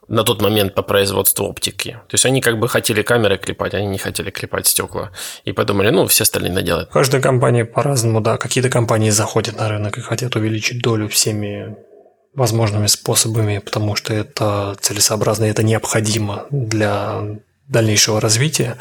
на 0.07 0.23
тот 0.23 0.41
момент 0.41 0.73
по 0.73 0.81
производству 0.81 1.45
оптики. 1.45 1.91
То 2.09 2.15
есть 2.15 2.25
они 2.25 2.41
как 2.41 2.59
бы 2.59 2.67
хотели 2.67 3.01
камеры 3.01 3.37
клепать, 3.37 3.73
они 3.73 3.87
не 3.87 3.97
хотели 3.97 4.29
клепать 4.29 4.67
стекла. 4.67 5.11
И 5.45 5.53
подумали, 5.53 5.89
ну, 5.89 6.07
все 6.07 6.23
остальные 6.23 6.51
наделают. 6.51 6.89
Каждая 6.89 7.21
компания 7.21 7.63
по-разному, 7.63 8.19
да. 8.19 8.37
Какие-то 8.37 8.69
компании 8.69 9.09
заходят 9.09 9.57
на 9.57 9.69
рынок 9.69 9.97
и 9.97 10.01
хотят 10.01 10.35
увеличить 10.35 10.81
долю 10.81 11.07
всеми 11.07 11.77
возможными 12.33 12.87
способами, 12.87 13.59
потому 13.59 13.95
что 13.95 14.13
это 14.13 14.75
целесообразно, 14.81 15.45
это 15.45 15.63
необходимо 15.63 16.45
для 16.49 17.21
дальнейшего 17.71 18.19
развития, 18.19 18.77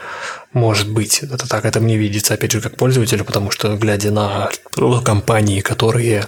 может 0.52 0.90
быть, 0.90 1.22
это 1.22 1.48
так, 1.48 1.64
это 1.64 1.80
мне 1.80 1.96
видится, 1.96 2.34
опять 2.34 2.52
же, 2.52 2.60
как 2.60 2.76
пользователю, 2.76 3.24
потому 3.24 3.50
что, 3.50 3.76
глядя 3.76 4.10
на 4.10 4.50
компании, 5.04 5.60
которые 5.60 6.26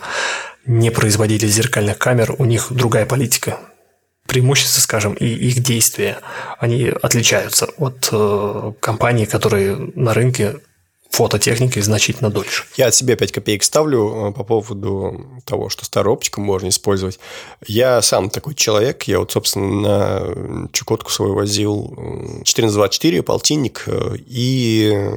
не 0.64 0.90
производили 0.90 1.47
зеркальных 1.47 1.98
камер, 1.98 2.36
у 2.39 2.44
них 2.44 2.68
другая 2.70 3.05
политика. 3.05 3.59
Преимущества, 4.26 4.80
скажем, 4.80 5.14
и 5.14 5.26
их 5.26 5.60
действия, 5.60 6.18
они 6.60 6.93
отличаются 7.02 7.66
от 7.76 8.09
э, 8.12 8.72
компаний, 8.80 9.26
которые 9.26 9.76
на 9.97 10.14
рынке 10.14 10.60
фототехники 11.12 11.78
значительно 11.80 12.30
дольше. 12.30 12.64
Я 12.76 12.86
от 12.86 12.94
себя 12.94 13.16
5 13.16 13.32
копеек 13.32 13.62
ставлю 13.62 14.30
э, 14.30 14.32
по 14.32 14.44
поводу 14.44 15.26
того, 15.44 15.68
что 15.68 15.84
старую 15.84 16.14
оптику 16.14 16.40
можно 16.40 16.68
использовать. 16.68 17.20
Я 17.66 18.01
сам 18.01 18.30
такой 18.30 18.55
человек. 18.55 19.02
Я 19.05 19.18
вот, 19.18 19.30
собственно, 19.30 19.68
на 19.68 20.68
Чукотку 20.72 21.10
свою 21.10 21.34
возил 21.34 21.93
1424, 21.93 23.22
полтинник 23.22 23.84
э, 23.86 24.16
и 24.26 25.10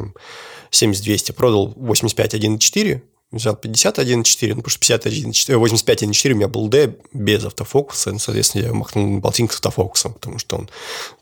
7200. 0.69 1.31
Продал 1.31 1.73
85 1.77 2.35
1.4 2.35 3.01
взял 3.37 3.53
51.4, 3.55 4.49
ну, 4.49 4.61
потому 4.61 4.69
что 4.69 4.93
51.4, 4.93 5.55
85.1.4 5.55 6.31
у 6.31 6.35
меня 6.35 6.47
был 6.47 6.67
D 6.67 6.95
без 7.13 7.45
автофокуса, 7.45 8.11
ну, 8.11 8.19
соответственно, 8.19 8.63
я 8.63 8.73
махнул 8.73 9.07
на 9.07 9.21
полтинник 9.21 9.51
с 9.51 9.55
автофокусом, 9.55 10.13
потому 10.13 10.39
что 10.39 10.57
он 10.57 10.69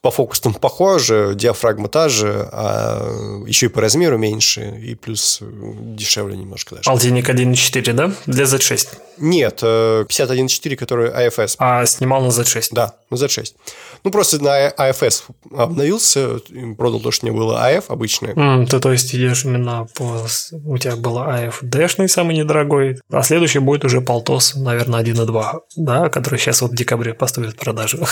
по 0.02 0.12
фокусам 0.12 0.54
похоже, 0.54 1.34
диафрагма 1.36 1.88
та 1.88 2.10
же, 2.10 2.50
а 2.52 3.44
еще 3.48 3.68
и 3.68 3.70
по 3.70 3.82
размеру 3.82 4.18
меньше, 4.18 4.80
и 4.84 4.96
плюс 4.96 5.40
дешевле 5.42 6.38
немножко 6.38 6.76
даже. 6.76 6.86
Полтинник 6.86 7.30
1.4, 7.30 7.94
да? 7.94 8.12
Для 8.26 8.46
Z6? 8.46 8.88
Нет, 9.18 9.62
51.4, 9.62 10.76
который 10.76 11.10
AFS. 11.10 11.56
А 11.60 11.86
снимал 11.86 12.22
на 12.22 12.30
Z6? 12.30 12.70
Да, 12.72 12.96
на 13.10 13.16
Z6. 13.16 13.54
Ну, 14.04 14.12
просто 14.12 14.44
на 14.44 14.70
AFS 14.70 15.24
обновился, 15.56 16.40
продал 16.78 17.00
то, 17.00 17.12
что 17.12 17.26
не 17.26 17.32
было 17.32 17.58
AF 17.70 17.86
обычное. 17.88 18.34
Mm, 18.34 18.66
ты, 18.66 18.80
то 18.80 18.92
есть, 18.92 19.16
идешь 19.16 19.46
именно 19.46 19.88
по... 19.96 20.26
У 20.66 20.78
тебя 20.78 20.96
было 20.96 21.28
AF 21.30 21.56
D-шный 21.62 22.10
самый 22.10 22.36
недорогой, 22.36 23.00
а 23.12 23.24
следующий 23.24 23.60
будет 23.60 23.86
уже 23.86 24.02
Полтос, 24.02 24.56
наверное, 24.56 25.02
1.2, 25.02 25.60
да, 25.78 26.10
который 26.10 26.38
сейчас 26.38 26.62
вот 26.62 26.72
в 26.72 26.76
декабре 26.76 27.14
поступит 27.14 27.54
в 27.54 27.56
продажу. 27.56 28.06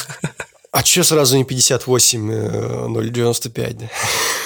А 0.71 0.85
что 0.85 1.03
сразу 1.03 1.35
не 1.35 1.43
58 1.43 3.11
095? 3.11 3.77
Да? 3.77 3.85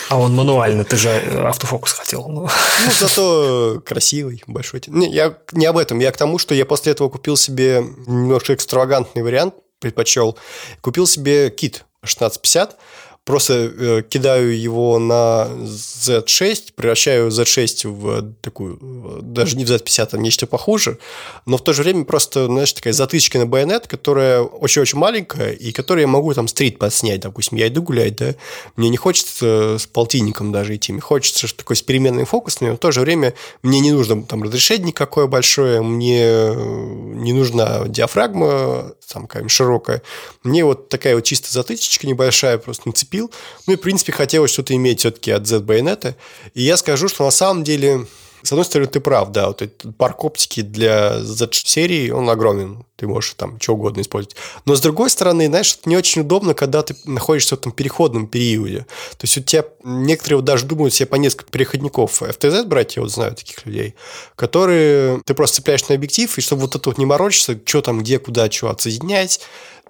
А 0.10 0.20
он 0.20 0.34
мануальный, 0.34 0.84
ты 0.84 0.98
же 0.98 1.10
автофокус 1.10 1.92
хотел. 1.92 2.28
Ну, 2.28 2.42
ну 2.42 2.92
зато 3.00 3.80
красивый, 3.86 4.44
большой. 4.48 4.82
Не, 4.88 5.08
я 5.12 5.38
не 5.52 5.68
об 5.68 5.78
этом, 5.78 6.00
я 6.00 6.12
к 6.12 6.18
тому, 6.18 6.40
что 6.40 6.56
я 6.56 6.66
после 6.66 6.94
этого 6.94 7.10
купил 7.10 7.38
себе 7.38 7.84
немножко 8.08 8.56
экстравагантный 8.56 9.22
вариант, 9.22 9.54
предпочел. 9.80 10.38
Купил 10.82 11.08
себе 11.08 11.50
кит 11.50 11.86
1650, 12.02 12.78
просто 13.26 13.54
э, 13.54 14.04
кидаю 14.08 14.58
его 14.58 15.00
на 15.00 15.48
Z6, 15.50 16.74
превращаю 16.76 17.30
Z6 17.30 17.90
в 17.90 18.34
такую, 18.42 18.78
даже 19.24 19.58
не 19.58 19.66
в 19.66 19.72
Z50, 19.72 20.10
а 20.12 20.18
нечто 20.18 20.46
похуже, 20.46 21.00
но 21.48 21.58
в 21.58 21.64
то 21.64 21.74
же 21.74 21.82
время 21.82 22.06
просто, 22.06 22.46
знаешь, 22.46 22.72
такая 22.72 22.94
затычка 22.94 23.40
на 23.40 23.48
байонет, 23.48 23.88
которая 23.88 24.42
очень-очень 24.42 25.00
маленькая, 25.00 25.52
и 25.54 25.72
которую 25.72 26.02
я 26.02 26.08
могу 26.08 26.34
там 26.36 26.48
стрит 26.48 26.78
подснять, 26.78 27.22
допустим, 27.22 27.58
я 27.58 27.68
иду 27.68 27.82
гулять, 27.82 28.16
да, 28.18 28.36
мне 28.76 28.90
не 28.90 28.98
хочется 28.98 29.78
с 29.80 29.88
полтинником 29.88 30.52
даже 30.52 30.76
идти, 30.76 30.94
мне 30.94 31.02
хочется 31.02 31.48
что 31.48 31.58
такое 31.58 31.78
с 31.78 31.82
переменным 31.82 32.28
фокусом, 32.28 32.68
но 32.68 32.76
в 32.76 32.80
то 32.80 32.92
же 32.92 33.02
время 33.02 33.34
мне 33.64 33.80
не 33.80 33.92
нужно 33.92 34.22
там 34.24 34.44
разрешение 34.44 34.90
никакое 34.90 35.26
большое, 35.26 35.82
мне 35.82 36.54
не 36.54 37.34
нужна 37.34 37.88
диафрагма 37.88 38.94
там 39.12 39.24
какая-нибудь 39.24 39.52
широкая, 39.52 40.04
мне 40.44 40.64
вот 40.64 40.90
такая 40.90 41.16
вот 41.16 41.24
чисто 41.24 41.52
затычечка 41.52 42.06
небольшая 42.06 42.60
просто 42.60 42.88
нацепить 42.88 43.15
купил. 43.16 43.32
Ну 43.68 43.74
и, 43.74 43.76
в 43.76 43.82
принципе, 43.82 44.12
хотелось 44.12 44.52
что-то 44.52 44.76
иметь 44.76 45.00
все-таки 45.00 45.32
от 45.32 45.48
Z-байонета. 45.48 46.16
И 46.54 46.62
я 46.62 46.78
скажу, 46.78 47.08
что 47.08 47.24
на 47.24 47.32
самом 47.32 47.64
деле 47.64 48.06
с 48.44 48.52
одной 48.52 48.66
стороны, 48.66 48.88
ты 48.88 49.00
прав, 49.00 49.32
да, 49.32 49.48
вот 49.48 49.64
этот 49.64 49.98
парк 49.98 50.24
оптики 50.24 50.62
для 50.62 51.20
Z-серии, 51.20 52.12
он 52.12 52.30
огромен, 52.30 52.86
ты 52.96 53.08
можешь 53.08 53.34
там 53.34 53.60
что 53.60 53.74
угодно 53.74 54.02
использовать. 54.02 54.36
Но 54.66 54.76
с 54.76 54.82
другой 54.82 55.10
стороны, 55.10 55.48
знаешь, 55.48 55.76
это 55.80 55.90
не 55.90 55.98
очень 55.98 56.22
удобно, 56.22 56.54
когда 56.54 56.84
ты 56.84 56.96
находишься 57.06 57.56
в 57.56 57.60
этом 57.60 57.72
переходном 57.72 58.28
периоде. 58.28 58.86
То 59.18 59.24
есть 59.24 59.36
у 59.40 59.42
тебя 59.42 59.66
некоторые 59.84 60.36
вот 60.38 60.46
даже 60.46 60.68
думают 60.68 60.94
себе 60.94 61.08
по 61.08 61.16
несколько 61.16 61.50
переходников 61.50 62.22
FTZ 62.22 62.92
я 62.96 63.02
вот 63.02 63.12
знаю 63.12 63.34
таких 63.34 63.66
людей, 63.66 63.96
которые 64.36 65.22
ты 65.26 65.34
просто 65.34 65.56
цепляешь 65.56 65.88
на 65.90 65.96
объектив, 65.96 66.38
и 66.38 66.42
чтобы 66.42 66.62
вот 66.64 66.76
это 66.76 66.88
вот 66.88 67.00
не 67.00 67.08
морочиться, 67.08 67.60
что 67.66 67.82
там, 67.82 68.02
где, 68.02 68.20
куда, 68.20 68.52
что 68.52 68.70
отсоединять, 68.70 69.42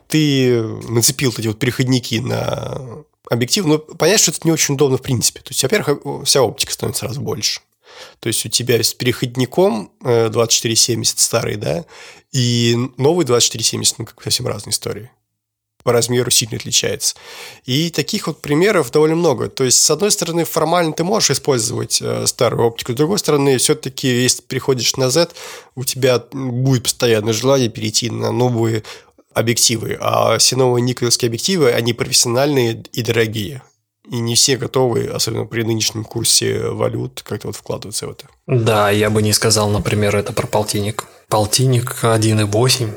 ты 0.07 0.61
нацепил 0.61 1.33
эти 1.37 1.47
вот 1.47 1.59
переходники 1.59 2.15
на 2.15 3.03
объектив, 3.29 3.65
но 3.65 3.79
понятно, 3.79 4.19
что 4.19 4.31
это 4.31 4.41
не 4.43 4.51
очень 4.51 4.75
удобно 4.75 4.97
в 4.97 5.01
принципе. 5.01 5.39
То 5.41 5.49
есть, 5.49 5.63
во-первых, 5.63 6.25
вся 6.25 6.41
оптика 6.41 6.71
становится 6.71 7.05
сразу 7.05 7.21
больше. 7.21 7.61
То 8.19 8.27
есть 8.27 8.45
у 8.45 8.49
тебя 8.49 8.81
с 8.81 8.93
переходником 8.93 9.91
2470 10.01 11.17
э, 11.17 11.21
старый, 11.21 11.55
да, 11.55 11.85
и 12.31 12.75
новый 12.97 13.25
2470, 13.25 13.99
ну, 13.99 14.05
как 14.05 14.21
совсем 14.21 14.47
разные 14.47 14.71
истории. 14.71 15.11
По 15.83 15.93
размеру 15.93 16.31
сильно 16.31 16.57
отличается. 16.57 17.15
И 17.65 17.91
таких 17.91 18.25
вот 18.25 18.41
примеров 18.41 18.91
довольно 18.91 19.15
много. 19.15 19.49
То 19.49 19.63
есть, 19.63 19.83
с 19.83 19.91
одной 19.91 20.09
стороны, 20.09 20.43
формально 20.43 20.93
ты 20.93 21.03
можешь 21.03 21.29
использовать 21.31 22.01
э, 22.01 22.25
старую 22.25 22.65
оптику, 22.65 22.93
с 22.93 22.95
другой 22.95 23.19
стороны, 23.19 23.57
все-таки, 23.57 24.07
если 24.07 24.41
ты 24.41 24.47
переходишь 24.47 24.95
на 24.95 25.09
Z, 25.09 25.29
у 25.75 25.83
тебя 25.83 26.23
будет 26.31 26.83
постоянное 26.83 27.33
желание 27.33 27.69
перейти 27.69 28.09
на 28.09 28.31
новые 28.31 28.83
объективы, 29.35 29.97
а 29.99 30.37
все 30.39 30.55
новые 30.55 30.81
никелевские 30.81 31.27
объективы, 31.27 31.71
они 31.71 31.93
профессиональные 31.93 32.83
и 32.91 33.03
дорогие. 33.03 33.61
И 34.09 34.17
не 34.19 34.35
все 34.35 34.57
готовы, 34.57 35.05
особенно 35.05 35.45
при 35.45 35.63
нынешнем 35.63 36.03
курсе 36.03 36.69
валют, 36.69 37.21
как-то 37.23 37.47
вот 37.47 37.55
вкладываться 37.55 38.07
в 38.07 38.11
это. 38.11 38.27
Да, 38.47 38.89
я 38.91 39.09
бы 39.09 39.21
не 39.21 39.33
сказал, 39.33 39.69
например, 39.69 40.15
это 40.15 40.31
про 40.31 40.47
полтинник. 40.47 41.05
Полтинник 41.27 42.03
1,8 42.03 42.89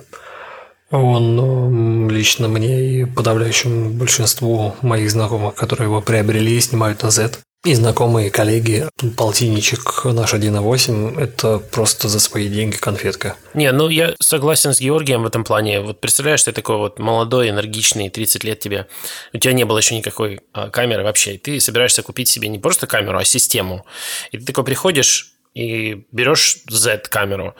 он 0.90 2.08
лично 2.08 2.48
мне 2.48 3.00
и 3.00 3.04
подавляющему 3.04 3.90
большинству 3.90 4.74
моих 4.80 5.10
знакомых, 5.10 5.54
которые 5.54 5.86
его 5.86 6.00
приобрели, 6.00 6.58
снимают 6.60 7.02
на 7.02 7.10
Z. 7.10 7.38
И 7.68 7.74
знакомые 7.74 8.30
коллеги, 8.30 8.88
полтинничек 9.18 10.06
наш 10.06 10.32
1.8, 10.32 11.20
это 11.20 11.58
просто 11.58 12.08
за 12.08 12.18
свои 12.18 12.48
деньги 12.48 12.76
конфетка. 12.76 13.36
Не, 13.52 13.70
ну 13.72 13.90
я 13.90 14.14
согласен 14.20 14.72
с 14.72 14.80
Георгием 14.80 15.22
в 15.22 15.26
этом 15.26 15.44
плане. 15.44 15.82
Вот 15.82 16.00
представляешь, 16.00 16.42
ты 16.42 16.52
такой 16.52 16.78
вот 16.78 16.98
молодой, 16.98 17.50
энергичный, 17.50 18.08
30 18.08 18.42
лет 18.44 18.58
тебе, 18.60 18.86
у 19.34 19.38
тебя 19.38 19.52
не 19.52 19.64
было 19.64 19.76
еще 19.76 19.94
никакой 19.94 20.40
а, 20.54 20.70
камеры 20.70 21.04
вообще, 21.04 21.34
и 21.34 21.36
ты 21.38 21.60
собираешься 21.60 22.02
купить 22.02 22.28
себе 22.28 22.48
не 22.48 22.58
просто 22.58 22.86
камеру, 22.86 23.18
а 23.18 23.24
систему. 23.24 23.84
И 24.32 24.38
ты 24.38 24.46
такой 24.46 24.64
приходишь 24.64 25.34
и 25.52 26.06
берешь 26.10 26.60
Z-камеру, 26.70 27.54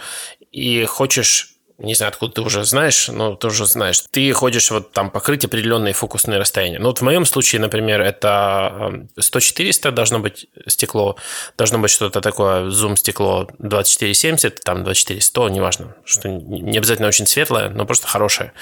и 0.52 0.86
хочешь 0.86 1.57
не 1.78 1.94
знаю, 1.94 2.10
откуда 2.10 2.32
ты 2.32 2.40
уже 2.40 2.64
знаешь, 2.64 3.08
но 3.08 3.36
ты 3.36 3.46
уже 3.46 3.64
знаешь, 3.64 4.02
ты 4.10 4.32
ходишь 4.32 4.70
вот 4.70 4.92
там 4.92 5.10
покрыть 5.10 5.44
определенные 5.44 5.94
фокусные 5.94 6.40
расстояния. 6.40 6.80
Ну 6.80 6.88
вот 6.88 6.98
в 6.98 7.02
моем 7.02 7.24
случае, 7.24 7.60
например, 7.60 8.00
это 8.00 9.06
100-400 9.16 9.92
должно 9.92 10.18
быть 10.18 10.48
стекло, 10.66 11.16
должно 11.56 11.78
быть 11.78 11.92
что-то 11.92 12.20
такое, 12.20 12.68
зум-стекло 12.70 13.48
2470, 13.58 14.60
там 14.64 14.82
2400, 14.82 15.48
неважно, 15.50 15.94
что 16.04 16.28
не 16.28 16.76
обязательно 16.76 17.06
очень 17.06 17.26
светлое, 17.26 17.68
но 17.68 17.86
просто 17.86 18.08
хорошее. 18.08 18.52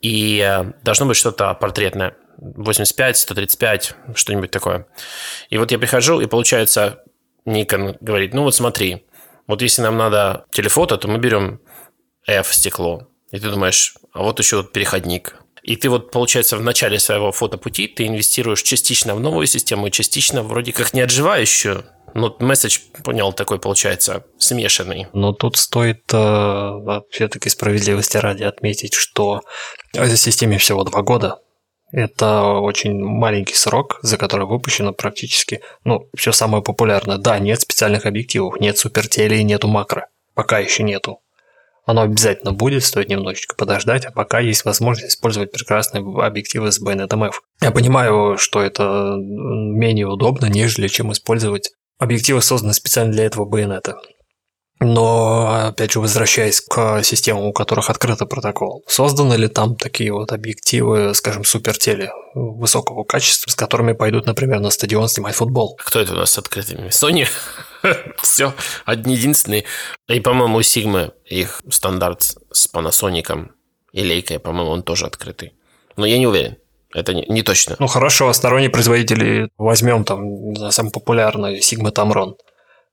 И 0.00 0.38
э, 0.38 0.72
должно 0.84 1.06
быть 1.06 1.16
что-то 1.16 1.52
портретное. 1.54 2.14
85, 2.38 3.16
135, 3.16 3.94
что-нибудь 4.14 4.50
такое. 4.50 4.86
И 5.50 5.58
вот 5.58 5.72
я 5.72 5.78
прихожу, 5.78 6.20
и 6.20 6.26
получается 6.26 7.02
Nikon 7.46 7.96
говорит, 8.00 8.34
ну 8.34 8.42
вот 8.42 8.54
смотри, 8.54 9.04
вот 9.46 9.62
если 9.62 9.82
нам 9.82 9.96
надо 9.96 10.44
телефото, 10.50 10.96
то 10.96 11.08
мы 11.08 11.18
берем 11.18 11.60
F 12.26 12.54
стекло. 12.54 13.08
И 13.30 13.38
ты 13.38 13.50
думаешь, 13.50 13.94
а 14.12 14.22
вот 14.22 14.38
еще 14.38 14.58
вот 14.58 14.72
переходник. 14.72 15.36
И 15.62 15.74
ты 15.74 15.88
вот, 15.88 16.12
получается, 16.12 16.56
в 16.56 16.62
начале 16.62 16.98
своего 17.00 17.32
фотопути 17.32 17.88
ты 17.88 18.06
инвестируешь 18.06 18.62
частично 18.62 19.14
в 19.16 19.20
новую 19.20 19.46
систему, 19.46 19.90
частично 19.90 20.42
вроде 20.42 20.72
как 20.72 20.94
не 20.94 21.00
отживающую. 21.00 21.84
Ну, 22.14 22.34
месседж, 22.38 22.78
понял, 23.02 23.32
такой 23.32 23.58
получается 23.58 24.24
смешанный. 24.38 25.08
Но 25.12 25.32
тут 25.32 25.56
стоит 25.56 26.04
э, 26.12 27.00
все-таки 27.10 27.50
справедливости 27.50 28.16
ради 28.16 28.44
отметить, 28.44 28.94
что 28.94 29.42
этой 29.92 30.16
системе 30.16 30.58
всего 30.58 30.84
два 30.84 31.02
года. 31.02 31.40
Это 31.92 32.44
очень 32.44 32.98
маленький 32.98 33.54
срок, 33.54 33.98
за 34.02 34.18
который 34.18 34.46
выпущено 34.46 34.92
практически, 34.92 35.60
ну, 35.84 36.08
все 36.16 36.32
самое 36.32 36.62
популярное. 36.62 37.18
Да, 37.18 37.38
нет 37.38 37.60
специальных 37.60 38.06
объективов, 38.06 38.60
нет 38.60 38.78
супертелей, 38.78 39.42
нету 39.42 39.68
макро. 39.68 40.08
Пока 40.34 40.58
еще 40.58 40.84
нету. 40.84 41.20
Оно 41.86 42.02
обязательно 42.02 42.52
будет, 42.52 42.84
стоит 42.84 43.08
немножечко 43.08 43.54
подождать, 43.54 44.04
а 44.04 44.10
пока 44.10 44.40
есть 44.40 44.64
возможность 44.64 45.14
использовать 45.14 45.52
прекрасные 45.52 46.02
объективы 46.20 46.72
с 46.72 46.80
байонетом 46.80 47.22
F. 47.22 47.40
Я 47.62 47.70
понимаю, 47.70 48.36
что 48.38 48.60
это 48.60 49.14
менее 49.16 50.08
удобно, 50.08 50.46
нежели 50.46 50.88
чем 50.88 51.12
использовать 51.12 51.70
объективы, 51.98 52.42
созданные 52.42 52.74
специально 52.74 53.12
для 53.12 53.24
этого 53.24 53.44
байонета. 53.44 53.94
Но, 54.78 55.68
опять 55.68 55.92
же, 55.92 56.00
возвращаясь 56.00 56.60
к 56.60 57.02
системам, 57.02 57.44
у 57.44 57.52
которых 57.52 57.88
открытый 57.88 58.26
протокол, 58.26 58.84
созданы 58.86 59.34
ли 59.34 59.48
там 59.48 59.74
такие 59.76 60.12
вот 60.12 60.32
объективы, 60.32 61.14
скажем, 61.14 61.44
супертеле 61.44 62.12
высокого 62.34 63.04
качества, 63.04 63.50
с 63.50 63.54
которыми 63.54 63.92
пойдут, 63.92 64.26
например, 64.26 64.60
на 64.60 64.70
стадион 64.70 65.08
снимать 65.08 65.34
футбол? 65.34 65.78
Кто 65.82 66.00
это 66.00 66.12
у 66.12 66.16
нас 66.16 66.32
с 66.32 66.38
открытыми? 66.38 66.88
Sony? 66.88 67.26
Все, 68.22 68.52
одни 68.84 69.14
единственные. 69.14 69.64
И, 70.08 70.20
по-моему, 70.20 70.58
у 70.58 70.60
Sigma 70.60 71.12
их 71.24 71.62
стандарт 71.70 72.36
с 72.52 72.68
Panasonic 72.70 73.48
и 73.92 74.02
Leica, 74.02 74.38
по-моему, 74.38 74.72
он 74.72 74.82
тоже 74.82 75.06
открытый. 75.06 75.54
Но 75.96 76.04
я 76.04 76.18
не 76.18 76.26
уверен. 76.26 76.56
Это 76.92 77.14
не, 77.14 77.24
не 77.28 77.42
точно. 77.42 77.76
Ну 77.78 77.86
хорошо, 77.86 78.32
сторонние 78.32 78.70
производители 78.70 79.48
возьмем 79.58 80.04
там 80.04 80.54
самый 80.70 80.90
популярный 80.90 81.58
Sigma 81.58 81.92
Tamron. 81.92 82.36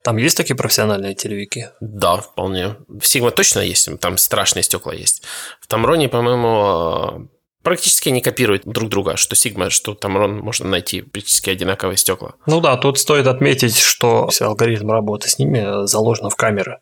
Там 0.04 0.18
есть 0.18 0.36
такие 0.36 0.56
профессиональные 0.56 1.16
телевики? 1.16 1.70
Да, 1.80 2.18
вполне. 2.18 2.76
В 2.90 3.04
Sigma 3.04 3.32
точно 3.32 3.62
есть, 3.62 3.90
там 4.00 4.18
страшные 4.18 4.64
стекла 4.64 4.94
есть. 4.94 5.24
В 5.62 5.68
Тамроне, 5.68 6.10
по-моему, 6.10 7.30
практически 7.64 8.10
не 8.10 8.22
копируют 8.22 8.64
друг 8.66 8.90
друга, 8.90 9.16
что 9.16 9.36
Sigma, 9.36 9.70
что 9.70 9.94
Tamron 9.94 10.42
можно 10.42 10.68
найти 10.68 11.02
практически 11.02 11.50
одинаковые 11.50 11.96
стекла. 11.96 12.34
Ну 12.46 12.60
да, 12.60 12.76
тут 12.76 13.00
стоит 13.00 13.28
отметить, 13.28 13.78
что 13.78 14.30
алгоритм 14.42 14.92
работы 14.92 15.30
с 15.30 15.40
ними 15.40 15.86
заложен 15.88 16.30
в 16.30 16.36
камеры. 16.36 16.80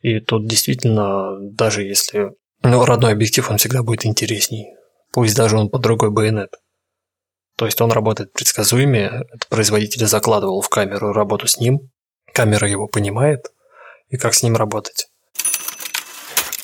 И 0.00 0.20
тут 0.20 0.46
действительно, 0.46 1.36
даже 1.40 1.82
если 1.82 2.30
ну, 2.62 2.84
родной 2.84 3.12
объектив, 3.12 3.50
он 3.50 3.58
всегда 3.58 3.82
будет 3.82 4.06
интересней. 4.06 4.74
Пусть 5.12 5.36
даже 5.36 5.56
он 5.56 5.70
под 5.70 5.82
другой 5.82 6.12
байонет. 6.12 6.54
То 7.56 7.66
есть 7.66 7.80
он 7.80 7.90
работает 7.90 8.32
предсказуемее, 8.32 9.24
производитель 9.48 10.06
закладывал 10.06 10.60
в 10.60 10.68
камеру 10.68 11.12
работу 11.12 11.48
с 11.48 11.58
ним, 11.58 11.90
камера 12.32 12.68
его 12.68 12.86
понимает, 12.86 13.52
и 14.08 14.16
как 14.16 14.34
с 14.34 14.42
ним 14.42 14.56
работать. 14.56 15.08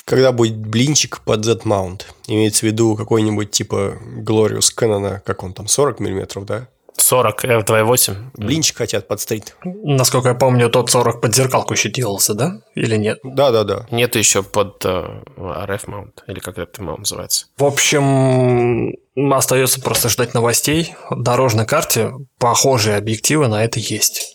Когда 0.05 0.33
будет 0.33 0.57
блинчик 0.57 1.21
под 1.25 1.45
Z-mount? 1.45 2.03
Имеется 2.27 2.61
в 2.61 2.63
виду 2.65 2.95
какой-нибудь 2.95 3.51
типа 3.51 3.99
Glorious 4.19 4.69
Canon, 4.77 5.21
как 5.25 5.43
он 5.43 5.55
там, 5.55 5.67
40 5.67 6.01
мм, 6.01 6.45
да? 6.45 6.69
40 6.97 7.45
F2.8. 7.45 8.15
Блинчик 8.35 8.77
хотят 8.77 9.09
под 9.09 9.21
стрит. 9.21 9.57
Насколько 9.65 10.29
я 10.31 10.35
помню, 10.35 10.71
тот 10.71 10.91
40 10.91 11.21
под 11.21 11.35
зеркалку 11.35 11.75
еще 11.75 11.91
делался, 11.91 12.35
да? 12.35 12.61
Или 12.75 12.97
нет? 12.97 13.19
Да, 13.25 13.51
да, 13.51 13.65
да. 13.65 13.87
Нет 13.91 14.15
еще 14.17 14.43
под 14.43 14.85
uh, 14.85 15.25
RF 15.37 15.87
mount, 15.87 16.13
или 16.29 16.39
как 16.39 16.59
это 16.59 16.83
mount 16.83 16.99
называется. 16.99 17.47
В 17.59 17.65
общем, 17.65 18.95
остается 19.17 19.81
просто 19.81 20.09
ждать 20.09 20.35
новостей. 20.35 20.95
В 21.11 21.23
дорожной 21.23 21.67
карте 21.67 22.13
похожие 22.39 22.97
объективы 22.97 23.49
на 23.49 23.65
это 23.65 23.81
есть 23.81 24.34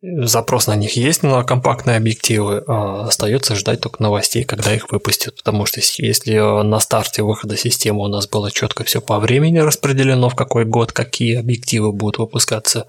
запрос 0.00 0.68
на 0.68 0.76
них 0.76 0.96
есть 0.96 1.22
на 1.22 1.42
компактные 1.42 1.96
объективы, 1.96 2.62
а 2.68 3.06
остается 3.08 3.56
ждать 3.56 3.80
только 3.80 4.02
новостей, 4.02 4.44
когда 4.44 4.72
их 4.72 4.92
выпустят, 4.92 5.36
потому 5.36 5.66
что 5.66 5.80
если 5.98 6.38
на 6.62 6.78
старте 6.78 7.22
выхода 7.22 7.56
системы 7.56 8.04
у 8.04 8.08
нас 8.08 8.28
было 8.28 8.50
четко 8.50 8.84
все 8.84 9.00
по 9.00 9.18
времени 9.18 9.58
распределено, 9.58 10.28
в 10.28 10.36
какой 10.36 10.64
год 10.64 10.92
какие 10.92 11.36
объективы 11.36 11.92
будут 11.92 12.18
выпускаться, 12.18 12.86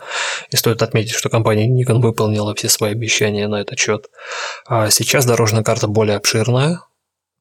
и 0.51 0.55
стоит 0.55 0.83
отметить, 0.83 1.13
что 1.13 1.29
компания 1.29 1.67
Nikon 1.67 1.99
выполнила 1.99 2.53
все 2.53 2.69
свои 2.69 2.91
обещания 2.91 3.47
на 3.47 3.61
этот 3.61 3.79
счет, 3.79 4.07
а 4.67 4.91
сейчас 4.91 5.25
дорожная 5.25 5.63
карта 5.63 5.87
более 5.87 6.17
обширная, 6.17 6.81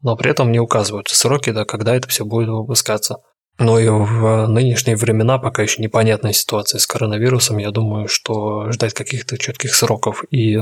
но 0.01 0.17
при 0.17 0.31
этом 0.31 0.51
не 0.51 0.61
указываются 0.61 1.17
сроки, 1.17 1.51
да, 1.51 1.65
когда 1.65 1.95
это 1.95 2.09
все 2.09 2.25
будет 2.25 2.49
выпускаться. 2.49 3.17
Но 3.59 3.79
и 3.81 3.89
в 3.89 4.47
нынешние 4.47 4.97
времена 4.97 5.39
пока 5.39 5.63
еще 5.63 5.83
непонятная 5.83 6.33
ситуация 6.33 6.79
с 6.79 6.87
коронавирусом. 6.87 7.59
Я 7.59 7.73
думаю, 7.73 8.07
что 8.07 8.71
ждать 8.71 8.95
каких-то 8.95 9.37
четких 9.37 9.75
сроков 9.75 10.23
и 10.31 10.61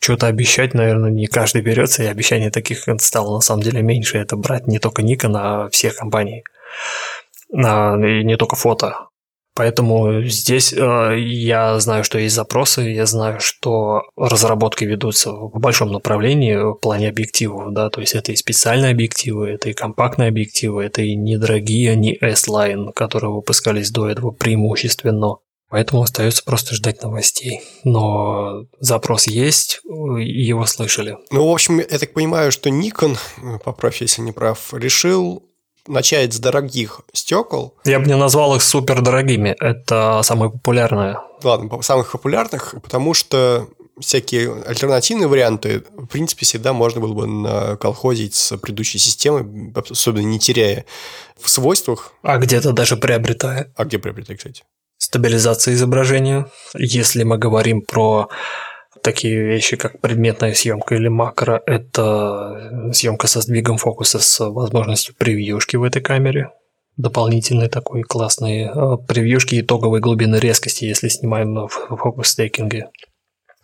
что-то 0.00 0.26
обещать, 0.26 0.74
наверное, 0.74 1.10
не 1.10 1.26
каждый 1.26 1.62
берется, 1.62 2.02
и 2.02 2.06
обещаний 2.06 2.50
таких 2.50 2.88
стало 2.98 3.36
на 3.36 3.40
самом 3.40 3.62
деле 3.62 3.82
меньше. 3.82 4.18
Это 4.18 4.36
брать 4.36 4.66
не 4.66 4.80
только 4.80 5.02
Nikon, 5.02 5.34
а 5.36 5.68
всех 5.70 5.94
компаний. 5.94 6.42
А, 7.54 7.96
и 7.96 8.24
не 8.24 8.36
только 8.36 8.56
фото. 8.56 9.08
Поэтому 9.54 10.24
здесь 10.24 10.72
э, 10.72 11.16
я 11.18 11.78
знаю, 11.78 12.02
что 12.02 12.18
есть 12.18 12.34
запросы, 12.34 12.82
я 12.82 13.06
знаю, 13.06 13.38
что 13.38 14.02
разработки 14.16 14.82
ведутся 14.82 15.30
в 15.30 15.60
большом 15.60 15.92
направлении 15.92 16.56
в 16.56 16.74
плане 16.74 17.08
объективов, 17.08 17.72
да, 17.72 17.88
то 17.88 18.00
есть 18.00 18.14
это 18.14 18.32
и 18.32 18.36
специальные 18.36 18.90
объективы, 18.90 19.50
это 19.50 19.70
и 19.70 19.72
компактные 19.72 20.28
объективы, 20.28 20.84
это 20.84 21.02
и 21.02 21.14
недорогие, 21.14 21.94
не 21.94 22.18
S-Line, 22.20 22.92
которые 22.92 23.30
выпускались 23.30 23.90
до 23.92 24.08
этого 24.08 24.32
преимущественно. 24.32 25.36
Поэтому 25.70 26.02
остается 26.02 26.44
просто 26.44 26.74
ждать 26.74 27.02
новостей. 27.02 27.62
Но 27.84 28.66
запрос 28.78 29.26
есть, 29.26 29.80
его 29.84 30.66
слышали. 30.66 31.16
Ну, 31.30 31.48
в 31.48 31.52
общем, 31.52 31.78
я 31.78 31.98
так 31.98 32.12
понимаю, 32.12 32.52
что 32.52 32.70
Nikon, 32.70 33.16
поправь, 33.64 34.00
если 34.00 34.22
не 34.22 34.32
прав, 34.32 34.72
решил 34.72 35.42
начать 35.86 36.32
с 36.32 36.38
дорогих 36.38 37.02
стекол. 37.12 37.74
Я 37.84 38.00
бы 38.00 38.06
не 38.06 38.16
назвал 38.16 38.56
их 38.56 38.62
супер 38.62 39.02
дорогими. 39.02 39.56
Это 39.60 40.20
самые 40.22 40.50
популярные. 40.50 41.18
Ладно, 41.42 41.82
самых 41.82 42.12
популярных, 42.12 42.74
потому 42.82 43.14
что 43.14 43.68
всякие 44.00 44.62
альтернативные 44.66 45.28
варианты, 45.28 45.84
в 45.96 46.06
принципе, 46.06 46.44
всегда 46.44 46.72
можно 46.72 47.00
было 47.00 47.12
бы 47.12 47.26
наколхозить 47.26 48.34
с 48.34 48.56
предыдущей 48.56 48.98
системой, 48.98 49.72
особенно 49.90 50.26
не 50.26 50.38
теряя 50.38 50.84
в 51.40 51.48
свойствах. 51.48 52.12
А 52.22 52.38
где-то 52.38 52.72
даже 52.72 52.96
приобретая. 52.96 53.72
А 53.76 53.84
где 53.84 53.98
приобретая, 53.98 54.36
кстати? 54.36 54.64
Стабилизация 54.98 55.74
изображения. 55.74 56.50
Если 56.76 57.24
мы 57.24 57.38
говорим 57.38 57.82
про 57.82 58.28
такие 59.04 59.44
вещи, 59.44 59.76
как 59.76 60.00
предметная 60.00 60.54
съемка 60.54 60.96
или 60.96 61.08
макро, 61.08 61.62
это 61.66 62.90
съемка 62.92 63.26
со 63.26 63.42
сдвигом 63.42 63.76
фокуса 63.76 64.18
с 64.18 64.44
возможностью 64.44 65.14
превьюшки 65.14 65.76
в 65.76 65.84
этой 65.84 66.02
камере. 66.02 66.50
Дополнительные 66.96 67.68
такой 67.68 68.02
классные 68.02 68.66
э, 68.66 68.96
превьюшки 69.06 69.60
итоговой 69.60 70.00
глубины 70.00 70.36
резкости, 70.36 70.84
если 70.84 71.08
снимаем 71.08 71.66
в 71.66 71.96
фокус-стейкинге. 71.96 72.90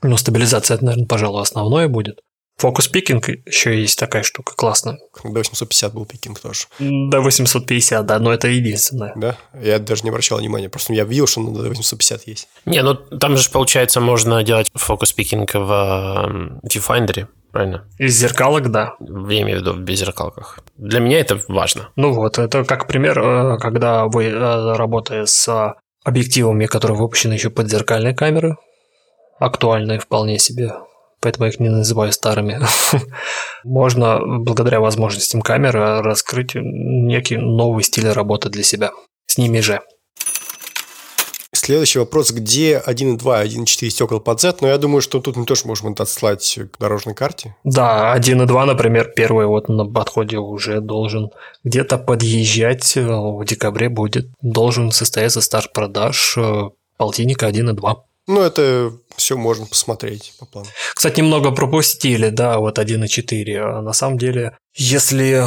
Но 0.03 0.17
стабилизация, 0.17 0.75
это, 0.75 0.85
наверное, 0.85 1.07
пожалуй, 1.07 1.43
основное 1.43 1.89
будет. 1.89 2.21
Фокус 2.61 2.89
пикинг 2.89 3.27
еще 3.47 3.81
есть 3.81 3.99
такая 3.99 4.23
штука 4.23 4.53
классная. 4.55 4.99
До 5.25 5.39
850 5.39 5.95
был 5.95 6.05
пикинг 6.05 6.41
тоже. 6.41 6.67
До 6.79 7.23
850, 7.23 8.05
да, 8.05 8.19
но 8.19 8.35
это 8.35 8.49
единственное. 8.49 9.15
Да? 9.17 9.39
Я 9.59 9.79
даже 9.79 10.03
не 10.03 10.11
обращал 10.11 10.37
внимания, 10.37 10.69
просто 10.69 10.93
я 10.93 11.05
видел, 11.05 11.27
что 11.27 11.43
до 11.43 11.71
850 11.71 12.27
есть. 12.27 12.49
Не, 12.67 12.83
ну 12.83 12.97
там 12.97 13.39
же, 13.39 13.49
получается, 13.49 14.03
можно 14.03 14.43
делать 14.43 14.71
фокус 14.75 15.15
пикинг 15.15 15.55
в 15.55 16.61
viewfinder, 16.63 17.29
правильно? 17.51 17.89
Из 17.97 18.15
зеркалок, 18.19 18.71
да. 18.71 18.95
Я 19.01 19.41
имею 19.41 19.61
в 19.61 19.63
виду 19.63 19.73
в 19.73 19.81
беззеркалках. 19.81 20.59
Для 20.77 21.01
меня 21.01 21.19
это 21.19 21.41
важно. 21.49 21.89
Ну 21.97 22.13
вот, 22.13 22.39
это 22.39 22.65
как 22.65 22.87
пример, 22.87 23.19
э, 23.21 23.59
когда 23.59 24.05
вы 24.05 24.25
э, 24.27 24.77
работаете 24.77 25.27
с 25.27 25.75
объективами, 26.05 26.67
которые 26.67 26.99
выпущены 26.99 27.33
еще 27.33 27.49
под 27.49 27.71
зеркальные 27.71 28.15
камеры, 28.15 28.59
актуальные 29.39 29.99
вполне 29.99 30.39
себе 30.39 30.73
поэтому 31.21 31.47
я 31.47 31.53
их 31.53 31.61
не 31.61 31.69
называю 31.69 32.13
старыми. 32.13 32.61
Можно 33.65 34.21
благодаря 34.39 34.81
возможностям 34.81 35.43
камеры 35.43 36.03
раскрыть 36.03 36.53
некий 36.55 37.37
новый 37.37 37.85
стиль 37.85 38.09
работы 38.09 38.49
для 38.49 38.63
себя. 38.63 38.91
С 39.27 39.39
ними 39.39 39.61
же. 39.61 39.81
Следующий 41.53 41.99
вопрос, 41.99 42.31
где 42.31 42.83
1.2, 42.85 43.19
1.4 43.19 43.91
стекол 43.91 44.21
под 44.21 44.41
Z, 44.41 44.57
но 44.61 44.69
я 44.69 44.79
думаю, 44.79 45.03
что 45.03 45.21
тут 45.21 45.37
мы 45.37 45.45
тоже 45.45 45.67
можем 45.67 45.95
отслать 45.99 46.59
к 46.73 46.79
дорожной 46.79 47.15
карте. 47.15 47.55
Да, 47.65 48.17
1.2, 48.17 48.65
например, 48.65 49.13
первый 49.15 49.47
вот 49.47 49.69
на 49.69 49.85
подходе 49.85 50.39
уже 50.39 50.81
должен 50.81 51.31
где-то 51.65 51.99
подъезжать 51.99 52.97
в 52.97 53.45
декабре 53.45 53.89
будет, 53.89 54.29
должен 54.41 54.91
состояться 54.91 55.41
старт 55.41 55.73
продаж 55.73 56.35
э, 56.39 56.71
полтинника 56.97 57.49
1.2. 57.49 57.97
Ну, 58.27 58.41
это 58.41 58.93
все 59.17 59.37
можно 59.37 59.67
посмотреть 59.67 60.35
по 60.39 60.47
плану. 60.47 60.69
Кстати, 60.95 61.21
немного 61.21 61.51
пропустили, 61.51 62.29
да, 62.31 62.59
вот 62.59 62.79
1.4. 62.79 63.57
А 63.59 63.83
на 63.83 63.93
самом 63.93 64.19
деле, 64.19 64.57
если 64.75 65.45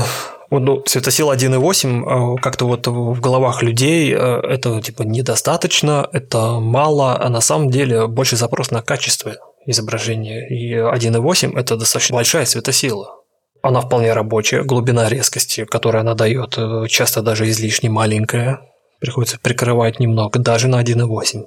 ну, 0.60 0.84
светосила 0.86 1.36
1.8 1.36 2.38
как-то 2.40 2.66
вот 2.66 2.88
в 2.88 3.20
головах 3.20 3.64
людей 3.64 4.14
э, 4.14 4.18
это 4.18 4.82
типа 4.82 5.04
недостаточно, 5.04 6.08
это 6.12 6.60
мало, 6.60 7.20
а 7.20 7.30
на 7.30 7.42
самом 7.42 7.70
деле 7.70 8.08
больше 8.08 8.36
запрос 8.36 8.72
на 8.72 8.82
качество 8.82 9.36
изображения. 9.66 10.48
И 10.50 10.76
1.8 10.76 11.58
это 11.58 11.78
достаточно 11.78 12.16
большая 12.16 12.46
светосила. 12.46 13.16
Она 13.62 13.80
вполне 13.82 14.14
рабочая, 14.14 14.64
глубина 14.64 15.08
резкости, 15.08 15.66
которую 15.66 16.02
она 16.02 16.16
дает, 16.16 16.58
э, 16.58 16.88
часто 16.90 17.22
даже 17.22 17.50
излишне 17.50 17.90
маленькая. 17.90 18.60
Приходится 19.00 19.40
прикрывать 19.42 20.00
немного, 20.00 20.40
даже 20.40 20.68
на 20.68 20.82
1.8. 20.82 21.46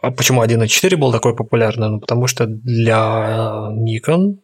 А 0.00 0.10
почему 0.10 0.42
1.4 0.42 0.96
был 0.96 1.12
такой 1.12 1.34
популярный? 1.34 1.88
Ну, 1.88 2.00
потому 2.00 2.26
что 2.26 2.46
для 2.46 3.70
Nikon, 3.72 4.38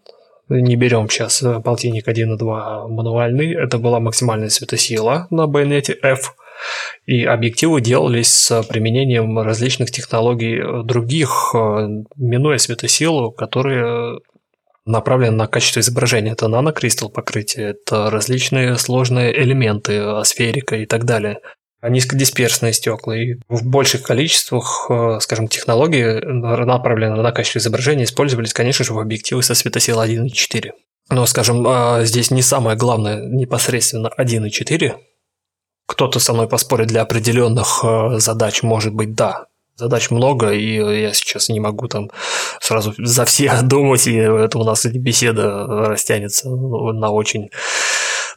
не 0.49 0.77
берем 0.77 1.09
сейчас 1.09 1.43
э, 1.43 1.61
полтинник 1.61 2.09
1.2 2.09 2.89
мануальный, 2.89 3.55
это 3.55 3.79
была 3.79 4.01
максимальная 4.01 4.49
светосила 4.49 5.27
на 5.31 5.47
байонете 5.47 5.97
F, 6.03 6.37
и 7.07 7.25
объективы 7.25 7.81
делались 7.81 8.29
с 8.29 8.63
применением 8.65 9.39
различных 9.39 9.91
технологий 9.91 10.61
других, 10.85 11.55
э, 11.55 11.89
минуя 12.17 12.59
светосилу, 12.59 13.33
которые 13.33 14.21
направлены 14.87 15.37
на 15.37 15.47
качество 15.47 15.81
изображения. 15.81 16.33
Это 16.33 16.49
нанокристалл 16.49 17.09
покрытие, 17.09 17.71
это 17.71 18.11
различные 18.11 18.77
сложные 18.77 19.37
элементы, 19.43 19.99
асферика 19.99 20.77
и 20.77 20.87
так 20.87 21.05
далее 21.05 21.41
низкодисперсные 21.89 22.73
стекла. 22.73 23.17
И 23.17 23.35
в 23.49 23.67
больших 23.67 24.03
количествах, 24.03 24.87
э, 24.89 25.19
скажем, 25.21 25.49
технологии, 25.49 26.21
направленные 26.25 27.23
на 27.23 27.33
качество 27.33 27.59
изображения, 27.59 28.05
использовались, 28.05 28.53
конечно 28.53 28.85
же, 28.85 28.95
в 28.95 28.99
объективы 28.99 29.43
со 29.43 29.55
светосилой 29.55 30.09
1.4. 30.09 30.73
Но, 31.11 31.27
скажем, 31.27 31.67
здесь 32.05 32.31
не 32.31 32.43
самое 32.43 32.77
главное 32.77 33.21
непосредственно 33.29 34.11
1.4. 34.19 34.95
Кто-то 35.87 36.19
со 36.19 36.33
мной 36.33 36.49
поспорит 36.49 36.89
для 36.89 37.03
определенных 37.03 37.85
э, 37.85 38.19
задач, 38.19 38.63
может 38.63 38.95
быть, 38.95 39.15
да. 39.15 39.47
Задач 39.77 40.11
много, 40.11 40.53
и 40.53 40.77
я 40.77 41.13
сейчас 41.13 41.49
не 41.49 41.61
могу 41.61 41.89
там 41.89 42.11
сразу 42.61 42.95
за 42.97 43.25
все 43.25 43.53
думать, 43.63 44.07
и 44.07 44.15
это 44.15 44.59
у 44.59 44.65
нас 44.65 44.87
беседа 44.87 45.67
растянется 45.67 46.49
на 46.49 47.11
очень 47.11 47.51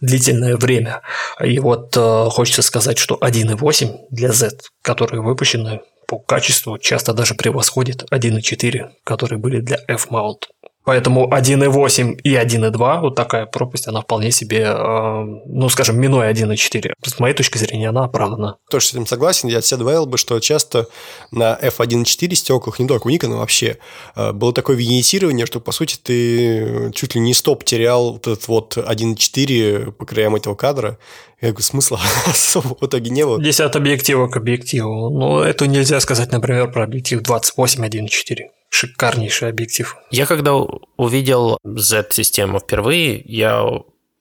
длительное 0.01 0.57
время. 0.57 1.01
И 1.43 1.59
вот 1.59 1.95
э, 1.97 2.25
хочется 2.29 2.61
сказать, 2.61 2.97
что 2.97 3.15
1.8 3.15 4.07
для 4.11 4.31
Z, 4.31 4.57
которые 4.81 5.21
выпущены 5.21 5.81
по 6.07 6.19
качеству, 6.19 6.77
часто 6.77 7.13
даже 7.13 7.35
превосходит 7.35 8.05
1.4, 8.11 8.89
которые 9.03 9.39
были 9.39 9.59
для 9.59 9.77
F-mount. 9.87 10.43
Поэтому 10.87 11.27
1.8 11.29 12.21
и 12.23 12.35
1.2, 12.35 13.01
вот 13.01 13.13
такая 13.13 13.45
пропасть, 13.45 13.89
она 13.89 13.99
вполне 13.99 14.31
себе, 14.31 14.67
э, 14.69 15.23
ну, 15.45 15.67
скажем, 15.67 15.99
минуя 15.99 16.31
1.4. 16.31 16.93
С 17.03 17.19
моей 17.19 17.35
точки 17.35 17.57
зрения, 17.57 17.89
она 17.89 18.05
оправдана. 18.05 18.55
Тоже 18.71 18.85
с 18.85 18.93
этим 18.93 19.05
согласен. 19.05 19.49
Я 19.49 19.57
от 19.57 19.65
себя 19.65 19.79
добавил 19.79 20.05
бы, 20.05 20.17
что 20.17 20.39
часто 20.39 20.87
на 21.29 21.59
F1.4 21.61 22.35
стеклах, 22.35 22.79
не 22.79 22.87
только 22.87 23.07
у 23.07 23.09
Nikon, 23.09 23.35
вообще, 23.35 23.79
э, 24.15 24.31
было 24.31 24.53
такое 24.53 24.77
винетирование, 24.77 25.45
что, 25.45 25.59
по 25.59 25.73
сути, 25.73 25.97
ты 26.01 26.93
чуть 26.93 27.15
ли 27.15 27.19
не 27.19 27.33
стоп 27.33 27.65
терял 27.65 28.13
вот 28.13 28.25
этот 28.25 28.47
вот 28.47 28.77
1.4 28.77 29.91
по 29.91 30.05
краям 30.05 30.37
этого 30.37 30.55
кадра. 30.55 30.97
Я 31.41 31.49
говорю, 31.49 31.65
смысла 31.65 31.99
особо 32.27 32.77
в 32.79 32.85
итоге 32.85 33.09
не 33.09 33.25
было. 33.25 33.41
Здесь 33.41 33.59
от 33.59 33.75
объектива 33.75 34.29
к 34.29 34.37
объективу. 34.37 35.09
Но 35.09 35.43
это 35.43 35.67
нельзя 35.67 35.99
сказать, 35.99 36.31
например, 36.31 36.71
про 36.71 36.85
объектив 36.85 37.21
28 37.21 37.83
1.4 37.83 38.56
шикарнейший 38.77 39.49
объектив. 39.49 39.97
Я 40.11 40.25
когда 40.25 40.53
увидел 40.97 41.57
Z-систему 41.63 42.59
впервые, 42.59 43.21
я 43.25 43.63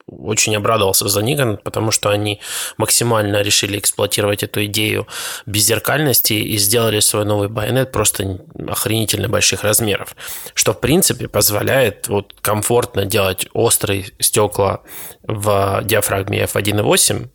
очень 0.06 0.56
обрадовался 0.56 1.08
за 1.08 1.20
Nikon, 1.20 1.58
потому 1.62 1.90
что 1.90 2.10
они 2.10 2.40
максимально 2.78 3.42
решили 3.42 3.78
эксплуатировать 3.78 4.44
эту 4.44 4.64
идею 4.66 5.06
беззеркальности 5.46 6.34
и 6.34 6.56
сделали 6.58 7.00
свой 7.00 7.24
новый 7.24 7.48
байонет 7.48 7.92
просто 7.92 8.38
охренительно 8.68 9.28
больших 9.28 9.64
размеров, 9.64 10.16
что 10.54 10.72
в 10.72 10.80
принципе 10.80 11.28
позволяет 11.28 12.08
вот 12.08 12.34
комфортно 12.40 13.04
делать 13.04 13.48
острые 13.52 14.06
стекла 14.20 14.80
в 15.22 15.82
диафрагме 15.84 16.44
f1.8, 16.44 17.28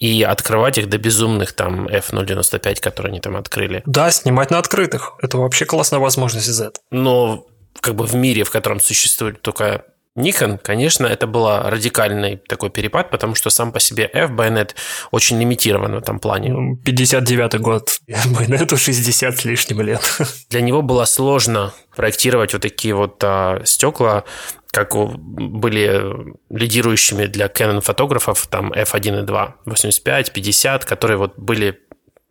и 0.00 0.22
открывать 0.22 0.78
их 0.78 0.88
до 0.88 0.98
безумных 0.98 1.52
там 1.52 1.86
F095, 1.86 2.80
которые 2.80 3.10
они 3.10 3.20
там 3.20 3.36
открыли. 3.36 3.82
Да, 3.86 4.10
снимать 4.10 4.50
на 4.50 4.58
открытых. 4.58 5.12
Это 5.20 5.36
вообще 5.38 5.66
классная 5.66 6.00
возможность 6.00 6.46
Z. 6.46 6.72
Но 6.90 7.46
как 7.80 7.94
бы 7.94 8.06
в 8.06 8.14
мире, 8.14 8.44
в 8.44 8.50
котором 8.50 8.80
существует 8.80 9.42
только 9.42 9.84
Nikon, 10.16 10.58
конечно, 10.58 11.06
это 11.06 11.26
был 11.26 11.46
радикальный 11.46 12.36
такой 12.36 12.70
перепад, 12.70 13.10
потому 13.10 13.34
что 13.34 13.50
сам 13.50 13.72
по 13.72 13.78
себе 13.78 14.10
F-байонет 14.12 14.74
очень 15.10 15.38
лимитирован 15.38 15.94
в 15.94 15.98
этом 15.98 16.18
плане. 16.18 16.78
59-й 16.84 17.58
год, 17.58 18.00
байонету 18.26 18.76
60 18.76 19.38
с 19.38 19.44
лишним 19.44 19.82
лет. 19.82 20.00
Для 20.48 20.62
него 20.62 20.82
было 20.82 21.04
сложно 21.04 21.72
проектировать 21.94 22.54
вот 22.54 22.62
такие 22.62 22.94
вот 22.94 23.22
а, 23.22 23.62
стекла 23.64 24.24
как 24.72 24.94
были 24.94 26.34
лидирующими 26.48 27.26
для 27.26 27.46
Canon 27.46 27.80
фотографов, 27.80 28.46
там 28.46 28.72
F1 28.72 29.22
и 29.22 29.26
2, 29.26 29.56
85, 29.64 30.32
50, 30.32 30.84
которые 30.84 31.16
вот 31.16 31.38
были 31.38 31.80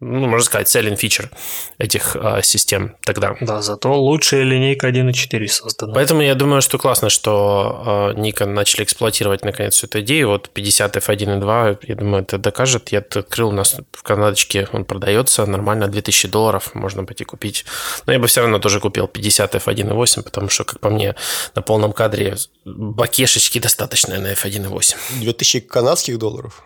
ну, 0.01 0.27
можно 0.27 0.45
сказать, 0.45 0.73
selling 0.73 0.95
feature 0.97 1.30
этих 1.77 2.15
э, 2.15 2.41
систем 2.41 2.95
тогда. 3.03 3.35
Да, 3.41 3.61
зато 3.61 3.93
лучшая 3.93 4.43
линейка 4.43 4.88
1.4 4.88 5.47
создана. 5.47 5.93
Поэтому 5.93 6.21
я 6.21 6.35
думаю, 6.35 6.61
что 6.61 6.77
классно, 6.77 7.09
что 7.09 8.13
э, 8.15 8.19
Nikon 8.19 8.47
начали 8.47 8.84
эксплуатировать 8.84 9.43
наконец 9.43 9.84
эту 9.84 9.99
идею. 9.99 10.30
Вот 10.30 10.49
50 10.49 10.95
f1.2, 10.95 11.80
я 11.81 11.95
думаю, 11.95 12.23
это 12.23 12.38
докажет. 12.38 12.89
Я 12.89 12.99
открыл 12.99 13.49
у 13.49 13.51
нас 13.51 13.76
в 13.91 14.03
Канадочке, 14.03 14.69
он 14.71 14.85
продается 14.85 15.45
нормально, 15.45 15.89
2000 15.89 16.30
долларов 16.30 16.73
можно 16.76 17.03
пойти 17.03 17.26
купить. 17.26 17.65
Но 18.05 18.13
я 18.13 18.19
бы 18.19 18.27
все 18.27 18.41
равно 18.41 18.59
тоже 18.59 18.80
купил 18.80 19.07
50 19.07 19.55
f1.8, 19.55 20.23
потому 20.23 20.49
что, 20.49 20.63
как 20.63 20.80
по 20.80 20.89
мне, 20.89 21.15
на 21.55 21.61
полном 21.61 21.91
кадре 21.91 22.38
бакешечки 22.63 23.59
достаточно 23.59 24.17
на 24.17 24.31
f1.8. 24.31 24.95
2000 25.19 25.59
канадских 25.59 26.17
долларов? 26.17 26.63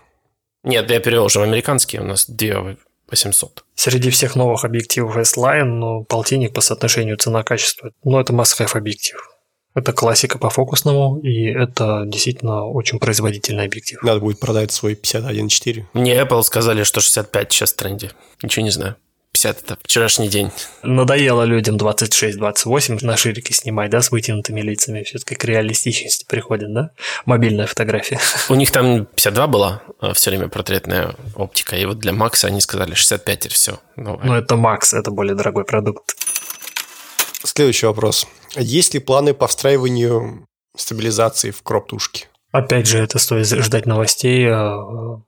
Нет, 0.64 0.92
я 0.92 1.00
перевел 1.00 1.26
уже 1.26 1.40
в 1.40 1.44
американские, 1.44 2.02
у 2.02 2.06
нас 2.06 2.30
две 2.30 2.78
800. 3.10 3.64
Среди 3.76 4.10
всех 4.10 4.36
новых 4.36 4.66
объективов 4.66 5.18
S-Line, 5.18 5.64
ну, 5.64 6.04
полтинник 6.04 6.54
по 6.54 6.62
соотношению 6.62 7.18
цена-качество, 7.18 7.92
ну, 8.04 8.20
это 8.20 8.34
must-have 8.34 8.76
объектив. 8.76 9.18
Это 9.76 9.92
классика 9.92 10.38
по 10.38 10.50
фокусному, 10.50 11.20
и 11.20 11.46
это 11.46 12.04
действительно 12.06 12.66
очень 12.66 13.00
производительный 13.00 13.66
объектив. 13.66 14.02
Надо 14.04 14.20
будет 14.20 14.40
продать 14.40 14.72
свой 14.72 14.94
51.4. 14.94 15.86
Мне 15.94 16.16
Apple 16.16 16.44
сказали, 16.44 16.84
что 16.84 17.02
65 17.02 17.52
сейчас 17.52 17.74
в 17.74 17.78
тренде. 17.78 18.12
Ничего 18.44 18.64
не 18.64 18.72
знаю. 18.72 18.96
50 19.44 19.64
это 19.64 19.78
вчерашний 19.84 20.30
день. 20.30 20.52
Надоело 20.84 21.44
людям 21.44 21.76
26-28 21.76 23.06
на 23.06 23.18
ширике 23.18 23.54
снимать, 23.54 23.90
да, 23.92 24.02
с 24.02 24.12
вытянутыми 24.12 24.62
лицами. 24.62 25.04
Все-таки 25.04 25.36
к 25.36 25.44
реалистичности 25.44 26.26
приходит, 26.26 26.74
да? 26.74 26.92
Мобильная 27.26 27.68
фотография. 27.68 28.20
У 28.50 28.56
них 28.56 28.72
там 28.72 29.06
52 29.06 29.48
была 29.48 29.82
э, 30.02 30.14
все 30.14 30.30
время 30.30 30.48
портретная 30.48 31.16
оптика, 31.36 31.76
и 31.76 31.86
вот 31.86 32.00
для 32.00 32.14
Макса 32.14 32.48
они 32.48 32.62
сказали 32.62 32.94
65 32.94 33.46
и 33.46 33.50
все. 33.50 33.80
Новое. 33.96 34.26
Ну, 34.26 34.34
это 34.34 34.56
Макс, 34.56 34.94
это 34.94 35.12
более 35.12 35.36
дорогой 35.36 35.66
продукт. 35.66 36.16
Следующий 37.44 37.86
вопрос. 37.86 38.28
Есть 38.56 38.94
ли 38.94 39.00
планы 39.00 39.34
по 39.34 39.48
встраиванию 39.48 40.48
стабилизации 40.78 41.52
в 41.52 41.62
кроп-тушки? 41.64 42.28
Опять 42.52 42.88
же, 42.88 43.00
это 43.00 43.20
стоит 43.20 43.48
ждать 43.48 43.86
новостей 43.86 44.46
э, 44.46 44.54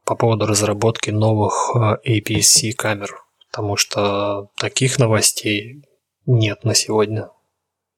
по 0.06 0.16
поводу 0.16 0.46
разработки 0.46 1.10
новых 1.10 1.72
э, 1.76 1.98
APS-C 2.08 2.74
камер 2.74 3.25
потому 3.56 3.78
что 3.78 4.50
таких 4.58 5.00
новостей 5.00 5.86
нет 6.26 6.66
на 6.66 6.76
сегодня. 6.76 7.30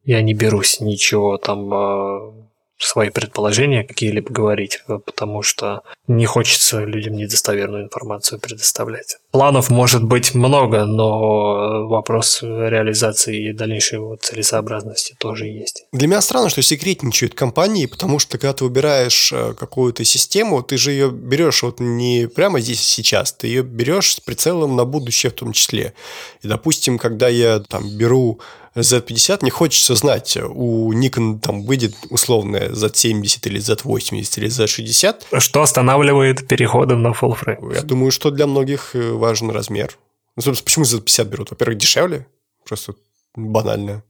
Я 0.04 0.22
не 0.22 0.36
берусь 0.36 0.82
ничего 0.82 1.40
там 1.40 1.74
а, 1.74 2.47
свои 2.78 3.10
предположения 3.10 3.84
какие-либо 3.84 4.32
говорить, 4.32 4.80
э, 4.88 5.00
потому 5.04 5.42
что 5.42 5.82
не 6.08 6.26
хочется 6.26 6.84
людям 6.84 7.16
недостоверную 7.16 7.84
информацию 7.84 8.40
предоставлять. 8.40 9.18
Планов 9.32 9.70
может 9.70 10.04
быть 10.04 10.34
много, 10.36 10.86
но 10.86 11.88
вопрос 11.88 12.42
реализации 12.42 13.50
и 13.50 13.54
дальнейшей 13.54 13.96
его 13.96 14.16
целесообразности 14.16 15.16
тоже 15.20 15.48
есть. 15.48 15.86
Для 15.92 16.08
меня 16.08 16.22
странно, 16.22 16.50
что 16.50 16.62
секретничают 16.62 17.34
компании, 17.34 17.86
потому 17.86 18.20
что 18.20 18.38
когда 18.38 18.54
ты 18.54 18.64
выбираешь 18.64 19.32
э, 19.34 19.54
какую-то 19.54 20.04
систему, 20.04 20.62
ты 20.64 20.78
же 20.78 20.92
ее 20.92 21.10
берешь 21.12 21.64
вот 21.64 21.80
не 21.80 22.28
прямо 22.28 22.60
здесь 22.60 22.82
сейчас, 22.82 23.34
ты 23.34 23.48
ее 23.48 23.64
берешь 23.64 24.14
с 24.14 24.20
прицелом 24.20 24.76
на 24.76 24.86
будущее 24.86 25.32
в 25.32 25.36
том 25.36 25.54
числе. 25.54 25.94
И, 26.42 26.48
допустим, 26.48 26.98
когда 26.98 27.28
я 27.28 27.60
там 27.60 27.90
беру 27.98 28.40
Z50 28.82 29.40
не 29.42 29.50
хочется 29.50 29.96
знать, 29.96 30.38
у 30.38 30.94
Nikon 30.94 31.40
там 31.40 31.64
выйдет 31.64 31.96
условная 32.10 32.70
Z70 32.70 33.48
или 33.48 33.60
Z80 33.60 34.38
или 34.38 34.48
Z60. 34.48 35.40
Что 35.40 35.62
останавливает 35.62 36.48
переходом 36.48 37.02
на 37.02 37.10
full 37.10 37.38
frame? 37.38 37.74
Я 37.74 37.82
думаю, 37.82 38.12
что 38.12 38.30
для 38.30 38.48
многих 38.48 38.96
э, 38.96 39.12
важен 39.12 39.50
размер. 39.50 39.98
Ну, 40.36 40.44
собственно, 40.44 40.66
почему 40.66 40.86
Z50 40.86 41.26
берут? 41.26 41.50
Во-первых, 41.50 41.78
дешевле. 41.78 42.28
Просто 42.66 42.94
банально. 43.36 44.04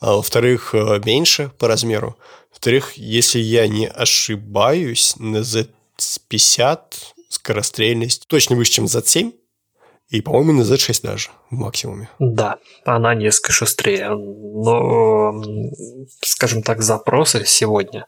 А 0.00 0.14
во-вторых, 0.14 0.74
э, 0.74 1.00
меньше 1.04 1.50
по 1.58 1.68
размеру. 1.68 2.16
Во-вторых, 2.50 2.92
если 2.96 3.38
я 3.40 3.66
не 3.66 3.88
ошибаюсь, 3.88 5.14
на 5.18 5.38
Z50 5.38 6.78
скорострельность 7.28 8.26
точно 8.28 8.56
выше, 8.56 8.72
чем 8.72 8.84
Z7. 8.84 9.32
И, 10.12 10.20
по-моему, 10.20 10.52
на 10.52 10.62
Z6 10.62 11.00
даже 11.02 11.30
в 11.50 11.54
максимуме. 11.56 12.10
Да, 12.18 12.58
она 12.84 13.14
несколько 13.14 13.52
шустрее. 13.52 14.10
Но, 14.10 15.42
скажем 16.20 16.62
так, 16.62 16.82
запросы 16.82 17.46
сегодня 17.46 18.06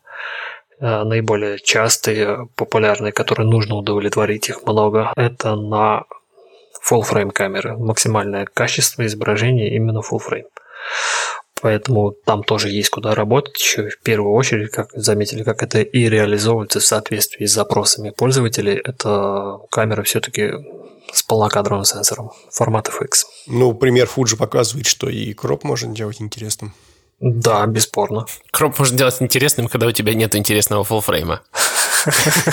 э, 0.81 1.02
наиболее 1.05 1.59
частые, 1.59 2.47
популярные, 2.56 3.12
которые 3.12 3.48
нужно 3.48 3.76
удовлетворить, 3.76 4.51
их 4.51 4.66
много, 4.66 5.14
это 5.16 5.56
на 5.56 6.05
full 6.86 7.01
frame 7.10 7.31
камеры. 7.31 7.78
Максимальное 7.78 8.44
качество 8.44 9.06
изображения 9.06 9.74
именно 9.74 10.01
full 10.01 10.20
frame. 10.20 10.48
Поэтому 11.65 12.12
там 12.12 12.45
тоже 12.45 12.69
есть 12.69 12.91
куда 12.91 13.15
работать. 13.15 13.59
Еще 13.59 13.89
в 13.89 13.99
первую 14.01 14.35
очередь, 14.35 14.70
как 14.70 14.91
заметили, 14.93 15.45
как 15.45 15.62
это 15.62 15.81
и 15.81 16.11
реализовывается 16.11 16.78
в 16.78 16.85
соответствии 16.85 17.47
с 17.47 17.55
запросами 17.55 18.11
пользователей, 18.11 18.74
это 18.74 19.61
камера 19.70 20.03
все-таки 20.03 20.51
с 21.11 21.23
полнокадровым 21.23 21.86
сенсором 21.86 22.32
формат 22.51 22.91
FX. 22.91 23.24
Ну, 23.47 23.73
пример 23.73 24.11
Fuji 24.15 24.36
показывает, 24.36 24.86
что 24.86 25.09
и 25.09 25.32
кроп 25.32 25.65
можно 25.65 25.95
делать 25.95 26.20
интересным. 26.20 26.74
Да, 27.19 27.65
бесспорно. 27.65 28.27
Кроп 28.51 28.78
можно 28.78 28.99
делать 28.99 29.16
интересным, 29.20 29.69
когда 29.69 29.86
у 29.86 29.93
тебя 29.93 30.12
нет 30.12 30.36
интересного 30.36 30.85
фуллфрейма. 30.85 31.41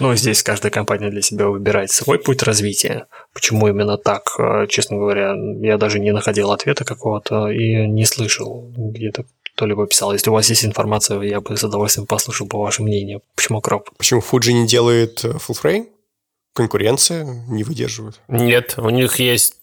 Ну, 0.00 0.14
здесь 0.14 0.42
каждая 0.42 0.72
компания 0.72 1.10
для 1.10 1.22
себя 1.22 1.48
выбирает 1.48 1.90
свой 1.90 2.18
путь 2.18 2.42
развития. 2.42 3.06
Почему 3.34 3.68
именно 3.68 3.98
так, 3.98 4.34
э, 4.38 4.66
честно 4.68 4.96
говоря, 4.96 5.34
я 5.60 5.76
даже 5.76 5.98
не 5.98 6.12
находил 6.12 6.50
ответа 6.52 6.84
какого-то 6.84 7.50
и 7.50 7.86
не 7.86 8.06
слышал 8.06 8.72
где-то 8.76 9.26
кто-либо 9.54 9.86
писал. 9.86 10.14
Если 10.14 10.30
у 10.30 10.32
вас 10.32 10.48
есть 10.48 10.64
информация, 10.64 11.20
я 11.20 11.42
бы 11.42 11.54
с 11.54 11.62
удовольствием 11.62 12.06
послушал 12.06 12.48
по 12.48 12.58
вашему 12.58 12.88
мнению. 12.88 13.20
Почему 13.36 13.60
кроп? 13.60 13.90
Почему 13.98 14.20
Fuji 14.20 14.52
не 14.52 14.66
делает 14.66 15.22
э, 15.22 15.32
full 15.32 15.56
frame? 15.62 15.86
Конкуренция 16.54 17.24
не 17.48 17.62
выдерживает. 17.62 18.20
Нет, 18.26 18.74
у 18.78 18.88
них 18.88 19.20
есть 19.20 19.56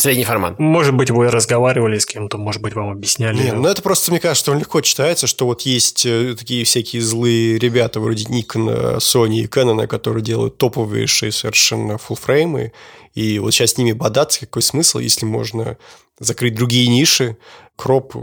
Средний 0.00 0.24
формат. 0.24 0.58
Может 0.58 0.94
быть, 0.94 1.10
вы 1.10 1.30
разговаривали 1.30 1.98
с 1.98 2.06
кем-то, 2.06 2.38
может 2.38 2.62
быть, 2.62 2.74
вам 2.74 2.90
объясняли. 2.90 3.42
Не, 3.42 3.52
ну 3.52 3.68
это 3.68 3.82
просто, 3.82 4.10
мне 4.10 4.18
кажется, 4.18 4.44
что 4.44 4.54
легко 4.54 4.80
читается, 4.80 5.26
что 5.26 5.44
вот 5.44 5.62
есть 5.62 6.06
э, 6.06 6.34
такие 6.38 6.64
всякие 6.64 7.02
злые 7.02 7.58
ребята 7.58 8.00
вроде 8.00 8.24
Nikon, 8.24 8.96
Sony 8.96 9.40
и 9.40 9.46
Canon, 9.46 9.86
которые 9.86 10.22
делают 10.22 10.56
топовые 10.56 11.06
совершенно 11.06 11.98
фуллфреймы, 11.98 12.72
и 13.14 13.38
вот 13.38 13.52
сейчас 13.52 13.72
с 13.72 13.78
ними 13.78 13.92
бодаться, 13.92 14.40
какой 14.40 14.62
смысл, 14.62 14.98
если 14.98 15.26
можно 15.26 15.76
закрыть 16.18 16.54
другие 16.54 16.88
ниши, 16.88 17.36
кроп 17.76 18.14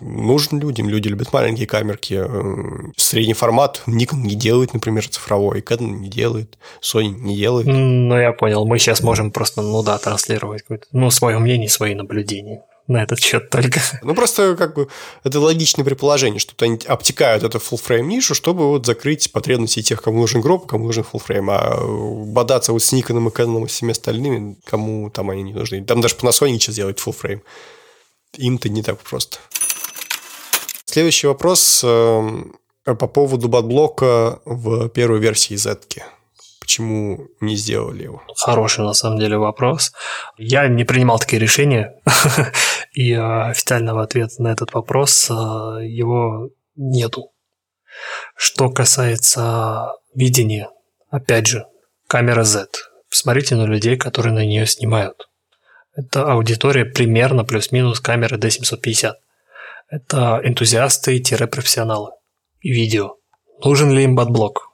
нужен 0.00 0.60
людям. 0.60 0.88
Люди 0.88 1.08
любят 1.08 1.32
маленькие 1.32 1.66
камерки. 1.66 2.14
Э, 2.26 2.92
средний 2.96 3.34
формат 3.34 3.82
Nikon 3.86 4.22
не 4.22 4.34
делает, 4.34 4.72
например, 4.72 5.06
цифровой. 5.06 5.60
Canon 5.60 5.90
не 5.90 6.08
делает. 6.08 6.58
Sony 6.80 7.08
не 7.08 7.36
делает. 7.36 7.66
Ну, 7.66 8.18
я 8.18 8.32
понял. 8.32 8.64
Мы 8.66 8.78
сейчас 8.78 9.02
можем 9.02 9.30
просто, 9.30 9.62
ну 9.62 9.82
да, 9.82 9.98
транслировать 9.98 10.64
ну, 10.92 11.10
свое 11.10 11.38
мнение, 11.38 11.68
свои 11.68 11.94
наблюдения 11.94 12.62
на 12.86 13.02
этот 13.02 13.20
счет 13.20 13.50
только. 13.50 13.80
Ну, 14.02 14.14
просто 14.14 14.56
как 14.56 14.74
бы 14.74 14.88
это 15.22 15.40
логичное 15.40 15.84
предположение, 15.84 16.38
что 16.38 16.52
они 16.64 16.78
обтекают 16.86 17.42
эту 17.42 17.58
full 17.58 17.80
frame 17.82 18.02
нишу, 18.02 18.34
чтобы 18.34 18.68
вот 18.68 18.86
закрыть 18.86 19.32
потребности 19.32 19.82
тех, 19.82 20.02
кому 20.02 20.20
нужен 20.20 20.40
гроб, 20.40 20.66
кому 20.66 20.86
нужен 20.86 21.04
full 21.10 21.22
frame. 21.26 21.50
А 21.50 22.24
бодаться 22.26 22.72
вот 22.72 22.82
с 22.82 22.92
Никоном 22.92 23.28
и 23.28 23.30
Canon 23.30 23.64
и 23.64 23.66
всеми 23.66 23.92
остальными, 23.92 24.56
кому 24.64 25.10
там 25.10 25.30
они 25.30 25.42
не 25.42 25.52
нужны. 25.52 25.84
Там 25.84 26.00
даже 26.00 26.14
Panasonic 26.16 26.58
сейчас 26.58 26.74
делает 26.74 26.98
full 26.98 27.16
frame 27.18 27.40
им-то 28.38 28.68
не 28.68 28.82
так 28.82 28.98
просто. 28.98 29.38
Следующий 30.84 31.26
вопрос 31.26 31.82
э, 31.84 32.44
по 32.84 33.06
поводу 33.06 33.48
батблока 33.48 34.40
в 34.44 34.88
первой 34.88 35.18
версии 35.18 35.54
Z. 35.54 35.80
Почему 36.60 37.28
не 37.40 37.56
сделали 37.56 38.04
его? 38.04 38.22
Хороший, 38.36 38.84
на 38.84 38.94
самом 38.94 39.18
деле, 39.18 39.36
вопрос. 39.36 39.92
Я 40.38 40.66
не 40.68 40.84
принимал 40.84 41.18
такие 41.18 41.38
решения, 41.38 42.00
и 42.94 43.12
э, 43.12 43.20
официального 43.20 44.02
ответа 44.02 44.42
на 44.42 44.48
этот 44.48 44.72
вопрос 44.72 45.28
э, 45.30 45.34
его 45.34 46.50
нету. 46.76 47.32
Что 48.36 48.70
касается 48.70 49.92
видения, 50.14 50.70
опять 51.10 51.46
же, 51.46 51.66
камера 52.06 52.44
Z. 52.44 52.68
Посмотрите 53.10 53.56
на 53.56 53.66
людей, 53.66 53.96
которые 53.96 54.32
на 54.32 54.44
нее 54.44 54.66
снимают. 54.66 55.28
Это 55.94 56.32
аудитория 56.32 56.84
примерно 56.84 57.44
плюс-минус 57.44 58.00
камеры 58.00 58.36
D750. 58.36 59.14
Это 59.88 60.40
энтузиасты-профессионалы 60.42 62.12
и 62.60 62.72
видео. 62.72 63.16
Нужен 63.62 63.92
ли 63.92 64.04
им 64.04 64.16
батблок? 64.16 64.70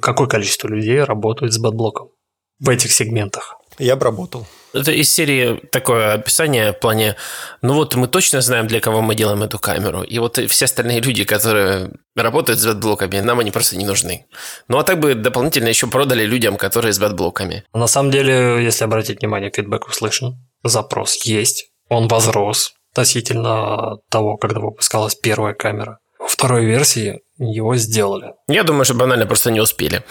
Какое 0.00 0.26
количество 0.26 0.68
людей 0.68 1.02
работают 1.02 1.52
с 1.52 1.58
батблоком 1.58 2.10
в 2.58 2.68
этих 2.68 2.92
сегментах? 2.92 3.56
Я 3.82 3.96
бы 3.96 4.04
работал. 4.04 4.46
Это 4.72 4.92
из 4.92 5.12
серии 5.12 5.60
такое 5.72 6.14
описание 6.14 6.72
в 6.72 6.78
плане, 6.78 7.16
ну 7.62 7.74
вот 7.74 7.96
мы 7.96 8.06
точно 8.06 8.40
знаем, 8.40 8.68
для 8.68 8.80
кого 8.80 9.02
мы 9.02 9.16
делаем 9.16 9.42
эту 9.42 9.58
камеру. 9.58 10.02
И 10.02 10.20
вот 10.20 10.38
все 10.48 10.66
остальные 10.66 11.00
люди, 11.00 11.24
которые 11.24 11.90
работают 12.14 12.60
с 12.60 12.64
батблоками, 12.64 13.18
нам 13.18 13.40
они 13.40 13.50
просто 13.50 13.76
не 13.76 13.84
нужны. 13.84 14.26
Ну 14.68 14.78
а 14.78 14.84
так 14.84 15.00
бы 15.00 15.14
дополнительно 15.14 15.66
еще 15.66 15.88
продали 15.88 16.24
людям, 16.24 16.56
которые 16.56 16.92
с 16.92 17.00
батблоками. 17.00 17.64
На 17.74 17.88
самом 17.88 18.12
деле, 18.12 18.64
если 18.64 18.84
обратить 18.84 19.20
внимание, 19.20 19.50
фидбэк 19.50 19.88
услышан. 19.88 20.36
Запрос 20.62 21.16
есть. 21.24 21.66
Он 21.88 22.06
возрос 22.06 22.74
относительно 22.92 23.96
того, 24.10 24.36
когда 24.36 24.60
выпускалась 24.60 25.16
первая 25.16 25.54
камера. 25.54 25.98
Во 26.20 26.28
второй 26.28 26.66
версии 26.66 27.18
его 27.36 27.74
сделали. 27.76 28.34
Я 28.46 28.62
думаю, 28.62 28.84
что 28.84 28.94
банально 28.94 29.26
просто 29.26 29.50
не 29.50 29.60
успели 29.60 30.04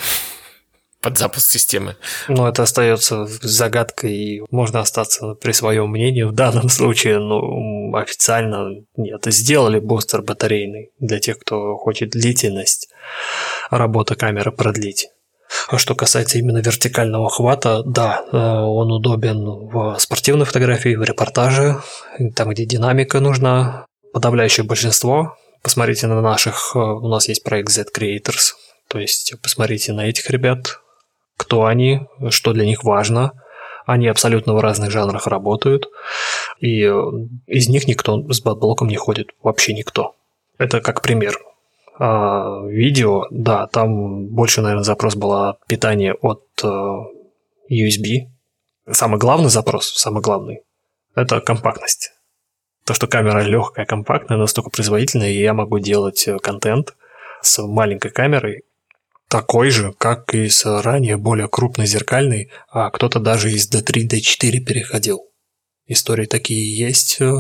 под 1.02 1.18
запуск 1.18 1.50
системы. 1.50 1.96
Ну, 2.28 2.46
это 2.46 2.64
остается 2.64 3.26
загадкой, 3.26 4.14
и 4.14 4.42
можно 4.52 4.80
остаться 4.80 5.34
при 5.34 5.52
своем 5.52 5.90
мнении. 5.90 6.24
В 6.24 6.32
данном 6.32 6.70
случае, 6.70 7.20
ну, 7.20 7.96
официально 7.96 8.70
нет. 8.96 9.22
Сделали 9.26 9.80
бустер 9.80 10.22
батарейный 10.22 10.92
для 11.00 11.20
тех, 11.20 11.40
кто 11.40 11.76
хочет 11.76 12.12
длительность 12.12 12.90
работы 13.72 14.16
камеры 14.16 14.52
продлить. 14.52 15.10
А 15.68 15.78
что 15.78 15.96
касается 15.96 16.38
именно 16.38 16.60
вертикального 16.60 17.30
хвата, 17.30 17.84
да, 17.84 18.24
э, 18.32 18.38
он 18.38 18.92
удобен 18.92 19.44
в 19.44 19.98
спортивной 20.00 20.46
фотографии, 20.46 20.96
в 20.96 21.04
репортаже, 21.04 21.82
там, 22.36 22.50
где 22.50 22.66
динамика 22.66 23.20
нужна. 23.20 23.86
Подавляющее 24.14 24.66
большинство. 24.66 25.36
Посмотрите 25.62 26.08
на 26.08 26.22
наших, 26.22 26.72
э, 26.76 26.80
у 26.80 27.08
нас 27.08 27.28
есть 27.28 27.44
проект 27.44 27.70
Z 27.70 27.88
Creators, 27.96 28.54
то 28.88 29.00
есть 29.00 29.34
посмотрите 29.42 29.94
на 29.94 30.08
этих 30.08 30.30
ребят, 30.30 30.80
кто 31.38 31.66
они, 31.66 32.02
что 32.30 32.54
для 32.54 32.66
них 32.66 32.84
важно. 32.84 33.34
Они 33.86 34.08
абсолютно 34.08 34.54
в 34.54 34.60
разных 34.60 34.92
жанрах 34.92 35.28
работают, 35.28 35.90
и 36.60 36.84
э, 36.84 36.94
из 37.48 37.68
них 37.68 37.88
никто 37.88 38.32
с 38.32 38.42
бэтблоком 38.42 38.88
не 38.88 38.96
ходит, 38.96 39.30
вообще 39.42 39.74
никто. 39.74 40.16
Это 40.60 40.82
как 40.82 41.02
пример. 41.02 41.40
А, 41.98 42.64
видео, 42.68 43.26
да, 43.32 43.68
там 43.68 44.28
больше, 44.28 44.62
наверное, 44.62 44.84
запрос 44.84 45.16
был 45.16 45.32
от 45.34 46.42
э, 46.64 46.68
USB. 47.72 48.30
Самый 48.90 49.20
главный 49.20 49.50
запрос, 49.50 49.92
самый 49.94 50.22
главный, 50.22 50.62
это 51.16 51.42
компактность. 51.42 52.12
То, 52.86 52.94
что 52.94 53.08
камера 53.08 53.42
легкая, 53.42 53.86
компактная, 53.86 54.38
настолько 54.38 54.70
производительная, 54.70 55.30
и 55.30 55.42
я 55.42 55.54
могу 55.54 55.80
делать 55.80 56.28
э, 56.28 56.40
контент 56.40 56.96
с 57.42 57.62
маленькой 57.62 58.12
камерой 58.12 58.64
такой 59.32 59.70
же, 59.70 59.94
как 59.98 60.34
и 60.36 60.50
с 60.50 60.66
ранее 60.82 61.16
более 61.16 61.48
крупной 61.48 61.88
зеркальной, 61.88 62.52
а 62.70 62.90
кто-то 62.90 63.20
даже 63.20 63.50
из 63.50 63.72
D3, 63.72 64.08
D4 64.08 64.60
переходил. 64.60 65.22
Истории 65.88 66.26
такие 66.26 66.78
есть, 66.78 67.22
э, 67.22 67.32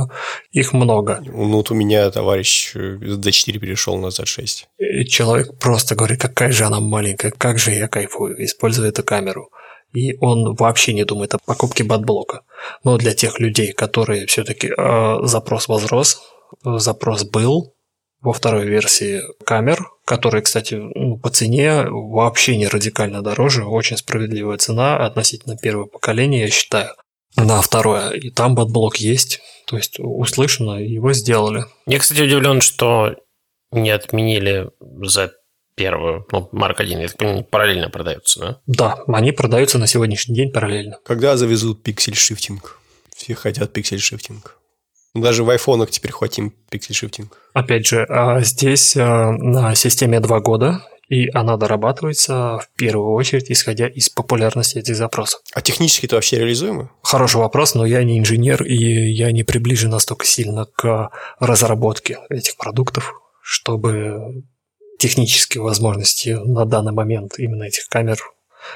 их 0.51 0.73
много. 0.73 1.21
Ну, 1.25 1.51
вот 1.51 1.69
у 1.69 1.75
меня 1.75 2.09
товарищ 2.09 2.75
из 2.75 3.17
D4 3.19 3.59
перешел 3.59 3.97
на 3.97 4.07
Z6. 4.07 4.65
И 4.77 5.05
человек 5.05 5.59
просто 5.59 5.95
говорит, 5.95 6.21
какая 6.21 6.51
же 6.51 6.63
она 6.63 6.79
маленькая, 6.79 7.31
как 7.31 7.59
же 7.59 7.71
я 7.71 7.87
кайфую, 7.87 8.43
используя 8.43 8.89
эту 8.89 9.03
камеру. 9.03 9.49
И 9.93 10.15
он 10.21 10.55
вообще 10.55 10.93
не 10.93 11.03
думает 11.03 11.33
о 11.33 11.39
покупке 11.45 11.83
батблока. 11.83 12.41
Но 12.85 12.97
для 12.97 13.13
тех 13.13 13.39
людей, 13.41 13.73
которые 13.73 14.25
все-таки 14.27 14.67
э, 14.69 15.17
запрос 15.23 15.67
возрос, 15.67 16.21
запрос 16.63 17.25
был, 17.25 17.73
во 18.21 18.33
второй 18.33 18.65
версии 18.65 19.21
камер, 19.43 19.89
которые, 20.05 20.41
кстати, 20.41 20.75
ну, 20.75 21.17
по 21.17 21.29
цене 21.29 21.85
вообще 21.89 22.55
не 22.55 22.67
радикально 22.67 23.21
дороже, 23.21 23.65
очень 23.65 23.97
справедливая 23.97 24.57
цена 24.57 24.97
относительно 25.05 25.57
первого 25.57 25.85
поколения, 25.85 26.41
я 26.41 26.49
считаю. 26.49 26.95
На 27.37 27.61
второе, 27.61 28.11
и 28.11 28.29
там 28.29 28.55
батблок 28.55 28.97
есть, 28.97 29.39
то 29.65 29.77
есть 29.77 29.99
услышано, 29.99 30.79
его 30.81 31.13
сделали. 31.13 31.63
Я, 31.85 31.99
кстати, 31.99 32.21
удивлен, 32.21 32.59
что 32.61 33.15
не 33.71 33.89
отменили 33.89 34.69
Z 34.79 35.31
первую, 35.75 36.27
ну, 36.31 36.49
Марк 36.51 36.81
1, 36.81 36.99
я 36.99 37.07
так 37.07 37.17
понимаю, 37.17 37.43
параллельно 37.45 37.89
продаются, 37.89 38.39
да? 38.39 38.61
Да, 38.67 39.03
они 39.07 39.31
продаются 39.31 39.77
на 39.77 39.87
сегодняшний 39.87 40.35
день 40.35 40.51
параллельно. 40.51 40.99
Когда 41.05 41.37
завезут 41.37 41.87
pixel 41.87 42.19
shifting? 42.19 42.77
Все 43.15 43.33
хотят 43.33 43.75
pixel 43.75 44.05
shifting. 44.05 44.57
Даже 45.15 45.43
в 45.43 45.49
айфонах 45.49 45.89
теперь 45.89 46.11
хотим 46.11 46.53
pixel 46.69 46.94
shifting. 46.94 47.37
Опять 47.53 47.87
же, 47.87 48.05
а 48.07 48.41
здесь 48.41 48.95
а, 48.95 49.31
на 49.31 49.75
системе 49.75 50.19
два 50.19 50.39
года, 50.39 50.85
и 51.09 51.29
она 51.33 51.57
дорабатывается 51.57 52.59
в 52.59 52.69
первую 52.77 53.11
очередь, 53.11 53.51
исходя 53.51 53.87
из 53.87 54.09
популярности 54.09 54.77
этих 54.77 54.95
запросов. 54.95 55.41
А 55.53 55.61
технически 55.61 56.05
это 56.05 56.15
вообще 56.15 56.37
реализуемо? 56.37 56.89
Хороший 57.03 57.37
вопрос, 57.37 57.75
но 57.75 57.85
я 57.85 58.03
не 58.03 58.17
инженер, 58.17 58.63
и 58.63 59.11
я 59.11 59.31
не 59.33 59.43
приближен 59.43 59.89
настолько 59.89 60.25
сильно 60.25 60.65
к 60.65 61.09
разработке 61.39 62.19
этих 62.29 62.55
продуктов, 62.55 63.13
чтобы 63.41 64.43
технические 64.99 65.63
возможности 65.63 66.29
на 66.29 66.65
данный 66.65 66.93
момент 66.93 67.33
именно 67.37 67.63
этих 67.63 67.87
камер 67.89 68.19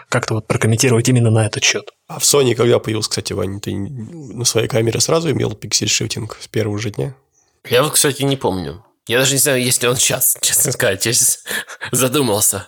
как-то 0.09 0.33
вот 0.33 0.47
прокомментировать 0.47 1.07
именно 1.07 1.29
на 1.29 1.45
этот 1.45 1.63
счет. 1.63 1.91
А 2.07 2.19
в 2.19 2.23
Sony 2.23 2.55
когда 2.55 2.79
появился, 2.79 3.11
кстати, 3.11 3.33
Ваня, 3.33 3.59
ты 3.59 3.73
на 3.73 4.43
своей 4.43 4.67
камере 4.67 4.99
сразу 4.99 5.31
имел 5.31 5.53
пиксель-шифтинг 5.53 6.37
с 6.41 6.47
первого 6.47 6.79
же 6.79 6.91
дня? 6.91 7.15
Я 7.69 7.83
вот, 7.83 7.93
кстати, 7.93 8.23
не 8.23 8.37
помню. 8.37 8.83
Я 9.07 9.19
даже 9.19 9.33
не 9.33 9.39
знаю, 9.39 9.61
есть 9.61 9.83
ли 9.83 9.89
он 9.89 9.95
сейчас, 9.97 10.37
честно 10.41 10.71
сказать. 10.71 11.05
Я 11.05 11.13
задумался. 11.91 12.67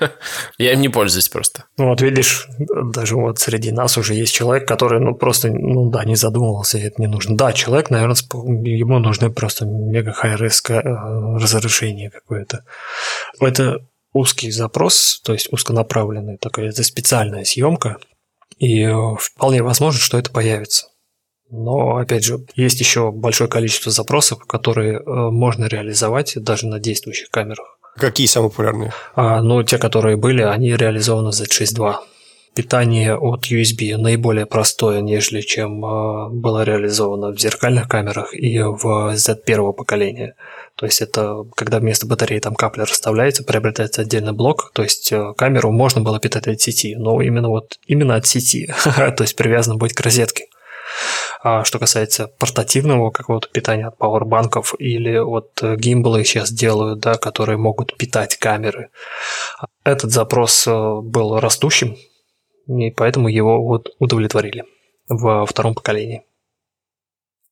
Я 0.58 0.72
им 0.72 0.80
не 0.80 0.88
пользуюсь 0.88 1.28
просто. 1.28 1.64
Ну 1.76 1.88
вот 1.88 2.00
видишь, 2.00 2.46
даже 2.58 3.16
вот 3.16 3.38
среди 3.40 3.72
нас 3.72 3.98
уже 3.98 4.14
есть 4.14 4.32
человек, 4.32 4.68
который, 4.68 5.00
ну 5.00 5.14
просто, 5.14 5.48
ну 5.48 5.90
да, 5.90 6.04
не 6.04 6.14
задумывался, 6.14 6.78
это 6.78 7.00
не 7.00 7.08
нужно. 7.08 7.36
Да, 7.36 7.52
человек, 7.52 7.90
наверное, 7.90 8.16
ему 8.64 8.98
нужны 9.00 9.30
просто 9.30 9.64
мега 9.66 10.12
хай 10.12 10.32
э, 10.34 10.36
разрешение 10.36 12.10
какое-то. 12.10 12.64
Это 13.40 13.78
узкий 14.12 14.50
запрос, 14.50 15.20
то 15.24 15.32
есть 15.32 15.52
узконаправленный, 15.52 16.38
такая 16.38 16.68
это 16.68 16.84
специальная 16.84 17.44
съемка, 17.44 17.98
и 18.58 18.82
э, 18.82 18.94
вполне 19.18 19.62
возможно, 19.62 20.00
что 20.00 20.18
это 20.18 20.30
появится. 20.30 20.86
Но, 21.52 21.96
опять 21.96 22.24
же, 22.24 22.40
есть 22.56 22.80
еще 22.80 23.12
большое 23.12 23.48
количество 23.48 23.92
запросов, 23.92 24.38
которые 24.46 24.94
э, 24.94 25.02
можно 25.04 25.66
реализовать 25.66 26.32
даже 26.36 26.66
на 26.66 26.80
действующих 26.80 27.28
камерах. 27.28 27.78
Какие 27.94 28.26
самые 28.26 28.50
популярные? 28.50 28.92
А, 29.14 29.42
ну, 29.42 29.62
те, 29.62 29.76
которые 29.76 30.16
были, 30.16 30.40
они 30.40 30.74
реализованы 30.74 31.30
в 31.30 31.34
Z6.2. 31.34 31.96
Питание 32.54 33.16
от 33.16 33.50
USB 33.50 33.98
наиболее 33.98 34.46
простое, 34.46 35.02
нежели 35.02 35.42
чем 35.42 35.84
э, 35.84 36.28
было 36.30 36.64
реализовано 36.64 37.32
в 37.32 37.38
зеркальных 37.38 37.86
камерах 37.86 38.34
и 38.34 38.58
в 38.58 39.12
Z1 39.14 39.74
поколения. 39.74 40.34
То 40.76 40.86
есть 40.86 41.02
это 41.02 41.44
когда 41.54 41.80
вместо 41.80 42.06
батареи 42.06 42.38
там 42.38 42.54
капля 42.54 42.86
расставляется, 42.86 43.44
приобретается 43.44 44.00
отдельный 44.00 44.32
блок, 44.32 44.70
то 44.72 44.82
есть 44.82 45.12
э, 45.12 45.34
камеру 45.36 45.70
можно 45.70 46.00
было 46.00 46.18
питать 46.18 46.48
от 46.48 46.62
сети, 46.62 46.94
но 46.96 47.20
именно 47.20 47.50
вот 47.50 47.78
именно 47.86 48.14
от 48.14 48.26
сети, 48.26 48.72
то 48.84 49.16
есть 49.20 49.36
привязано 49.36 49.76
быть 49.76 49.92
к 49.92 50.00
розетке. 50.00 50.46
А 51.44 51.64
что 51.64 51.80
касается 51.80 52.28
портативного 52.28 53.10
какого-то 53.10 53.48
питания 53.48 53.88
от 53.88 53.98
пауэрбанков 53.98 54.76
или 54.78 55.18
вот 55.18 55.60
э, 55.60 55.74
гимбалы 55.74 56.24
сейчас 56.24 56.52
делают, 56.52 57.00
да, 57.00 57.14
которые 57.14 57.58
могут 57.58 57.96
питать 57.96 58.36
камеры, 58.36 58.90
этот 59.82 60.12
запрос 60.12 60.68
э, 60.68 60.70
был 61.02 61.40
растущим, 61.40 61.96
и 62.68 62.90
поэтому 62.92 63.26
его 63.26 63.60
вот 63.64 63.88
удовлетворили 63.98 64.64
во 65.08 65.44
втором 65.44 65.74
поколении. 65.74 66.22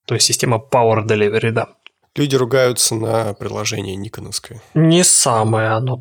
То 0.07 0.15
есть 0.15 0.27
система 0.27 0.59
Power 0.59 1.05
Delivery, 1.05 1.51
да. 1.51 1.69
Люди 2.15 2.37
ругаются 2.37 2.95
на 2.95 3.35
приложение 3.35 3.97
никоновское. 3.97 4.63
Не 4.75 5.03
самое 5.03 5.71
оно, 5.71 6.01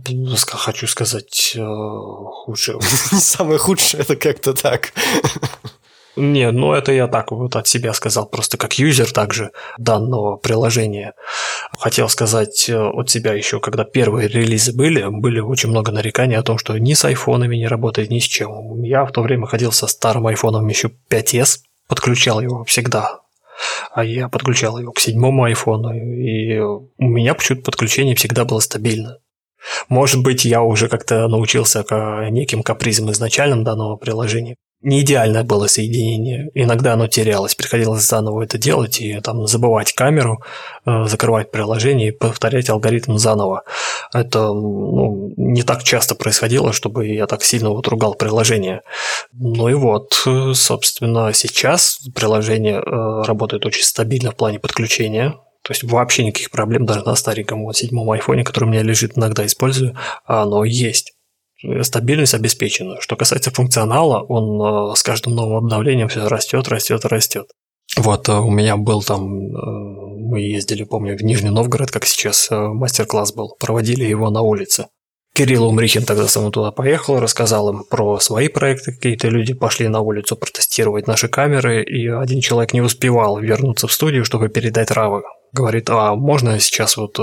хочу 0.51 0.85
сказать, 0.85 1.53
э, 1.55 1.65
худшее. 1.65 2.77
Не 3.11 3.19
самое 3.19 3.57
худшее, 3.57 4.01
это 4.01 4.15
как-то 4.15 4.53
так. 4.53 4.93
Не, 6.19 6.51
ну 6.51 6.73
это 6.73 6.91
я 6.91 7.07
так 7.07 7.31
вот 7.31 7.55
от 7.55 7.65
себя 7.65 7.93
сказал, 7.93 8.27
просто 8.27 8.57
как 8.57 8.77
юзер 8.77 9.09
также 9.13 9.51
данного 9.77 10.35
приложения. 10.35 11.13
Хотел 11.77 12.09
сказать 12.09 12.67
э, 12.67 12.77
от 12.77 13.09
себя 13.09 13.33
еще, 13.33 13.61
когда 13.61 13.85
первые 13.85 14.27
релизы 14.27 14.73
были, 14.73 15.05
были 15.07 15.39
очень 15.39 15.69
много 15.69 15.93
нареканий 15.93 16.35
о 16.35 16.43
том, 16.43 16.57
что 16.57 16.77
ни 16.77 16.93
с 16.93 17.05
айфонами 17.05 17.55
не 17.55 17.67
работает, 17.67 18.09
ни 18.09 18.19
с 18.19 18.25
чем. 18.25 18.83
Я 18.83 19.05
в 19.05 19.13
то 19.13 19.21
время 19.21 19.47
ходил 19.47 19.71
со 19.71 19.87
старым 19.87 20.27
айфоном 20.27 20.67
еще 20.67 20.91
5s, 21.09 21.59
подключал 21.87 22.41
его 22.41 22.65
всегда 22.65 23.19
а 23.91 24.05
я 24.05 24.29
подключал 24.29 24.77
его 24.79 24.93
к 24.93 25.01
седьмому 25.01 25.43
айфону, 25.43 25.93
и 25.93 26.57
у 26.59 26.89
меня 26.97 27.33
почему-то 27.33 27.65
подключение 27.65 28.15
всегда 28.15 28.45
было 28.45 28.61
стабильно. 28.61 29.17
Может 29.89 30.23
быть, 30.23 30.45
я 30.45 30.61
уже 30.61 30.87
как-то 30.87 31.27
научился 31.27 31.83
к 31.83 32.29
неким 32.29 32.63
капризам 32.63 33.11
изначальным 33.11 33.65
данного 33.65 33.97
приложения 33.97 34.55
не 34.81 35.01
идеальное 35.01 35.43
было 35.43 35.67
соединение. 35.67 36.49
Иногда 36.53 36.93
оно 36.93 37.07
терялось, 37.07 37.55
приходилось 37.55 38.03
заново 38.03 38.43
это 38.43 38.57
делать 38.57 39.01
и 39.01 39.19
там 39.19 39.45
забывать 39.45 39.93
камеру, 39.93 40.41
э, 40.85 41.05
закрывать 41.05 41.51
приложение 41.51 42.09
и 42.09 42.11
повторять 42.11 42.69
алгоритм 42.69 43.17
заново. 43.17 43.63
Это 44.13 44.39
ну, 44.39 45.33
не 45.35 45.63
так 45.63 45.83
часто 45.83 46.15
происходило, 46.15 46.71
чтобы 46.71 47.07
я 47.07 47.27
так 47.27 47.43
сильно 47.43 47.71
вот 47.71 47.87
ругал 47.87 48.15
приложение. 48.15 48.81
Ну 49.33 49.67
и 49.67 49.73
вот, 49.73 50.13
собственно, 50.53 51.33
сейчас 51.33 51.99
приложение 52.15 52.77
э, 52.77 53.23
работает 53.25 53.65
очень 53.65 53.83
стабильно 53.83 54.31
в 54.31 54.35
плане 54.35 54.59
подключения. 54.59 55.35
То 55.61 55.73
есть 55.73 55.83
вообще 55.83 56.23
никаких 56.23 56.51
проблем 56.51 56.85
даже 56.85 57.03
на 57.03 57.15
стареньком 57.15 57.65
вот 57.65 57.75
седьмом 57.75 58.09
айфоне, 58.11 58.45
который 58.45 58.65
у 58.65 58.71
меня 58.71 58.81
лежит, 58.81 59.17
иногда 59.17 59.45
использую, 59.45 59.97
оно 60.25 60.63
есть 60.63 61.13
стабильность 61.81 62.33
обеспечена. 62.33 63.01
Что 63.01 63.15
касается 63.15 63.51
функционала, 63.51 64.21
он 64.23 64.91
э, 64.91 64.95
с 64.95 65.03
каждым 65.03 65.35
новым 65.35 65.57
обновлением 65.57 66.07
все 66.07 66.27
растет, 66.27 66.67
растет, 66.67 67.05
растет. 67.05 67.47
Вот 67.97 68.29
э, 68.29 68.33
у 68.33 68.49
меня 68.49 68.77
был 68.77 69.03
там, 69.03 69.25
э, 69.25 69.49
мы 69.55 70.41
ездили, 70.41 70.83
помню, 70.83 71.17
в 71.17 71.21
Нижний 71.21 71.49
Новгород, 71.49 71.91
как 71.91 72.05
сейчас 72.05 72.49
мастер-класс 72.51 73.33
был, 73.33 73.55
проводили 73.59 74.05
его 74.05 74.29
на 74.29 74.41
улице. 74.41 74.87
Кирилл 75.35 75.67
Умрихин 75.67 76.03
тогда 76.03 76.27
со 76.27 76.39
мной 76.39 76.51
туда 76.51 76.71
поехал, 76.71 77.19
рассказал 77.19 77.69
им 77.69 77.83
про 77.89 78.19
свои 78.19 78.47
проекты, 78.47 78.91
какие-то 78.91 79.29
люди 79.29 79.53
пошли 79.53 79.87
на 79.87 80.01
улицу 80.01 80.35
протестировать 80.35 81.07
наши 81.07 81.27
камеры, 81.29 81.83
и 81.83 82.07
один 82.07 82.41
человек 82.41 82.73
не 82.73 82.81
успевал 82.81 83.39
вернуться 83.39 83.87
в 83.87 83.93
студию, 83.93 84.25
чтобы 84.25 84.49
передать 84.49 84.91
равы. 84.91 85.23
Говорит, 85.53 85.89
а 85.89 86.15
можно 86.15 86.59
сейчас 86.59 86.97
вот 86.97 87.17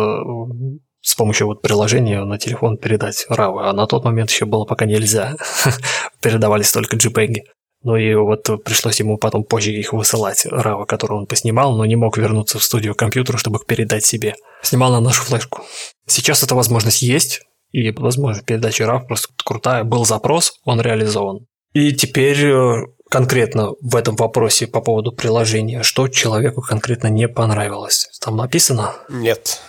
с 1.07 1.15
помощью 1.15 1.47
вот 1.47 1.63
приложения 1.63 2.25
на 2.25 2.37
телефон 2.37 2.79
передать 2.79 3.27
RAW, 3.31 3.61
а 3.61 3.73
на 3.73 3.87
тот 3.87 4.05
момент 4.05 4.29
еще 4.29 4.45
было 4.45 4.65
пока 4.65 4.87
нельзя. 4.87 5.37
Передавались 6.21 6.73
только 6.73 6.97
JPEG. 6.97 7.43
Ну 7.85 7.95
и 7.95 8.13
вот 8.17 8.43
пришлось 8.65 8.99
ему 8.99 9.17
потом 9.17 9.45
позже 9.45 9.71
их 9.71 9.93
высылать, 9.93 10.45
RAW, 10.47 10.85
который 10.85 11.13
он 11.13 11.27
поснимал, 11.27 11.77
но 11.77 11.87
не 11.87 11.95
мог 11.95 12.19
вернуться 12.19 12.59
в 12.59 12.65
студию 12.65 12.97
к 12.97 12.99
компьютеру, 12.99 13.39
чтобы 13.39 13.59
их 13.59 13.67
передать 13.67 14.05
себе. 14.05 14.35
Снимал 14.63 14.91
на 14.91 15.01
нашу 15.01 15.23
флешку. 15.23 15.63
Сейчас 16.09 16.43
эта 16.43 16.57
возможность 16.57 17.03
есть, 17.03 17.43
и 17.71 17.89
возможность 17.93 18.45
передачи 18.45 18.83
RAW 18.83 19.07
просто 19.07 19.29
крутая. 19.45 19.85
Был 19.85 20.05
запрос, 20.05 20.55
он 20.65 20.81
реализован. 20.81 21.47
И 21.73 21.93
теперь 21.93 22.45
э, 22.45 22.83
конкретно 23.09 23.75
в 23.81 23.95
этом 23.95 24.17
вопросе 24.17 24.67
по 24.67 24.81
поводу 24.81 25.13
приложения, 25.13 25.85
что 25.85 26.09
человеку 26.09 26.63
конкретно 26.63 27.07
не 27.07 27.29
понравилось? 27.29 28.09
Там 28.21 28.37
написано? 28.37 28.97
Нет. 29.09 29.61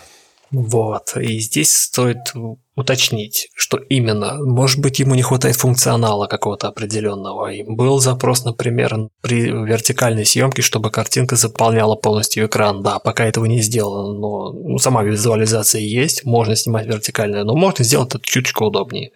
Вот. 0.51 1.15
И 1.17 1.39
здесь 1.39 1.75
стоит 1.75 2.33
уточнить, 2.75 3.49
что 3.55 3.77
именно. 3.77 4.37
Может 4.39 4.79
быть, 4.79 4.99
ему 4.99 5.15
не 5.15 5.23
хватает 5.23 5.55
функционала 5.55 6.27
какого-то 6.27 6.67
определенного. 6.67 7.51
И 7.51 7.63
был 7.63 7.99
запрос, 7.99 8.45
например, 8.45 9.09
при 9.21 9.49
вертикальной 9.49 10.25
съемке, 10.25 10.61
чтобы 10.61 10.91
картинка 10.91 11.35
заполняла 11.35 11.95
полностью 11.95 12.45
экран. 12.45 12.83
Да, 12.83 12.99
пока 12.99 13.25
этого 13.25 13.45
не 13.45 13.61
сделано, 13.61 14.13
но 14.13 14.53
ну, 14.53 14.77
сама 14.77 15.03
визуализация 15.03 15.81
есть, 15.81 16.23
можно 16.25 16.55
снимать 16.55 16.85
вертикально, 16.87 17.43
но 17.43 17.55
можно 17.55 17.83
сделать 17.83 18.13
это 18.13 18.19
чуточку 18.23 18.65
удобнее. 18.65 19.11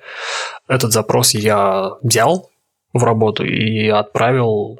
Этот 0.67 0.91
запрос 0.91 1.33
я 1.33 1.91
взял 2.01 2.49
в 2.93 3.03
работу 3.03 3.45
и 3.45 3.87
отправил 3.87 4.79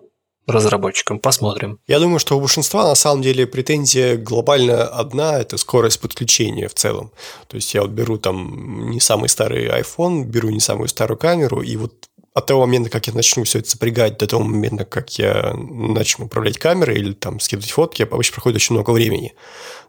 разработчикам. 0.52 1.20
Посмотрим. 1.20 1.80
Я 1.88 2.00
думаю, 2.00 2.20
что 2.20 2.38
у 2.38 2.40
большинства 2.40 2.88
на 2.88 2.96
самом 2.96 3.22
деле 3.22 3.48
претензия 3.48 4.18
глобально 4.18 4.84
одна– 4.84 5.40
это 5.42 5.58
скорость 5.58 6.00
подключения 6.00 6.68
в 6.68 6.74
целом. 6.74 7.12
То 7.48 7.56
есть 7.56 7.74
я 7.74 7.82
вот 7.82 7.92
беру 7.92 8.18
там 8.18 8.90
не 8.92 9.00
самый 9.00 9.30
старый 9.30 9.68
iPhone, 9.68 10.24
беру 10.24 10.50
не 10.50 10.60
самую 10.60 10.88
старую 10.88 11.18
камеру, 11.18 11.62
и 11.62 11.76
вот 11.76 11.94
от 12.34 12.46
того 12.46 12.62
момента, 12.62 12.90
как 12.90 13.08
я 13.08 13.14
начну 13.14 13.44
все 13.44 13.60
это 13.60 13.70
сопрягать, 13.70 14.18
до 14.18 14.26
того 14.26 14.44
момента, 14.44 14.86
как 14.86 15.18
я 15.20 15.54
начну 15.54 16.26
управлять 16.26 16.58
камерой 16.58 16.98
или 16.98 17.14
там 17.14 17.40
скидывать 17.40 17.72
фотки, 17.72 18.04
обычно 18.04 18.36
проходит 18.36 18.58
очень 18.58 18.76
много 18.76 18.92
времени. 18.92 19.34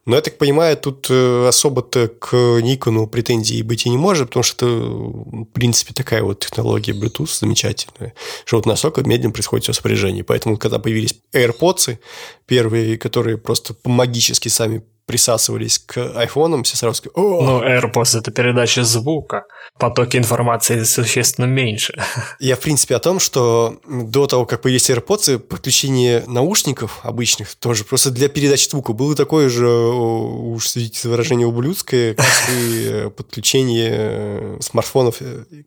Но 0.05 0.17
я 0.17 0.23
так 0.23 0.37
понимаю, 0.37 0.77
тут 0.77 1.07
э, 1.11 1.47
особо-то 1.47 2.09
к 2.09 2.35
Никону 2.61 3.07
претензий 3.07 3.63
быть 3.63 3.87
и 3.87 3.91
не 3.91 3.97
может, 3.97 4.29
потому 4.29 4.43
что 4.43 4.67
это, 4.67 4.67
в 4.67 5.45
принципе, 5.53 5.95
такая 5.95 6.25
вот 6.25 6.41
технология 6.41 6.93
Bluetooth 6.93 7.39
замечательная, 7.39 8.13
что 8.45 8.57
вот 8.57 8.67
настолько 8.67 9.03
медленно 9.05 9.33
происходит 9.33 9.63
все 9.65 9.73
сопряжение. 9.73 10.25
Поэтому, 10.25 10.57
когда 10.57 10.81
появились 10.81 11.15
AirPods, 11.33 11.99
первые, 12.47 12.99
которые 12.99 13.39
просто 13.39 13.77
магически 13.85 14.49
сами 14.49 14.83
присасывались 15.07 15.79
к 15.79 15.99
айфонам, 16.17 16.63
все 16.63 16.77
сразу 16.77 16.97
сказали, 16.97 17.15
о! 17.17 17.43
Ну, 17.43 17.63
AirPods— 17.63 18.19
это 18.21 18.31
передача 18.31 18.85
звука. 18.85 19.45
Потоки 19.79 20.17
информации 20.17 20.85
существенно 20.85 21.47
меньше. 21.47 21.95
Я, 22.41 22.57
в 22.57 22.61
принципе, 22.61 22.97
о 22.97 22.99
том, 22.99 23.19
что 23.19 23.81
до 23.87 24.27
того, 24.27 24.47
как 24.47 24.63
появились 24.63 24.89
AirPods, 24.91 25.39
подключение 25.39 26.25
наушников 26.27 27.01
обычных 27.03 27.55
тоже 27.57 27.85
просто 27.85 28.11
для 28.11 28.29
передачи 28.29 28.69
звука 28.69 28.93
было 28.93 29.15
такое 29.15 29.49
же, 29.49 29.69
уж 29.69 30.75
видите 30.77 31.09
выражение 31.09 31.47
ублюдское, 31.47 32.15
как 32.15 32.27
и 32.51 33.11
подключение 33.17 34.61
смартфонов 34.61 35.21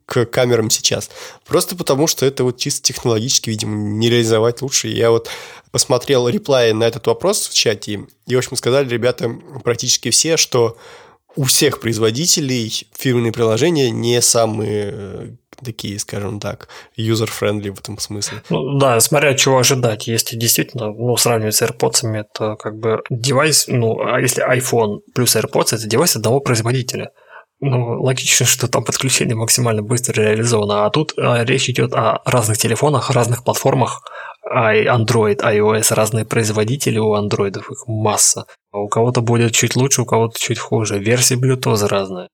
к 0.06 0.24
камерам 0.26 0.70
сейчас. 0.70 1.10
Просто 1.46 1.76
потому, 1.76 2.06
что 2.06 2.24
это 2.26 2.44
вот 2.44 2.58
чисто 2.58 2.82
технологически, 2.82 3.50
видимо, 3.50 3.76
не 3.76 4.08
реализовать 4.08 4.62
лучше. 4.62 4.88
Я 4.88 5.10
вот 5.10 5.28
посмотрел 5.76 6.26
реплай 6.26 6.72
на 6.72 6.84
этот 6.84 7.06
вопрос 7.06 7.48
в 7.48 7.54
чате, 7.54 8.06
и, 8.26 8.34
в 8.34 8.38
общем, 8.38 8.56
сказали 8.56 8.88
ребята 8.88 9.30
практически 9.62 10.08
все, 10.08 10.38
что 10.38 10.78
у 11.36 11.44
всех 11.44 11.80
производителей 11.80 12.88
фирменные 12.96 13.30
приложения 13.30 13.90
не 13.90 14.22
самые 14.22 14.90
э, 14.90 15.28
такие, 15.62 15.98
скажем 15.98 16.40
так, 16.40 16.68
user-friendly 16.96 17.72
в 17.72 17.80
этом 17.80 17.98
смысле. 17.98 18.42
Ну, 18.48 18.78
да, 18.78 18.98
смотря 19.00 19.34
чего 19.34 19.58
ожидать. 19.58 20.06
Если 20.06 20.38
действительно, 20.38 20.86
ну, 20.94 21.14
сравнивать 21.18 21.56
с 21.56 21.60
AirPods, 21.60 22.10
это 22.20 22.56
как 22.56 22.78
бы 22.78 23.02
девайс, 23.10 23.66
ну, 23.68 24.00
а 24.00 24.18
если 24.18 24.42
iPhone 24.50 25.00
плюс 25.14 25.36
AirPods, 25.36 25.76
это 25.76 25.86
девайс 25.86 26.16
одного 26.16 26.40
производителя. 26.40 27.10
Ну, 27.60 28.02
логично, 28.02 28.46
что 28.46 28.66
там 28.66 28.82
подключение 28.82 29.36
максимально 29.36 29.82
быстро 29.82 30.22
реализовано. 30.22 30.86
А 30.86 30.90
тут 30.90 31.12
а, 31.18 31.44
речь 31.44 31.68
идет 31.68 31.92
о 31.92 32.22
разных 32.24 32.56
телефонах, 32.56 33.10
разных 33.10 33.44
платформах, 33.44 34.02
Android, 34.52 35.38
iOS, 35.38 35.94
разные 35.94 36.24
производители 36.24 36.98
у 36.98 37.14
андроидов, 37.14 37.70
их 37.70 37.86
масса. 37.86 38.46
А 38.72 38.78
у 38.78 38.88
кого-то 38.88 39.20
будет 39.20 39.52
чуть 39.52 39.76
лучше, 39.76 40.02
у 40.02 40.06
кого-то 40.06 40.38
чуть 40.38 40.58
хуже. 40.58 40.98
Версии 40.98 41.36
Bluetooth 41.36 41.86
разные. 41.86 42.28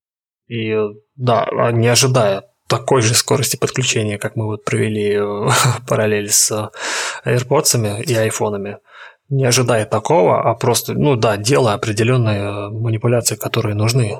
И 0.47 0.75
да, 1.15 1.43
а 1.45 1.71
не 1.71 1.87
ожидая 1.87 2.43
такой 2.67 3.01
же 3.01 3.13
скорости 3.13 3.55
подключения, 3.55 4.17
как 4.17 4.35
мы 4.35 4.45
вот 4.45 4.63
провели 4.63 5.15
э, 5.15 5.47
параллель 5.87 6.29
с 6.29 6.71
AirPods 7.25 8.03
и 8.03 8.13
айфонами, 8.13 8.77
не 9.29 9.45
ожидая 9.45 9.85
такого, 9.85 10.41
а 10.41 10.53
просто, 10.53 10.93
ну 10.93 11.15
да, 11.15 11.37
делая 11.37 11.75
определенные 11.75 12.69
манипуляции, 12.69 13.35
которые 13.35 13.75
нужны 13.75 14.17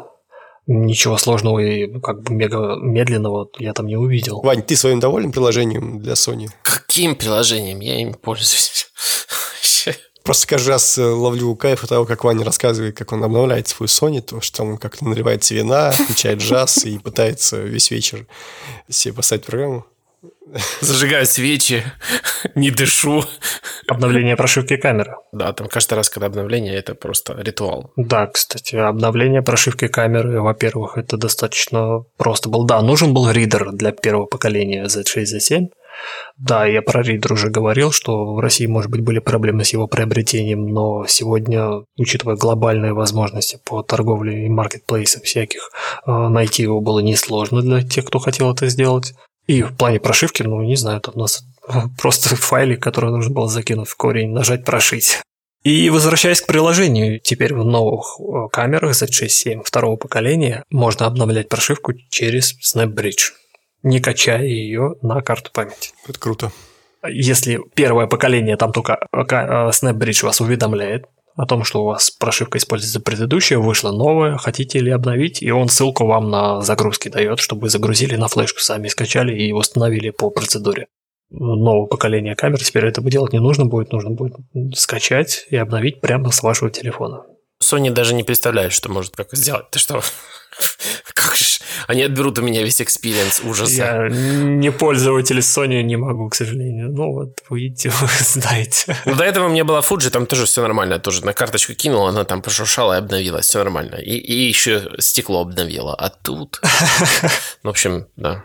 ничего 0.68 1.18
сложного 1.18 1.60
и 1.60 1.99
как 1.99 2.23
бы 2.23 2.34
мега 2.34 2.77
медленного 2.80 3.49
я 3.60 3.73
там 3.73 3.88
не 3.88 3.98
увидел. 3.98 4.41
Вань, 4.41 4.64
ты 4.64 4.76
своим 4.76 4.99
доволен 4.99 5.31
приложением 5.31 5.99
для 5.99 6.14
Sony? 6.14 6.49
Каким 6.64 7.15
приложением? 7.15 7.80
Я 7.80 8.02
им 8.02 8.14
пользуюсь. 8.14 8.90
Просто 10.23 10.48
каждый 10.48 10.69
раз 10.69 10.98
э, 10.98 11.03
ловлю 11.03 11.53
кайф 11.56 11.84
от 11.84 11.90
того, 11.90 12.06
как 12.06 12.23
Ваня 12.23 12.45
рассказывает, 12.45 12.98
как 12.98 13.11
он 13.11 13.23
обновляет 13.23 13.68
свою 13.68 13.90
Sony, 13.90 14.22
то, 14.22 14.40
что 14.40 14.64
он 14.64 14.77
как-то 14.77 15.06
наливает 15.06 15.49
вина, 15.52 15.91
включает 15.91 16.40
джаз 16.40 16.85
и 16.85 16.98
пытается 16.98 17.57
весь 17.57 17.91
вечер 17.91 18.26
себе 18.90 19.14
поставить 19.14 19.44
программу. 19.44 19.85
Зажигаю 20.82 21.26
свечи, 21.26 21.84
не 22.56 22.72
дышу. 22.72 23.24
Обновление 23.88 24.36
прошивки 24.36 24.78
камеры. 24.78 25.15
Да, 25.32 25.53
там 25.53 25.68
каждый 25.68 25.95
раз, 25.95 26.10
когда 26.10 26.28
обновление, 26.28 26.76
это 26.76 26.95
просто 26.95 27.34
ритуал. 27.41 27.91
Да, 27.95 28.28
кстати, 28.28 28.76
обновление 28.76 29.41
прошивки 29.41 29.88
камеры, 29.88 30.41
во-первых, 30.41 30.98
это 30.98 31.18
достаточно 31.18 32.03
просто 32.18 32.49
было. 32.49 32.68
Да, 32.68 32.82
нужен 32.82 33.14
был 33.14 33.32
ридер 33.32 33.72
для 33.72 33.91
первого 33.91 34.26
поколения 34.26 34.86
Z6, 34.86 35.24
Z7. 35.24 35.68
Да, 36.38 36.65
я 36.65 36.82
про 36.82 37.03
ридер 37.03 37.34
уже 37.34 37.49
говорил, 37.49 37.91
что 37.91 38.34
в 38.34 38.40
России, 38.40 38.65
может 38.65 38.90
быть, 38.90 39.02
были 39.02 39.20
проблемы 39.20 39.64
с 39.64 39.74
его 39.74 39.88
приобретением, 39.88 40.68
но 40.68 41.06
сегодня, 41.07 41.84
учитывая 41.98 42.36
глобальные 42.36 42.94
возможности 42.94 43.60
по 43.64 43.84
торговле 43.84 44.45
и 44.45 44.49
маркетплейсах 44.49 45.24
всяких, 45.24 45.70
э, 46.06 46.11
найти 46.11 46.64
его 46.64 46.82
было 46.82 46.99
несложно 46.99 47.61
для 47.61 47.84
тех, 47.84 48.06
кто 48.06 48.20
хотел 48.20 48.52
это 48.52 48.68
сделать. 48.68 49.14
И 49.48 49.61
в 49.61 49.76
плане 49.76 49.99
прошивки, 49.99 50.44
ну, 50.44 50.61
не 50.61 50.76
знаю, 50.76 51.02
там 51.02 51.15
у 51.15 51.20
нас 51.20 51.44
просто 51.98 52.36
файлик, 52.36 52.82
который 52.82 53.11
нужно 53.11 53.34
было 53.34 53.48
закинуть 53.48 53.90
в 53.90 53.95
корень, 53.95 54.32
нажать 54.32 54.65
«Прошить». 54.65 55.22
И 55.64 55.90
возвращаясь 55.90 56.41
к 56.41 56.45
приложению, 56.48 57.22
теперь 57.22 57.53
в 57.53 57.64
новых 57.64 58.20
э, 58.20 58.49
камерах 58.52 59.02
Z6-7 59.02 59.64
второго 59.64 59.95
поколения 59.95 60.65
можно 60.70 61.06
обновлять 61.06 61.48
прошивку 61.48 61.94
через 62.10 62.56
SnapBridge, 62.60 63.32
не 63.82 64.02
качая 64.02 64.44
ее 64.44 64.95
на 65.02 65.22
карту 65.22 65.52
памяти. 65.53 65.91
Это 66.06 66.20
круто. 66.20 66.52
Если 67.07 67.61
первое 67.76 68.07
поколение, 68.07 68.57
там 68.57 68.74
только 68.74 69.07
э, 69.14 69.20
э, 69.20 69.70
SnapBridge 69.70 70.26
вас 70.26 70.41
уведомляет, 70.41 71.06
о 71.35 71.45
том, 71.45 71.64
что 71.64 71.81
у 71.81 71.85
вас 71.85 72.11
прошивка 72.11 72.57
используется 72.57 72.99
предыдущая, 72.99 73.57
вышла 73.57 73.91
новая, 73.91 74.38
хотите 74.38 74.80
ли 74.80 74.91
обновить, 74.91 75.41
и 75.41 75.51
он 75.51 75.68
ссылку 75.68 76.05
вам 76.05 76.30
на 76.30 76.61
загрузки 76.61 77.10
дает, 77.10 77.39
чтобы 77.39 77.69
загрузили 77.69 78.15
на 78.15 78.27
флешку, 78.27 78.60
сами 78.60 78.88
скачали 78.88 79.35
и 79.35 79.51
установили 79.51 80.11
по 80.11 80.30
процедуре. 80.30 80.88
Нового 81.31 81.88
поколения 81.88 82.35
камер 82.35 82.64
теперь 82.64 82.85
этого 82.85 83.10
делать 83.10 83.34
не 83.34 83.39
нужно 83.39 83.65
будет, 83.65 83.91
нужно 83.91 84.11
будет 84.11 84.35
скачать 84.76 85.47
и 85.49 85.55
обновить 85.55 85.99
прямо 85.99 86.31
с 86.31 86.43
вашего 86.43 86.69
телефона. 86.69 87.23
Sony 87.64 87.89
даже 87.89 88.14
не 88.14 88.23
представляет, 88.23 88.73
что 88.73 88.91
может 88.91 89.15
как 89.15 89.30
сделать. 89.31 89.69
Ты 89.72 89.80
что? 89.80 90.01
Как 91.15 91.35
они 91.88 92.04
отберут 92.04 92.40
у 92.40 92.41
меня 92.41 92.64
весь 92.64 92.82
experience 92.81 93.41
ужаса. 93.44 93.74
Я 93.74 94.10
не 94.10 94.72
пользователь 94.72 95.40
Sony 95.40 95.82
не 95.84 95.95
могу, 95.95 96.30
к 96.30 96.36
сожалению. 96.36 96.91
Ну 96.91 97.14
вот, 97.14 97.40
видите, 97.50 97.90
вы 97.90 98.08
знаете. 98.20 98.98
Ну, 99.06 99.16
до 99.16 99.24
этого 99.24 99.45
у 99.45 99.50
меня 99.50 99.64
была 99.64 99.82
Fuji, 99.82 100.10
там 100.10 100.26
тоже 100.26 100.45
все 100.45 100.62
нормально. 100.62 101.00
Тоже 101.00 101.26
на 101.26 101.34
карточку 101.34 101.74
кинула, 101.74 102.10
она 102.10 102.24
там 102.24 102.41
пошуршала 102.41 102.94
и 102.94 102.98
обновилась. 102.98 103.45
Все 103.45 103.60
нормально. 103.60 103.95
И, 103.95 104.16
и 104.16 104.48
еще 104.48 104.90
стекло 105.00 105.41
обновила. 105.41 105.95
А 105.95 106.10
тут... 106.10 106.62
В 107.64 107.70
общем, 107.70 108.08
да. 108.16 108.44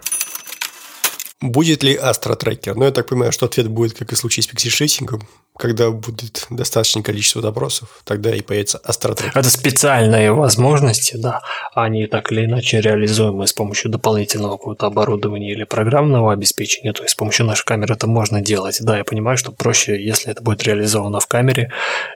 Будет 1.40 1.84
ли 1.84 1.94
астротрекер? 1.94 2.74
Ну, 2.74 2.84
я 2.84 2.90
так 2.90 3.06
понимаю, 3.06 3.30
что 3.30 3.46
ответ 3.46 3.68
будет, 3.68 3.94
как 3.96 4.10
и 4.10 4.16
в 4.16 4.18
случае 4.18 4.42
с 4.42 4.48
pixel 4.48 4.71
shifting 4.71 5.08
ом. 5.08 5.22
Когда 5.56 5.90
будет 5.90 6.46
достаточное 6.50 7.04
количество 7.04 7.40
запросов, 7.40 8.00
тогда 8.04 8.34
и 8.34 8.42
появится 8.42 8.78
астротрекер. 8.78 9.38
Это 9.38 9.48
специальные 9.48 10.32
возможности, 10.32 11.16
да. 11.16 11.42
Они 11.74 12.06
так 12.08 12.32
или 12.32 12.44
иначе 12.44 12.80
реализуемы 12.80 13.46
с 13.46 13.52
помощью 13.52 13.88
дополнительного 13.90 14.56
какого-то 14.56 14.86
оборудования 14.86 15.52
или 15.52 15.62
программного 15.62 16.32
обеспечения. 16.32 16.92
То 16.92 17.02
есть 17.02 17.12
с 17.12 17.16
помощью 17.16 17.46
нашей 17.46 17.64
камеры 17.64 17.94
это 17.94 18.08
можно 18.08 18.40
делать. 18.40 18.78
Да, 18.80 18.98
я 18.98 19.04
понимаю, 19.04 19.38
что 19.38 19.52
проще, 19.52 20.04
если 20.04 20.32
это 20.32 20.42
будет 20.42 20.64
реализовано 20.64 21.20
в 21.20 21.28
камере. 21.28 21.72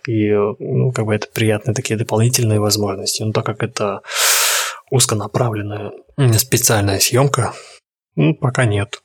И, 0.06 0.30
ну, 0.32 0.90
как 0.90 1.06
бы 1.06 1.14
это 1.14 1.28
приятные 1.32 1.74
такие 1.74 1.96
дополнительные 1.96 2.58
возможности. 2.58 3.22
Но 3.22 3.30
так 3.30 3.46
как 3.46 3.62
это 3.62 4.00
узконаправленная 4.90 5.92
специальная 6.38 6.98
съемка, 6.98 7.54
ну, 8.16 8.34
пока 8.34 8.64
нет. 8.64 9.00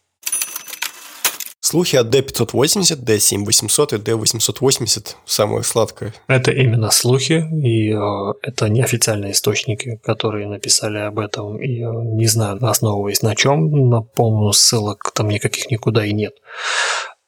Слухи 1.70 1.98
о 1.98 2.04
D580, 2.04 3.04
D7800 3.04 3.96
и 3.96 4.00
D880 4.00 5.16
самое 5.26 5.64
сладкое. 5.64 6.14
Это 6.30 6.52
именно 6.52 6.90
слухи, 6.92 7.44
и 7.62 7.92
э, 7.92 8.34
это 8.42 8.70
неофициальные 8.70 9.34
источники, 9.34 10.00
которые 10.02 10.48
написали 10.48 11.00
об 11.00 11.20
этом. 11.20 11.62
И 11.62 11.82
э, 11.82 11.92
не 12.16 12.26
знаю, 12.28 12.58
основываясь 12.66 13.22
на 13.22 13.36
чем, 13.36 13.90
напомню, 13.90 14.54
ссылок 14.54 15.12
там 15.14 15.28
никаких 15.28 15.70
никуда 15.70 16.06
и 16.06 16.14
нет. 16.14 16.36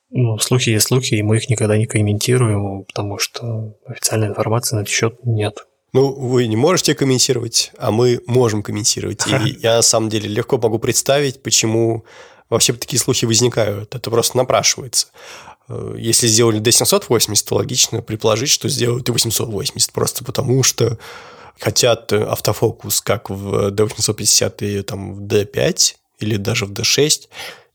Ну, 0.09 0.37
слухи 0.37 0.69
есть 0.69 0.87
слухи, 0.87 1.15
и 1.15 1.21
мы 1.21 1.35
их 1.35 1.49
никогда 1.49 1.75
не 1.75 1.85
комментируем, 1.85 2.85
потому 2.85 3.17
что 3.17 3.75
официальной 3.85 4.29
информации 4.29 4.77
на 4.77 4.79
этот 4.83 4.93
счет 4.93 5.15
нет. 5.25 5.65
Ну, 5.91 6.13
вы 6.13 6.47
не 6.47 6.55
можете 6.55 6.95
комментировать, 6.95 7.73
а 7.77 7.91
мы 7.91 8.21
можем 8.25 8.63
комментировать. 8.63 9.27
И 9.27 9.57
я 9.61 9.75
на 9.75 9.81
самом 9.81 10.07
деле 10.07 10.29
легко 10.29 10.57
могу 10.57 10.79
представить, 10.79 11.43
почему 11.43 12.05
вообще 12.49 12.73
такие 12.73 12.99
слухи 12.99 13.25
возникают. 13.25 13.95
Это 13.95 14.09
просто 14.09 14.37
напрашивается. 14.37 15.07
Э, 15.67 15.95
если 15.97 16.27
сделали 16.27 16.61
D780, 16.61 17.47
то 17.47 17.55
логично 17.55 18.01
предположить, 18.01 18.49
что 18.49 18.69
сделают 18.69 19.07
и 19.09 19.11
880, 19.11 19.91
просто 19.91 20.23
потому 20.23 20.63
что 20.63 20.97
хотят 21.59 22.11
автофокус 22.13 23.01
как 23.01 23.29
в 23.29 23.69
D850 23.71 24.65
и 24.65 24.81
там 24.81 25.13
в 25.13 25.21
D5 25.21 25.95
или 26.19 26.37
даже 26.37 26.65
в 26.65 26.71
D6, 26.71 27.27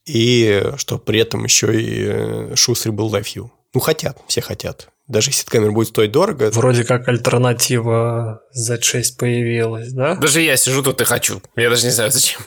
и 0.06 0.72
что 0.76 0.98
при 0.98 1.20
этом 1.20 1.44
еще 1.44 1.80
и 1.80 2.04
э, 2.06 2.56
шустрый 2.56 2.92
был 2.92 3.14
Live 3.14 3.24
View. 3.34 3.50
Ну, 3.72 3.80
хотят, 3.80 4.18
все 4.28 4.40
хотят. 4.40 4.88
Даже 5.06 5.30
если 5.30 5.44
камера 5.44 5.70
будет 5.70 5.88
стоить 5.88 6.12
дорого. 6.12 6.50
Вроде 6.52 6.82
как 6.82 7.08
альтернатива 7.08 8.42
Z6 8.58 9.18
появилась, 9.18 9.92
да? 9.92 10.14
Даже 10.14 10.40
я 10.40 10.56
сижу 10.56 10.82
тут 10.82 11.00
и 11.02 11.04
хочу. 11.04 11.42
Я 11.56 11.68
даже 11.68 11.84
не 11.84 11.92
знаю, 11.92 12.10
зачем. 12.10 12.40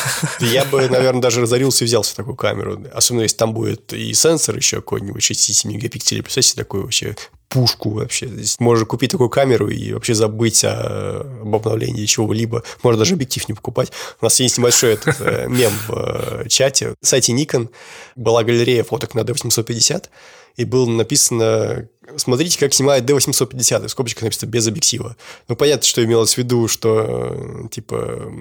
Я 0.40 0.64
бы, 0.64 0.88
наверное, 0.88 1.20
даже 1.20 1.40
разорился 1.40 1.84
и 1.84 1.86
взялся 1.86 2.14
такую 2.14 2.36
камеру. 2.36 2.80
Особенно, 2.92 3.22
если 3.22 3.36
там 3.36 3.52
будет 3.52 3.92
и 3.92 4.14
сенсор 4.14 4.56
еще 4.56 4.76
какой-нибудь 4.76 5.24
67 5.24 5.72
мегапикселей. 5.72 6.22
Представьте, 6.22 6.54
такой 6.54 6.82
вообще 6.82 7.16
пушку 7.48 7.90
вообще. 7.90 8.26
Здесь 8.26 8.60
можно 8.60 8.84
купить 8.84 9.10
такую 9.12 9.28
камеру 9.28 9.68
и 9.68 9.92
вообще 9.92 10.14
забыть 10.14 10.64
о, 10.64 11.20
об 11.42 11.54
обновлении 11.54 12.04
чего-либо. 12.06 12.62
Можно 12.82 13.00
даже 13.00 13.14
объектив 13.14 13.48
не 13.48 13.54
покупать. 13.54 13.92
У 14.20 14.24
нас 14.24 14.38
есть 14.40 14.58
небольшой 14.58 14.94
этот 14.94 15.20
э, 15.20 15.46
мем 15.48 15.72
в 15.88 16.44
э, 16.44 16.48
чате. 16.48 16.88
На 16.88 16.94
сайте 17.00 17.32
Nikon 17.32 17.70
была 18.16 18.42
галерея 18.42 18.82
фоток 18.82 19.14
на 19.14 19.20
D850, 19.20 20.06
и 20.56 20.64
было 20.64 20.88
написано 20.88 21.88
смотрите, 22.16 22.58
как 22.58 22.74
снимает 22.74 23.08
D850, 23.08 23.84
и 23.84 23.86
в 23.86 23.90
скобочках 23.90 24.24
написано 24.24 24.50
без 24.50 24.66
объектива. 24.66 25.16
Ну, 25.48 25.56
понятно, 25.56 25.84
что 25.84 26.04
имелось 26.04 26.34
в 26.34 26.38
виду, 26.38 26.68
что, 26.68 27.66
типа, 27.70 28.32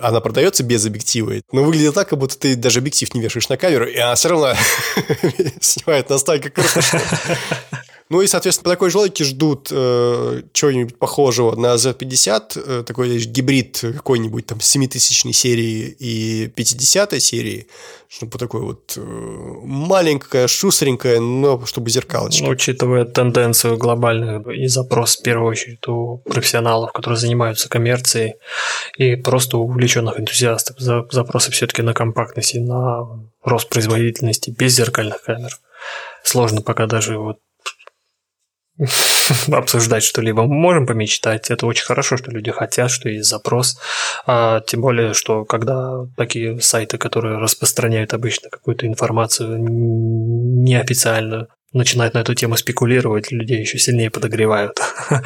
она 0.00 0.20
продается 0.20 0.62
без 0.62 0.86
объектива, 0.86 1.34
но 1.52 1.64
выглядит 1.64 1.94
так, 1.94 2.08
как 2.08 2.18
будто 2.18 2.38
ты 2.38 2.56
даже 2.56 2.78
объектив 2.78 3.12
не 3.14 3.20
вешаешь 3.20 3.48
на 3.48 3.56
камеру, 3.56 3.86
и 3.86 3.96
она 3.96 4.14
все 4.14 4.28
равно 4.28 4.54
снимает 5.60 6.08
настолько 6.08 6.50
круто, 6.50 6.80
ну 8.10 8.20
и, 8.22 8.26
соответственно, 8.26 8.64
по 8.64 8.70
такой 8.70 8.90
же 8.90 8.98
логике 8.98 9.22
ждут 9.22 9.68
э, 9.70 10.42
чего-нибудь 10.52 10.98
похожего 10.98 11.54
на 11.54 11.76
Z50, 11.76 12.62
э, 12.80 12.82
такой 12.84 13.16
гибрид 13.18 13.78
какой-нибудь 13.80 14.46
там 14.46 14.60
7000 14.60 15.32
серии 15.32 15.94
и 15.96 16.48
50 16.48 17.22
серии, 17.22 17.68
чтобы 18.08 18.36
такой 18.36 18.62
вот 18.62 18.94
э, 18.96 19.00
маленькая, 19.00 20.48
шустренькая, 20.48 21.20
но 21.20 21.64
чтобы 21.66 21.88
зеркалочка. 21.90 22.42
Ну, 22.42 22.50
учитывая 22.50 23.04
тенденцию 23.04 23.78
глобальную 23.78 24.42
и 24.60 24.66
запрос 24.66 25.16
в 25.16 25.22
первую 25.22 25.48
очередь 25.48 25.86
у 25.86 26.18
профессионалов, 26.24 26.92
которые 26.92 27.16
занимаются 27.16 27.68
коммерцией, 27.68 28.34
и 28.98 29.14
просто 29.14 29.56
увлеченных 29.56 30.18
энтузиастов, 30.18 30.80
запросы 30.80 31.52
все-таки 31.52 31.82
на 31.82 31.94
компактность 31.94 32.56
и 32.56 32.58
на 32.58 33.06
рост 33.44 33.68
производительности 33.68 34.50
без 34.50 34.74
зеркальных 34.74 35.22
камер. 35.22 35.56
Сложно 36.24 36.60
пока 36.60 36.86
даже 36.86 37.16
вот 37.16 37.38
обсуждать 39.52 40.02
что-либо. 40.02 40.42
Мы 40.42 40.54
можем 40.54 40.86
помечтать. 40.86 41.50
Это 41.50 41.66
очень 41.66 41.84
хорошо, 41.84 42.16
что 42.16 42.30
люди 42.30 42.50
хотят, 42.50 42.90
что 42.90 43.08
есть 43.08 43.28
запрос. 43.28 43.78
А, 44.26 44.60
тем 44.60 44.80
более, 44.80 45.14
что 45.14 45.44
когда 45.44 46.06
такие 46.16 46.60
сайты, 46.60 46.98
которые 46.98 47.38
распространяют 47.38 48.14
обычно 48.14 48.48
какую-то 48.48 48.86
информацию 48.86 49.58
неофициальную, 49.60 51.48
начинают 51.72 52.14
на 52.14 52.20
эту 52.20 52.34
тему 52.34 52.56
спекулировать, 52.56 53.30
людей 53.30 53.60
еще 53.60 53.78
сильнее 53.78 54.10
подогревают. 54.10 54.80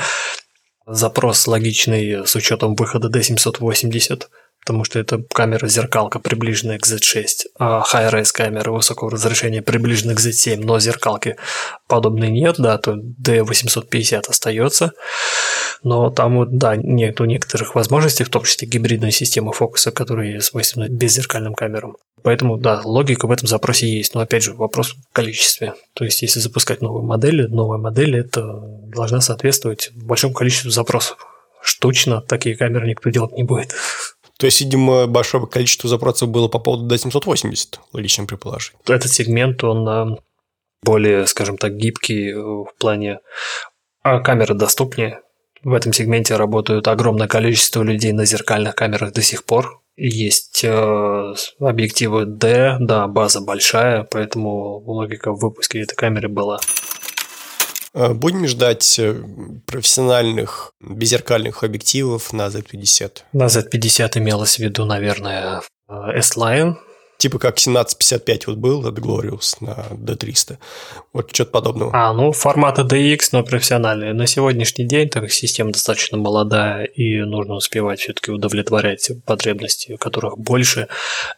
Запрос 0.87 1.47
логичный 1.47 2.27
с 2.27 2.35
учетом 2.37 2.75
выхода 2.75 3.09
D780 3.09 4.25
потому 4.65 4.85
что 4.85 4.99
это 4.99 5.23
камера-зеркалка, 5.23 6.19
приближенная 6.21 6.79
к 6.79 6.87
Z6, 6.87 7.27
а 7.59 7.85
high-res 7.93 8.33
камера 8.33 8.73
высокого 8.73 9.11
разрешения 9.11 9.61
приближена 9.61 10.15
к 10.15 10.21
Z7, 10.21 10.65
но 10.65 10.81
зеркалки 10.81 11.37
подобной 11.87 12.31
нет, 12.31 12.57
да, 12.59 12.79
то 12.79 12.95
D850 12.95 14.23
остается, 14.29 14.93
но 15.83 16.09
там 16.09 16.37
вот, 16.37 16.57
да, 16.57 16.77
нету 16.77 17.27
некоторых 17.27 17.75
возможностей, 17.75 18.25
в 18.25 18.31
том 18.31 18.45
числе 18.45 18.67
гибридной 18.67 19.13
системы 19.13 19.53
фокуса, 19.53 19.91
которые 19.91 20.41
свойственны 20.41 20.89
беззеркальным 20.89 21.55
камерам. 21.55 21.97
Поэтому, 22.23 22.57
да, 22.57 22.81
логика 22.83 23.27
в 23.27 23.33
этом 23.33 23.47
запросе 23.47 23.87
есть, 23.87 24.15
но 24.15 24.23
опять 24.23 24.43
же 24.43 24.55
вопрос 24.55 24.93
в 24.93 25.13
количестве. 25.13 25.75
То 25.93 26.07
есть, 26.07 26.23
если 26.23 26.41
запускать 26.41 26.81
новые 26.81 27.05
модели, 27.05 27.43
новая 27.43 27.77
модель 27.77 28.17
это 28.17 28.63
должна 28.95 29.21
соответствовать 29.21 29.91
большому 29.95 30.33
количеству 30.33 30.71
запросов. 30.71 31.19
Штучно 31.63 32.23
такие 32.23 32.57
камеры 32.57 32.89
никто 32.89 33.11
делать 33.11 33.33
не 33.33 33.43
будет. 33.43 33.75
То 34.39 34.47
есть, 34.47 34.61
видимо, 34.61 35.07
большое 35.07 35.47
количество 35.47 35.89
запросов 35.89 36.29
было 36.29 36.49
по 36.49 36.59
поводу 36.59 36.93
D780, 36.93 37.79
логично 37.93 38.27
предположить. 38.27 38.75
Этот 38.87 39.13
сегмент, 39.13 39.63
он 39.63 39.89
э, 39.89 40.17
более, 40.83 41.27
скажем 41.27 41.57
так, 41.57 41.77
гибкий 41.77 42.31
э, 42.31 42.37
в 42.37 42.69
плане 42.79 43.21
а 44.03 44.21
камеры 44.21 44.55
доступнее. 44.55 45.21
В 45.63 45.73
этом 45.73 45.95
сегменте 45.95 46.37
работают 46.37 46.89
огромное 46.89 47.27
количество 47.27 47.83
людей 47.83 48.13
на 48.13 48.27
зеркальных 48.27 48.75
камерах 48.75 49.15
до 49.15 49.23
сих 49.23 49.45
пор. 49.45 49.81
Есть 49.97 50.63
э, 50.63 51.35
объективы 51.59 52.27
D, 52.27 52.77
да, 52.81 53.07
база 53.07 53.41
большая, 53.41 54.07
поэтому 54.11 54.81
логика 54.81 55.33
в 55.33 55.41
выпуске 55.41 55.81
этой 55.81 55.95
камеры 55.95 56.29
была. 56.29 56.61
Э, 57.95 58.13
будем 58.13 58.47
ждать 58.47 58.99
э, 58.99 59.15
профессиональных 59.67 60.73
беззеркальных 60.81 61.63
объективов 61.63 62.33
на 62.33 62.49
Z50. 62.49 63.23
На 63.33 63.47
Z50 63.47 64.19
имелось 64.19 64.57
в 64.57 64.59
виду, 64.59 64.85
наверное, 64.85 65.63
э, 65.89 66.19
S-Line, 66.19 66.75
Типа 67.17 67.39
как 67.39 67.55
1755 67.55 68.49
вот 68.49 68.57
был 68.57 68.87
от 68.87 68.99
Glorious 68.99 69.57
на 69.61 69.87
D300. 69.93 70.59
Вот 71.13 71.31
что-то 71.33 71.53
подобного. 71.53 71.91
А, 71.95 72.13
ну, 72.13 72.33
формата 72.33 72.83
DX, 72.83 73.29
но 73.33 73.43
профессиональные. 73.45 74.13
На 74.13 74.27
сегодняшний 74.27 74.85
день, 74.85 75.09
так 75.09 75.23
как 75.23 75.33
система 75.33 75.73
достаточно 75.73 76.19
молодая 76.19 76.85
и 76.85 77.21
нужно 77.21 77.55
успевать 77.55 78.01
все-таки 78.01 78.33
удовлетворять 78.33 79.11
потребности, 79.25 79.97
которых 79.97 80.37
больше, 80.37 80.89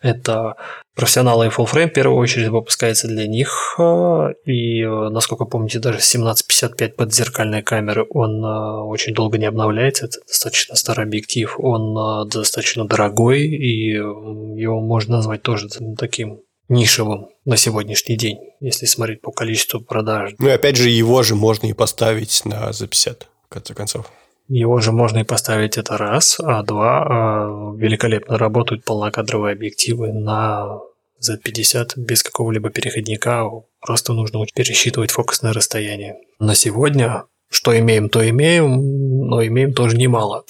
это 0.01 0.57
профессионалы 0.97 1.47
и 1.47 1.49
full 1.51 1.71
frame 1.71 1.91
в 1.91 1.93
первую 1.93 2.19
очередь 2.19 2.49
выпускается 2.49 3.07
для 3.07 3.29
них. 3.29 3.77
А, 3.79 4.31
и, 4.45 4.83
насколько 4.85 5.45
помните, 5.45 5.79
даже 5.79 5.99
1755 5.99 6.97
под 6.97 7.15
зеркальные 7.15 7.63
камеры, 7.63 8.07
он 8.11 8.45
а, 8.45 8.83
очень 8.83 9.15
долго 9.15 9.39
не 9.39 9.45
обновляется. 9.45 10.07
Это 10.07 10.19
достаточно 10.27 10.75
старый 10.75 11.05
объектив. 11.05 11.55
Он 11.59 11.97
а, 11.97 12.25
достаточно 12.25 12.87
дорогой, 12.87 13.43
и 13.43 13.91
его 13.91 14.81
можно 14.81 15.17
назвать 15.17 15.43
тоже 15.43 15.69
таким 15.99 16.41
нишевым 16.69 17.29
на 17.45 17.57
сегодняшний 17.57 18.17
день, 18.17 18.39
если 18.61 18.87
смотреть 18.87 19.21
по 19.21 19.31
количеству 19.31 19.81
продаж. 19.81 20.33
Ну 20.39 20.49
и 20.49 20.53
опять 20.53 20.77
же, 20.77 20.89
его 20.89 21.23
же 21.23 21.37
можно 21.37 21.67
и 21.67 21.75
поставить 21.75 22.45
на 22.45 22.73
за 22.73 22.89
50, 22.89 23.29
в 23.49 23.53
конце 23.53 23.75
концов. 23.75 24.11
Его 24.49 24.81
же 24.81 24.93
можно 24.93 25.19
и 25.19 25.25
поставить 25.25 25.77
это 25.77 25.97
раз, 25.97 26.39
а 26.41 26.63
два 26.63 27.03
а, 27.03 27.75
великолепно 27.77 28.39
работают 28.39 28.85
полнокадровые 28.85 29.53
объективы 29.53 30.13
на 30.13 30.79
Z50 31.21 31.93
без 31.97 32.23
какого-либо 32.23 32.71
переходника, 32.71 33.49
просто 33.81 34.13
нужно 34.13 34.45
пересчитывать 34.55 35.11
фокусное 35.11 35.53
расстояние. 35.53 36.17
На 36.39 36.55
сегодня 36.55 37.25
что 37.49 37.79
имеем, 37.79 38.09
то 38.09 38.29
имеем, 38.29 39.29
но 39.29 39.45
имеем 39.45 39.73
тоже 39.73 39.97
немало. 39.97 40.45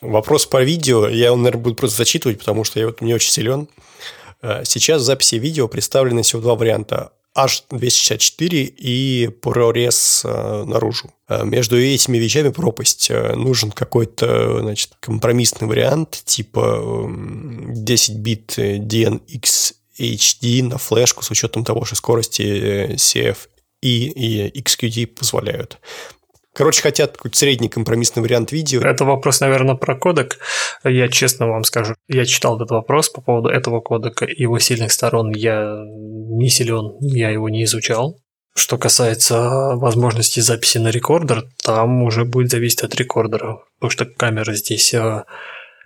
Вопрос 0.00 0.46
по 0.46 0.62
видео, 0.62 1.08
я 1.08 1.26
его, 1.26 1.36
наверное, 1.36 1.62
буду 1.62 1.76
просто 1.76 1.98
зачитывать, 1.98 2.38
потому 2.38 2.64
что 2.64 2.80
я 2.80 2.86
вот 2.86 3.00
не 3.00 3.14
очень 3.14 3.30
силен. 3.30 3.68
Э, 4.40 4.64
сейчас 4.64 5.02
записи 5.02 5.36
видео 5.36 5.68
представлены 5.68 6.22
всего 6.22 6.42
два 6.42 6.56
варианта. 6.56 7.12
H264 7.36 8.74
и 8.76 9.30
ProRes 9.42 10.22
э, 10.24 10.64
наружу. 10.64 11.12
Э, 11.28 11.44
между 11.44 11.80
этими 11.80 12.18
вещами 12.18 12.50
пропасть. 12.50 13.10
Нужен 13.10 13.70
какой-то 13.70 14.60
значит, 14.60 14.92
компромиссный 15.00 15.66
вариант, 15.66 16.22
типа 16.24 17.08
10 17.08 18.16
бит 18.16 18.58
DNX 18.58 19.74
HD 19.98 20.62
на 20.62 20.78
флешку 20.78 21.22
с 21.22 21.30
учетом 21.30 21.64
того, 21.64 21.84
что 21.84 21.96
скорости 21.96 22.94
CF 22.94 23.36
и 23.82 24.52
XQD 24.54 25.06
позволяют. 25.08 25.78
Короче, 26.54 26.82
хотят 26.82 27.16
какой-то 27.16 27.38
средний 27.38 27.68
компромиссный 27.70 28.22
вариант 28.22 28.52
видео. 28.52 28.82
Это 28.82 29.04
вопрос, 29.04 29.40
наверное, 29.40 29.74
про 29.74 29.96
кодек. 29.96 30.38
Я 30.84 31.08
честно 31.08 31.48
вам 31.48 31.64
скажу, 31.64 31.94
я 32.08 32.26
читал 32.26 32.56
этот 32.56 32.70
вопрос 32.70 33.08
по 33.08 33.22
поводу 33.22 33.48
этого 33.48 33.80
кодека 33.80 34.26
его 34.26 34.58
сильных 34.58 34.92
сторон. 34.92 35.30
Я 35.30 35.82
не 35.86 36.50
силен, 36.50 36.96
я 37.00 37.30
его 37.30 37.48
не 37.48 37.64
изучал. 37.64 38.18
Что 38.54 38.76
касается 38.76 39.76
возможности 39.76 40.40
записи 40.40 40.76
на 40.76 40.88
рекордер, 40.88 41.44
там 41.64 42.02
уже 42.02 42.26
будет 42.26 42.50
зависеть 42.50 42.82
от 42.82 42.94
рекордера, 42.94 43.60
потому 43.78 43.90
что 43.90 44.04
камера 44.04 44.52
здесь 44.52 44.92
а, 44.92 45.24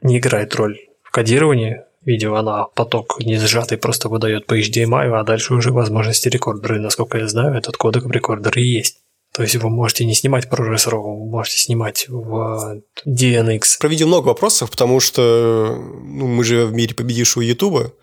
не 0.02 0.18
играет 0.18 0.52
роль 0.56 0.76
в 1.05 1.12
кодировании 1.12 1.82
видео, 2.05 2.34
она 2.34 2.64
поток 2.64 3.20
не 3.20 3.36
сжатый 3.36 3.78
просто 3.78 4.09
выдает 4.09 4.47
по 4.47 4.59
HDMI, 4.59 5.12
а 5.16 5.22
дальше 5.22 5.55
уже 5.55 5.70
возможности 5.70 6.28
рекордера. 6.28 6.76
И 6.76 6.80
насколько 6.80 7.18
я 7.18 7.28
знаю, 7.28 7.55
этот 7.55 7.76
кодек 7.76 8.05
в 8.05 8.10
рекордере 8.10 8.64
есть. 8.64 8.98
То 9.36 9.42
есть 9.42 9.54
вы 9.56 9.68
можете 9.68 10.06
не 10.06 10.14
снимать 10.14 10.46
ProRes 10.46 10.88
RAW, 10.88 11.02
вы 11.02 11.26
можете 11.26 11.58
снимать 11.58 12.06
в 12.08 12.80
DNX. 13.06 13.78
Про 13.78 13.88
видео 13.88 14.06
много 14.06 14.28
вопросов, 14.28 14.70
потому 14.70 14.98
что 14.98 15.76
ну, 15.78 16.26
мы 16.26 16.42
же 16.42 16.64
в 16.64 16.72
мире 16.72 16.94
победившего 16.94 17.42
YouTube, 17.42 17.94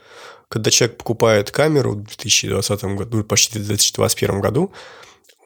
когда 0.48 0.70
человек 0.70 0.98
покупает 0.98 1.50
камеру 1.50 1.94
в 1.94 2.04
2020 2.04 2.84
году, 2.84 3.24
почти 3.24 3.58
в 3.58 3.66
2021 3.66 4.42
году, 4.42 4.72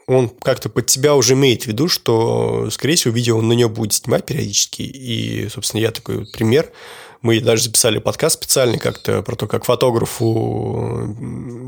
он 0.08 0.28
как-то 0.28 0.68
под 0.68 0.90
себя 0.90 1.16
уже 1.16 1.36
имеет 1.36 1.64
в 1.64 1.68
виду, 1.68 1.88
что, 1.88 2.70
скорее 2.70 2.96
всего, 2.98 3.14
видео 3.14 3.38
он 3.38 3.48
на 3.48 3.54
нее 3.54 3.70
будет 3.70 3.94
снимать 3.94 4.26
периодически. 4.26 4.82
И, 4.82 5.48
собственно, 5.48 5.80
я 5.80 5.92
такой 5.92 6.26
пример– 6.26 6.70
мы 7.22 7.40
даже 7.40 7.64
записали 7.64 8.00
подкаст 8.00 8.36
специальный 8.36 8.80
как-то 8.80 9.22
про 9.22 9.36
то, 9.36 9.48
как 9.48 9.66
фотографу 9.66 11.16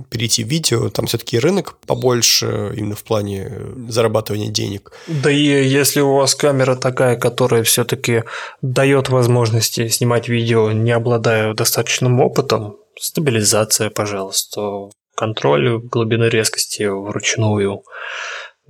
перейти 0.10 0.44
в 0.44 0.48
видео. 0.48 0.90
Там 0.90 1.06
все-таки 1.06 1.40
рынок 1.40 1.78
побольше 1.86 2.74
именно 2.76 2.96
в 2.96 3.04
плане 3.04 3.52
зарабатывания 3.88 4.50
денег. 4.50 4.92
Да 5.08 5.32
и 5.32 5.38
если 5.38 6.02
у 6.02 6.16
вас 6.16 6.36
камера 6.36 6.76
такая, 6.76 7.16
которая 7.16 7.64
все-таки 7.64 8.24
дает 8.62 9.10
возможности 9.10 9.88
снимать 9.88 10.28
видео, 10.28 10.72
не 10.72 10.92
обладая 10.92 11.54
достаточным 11.54 12.20
опытом, 12.22 12.78
стабилизация, 13.00 13.90
пожалуйста, 13.90 14.90
контроль 15.16 15.80
глубины 15.80 16.26
резкости 16.26 16.84
вручную, 16.84 17.84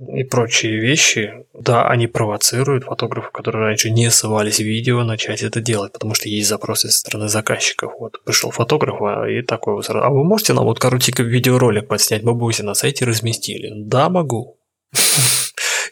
и 0.08 0.24
прочие 0.24 0.80
вещи, 0.80 1.44
да, 1.52 1.88
они 1.88 2.06
провоцируют 2.06 2.84
фотографов, 2.84 3.32
которые 3.32 3.66
раньше 3.66 3.90
не 3.90 4.10
ссылались 4.10 4.56
в 4.56 4.64
видео, 4.64 5.04
начать 5.04 5.42
это 5.42 5.60
делать, 5.60 5.92
потому 5.92 6.14
что 6.14 6.28
есть 6.28 6.48
запросы 6.48 6.88
со 6.88 6.98
стороны 6.98 7.28
заказчиков. 7.28 7.92
Вот 7.98 8.22
пришел 8.24 8.50
фотограф 8.50 9.02
а, 9.02 9.28
и 9.28 9.42
такой 9.42 9.74
вот 9.74 9.84
сразу, 9.84 10.06
а 10.06 10.10
вы 10.10 10.24
можете 10.24 10.54
нам 10.54 10.64
вот 10.64 10.78
коротенький 10.78 11.24
видеоролик 11.24 11.86
подснять, 11.86 12.22
мы 12.22 12.34
бы 12.34 12.50
на 12.62 12.74
сайте 12.74 13.04
разместили? 13.04 13.72
Да, 13.74 14.08
могу. 14.08 14.58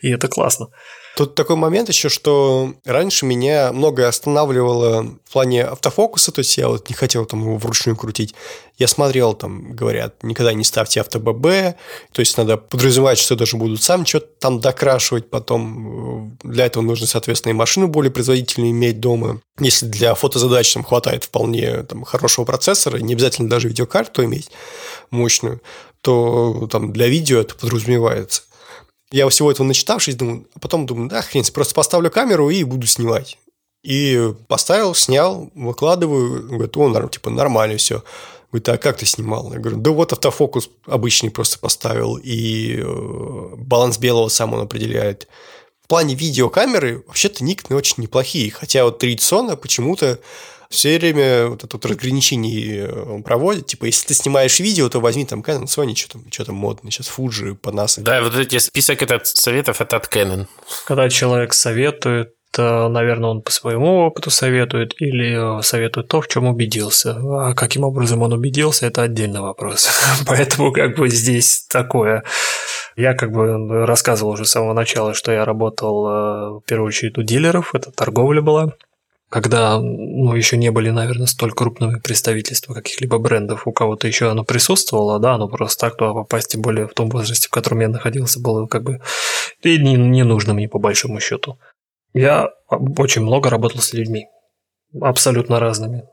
И 0.03 0.11
это 0.11 0.29
классно. 0.29 0.69
Тут 1.19 1.35
такой 1.35 1.57
момент 1.57 1.89
еще, 1.89 2.09
что 2.09 2.75
раньше 2.85 3.27
меня 3.27 3.73
многое 3.73 4.07
останавливало 4.07 5.03
в 5.25 5.33
плане 5.33 5.65
автофокуса, 5.65 6.31
то 6.31 6.39
есть 6.39 6.57
я 6.57 6.69
вот 6.69 6.89
не 6.89 6.95
хотел 6.95 7.27
там 7.27 7.41
его 7.41 7.57
вручную 7.57 7.97
крутить. 7.97 8.37
Я 8.77 8.87
смотрел, 8.87 9.35
там 9.35 9.73
говорят, 9.73 10.23
никогда 10.23 10.53
не 10.53 10.63
ставьте 10.63 11.01
авто 11.01 11.19
ББ, 11.19 11.75
то 12.13 12.21
есть 12.21 12.39
надо 12.39 12.57
подразумевать, 12.57 13.19
что 13.19 13.35
даже 13.35 13.57
будут 13.57 13.83
сам 13.83 14.07
что-то 14.07 14.29
там 14.39 14.61
докрашивать 14.61 15.29
потом. 15.29 16.39
Для 16.45 16.67
этого 16.67 16.85
нужно, 16.85 17.09
соответственно, 17.09 17.51
и 17.51 17.55
машину 17.55 17.89
более 17.89 18.13
производительную 18.13 18.71
иметь 18.71 19.01
дома. 19.01 19.41
Если 19.59 19.87
для 19.87 20.15
фотозадач 20.15 20.73
там 20.73 20.85
хватает 20.85 21.25
вполне 21.25 21.83
там, 21.83 22.05
хорошего 22.05 22.45
процессора, 22.45 22.99
не 22.99 23.15
обязательно 23.15 23.49
даже 23.49 23.67
видеокарту 23.67 24.23
иметь 24.23 24.53
мощную, 25.11 25.61
то 26.01 26.69
там 26.71 26.93
для 26.93 27.09
видео 27.09 27.41
это 27.41 27.57
подразумевается. 27.57 28.43
Я 29.11 29.29
всего 29.29 29.51
этого 29.51 29.67
начитавшись, 29.67 30.17
думаю, 30.17 30.47
а 30.55 30.59
потом 30.59 30.87
думаю, 30.87 31.09
да, 31.09 31.23
хрен, 31.23 31.45
просто 31.53 31.75
поставлю 31.75 32.11
камеру 32.11 32.51
и 32.51 32.63
буду 32.65 32.87
снимать. 32.87 33.39
И 33.83 34.33
поставил, 34.49 34.95
снял, 34.95 35.51
выкладываю, 35.55 36.49
говорит, 36.49 36.77
о, 36.77 37.09
типа, 37.09 37.31
нормально 37.31 37.79
все. 37.79 38.03
Говорит, 38.51 38.69
а 38.69 38.79
как 38.79 38.97
ты 38.97 39.07
снимал? 39.07 39.53
Я 39.53 39.61
говорю, 39.61 39.79
да 39.79 39.91
вот 39.91 40.13
автофокус 40.13 40.71
обычный 40.87 41.31
просто 41.31 41.59
поставил, 41.59 42.17
и 42.17 42.81
э, 42.81 43.55
баланс 43.57 43.99
белого 43.99 44.29
сам 44.29 44.55
он 44.55 44.61
определяет. 44.61 45.29
В 45.83 45.89
плане 45.89 46.15
видеокамеры 46.15 47.03
вообще-то 47.07 47.45
Nikon 47.45 47.75
очень 47.75 48.03
неплохие, 48.03 48.51
хотя 48.51 48.85
вот 48.85 48.99
традиционно 48.99 49.57
почему-то 49.57 50.19
все 50.69 50.99
время 50.99 51.49
вот 51.49 51.65
это 51.65 51.77
вот 51.77 51.87
разграничение 51.87 52.89
э, 52.89 53.23
проводит. 53.23 53.67
Типа, 53.67 53.87
если 53.87 54.09
ты 54.09 54.15
снимаешь 54.15 54.61
видео, 54.61 54.89
то 54.89 55.01
возьми 55.01 55.25
там 55.25 55.41
Canon, 55.41 55.65
Sony, 55.65 55.95
что 55.95 56.13
там, 56.13 56.25
что 56.31 56.45
там 56.45 56.57
модно, 56.57 56.91
сейчас 56.91 57.11
Fuji, 57.17 57.59
Panasonic. 57.59 58.03
Да, 58.03 58.23
вот 58.23 58.35
эти 58.37 58.59
список 58.59 59.03
этот 59.03 59.27
советов, 59.27 59.81
это 59.81 59.97
от 59.97 60.15
Canon. 60.15 60.47
Когда 60.87 61.09
человек 61.09 61.55
советует, 61.55 62.35
наверное, 62.57 63.31
он 63.31 63.43
по 63.43 63.53
своему 63.53 64.07
опыту 64.07 64.31
советует 64.31 64.95
или 65.01 65.59
э, 65.59 65.63
советует 65.63 66.09
то, 66.09 66.21
в 66.21 66.29
чем 66.29 66.47
убедился. 66.47 67.17
А 67.17 67.55
каким 67.55 67.85
образом 67.85 68.23
он 68.23 68.33
убедился, 68.33 68.87
это 68.87 69.03
отдельный 69.03 69.41
вопрос. 69.41 69.89
Поэтому 70.27 70.73
как 70.73 70.97
бы 70.97 71.09
здесь 71.09 71.67
такое. 71.69 72.25
Я 72.97 73.15
как 73.15 73.31
бы 73.31 73.87
рассказывал 73.87 74.33
уже 74.33 74.45
с 74.45 74.51
самого 74.51 74.73
начала, 74.73 75.15
что 75.15 75.33
я 75.33 75.45
работал 75.45 76.07
э, 76.07 76.51
в 76.59 76.63
первую 76.67 76.89
очередь 76.89 77.17
у 77.17 77.23
дилеров, 77.23 77.75
это 77.75 77.91
торговля 77.93 78.43
была 78.43 78.73
когда 79.29 79.79
ну, 79.79 80.35
еще 80.35 80.57
не 80.57 80.71
были, 80.71 80.91
наверное, 80.91 81.27
столь 81.27 81.53
крупными 81.53 81.99
представительства 81.99 82.73
каких-либо 82.75 83.19
брендов, 83.19 83.67
у 83.67 83.73
кого-то 83.73 84.07
еще 84.07 84.31
оно 84.31 84.45
присутствовало, 84.45 85.19
да, 85.19 85.37
но 85.37 85.49
просто 85.49 85.87
так 85.87 85.99
туда 85.99 86.15
попасть, 86.15 86.53
тем 86.53 86.63
более 86.63 86.89
в 86.89 86.95
том 86.95 87.11
возрасте, 87.11 87.49
в 87.49 87.51
котором 87.51 87.81
я 87.81 87.89
находился, 87.89 88.41
было 88.41 88.67
как 88.67 88.85
бы 88.85 89.01
и 89.63 89.79
не, 89.79 89.95
не 89.95 90.25
нужно 90.25 90.55
мне 90.55 90.69
по 90.69 90.79
большому 90.79 91.21
счету. 91.21 91.59
Я 92.15 92.51
очень 92.71 93.23
много 93.23 93.51
работал 93.51 93.81
с 93.81 93.93
людьми, 93.93 94.27
абсолютно 95.01 95.61
разными. 95.61 96.05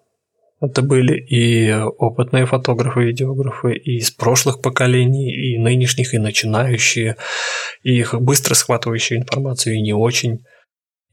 Это 0.61 0.81
были 0.81 1.17
и 1.17 1.73
опытные 1.73 2.45
фотографы, 2.45 3.01
видеографы, 3.01 3.75
и 3.75 3.97
из 3.97 4.11
прошлых 4.11 4.61
поколений, 4.61 5.31
и 5.31 5.57
нынешних, 5.57 6.13
и 6.13 6.17
начинающие, 6.17 7.17
и 7.83 7.97
их 7.97 8.13
быстро 8.19 8.55
схватывающие 8.55 9.19
информацию, 9.19 9.75
и 9.75 9.81
не 9.81 9.93
очень. 9.93 10.45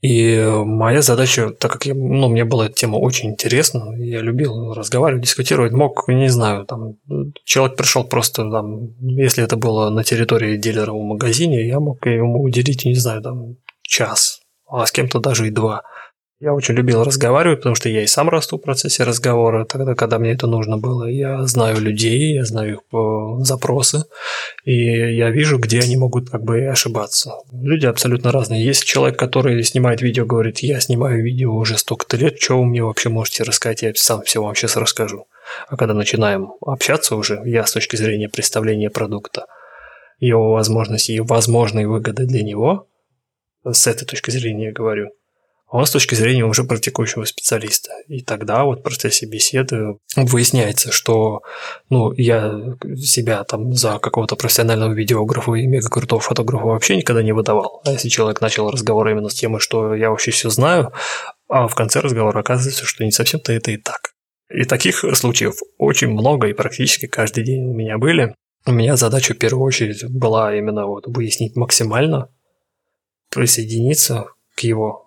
И 0.02 0.36
моя 0.64 1.00
задача, 1.00 1.50
так 1.50 1.70
как 1.72 1.86
я, 1.86 1.94
ну, 1.94 2.28
мне 2.28 2.44
была 2.44 2.66
эта 2.66 2.74
тема 2.74 2.96
очень 2.96 3.30
интересна, 3.30 3.94
я 3.96 4.20
любил 4.20 4.74
разговаривать, 4.74 5.22
дискутировать, 5.22 5.72
мог, 5.72 6.08
не 6.08 6.28
знаю, 6.28 6.66
там, 6.66 6.96
человек 7.44 7.76
пришел 7.76 8.02
просто, 8.02 8.50
там, 8.50 8.96
если 9.00 9.44
это 9.44 9.56
было 9.56 9.90
на 9.90 10.02
территории 10.02 10.56
дилера 10.56 10.90
в 10.90 11.00
магазине, 11.00 11.68
я 11.68 11.78
мог 11.78 12.04
ему 12.04 12.42
уделить, 12.42 12.84
не 12.84 12.96
знаю, 12.96 13.22
там, 13.22 13.56
час, 13.82 14.40
а 14.66 14.86
с 14.86 14.90
кем-то 14.90 15.20
даже 15.20 15.46
и 15.46 15.50
два. 15.50 15.82
Я 16.42 16.54
очень 16.54 16.74
любил 16.74 17.04
разговаривать, 17.04 17.60
потому 17.60 17.76
что 17.76 17.88
я 17.88 18.02
и 18.02 18.08
сам 18.08 18.28
расту 18.28 18.58
в 18.58 18.62
процессе 18.62 19.04
разговора, 19.04 19.64
тогда, 19.64 19.94
когда 19.94 20.18
мне 20.18 20.32
это 20.32 20.48
нужно 20.48 20.76
было. 20.76 21.04
Я 21.04 21.46
знаю 21.46 21.80
людей, 21.80 22.34
я 22.34 22.44
знаю 22.44 22.72
их 22.72 22.80
э, 22.92 23.44
запросы, 23.44 24.06
и 24.64 24.74
я 24.74 25.30
вижу, 25.30 25.58
где 25.58 25.78
они 25.78 25.96
могут 25.96 26.30
как 26.30 26.42
бы 26.42 26.66
ошибаться. 26.66 27.34
Люди 27.52 27.86
абсолютно 27.86 28.32
разные. 28.32 28.64
Есть 28.64 28.82
человек, 28.82 29.16
который 29.16 29.62
снимает 29.62 30.02
видео, 30.02 30.26
говорит, 30.26 30.58
я 30.64 30.80
снимаю 30.80 31.22
видео 31.22 31.54
уже 31.54 31.78
столько-то 31.78 32.16
лет, 32.16 32.40
что 32.40 32.58
вы 32.58 32.64
мне 32.64 32.82
вообще 32.82 33.08
можете 33.08 33.44
рассказать, 33.44 33.82
я 33.82 33.92
сам 33.94 34.22
все 34.22 34.42
вам 34.42 34.56
сейчас 34.56 34.76
расскажу. 34.76 35.28
А 35.68 35.76
когда 35.76 35.94
начинаем 35.94 36.54
общаться 36.60 37.14
уже, 37.14 37.40
я 37.44 37.64
с 37.64 37.70
точки 37.70 37.94
зрения 37.94 38.28
представления 38.28 38.90
продукта, 38.90 39.46
его 40.18 40.54
возможности 40.54 41.12
и 41.12 41.20
возможные 41.20 41.86
выгоды 41.86 42.26
для 42.26 42.42
него, 42.42 42.88
с 43.64 43.86
этой 43.86 44.06
точки 44.06 44.32
зрения 44.32 44.72
говорю– 44.72 45.10
он 45.72 45.86
с 45.86 45.90
точки 45.90 46.14
зрения 46.14 46.44
уже 46.44 46.64
практикующего 46.64 47.24
специалиста. 47.24 47.92
И 48.06 48.20
тогда 48.20 48.64
вот 48.64 48.80
в 48.80 48.82
процессе 48.82 49.24
беседы 49.24 49.96
выясняется, 50.14 50.92
что 50.92 51.40
ну, 51.88 52.12
я 52.12 52.76
себя 52.98 53.42
там 53.44 53.72
за 53.72 53.98
какого-то 53.98 54.36
профессионального 54.36 54.92
видеографа 54.92 55.54
и 55.54 55.66
мега 55.66 55.88
крутого 55.88 56.20
фотографа 56.20 56.66
вообще 56.66 56.96
никогда 56.96 57.22
не 57.22 57.32
выдавал. 57.32 57.80
А 57.86 57.92
если 57.92 58.10
человек 58.10 58.42
начал 58.42 58.70
разговор 58.70 59.08
именно 59.08 59.30
с 59.30 59.34
темой, 59.34 59.60
что 59.60 59.94
я 59.94 60.10
вообще 60.10 60.30
все 60.30 60.50
знаю, 60.50 60.92
а 61.48 61.66
в 61.68 61.74
конце 61.74 62.00
разговора 62.00 62.40
оказывается, 62.40 62.84
что 62.84 63.02
не 63.04 63.10
совсем-то 63.10 63.54
это 63.54 63.70
и 63.70 63.78
так. 63.78 64.12
И 64.50 64.64
таких 64.64 65.02
случаев 65.14 65.54
очень 65.78 66.10
много, 66.10 66.48
и 66.48 66.52
практически 66.52 67.06
каждый 67.06 67.44
день 67.44 67.64
у 67.64 67.72
меня 67.72 67.96
были. 67.96 68.34
У 68.66 68.72
меня 68.72 68.96
задача 68.96 69.32
в 69.32 69.38
первую 69.38 69.64
очередь 69.64 70.04
была 70.10 70.54
именно 70.54 70.86
вот 70.86 71.04
выяснить 71.06 71.56
максимально, 71.56 72.28
присоединиться 73.30 74.26
к 74.54 74.60
его 74.60 75.01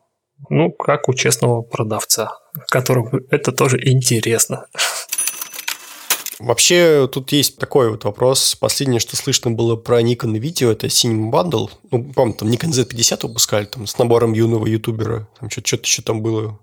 ну, 0.50 0.72
как 0.72 1.10
у 1.10 1.14
честного 1.14 1.62
продавца, 1.62 2.38
которому 2.70 3.22
это 3.30 3.52
тоже 3.52 3.80
интересно. 3.88 4.68
Вообще, 6.40 7.08
тут 7.12 7.32
есть 7.32 7.58
такой 7.58 7.90
вот 7.90 8.04
вопрос. 8.04 8.56
Последнее, 8.56 9.00
что 9.00 9.16
слышно 9.16 9.52
было 9.52 9.78
про 9.78 10.02
Nikon 10.02 10.38
видео, 10.38 10.72
это 10.72 10.88
Cinema 10.88 11.32
Bundle. 11.32 11.70
Ну, 11.92 12.04
помню, 12.14 12.34
там 12.34 12.50
Nikon 12.50 12.72
Z50 12.72 13.28
выпускали 13.28 13.66
там, 13.66 13.88
с 13.88 13.98
набором 13.98 14.34
юного 14.34 14.66
ютубера. 14.66 15.30
Там 15.40 15.50
что-то 15.50 15.84
еще 15.84 16.02
там 16.02 16.22
было. 16.22 16.60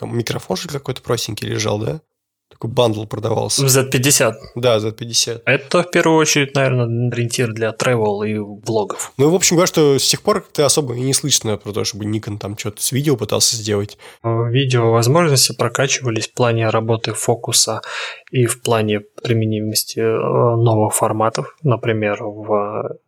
Микрофон 0.00 0.56
же 0.56 0.68
какой-то 0.68 1.02
простенький 1.02 1.48
лежал, 1.48 1.78
да? 1.78 2.00
Такой 2.48 2.70
бандл 2.70 3.04
продавался. 3.06 3.62
В 3.62 3.66
Z50? 3.66 4.32
Да, 4.54 4.78
Z50. 4.78 5.42
Это 5.44 5.82
в 5.82 5.90
первую 5.90 6.18
очередь, 6.18 6.54
наверное, 6.54 7.10
ориентир 7.10 7.52
для 7.52 7.70
travel 7.70 8.26
и 8.26 8.38
блогов. 8.38 9.12
Ну, 9.18 9.30
в 9.30 9.34
общем, 9.34 9.56
говоря, 9.56 9.66
что 9.66 9.98
с 9.98 10.08
тех 10.08 10.22
пор 10.22 10.40
как-то 10.40 10.64
особо 10.64 10.94
и 10.94 11.00
не 11.00 11.12
слышно 11.12 11.56
про 11.56 11.72
то, 11.72 11.84
чтобы 11.84 12.04
Nikon 12.04 12.38
там 12.38 12.56
что-то 12.56 12.82
с 12.82 12.92
видео 12.92 13.16
пытался 13.16 13.56
сделать. 13.56 13.98
Видео 14.22 14.92
возможности 14.92 15.54
прокачивались 15.54 16.28
в 16.28 16.34
плане 16.34 16.68
работы 16.68 17.12
фокуса 17.12 17.82
и 18.30 18.46
в 18.46 18.62
плане 18.62 19.00
применимости 19.00 19.98
э, 19.98 20.56
новых 20.56 20.94
форматов. 20.94 21.56
Например, 21.62 22.22
в 22.22 22.98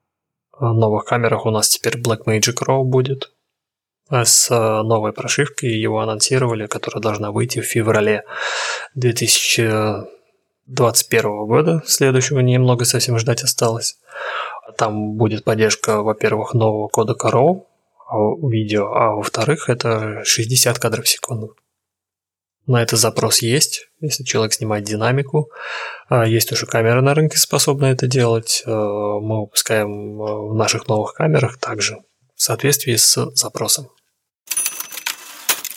э, 0.60 0.65
новых 0.65 1.05
камерах 1.05 1.47
у 1.47 1.51
нас 1.51 1.69
теперь 1.69 2.01
Blackmagic 2.01 2.56
RAW 2.66 2.82
будет, 2.82 3.31
с 4.10 4.51
э, 4.51 4.82
новой 4.82 5.12
прошивкой. 5.12 5.70
Его 5.70 6.01
анонсировали, 6.01 6.66
которая 6.66 7.02
должна 7.02 7.30
выйти 7.30 7.60
в 7.60 7.66
феврале 7.66 8.24
2021 8.94 11.47
года. 11.47 11.82
Следующего 11.86 12.40
немного 12.40 12.85
совсем 12.85 13.18
ждать 13.18 13.43
осталось. 13.43 13.98
Там 14.76 15.16
будет 15.16 15.44
поддержка, 15.44 16.02
во-первых, 16.02 16.52
нового 16.55 16.89
кода 16.89 17.14
RAW 17.14 17.64
видео, 18.43 18.93
а 18.94 19.14
во-вторых, 19.14 19.68
это 19.68 20.22
60 20.24 20.78
кадров 20.78 21.05
в 21.05 21.09
секунду. 21.09 21.56
На 22.66 22.82
это 22.82 22.97
запрос 22.97 23.40
есть, 23.40 23.89
если 24.01 24.24
человек 24.24 24.52
снимает 24.52 24.85
динамику. 24.85 25.51
А 26.09 26.26
есть 26.26 26.52
уже 26.52 26.66
камеры 26.66 27.01
на 27.01 27.14
рынке, 27.14 27.39
способные 27.39 27.94
это 27.94 28.06
делать. 28.06 28.62
Э, 28.66 28.70
мы 28.70 29.40
выпускаем 29.40 30.20
э, 30.20 30.48
в 30.51 30.55
наших 30.55 30.86
новых 30.86 31.14
камерах 31.14 31.59
также 31.59 31.97
в 32.36 32.43
соответствии 32.43 32.94
с 32.94 33.30
запросом. 33.35 33.89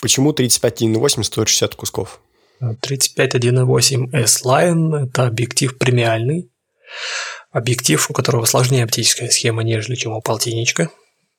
Почему 0.02 0.32
35.1.8 0.32 1.22
стоит 1.22 1.48
60 1.48 1.76
кусков? 1.76 2.20
35.1.8 2.60 4.12
S-Line– 4.12 5.04
это 5.06 5.28
объектив 5.28 5.78
премиальный. 5.78 6.50
Объектив, 7.52 8.10
у 8.10 8.12
которого 8.12 8.44
сложнее 8.44 8.82
оптическая 8.82 9.30
схема, 9.30 9.62
нежели 9.62 9.94
чем 9.94 10.12
у 10.12 10.20
полтинничка. 10.20 10.90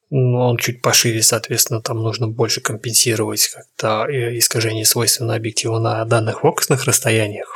Но 0.10 0.48
он 0.49 0.57
чуть 0.57 0.81
пошире, 0.81 1.22
соответственно, 1.23 1.81
там 1.81 1.98
нужно 1.98 2.30
больше 2.30 2.61
компенсировать 2.61 3.49
как-то 3.49 4.07
искажение 4.38 4.85
свойственно 4.85 5.35
объектива 5.35 5.80
на 5.80 6.06
данных 6.06 6.40
фокусных 6.40 6.85
расстояниях. 6.85 7.53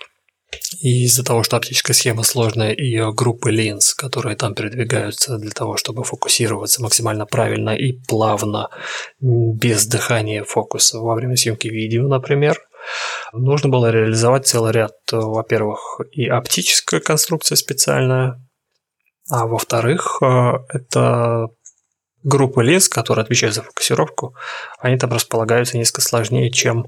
И 0.80 1.04
из-за 1.04 1.24
того, 1.24 1.44
что 1.44 1.58
оптическая 1.58 1.94
схема 1.94 2.24
сложная, 2.24 2.72
и 2.72 3.00
группы 3.12 3.52
линз, 3.52 3.94
которые 3.94 4.36
там 4.36 4.56
передвигаются 4.56 5.38
для 5.38 5.52
того, 5.52 5.78
чтобы 5.78 6.04
фокусироваться 6.04 6.82
максимально 6.82 7.26
правильно 7.26 7.72
и 7.72 7.94
плавно, 7.94 8.70
без 9.20 9.86
дыхания 9.86 10.44
фокуса 10.44 11.00
во 11.00 11.16
время 11.16 11.36
съемки 11.36 11.68
видео, 11.68 12.08
например, 12.08 12.60
нужно 13.34 13.70
было 13.70 13.92
реализовать 13.92 14.48
целый 14.48 14.72
ряд, 14.72 14.94
во-первых, 15.12 16.00
и 16.12 16.28
оптическая 16.28 17.00
конструкция 17.02 17.56
специальная, 17.56 18.42
а 19.30 19.46
во-вторых, 19.46 20.20
э, 20.22 20.54
это 20.70 21.48
группы 22.24 22.64
линз, 22.64 22.88
которые 22.90 23.24
отвечают 23.24 23.56
за 23.56 23.62
фокусировку, 23.64 24.36
они 24.80 24.98
там 24.98 25.12
располагаются 25.12 25.78
несколько 25.78 26.02
сложнее, 26.02 26.52
чем 26.52 26.88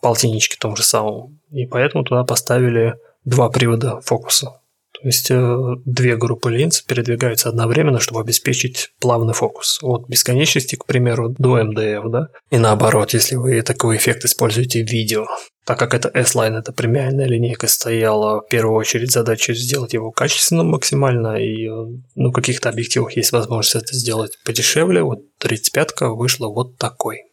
в 0.00 0.02
полтинничке 0.02 0.56
том 0.58 0.76
же 0.76 0.82
самом. 0.82 1.38
И 1.50 1.66
поэтому 1.66 2.04
туда 2.04 2.24
поставили 2.24 2.94
два 3.24 3.50
привода 3.50 4.00
фокуса. 4.00 4.60
То 5.00 5.06
есть 5.06 5.30
э, 5.30 5.56
две 5.86 6.16
группы 6.16 6.50
линз 6.50 6.82
передвигаются 6.82 7.48
одновременно, 7.48 8.00
чтобы 8.00 8.20
обеспечить 8.20 8.90
плавный 9.00 9.32
фокус. 9.32 9.78
От 9.82 10.08
бесконечности, 10.08 10.76
к 10.76 10.84
примеру, 10.84 11.34
до 11.38 11.62
МДФ, 11.64 12.10
да? 12.10 12.28
И 12.50 12.58
наоборот, 12.58 13.14
если 13.14 13.36
вы 13.36 13.62
такой 13.62 13.96
эффект 13.96 14.24
используете 14.24 14.84
в 14.84 14.90
видео. 14.90 15.26
Так 15.64 15.78
как 15.78 15.94
это 15.94 16.10
S-Line, 16.12 16.58
это 16.58 16.72
премиальная 16.72 17.26
линейка, 17.26 17.66
стояла 17.66 18.42
в 18.42 18.48
первую 18.48 18.76
очередь 18.76 19.12
задача 19.12 19.54
сделать 19.54 19.94
его 19.94 20.10
качественным 20.10 20.68
максимально, 20.68 21.36
и 21.36 21.66
э, 21.66 21.86
ну, 22.16 22.30
в 22.30 22.32
каких-то 22.32 22.68
объективах 22.68 23.16
есть 23.16 23.32
возможность 23.32 23.76
это 23.76 23.94
сделать 23.94 24.38
подешевле. 24.44 25.02
Вот 25.02 25.20
35-ка 25.42 26.10
вышла 26.10 26.48
вот 26.48 26.76
такой. 26.76 27.29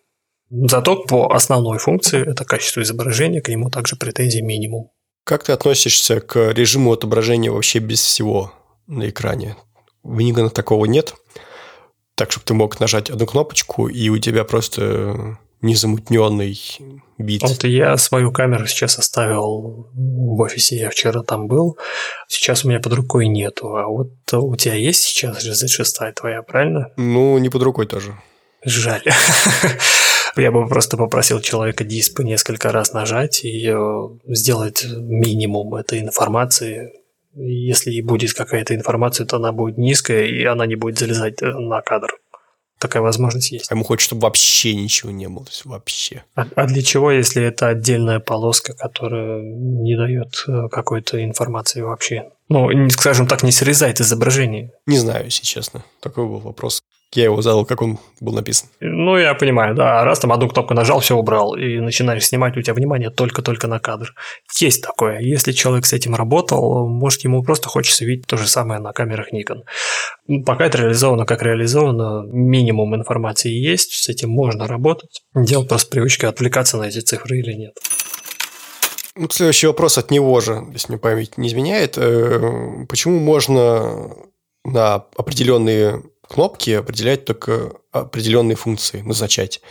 Зато 0.50 1.04
по 1.04 1.34
основной 1.34 1.78
функции, 1.78 2.30
это 2.30 2.46
качество 2.46 2.82
изображения, 2.82 3.42
к 3.42 3.50
нему 3.50 3.70
также 3.70 3.96
претензий 3.96 4.42
минимум. 4.42 4.92
Как 5.24 5.44
ты 5.44 5.52
относишься 5.52 6.22
к 6.22 6.54
режиму 6.54 6.94
отображения 6.94 7.52
вообще 7.52 7.80
без 7.80 8.02
всего 8.02 8.54
на 8.88 9.10
экране? 9.10 9.58
В 10.04 10.20
Nikon 10.20 10.50
такого 10.50 10.86
нет, 10.86 11.16
так, 12.16 12.32
чтобы 12.32 12.46
ты 12.46 12.54
мог 12.54 12.80
нажать 12.80 13.10
одну 13.10 13.26
кнопочку, 13.26 13.90
и 13.90 14.08
у 14.10 14.18
тебя 14.20 14.46
просто 14.46 15.38
незамутненный 15.62 16.58
бит. 17.18 17.42
Вот 17.42 17.64
я 17.66 17.98
свою 17.98 18.32
камеру 18.32 18.68
сейчас 18.68 18.98
оставил 19.00 19.90
в 19.94 20.40
офисе, 20.40 20.78
я 20.78 20.90
вчера 20.90 21.24
там 21.24 21.48
был, 21.48 21.78
сейчас 22.28 22.64
у 22.64 22.70
меня 22.70 22.80
под 22.80 22.94
рукой 22.94 23.28
нету, 23.28 23.76
а 23.76 23.88
вот 23.88 24.14
у 24.34 24.56
тебя 24.56 24.76
есть 24.76 25.04
сейчас 25.04 25.46
Z6 25.46 26.14
твоя, 26.14 26.42
правильно? 26.42 26.92
Ну, 26.96 27.38
не 27.38 27.50
под 27.50 27.64
рукой 27.64 27.86
тоже. 27.86 28.18
Жаль. 28.64 29.04
Я 30.38 30.52
бы 30.52 30.68
просто 30.68 30.98
попросил 30.98 31.42
человека 31.42 31.84
дисп 31.84 32.20
несколько 32.20 32.72
раз 32.72 32.94
нажать 32.94 33.44
и 33.44 33.70
э, 33.70 34.08
сделать 34.28 34.86
минимум 34.86 35.76
этой 35.76 36.00
информации. 36.00 36.94
Если 37.34 37.92
и 37.92 38.02
будет 38.02 38.34
какая-то 38.34 38.76
информация, 38.76 39.26
то 39.26 39.38
она 39.38 39.52
будет 39.52 39.78
низкая, 39.78 40.26
и 40.26 40.44
она 40.44 40.66
не 40.66 40.76
будет 40.76 41.00
залезать 41.00 41.42
э, 41.42 41.46
на 41.48 41.82
кадр. 41.82 42.10
Такая 42.80 43.02
возможность 43.02 43.52
есть. 43.52 43.72
А 43.72 43.76
ему 43.76 43.84
хочется, 43.84 44.10
чтобы 44.10 44.22
вообще 44.22 44.76
ничего 44.76 45.10
не 45.12 45.28
было. 45.28 45.46
Вообще. 45.66 46.24
А, 46.36 46.46
а 46.56 46.68
для 46.68 46.84
чего, 46.84 47.10
если 47.12 47.44
это 47.44 47.70
отдельная 47.70 48.20
полоска, 48.20 48.76
которая 48.76 49.42
не 49.42 49.98
дает 49.98 50.44
э, 50.48 50.68
какой-то 50.70 51.24
информации 51.24 51.82
вообще? 51.82 52.30
Ну, 52.50 52.70
скажем 52.90 53.26
так, 53.26 53.42
не 53.42 53.52
срезает 53.52 54.00
изображение. 54.00 54.72
Не 54.86 54.98
знаю, 54.98 55.26
если 55.26 55.44
честно. 55.44 55.84
Такой 56.02 56.28
был 56.28 56.40
вопрос. 56.40 56.84
Я 57.14 57.26
его 57.26 57.42
задал, 57.42 57.66
как 57.66 57.82
он 57.82 58.00
был 58.20 58.34
написан. 58.34 58.70
Ну, 58.82 59.18
я 59.18 59.34
понимаю, 59.34 59.76
да. 59.76 60.04
Раз 60.04 60.20
там 60.20 60.34
одну 60.34 60.50
кнопку 60.50 60.74
нажал, 60.74 61.00
все 61.00 61.16
убрал, 61.16 61.56
и 61.56 61.80
начинаешь 61.80 62.26
снимать, 62.26 62.58
у 62.58 62.62
тебя 62.62 62.74
внимание 62.74 63.10
только-только 63.10 63.68
на 63.68 63.80
кадр. 63.80 64.14
Есть 64.60 64.84
такое. 64.84 65.20
Если 65.20 65.54
человек 65.54 65.86
с 65.86 65.94
этим 65.94 66.16
работал, 66.16 66.88
может, 66.88 67.24
ему 67.24 67.44
просто 67.44 67.70
хочется 67.70 68.04
видеть 68.04 68.28
то 68.28 68.36
же 68.36 68.48
самое 68.48 68.82
на 68.82 68.92
камерах 68.92 69.28
Nikon. 69.34 69.64
Пока 70.46 70.66
это 70.66 70.80
реализовано 70.80 71.26
как 71.26 71.42
реализовано, 71.44 72.26
минимум 72.28 72.94
информации 72.96 73.52
есть, 73.52 73.94
с 73.94 74.10
этим 74.10 74.30
можно 74.30 74.68
работать. 74.68 75.22
Дело 75.34 75.64
просто 75.64 75.90
привычки 75.90 76.26
отвлекаться 76.26 76.78
на 76.78 76.84
эти 76.84 77.00
цифры 77.00 77.40
или 77.40 77.54
нет. 77.54 77.78
Ну, 79.16 79.30
следующий 79.30 79.68
вопрос 79.68 79.98
от 79.98 80.12
него 80.12 80.40
же, 80.42 80.64
если 80.74 80.92
мне 80.92 81.00
память 81.00 81.38
не 81.38 81.48
изменяет. 81.48 81.98
Э, 81.98 82.86
почему 82.88 83.20
можно 83.20 84.14
на 84.64 85.06
определенные 85.16 86.04
кнопки 86.30 86.72
определять 86.72 87.26
только 87.26 87.74
определенные 87.92 88.56
функции, 88.56 89.02
назначать. 89.02 89.62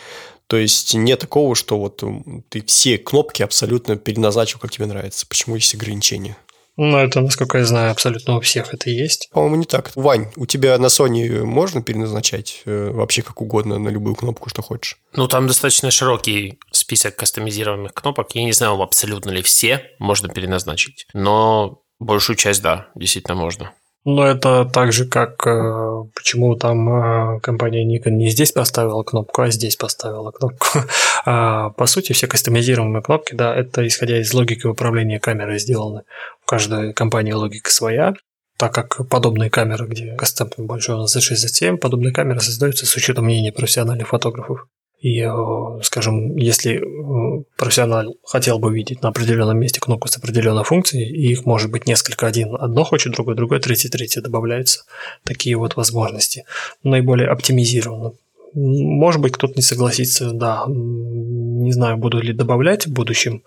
То 0.47 0.57
есть 0.57 0.95
нет 0.95 1.21
такого, 1.21 1.55
что 1.55 1.79
вот 1.79 2.03
ты 2.49 2.63
все 2.67 2.99
кнопки 2.99 3.43
абсолютно 3.43 3.97
переназначил, 3.97 4.59
как 4.59 4.71
тебе 4.71 4.87
нравится. 4.87 5.27
Почему 5.27 5.57
есть 5.57 5.75
ограничения? 5.75 6.37
Ну, 6.77 6.99
это, 6.99 7.23
насколько 7.23 7.59
я 7.59 7.65
знаю, 7.65 7.91
абсолютно 7.91 8.37
у 8.37 8.41
всех 8.41 8.75
это 8.75 8.91
есть. 8.91 9.31
По-моему, 9.33 9.57
не 9.57 9.65
так. 9.65 9.93
Вань, 9.95 10.31
у 10.37 10.45
тебя 10.45 10.77
на 10.77 10.87
Sony 10.87 11.43
можно 11.43 11.83
переназначать 11.83 12.63
э, 12.67 12.91
вообще 12.91 13.23
как 13.23 13.41
угодно 13.41 13.79
на 13.79 13.89
любую 13.89 14.15
кнопку, 14.15 14.51
что 14.51 14.61
хочешь? 14.61 14.99
Ну, 15.15 15.27
там 15.27 15.47
достаточно 15.47 15.91
широкий 15.91 16.59
список 16.73 17.17
кастомизированных 17.17 17.95
кнопок. 17.95 18.35
Я 18.35 18.45
не 18.45 18.53
знаю, 18.53 18.81
абсолютно 18.83 19.31
ли 19.31 19.43
все 19.43 19.91
можно 19.99 20.29
переназначить. 20.29 21.07
Но 21.15 21.81
большую 21.99 22.37
часть, 22.37 22.61
да, 22.61 22.89
действительно 22.95 23.37
можно. 23.37 23.73
Но 24.09 24.25
это 24.25 24.65
так 24.73 24.93
же, 24.93 25.05
как 25.05 25.45
э, 25.49 26.05
почему 26.15 26.55
там 26.55 26.89
э, 26.89 27.41
компания 27.41 27.85
Nikon 27.85 28.13
не 28.13 28.31
здесь 28.31 28.53
поставила 28.53 29.03
кнопку, 29.03 29.43
а 29.43 29.51
здесь 29.51 29.75
поставила 29.75 30.31
кнопку. 30.31 30.79
а, 31.27 31.71
по 31.71 31.87
сути, 31.87 32.13
все 32.13 32.29
кастомизируемые 32.29 33.03
кнопки, 33.03 33.35
да, 33.35 33.53
это 33.53 33.85
исходя 33.85 34.21
из 34.21 34.33
логики 34.33 34.65
управления 34.65 35.19
камерой 35.19 35.59
сделаны. 35.59 36.03
У 36.45 36.47
каждой 36.47 36.93
компании 36.93 37.33
логика 37.33 37.69
своя. 37.69 38.15
Так 38.57 38.73
как 38.73 39.09
подобные 39.09 39.51
камеры, 39.51 39.89
где 39.89 40.15
кастом 40.15 40.51
большой 40.57 40.95
у 40.95 40.99
нас 40.99 41.13
за 41.13 41.21
67, 41.21 41.77
подобные 41.77 42.13
камеры 42.13 42.39
создаются 42.39 42.87
с 42.87 42.95
учетом 42.95 43.25
мнения 43.25 43.51
профессиональных 43.51 44.07
фотографов. 44.07 44.69
И, 44.99 45.21
э, 45.21 45.83
скажем, 45.83 46.37
если 46.37 46.77
э, 46.77 47.45
профессионал 47.59 48.17
хотел 48.25 48.59
бы 48.59 48.75
видеть 48.75 49.03
на 49.03 49.11
определенном 49.11 49.59
месте 49.59 49.81
кнопку 49.81 50.09
с 50.09 50.17
определенной 50.17 50.65
функцией, 50.65 51.11
их 51.11 51.45
может 51.45 51.71
быть 51.71 51.87
несколько, 51.87 52.27
один 52.27 52.55
одно 52.55 52.83
хочет, 52.85 53.13
другой 53.13 53.35
другое, 53.35 53.61
третий 53.61 53.91
третье 53.91 54.23
добавляются 54.23 54.85
такие 55.23 55.57
вот 55.57 55.77
возможности. 55.77 56.45
Наиболее 56.83 57.29
оптимизированно. 57.29 58.13
Может 58.55 59.21
быть, 59.21 59.35
кто-то 59.35 59.53
не 59.57 59.63
согласится, 59.63 60.31
да, 60.31 60.65
не 60.67 61.73
знаю, 61.73 61.99
буду 61.99 62.21
ли 62.21 62.33
добавлять 62.33 62.87
в 62.87 62.93
будущем, 62.93 63.43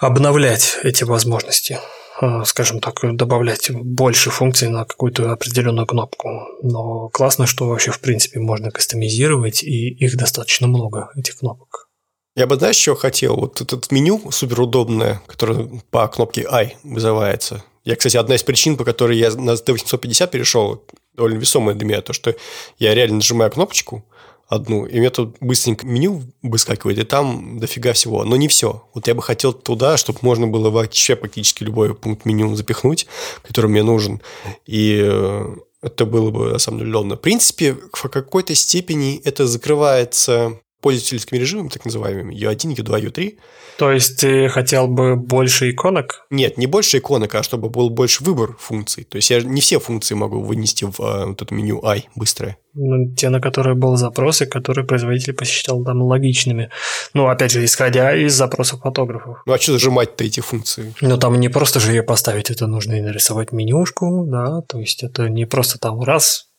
обновлять 0.00 0.78
эти 0.82 1.04
возможности. 1.04 1.78
Э, 2.20 2.42
скажем 2.44 2.80
так, 2.80 3.00
добавлять 3.16 3.70
больше 3.70 4.30
функций 4.30 4.68
на 4.68 4.84
какую-то 4.84 5.32
определенную 5.32 5.86
кнопку. 5.86 6.28
Но 6.62 7.08
классно, 7.08 7.46
что 7.46 7.66
вообще 7.66 7.92
в 7.92 8.00
принципе 8.00 8.40
можно 8.40 8.70
кастомизировать, 8.70 9.62
и 9.62 9.88
их 9.88 10.16
достаточно 10.16 10.66
много, 10.66 11.10
этих 11.16 11.36
кнопок. 11.36 11.88
Я 12.36 12.46
бы, 12.46 12.56
знаешь, 12.56 12.76
что 12.76 12.94
хотел? 12.94 13.36
Вот 13.36 13.60
этот 13.60 13.90
меню 13.90 14.30
суперудобное, 14.30 15.22
которое 15.26 15.68
по 15.90 16.06
кнопке 16.08 16.46
I 16.48 16.76
вызывается. 16.82 17.64
Я, 17.84 17.96
кстати, 17.96 18.18
одна 18.18 18.34
из 18.34 18.42
причин, 18.42 18.76
по 18.76 18.84
которой 18.84 19.16
я 19.16 19.30
на 19.30 19.52
D850 19.52 20.28
перешел, 20.28 20.84
довольно 21.14 21.38
весомая 21.38 21.74
для 21.74 21.86
меня, 21.86 22.02
то, 22.02 22.12
что 22.12 22.36
я 22.78 22.94
реально 22.94 23.16
нажимаю 23.16 23.50
кнопочку, 23.50 24.04
одну, 24.50 24.84
и 24.84 24.96
у 24.96 25.00
меня 25.00 25.10
тут 25.10 25.36
быстренько 25.40 25.86
меню 25.86 26.22
выскакивает, 26.42 26.98
и 26.98 27.04
там 27.04 27.58
дофига 27.60 27.92
всего. 27.92 28.24
Но 28.24 28.36
не 28.36 28.48
все. 28.48 28.84
Вот 28.92 29.06
я 29.06 29.14
бы 29.14 29.22
хотел 29.22 29.52
туда, 29.52 29.96
чтобы 29.96 30.18
можно 30.22 30.48
было 30.48 30.70
вообще 30.70 31.14
практически 31.14 31.62
любой 31.62 31.94
пункт 31.94 32.24
меню 32.26 32.54
запихнуть, 32.56 33.06
который 33.42 33.70
мне 33.70 33.84
нужен. 33.84 34.20
И 34.66 35.00
э, 35.02 35.56
это 35.82 36.04
было 36.04 36.30
бы, 36.30 36.50
на 36.50 36.58
самом 36.58 36.80
деле, 36.80 36.90
удобно. 36.90 37.16
В 37.16 37.20
принципе, 37.20 37.76
в 37.92 38.08
какой-то 38.08 38.54
степени 38.56 39.20
это 39.24 39.46
закрывается 39.46 40.58
пользовательскими 40.80 41.38
режимами, 41.38 41.68
так 41.68 41.84
называемыми, 41.84 42.34
U1, 42.34 42.74
U2, 42.76 43.10
U3. 43.10 43.38
То 43.78 43.92
есть 43.92 44.20
ты 44.20 44.48
хотел 44.48 44.88
бы 44.88 45.16
больше 45.16 45.70
иконок? 45.70 46.26
Нет, 46.30 46.58
не 46.58 46.66
больше 46.66 46.98
иконок, 46.98 47.34
а 47.34 47.42
чтобы 47.42 47.70
был 47.70 47.90
больше 47.90 48.22
выбор 48.24 48.56
функций. 48.58 49.04
То 49.04 49.16
есть 49.16 49.30
я 49.30 49.40
не 49.40 49.60
все 49.60 49.80
функции 49.80 50.14
могу 50.14 50.42
вынести 50.42 50.84
в 50.84 51.00
а, 51.00 51.26
вот 51.26 51.40
это 51.40 51.54
меню 51.54 51.84
I 51.84 52.04
быстрое. 52.14 52.58
Ну, 52.74 53.14
те, 53.14 53.30
на 53.30 53.40
которые 53.40 53.74
был 53.74 53.96
запрос, 53.96 54.42
и 54.42 54.46
которые 54.46 54.86
производитель 54.86 55.32
посчитал 55.32 55.82
там 55.82 56.02
логичными. 56.02 56.70
Ну, 57.14 57.26
опять 57.26 57.50
же, 57.50 57.64
исходя 57.64 58.14
из 58.14 58.34
запросов 58.34 58.80
фотографов. 58.80 59.38
Ну, 59.44 59.52
а 59.52 59.58
что 59.58 59.72
зажимать-то 59.72 60.24
эти 60.24 60.40
функции? 60.40 60.94
Ну, 61.00 61.18
там 61.18 61.40
не 61.40 61.48
просто 61.48 61.80
же 61.80 61.90
ее 61.90 62.02
поставить, 62.02 62.50
это 62.50 62.66
нужно 62.66 62.94
и 62.94 63.00
нарисовать 63.00 63.52
менюшку, 63.52 64.24
да, 64.26 64.60
то 64.68 64.78
есть 64.78 65.02
это 65.02 65.28
не 65.28 65.46
просто 65.46 65.78
там 65.78 66.00
раз 66.02 66.49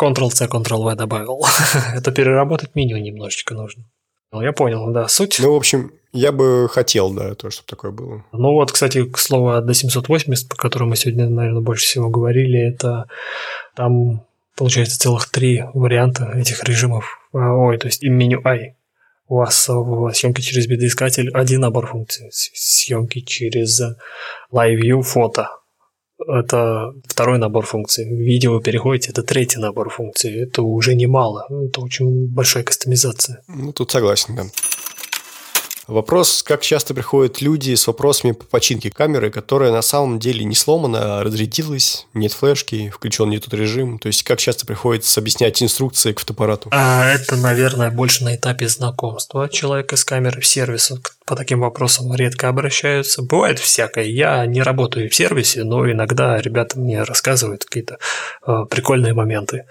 Ctrl-C, 0.00 0.46
Ctrl-V 0.46 0.94
добавил. 0.96 1.44
Это 1.94 2.12
переработать 2.12 2.74
меню 2.74 2.96
немножечко 2.96 3.54
нужно. 3.54 3.84
Ну, 4.32 4.42
я 4.42 4.52
понял, 4.52 4.92
да, 4.92 5.08
суть. 5.08 5.38
Ну, 5.40 5.52
в 5.52 5.56
общем, 5.56 5.92
я 6.12 6.30
бы 6.30 6.68
хотел, 6.70 7.12
да, 7.12 7.34
то, 7.34 7.50
чтобы 7.50 7.66
такое 7.66 7.90
было. 7.90 8.24
Ну, 8.32 8.52
вот, 8.52 8.70
кстати, 8.72 9.04
к 9.04 9.18
слову 9.18 9.50
о 9.50 9.60
D780, 9.60 10.48
по 10.48 10.56
которому 10.56 10.90
мы 10.90 10.96
сегодня, 10.96 11.28
наверное, 11.28 11.62
больше 11.62 11.86
всего 11.86 12.08
говорили, 12.08 12.72
это 12.72 13.06
там, 13.74 14.24
получается, 14.56 14.98
целых 14.98 15.28
три 15.30 15.64
варианта 15.74 16.30
этих 16.34 16.62
режимов. 16.64 17.18
А, 17.32 17.52
ой, 17.54 17.78
то 17.78 17.86
есть 17.86 18.02
и 18.02 18.08
меню 18.08 18.40
I. 18.44 18.76
у 19.28 19.36
вас 19.36 19.68
в 19.68 20.12
съемке 20.12 20.42
через 20.42 20.66
видоискатель 20.66 21.30
один 21.30 21.60
набор 21.60 21.88
функций, 21.88 22.28
съемки 22.32 23.20
через 23.20 23.80
Live 24.52 24.80
View 24.80 25.02
фото 25.02 25.59
это 26.26 26.92
второй 27.06 27.38
набор 27.38 27.66
функций. 27.66 28.04
В 28.04 28.20
видео 28.20 28.60
переходите, 28.60 29.10
это 29.10 29.22
третий 29.22 29.58
набор 29.58 29.90
функций. 29.90 30.42
Это 30.42 30.62
уже 30.62 30.94
немало. 30.94 31.46
Это 31.50 31.80
очень 31.80 32.26
большая 32.26 32.64
кастомизация. 32.64 33.42
Ну, 33.48 33.72
тут 33.72 33.90
согласен, 33.90 34.36
да. 34.36 34.44
Вопрос, 35.90 36.44
как 36.44 36.62
часто 36.62 36.94
приходят 36.94 37.40
люди 37.40 37.74
с 37.74 37.88
вопросами 37.88 38.30
по 38.30 38.44
починке 38.44 38.92
камеры, 38.92 39.28
которая 39.28 39.72
на 39.72 39.82
самом 39.82 40.20
деле 40.20 40.44
не 40.44 40.54
сломана, 40.54 41.18
а 41.18 41.24
разрядилась, 41.24 42.06
нет 42.14 42.32
флешки, 42.32 42.90
включен 42.90 43.28
не 43.28 43.40
тот 43.40 43.54
режим. 43.54 43.98
То 43.98 44.06
есть, 44.06 44.22
как 44.22 44.38
часто 44.38 44.66
приходится 44.66 45.18
объяснять 45.18 45.60
инструкции 45.60 46.12
к 46.12 46.20
фотоаппарату? 46.20 46.68
А 46.70 47.10
это, 47.10 47.36
наверное, 47.36 47.90
больше 47.90 48.22
на 48.22 48.36
этапе 48.36 48.68
знакомства 48.68 49.48
человека 49.48 49.96
с 49.96 50.04
камерой 50.04 50.42
в 50.42 50.46
сервисе. 50.46 50.98
По 51.30 51.36
таким 51.36 51.60
вопросам 51.60 52.12
редко 52.12 52.48
обращаются. 52.48 53.22
Бывает 53.22 53.60
всякое. 53.60 54.06
Я 54.06 54.44
не 54.46 54.62
работаю 54.62 55.08
в 55.08 55.14
сервисе, 55.14 55.62
но 55.62 55.88
иногда 55.88 56.40
ребята 56.40 56.76
мне 56.76 57.04
рассказывают 57.04 57.64
какие-то 57.64 57.98
э, 58.44 58.64
прикольные 58.68 59.14
моменты. 59.14 59.66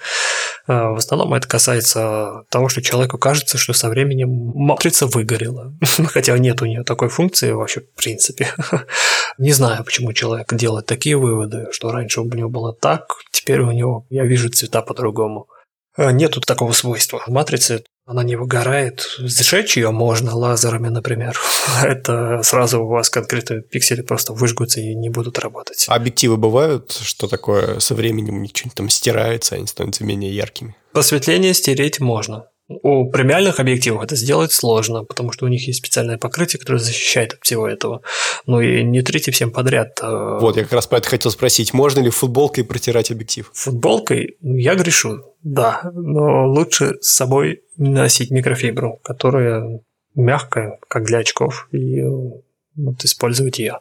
Э, 0.70 0.92
в 0.92 0.96
основном 0.96 1.34
это 1.34 1.50
касается 1.50 2.46
того, 2.50 2.70
что 2.70 2.82
человеку 2.82 3.18
кажется, 3.18 3.58
что 3.58 3.74
со 3.74 3.90
временем 3.90 4.30
матрица 4.30 5.06
выгорела. 5.06 5.74
Хотя 6.08 6.38
нет 6.38 6.62
у 6.62 6.66
нее 6.66 6.86
такой 6.86 7.10
функции 7.10 7.52
вообще 7.52 7.82
в 7.82 7.94
принципе. 7.94 8.48
Не 9.38 9.52
знаю, 9.52 9.84
почему 9.84 10.14
человек 10.14 10.54
делает 10.54 10.86
такие 10.86 11.18
выводы, 11.18 11.68
что 11.74 11.92
раньше 11.92 12.22
у 12.22 12.26
него 12.34 12.48
было 12.48 12.74
так, 12.74 13.04
теперь 13.34 13.60
у 13.60 13.72
него, 13.74 14.06
я 14.10 14.24
вижу 14.24 14.50
цвета 14.50 14.82
по-другому. 14.82 15.50
Э, 15.98 16.12
нету 16.12 16.40
такого 16.40 16.72
свойства. 16.72 17.22
В 17.28 17.28
матрице 17.28 17.84
она 18.10 18.24
не 18.24 18.36
выгорает. 18.36 19.06
Сжечь 19.20 19.78
ее 19.78 19.92
можно 19.92 20.36
лазерами, 20.36 20.88
например. 20.88 21.40
Это 21.84 22.42
сразу 22.42 22.82
у 22.82 22.88
вас 22.88 23.08
конкретно 23.12 23.62
пиксели 23.62 24.02
просто 24.02 24.34
выжгутся 24.34 24.82
и 24.82 24.96
не 24.96 25.10
будут 25.10 25.38
работать. 25.38 25.86
А 25.88 25.94
объективы 25.94 26.36
бывают, 26.38 26.92
что 26.92 27.28
такое 27.28 27.78
со 27.80 27.94
временем 27.94 28.38
у 28.38 28.40
них 28.40 28.50
что-нибудь 28.52 28.76
там 28.76 28.90
стирается, 28.90 29.56
они 29.56 29.68
становятся 29.68 30.04
менее 30.04 30.36
яркими? 30.36 30.76
Посветление 30.92 31.54
стереть 31.54 32.00
можно. 32.00 32.48
У 32.70 33.10
премиальных 33.10 33.60
объективов 33.60 34.04
это 34.04 34.16
сделать 34.16 34.52
сложно, 34.52 35.04
потому 35.04 35.32
что 35.32 35.46
у 35.46 35.48
них 35.48 35.66
есть 35.66 35.80
специальное 35.80 36.20
покрытие, 36.20 36.60
которое 36.60 36.78
защищает 36.78 37.34
от 37.34 37.40
всего 37.42 37.68
этого. 37.68 38.04
Ну 38.46 38.62
и 38.62 38.84
не 38.84 39.02
трите 39.02 39.32
всем 39.32 39.50
подряд. 39.50 40.00
Э, 40.04 40.38
вот, 40.40 40.56
я 40.56 40.64
как 40.64 40.74
раз 40.74 40.86
про 40.86 41.00
это 41.00 41.10
хотел 41.10 41.32
спросить. 41.32 41.74
Можно 41.74 42.02
ли 42.02 42.12
футболкой 42.12 42.64
протирать 42.64 43.10
объектив? 43.10 43.50
Футболкой? 43.54 44.38
Я 44.42 44.76
грешу, 44.76 45.24
да. 45.42 45.82
Но 45.94 46.48
лучше 46.48 46.98
с 47.02 47.16
собой 47.16 47.64
носить 47.76 48.30
микрофибру, 48.30 49.00
которая 49.04 49.82
мягкая, 50.14 50.78
как 50.88 51.06
для 51.06 51.20
очков, 51.20 51.68
и 51.72 52.04
вот, 52.04 53.04
использовать 53.04 53.58
ее. 53.58 53.80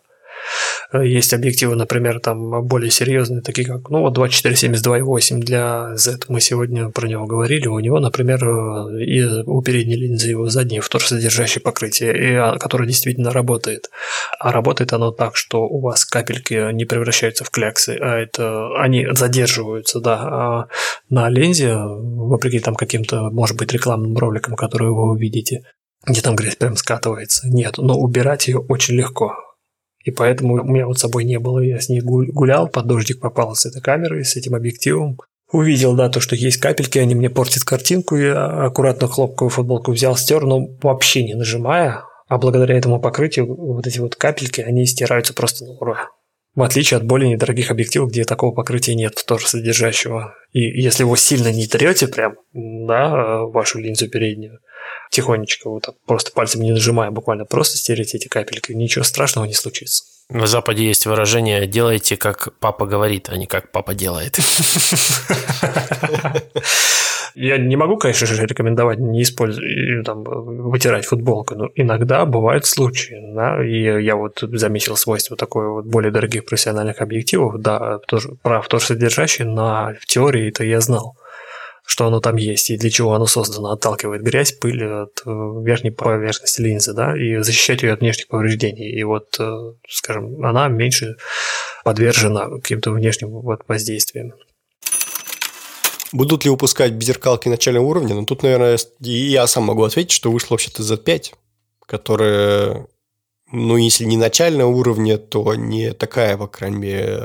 Э, 0.93 1.07
есть 1.07 1.33
объективы, 1.33 1.77
например, 1.77 2.20
там 2.20 2.66
более 2.66 2.91
серьезные, 2.91 3.43
такие 3.43 3.66
как, 3.66 3.91
ну, 3.91 4.01
вот 4.01 4.16
24-72,8 4.16 5.39
для 5.39 5.97
Z, 5.97 6.20
мы 6.29 6.41
сегодня 6.41 6.91
про 6.91 7.07
него 7.07 7.27
говорили, 7.27 7.66
у 7.66 7.79
него, 7.79 8.01
например, 8.01 8.45
э, 8.45 9.05
и 9.05 9.25
у 9.25 9.62
передней 9.62 9.97
линзы 9.97 10.31
его 10.31 10.49
заднее 10.49 10.81
вторсодержащее 10.81 11.62
покрытие, 11.62 12.16
и, 12.16 12.35
а, 12.35 12.57
которое 12.59 12.87
действительно 12.87 13.31
работает. 13.31 13.91
А 14.39 14.53
работает 14.53 14.93
оно 14.93 15.11
так, 15.11 15.37
что 15.37 15.62
у 15.62 15.81
вас 15.81 16.05
капельки 16.05 16.73
не 16.73 16.85
превращаются 16.85 17.45
в 17.45 17.51
кляксы, 17.51 17.97
а 18.01 18.19
это 18.19 18.69
они 18.79 19.07
задерживаются, 19.12 20.01
да, 20.01 20.19
а 20.20 20.69
на 21.11 21.29
лензе, 21.29 21.75
вопреки 21.77 22.61
там 22.61 22.75
каким-то, 22.75 23.31
может 23.31 23.57
быть, 23.57 23.73
рекламным 23.73 24.16
роликам, 24.16 24.57
которые 24.57 24.93
вы 24.93 25.11
увидите, 25.11 25.62
где 26.07 26.20
там 26.20 26.37
грязь 26.37 26.57
прям 26.57 26.77
скатывается. 26.77 27.49
Нет, 27.49 27.79
но 27.79 27.99
убирать 27.99 28.49
ее 28.49 28.59
очень 28.59 28.95
легко. 28.95 29.35
И 30.09 30.10
поэтому 30.10 30.55
у 30.55 30.64
меня 30.64 30.86
вот 30.86 30.97
с 30.97 31.02
собой 31.02 31.24
не 31.24 31.39
было. 31.39 31.59
Я 31.59 31.80
с 31.80 31.90
ней 31.90 32.01
гулял, 32.01 32.66
под 32.66 32.86
дождик 32.86 33.20
попал 33.20 33.55
с 33.55 33.66
этой 33.66 33.82
камерой, 33.82 34.24
с 34.24 34.36
этим 34.36 34.55
объективом. 34.55 35.18
Увидел, 35.52 35.94
да, 35.94 36.09
то, 36.09 36.20
что 36.20 36.35
есть 36.35 36.56
капельки, 36.56 36.98
они 36.98 37.14
мне 37.14 37.28
портят 37.28 37.64
картинку. 37.64 38.16
Я 38.16 38.47
аккуратно 38.47 39.06
хлопковую 39.06 39.51
футболку 39.51 39.93
взял, 39.93 40.16
стер, 40.16 40.47
но 40.47 40.66
вообще 40.82 41.24
не 41.24 41.35
нажимая. 41.35 42.05
А 42.26 42.39
благодаря 42.39 42.78
этому 42.78 43.01
покрытию 43.01 43.55
вот 43.55 43.86
эти 43.86 43.98
вот 43.98 44.16
капельки, 44.16 44.62
они 44.62 44.86
стираются 44.86 45.35
просто 45.35 45.66
на 45.66 45.72
ура. 45.72 46.09
В 46.55 46.62
отличие 46.62 46.97
от 46.97 47.05
более 47.05 47.30
недорогих 47.30 47.70
объективов, 47.70 48.09
где 48.09 48.24
такого 48.24 48.55
покрытия 48.55 48.94
нет, 48.94 49.22
тоже 49.26 49.47
содержащего. 49.47 50.32
И 50.52 50.60
если 50.60 51.02
его 51.02 51.16
сильно 51.16 51.52
не 51.52 51.66
трете 51.66 52.09
прям, 52.09 52.36
да, 52.55 53.43
вашу 53.43 53.78
линзу 53.78 54.09
переднюю, 54.09 54.60
тихонечко, 55.10 55.70
вот 55.70 55.82
так, 55.85 55.94
просто 56.06 56.32
пальцем 56.32 56.62
не 56.62 56.72
нажимая, 56.72 57.10
буквально 57.10 57.44
просто 57.44 57.76
стереть 57.76 58.14
эти 58.14 58.28
капельки, 58.28 58.72
ничего 58.72 59.05
страшного 59.05 59.47
не 59.47 59.55
случится. 59.55 60.05
На 60.30 60.47
Западе 60.47 60.85
есть 60.86 61.06
выражение 61.06 61.66
«делайте, 61.66 62.18
как 62.18 62.52
папа 62.60 62.85
говорит, 62.85 63.30
а 63.30 63.36
не 63.36 63.47
как 63.47 63.72
папа 63.72 63.94
делает». 63.94 64.39
Я 67.35 67.56
не 67.56 67.76
могу, 67.76 67.97
конечно 67.97 68.26
же, 68.26 68.47
рекомендовать 68.47 68.98
не 68.98 69.22
использовать, 69.22 70.05
там, 70.05 70.24
вытирать 70.24 71.06
футболку, 71.06 71.55
но 71.55 71.68
иногда 71.76 72.26
бывают 72.26 72.66
случаи, 72.66 73.16
да, 73.32 73.64
и 73.64 74.02
я 74.02 74.16
вот 74.16 74.40
заметил 74.43 74.97
свойство 74.97 75.36
такое 75.36 75.68
вот 75.68 75.85
более 75.85 76.10
дорогих 76.10 76.44
профессиональных 76.47 77.01
объективов, 77.01 77.60
да, 77.60 77.98
тоже, 78.09 78.30
прав 78.43 78.66
тоже 78.66 78.86
содержащий, 78.86 79.44
на 79.44 79.94
в 80.01 80.06
теории 80.06 80.48
это 80.48 80.64
я 80.64 80.80
знал 80.80 81.16
что 81.89 82.06
оно 82.06 82.20
там 82.20 82.36
есть 82.36 82.69
и 82.69 82.77
для 82.77 82.90
чего 82.90 83.15
оно 83.15 83.27
создано. 83.27 83.70
Отталкивает 83.70 84.23
грязь, 84.23 84.52
пыль 84.52 84.85
от 84.85 85.23
э, 85.24 85.31
верхней 85.65 85.90
поверхности 85.90 86.60
линзы, 86.60 86.93
да, 86.93 87.16
и 87.16 87.39
защищать 87.43 87.82
ее 87.82 87.94
от 87.94 88.01
внешних 88.01 88.28
повреждений. 88.28 88.90
И 88.90 89.02
вот, 89.05 89.35
э, 89.40 89.73
скажем, 89.89 90.44
она 90.44 90.69
меньше 90.69 91.16
подвержена 91.85 92.51
каким-то 92.51 92.90
внешним 92.90 93.31
вот 93.31 93.62
воздействиям. 93.66 94.35
Будут 96.12 96.44
ли 96.44 96.51
выпускать 96.51 96.93
беззеркалки 96.93 97.48
начального 97.48 97.86
уровня? 97.86 98.15
Ну, 98.15 98.27
тут, 98.27 98.43
наверное, 98.43 98.78
я 99.01 99.47
сам 99.47 99.65
могу 99.65 99.82
ответить, 99.82 100.12
что 100.12 100.31
вышло 100.31 100.55
вообще-то 100.55 100.82
Z5, 100.82 101.32
которая 101.86 102.86
ну, 103.51 103.77
если 103.77 104.05
не 104.05 104.16
начального 104.16 104.69
уровня, 104.69 105.16
то 105.16 105.55
не 105.55 105.93
такая, 105.93 106.37
по 106.37 106.47
крайней 106.47 106.77
мере, 106.77 107.23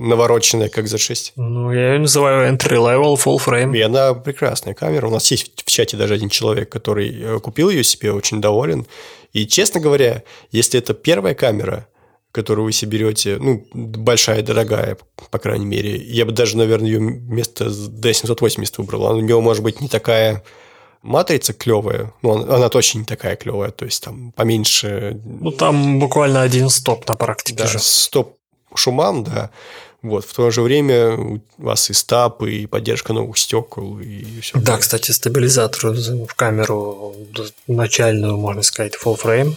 навороченная, 0.00 0.68
как 0.68 0.84
Z6. 0.84 1.32
Ну, 1.36 1.72
я 1.72 1.94
ее 1.94 1.98
называю 1.98 2.54
entry 2.54 2.76
level 2.76 3.16
full 3.16 3.38
frame. 3.44 3.76
И 3.76 3.80
она 3.80 4.14
прекрасная 4.14 4.74
камера. 4.74 5.08
У 5.08 5.10
нас 5.10 5.28
есть 5.30 5.64
в 5.64 5.70
чате 5.70 5.96
даже 5.96 6.14
один 6.14 6.28
человек, 6.28 6.68
который 6.68 7.12
э, 7.20 7.40
купил 7.40 7.70
ее 7.70 7.82
себе, 7.82 8.12
очень 8.12 8.40
доволен. 8.40 8.86
И, 9.32 9.46
честно 9.46 9.80
говоря, 9.80 10.22
если 10.52 10.78
это 10.78 10.94
первая 10.94 11.34
камера, 11.34 11.88
которую 12.30 12.66
вы 12.66 12.72
себе 12.72 12.98
берете, 12.98 13.38
ну, 13.40 13.66
большая, 13.72 14.42
дорогая, 14.42 14.96
по 15.30 15.38
крайней 15.38 15.66
мере, 15.66 15.96
я 15.96 16.24
бы 16.24 16.30
даже, 16.30 16.56
наверное, 16.56 16.88
ее 16.88 16.98
вместо 17.00 17.64
D780 17.64 18.74
выбрал. 18.78 19.06
Она 19.08 19.16
у 19.16 19.20
нее, 19.22 19.40
может 19.40 19.64
быть, 19.64 19.80
не 19.80 19.88
такая 19.88 20.44
матрица 21.02 21.52
клевая, 21.52 22.12
но 22.22 22.32
она 22.32 22.68
точно 22.68 23.00
не 23.00 23.04
такая 23.04 23.36
клевая, 23.36 23.70
то 23.70 23.84
есть 23.84 24.02
там 24.02 24.32
поменьше... 24.32 25.20
Ну, 25.24 25.50
там 25.50 25.98
буквально 25.98 26.42
один 26.42 26.70
стоп 26.70 27.08
на 27.08 27.14
практике 27.14 27.62
да, 27.62 27.66
же. 27.66 27.78
стоп 27.78 28.36
шумам, 28.74 29.24
да. 29.24 29.50
Вот, 30.00 30.24
в 30.24 30.32
то 30.32 30.50
же 30.50 30.62
время 30.62 31.16
у 31.16 31.40
вас 31.58 31.90
и 31.90 31.92
стап, 31.92 32.42
и 32.42 32.66
поддержка 32.66 33.12
новых 33.12 33.36
стекол, 33.36 33.98
и 33.98 34.40
все. 34.40 34.58
Да, 34.58 34.78
кстати, 34.78 35.10
стабилизатор 35.10 35.90
в 35.90 36.34
камеру 36.36 37.16
начальную, 37.66 38.36
можно 38.36 38.62
сказать, 38.62 38.94
full 38.94 39.20
frame 39.20 39.54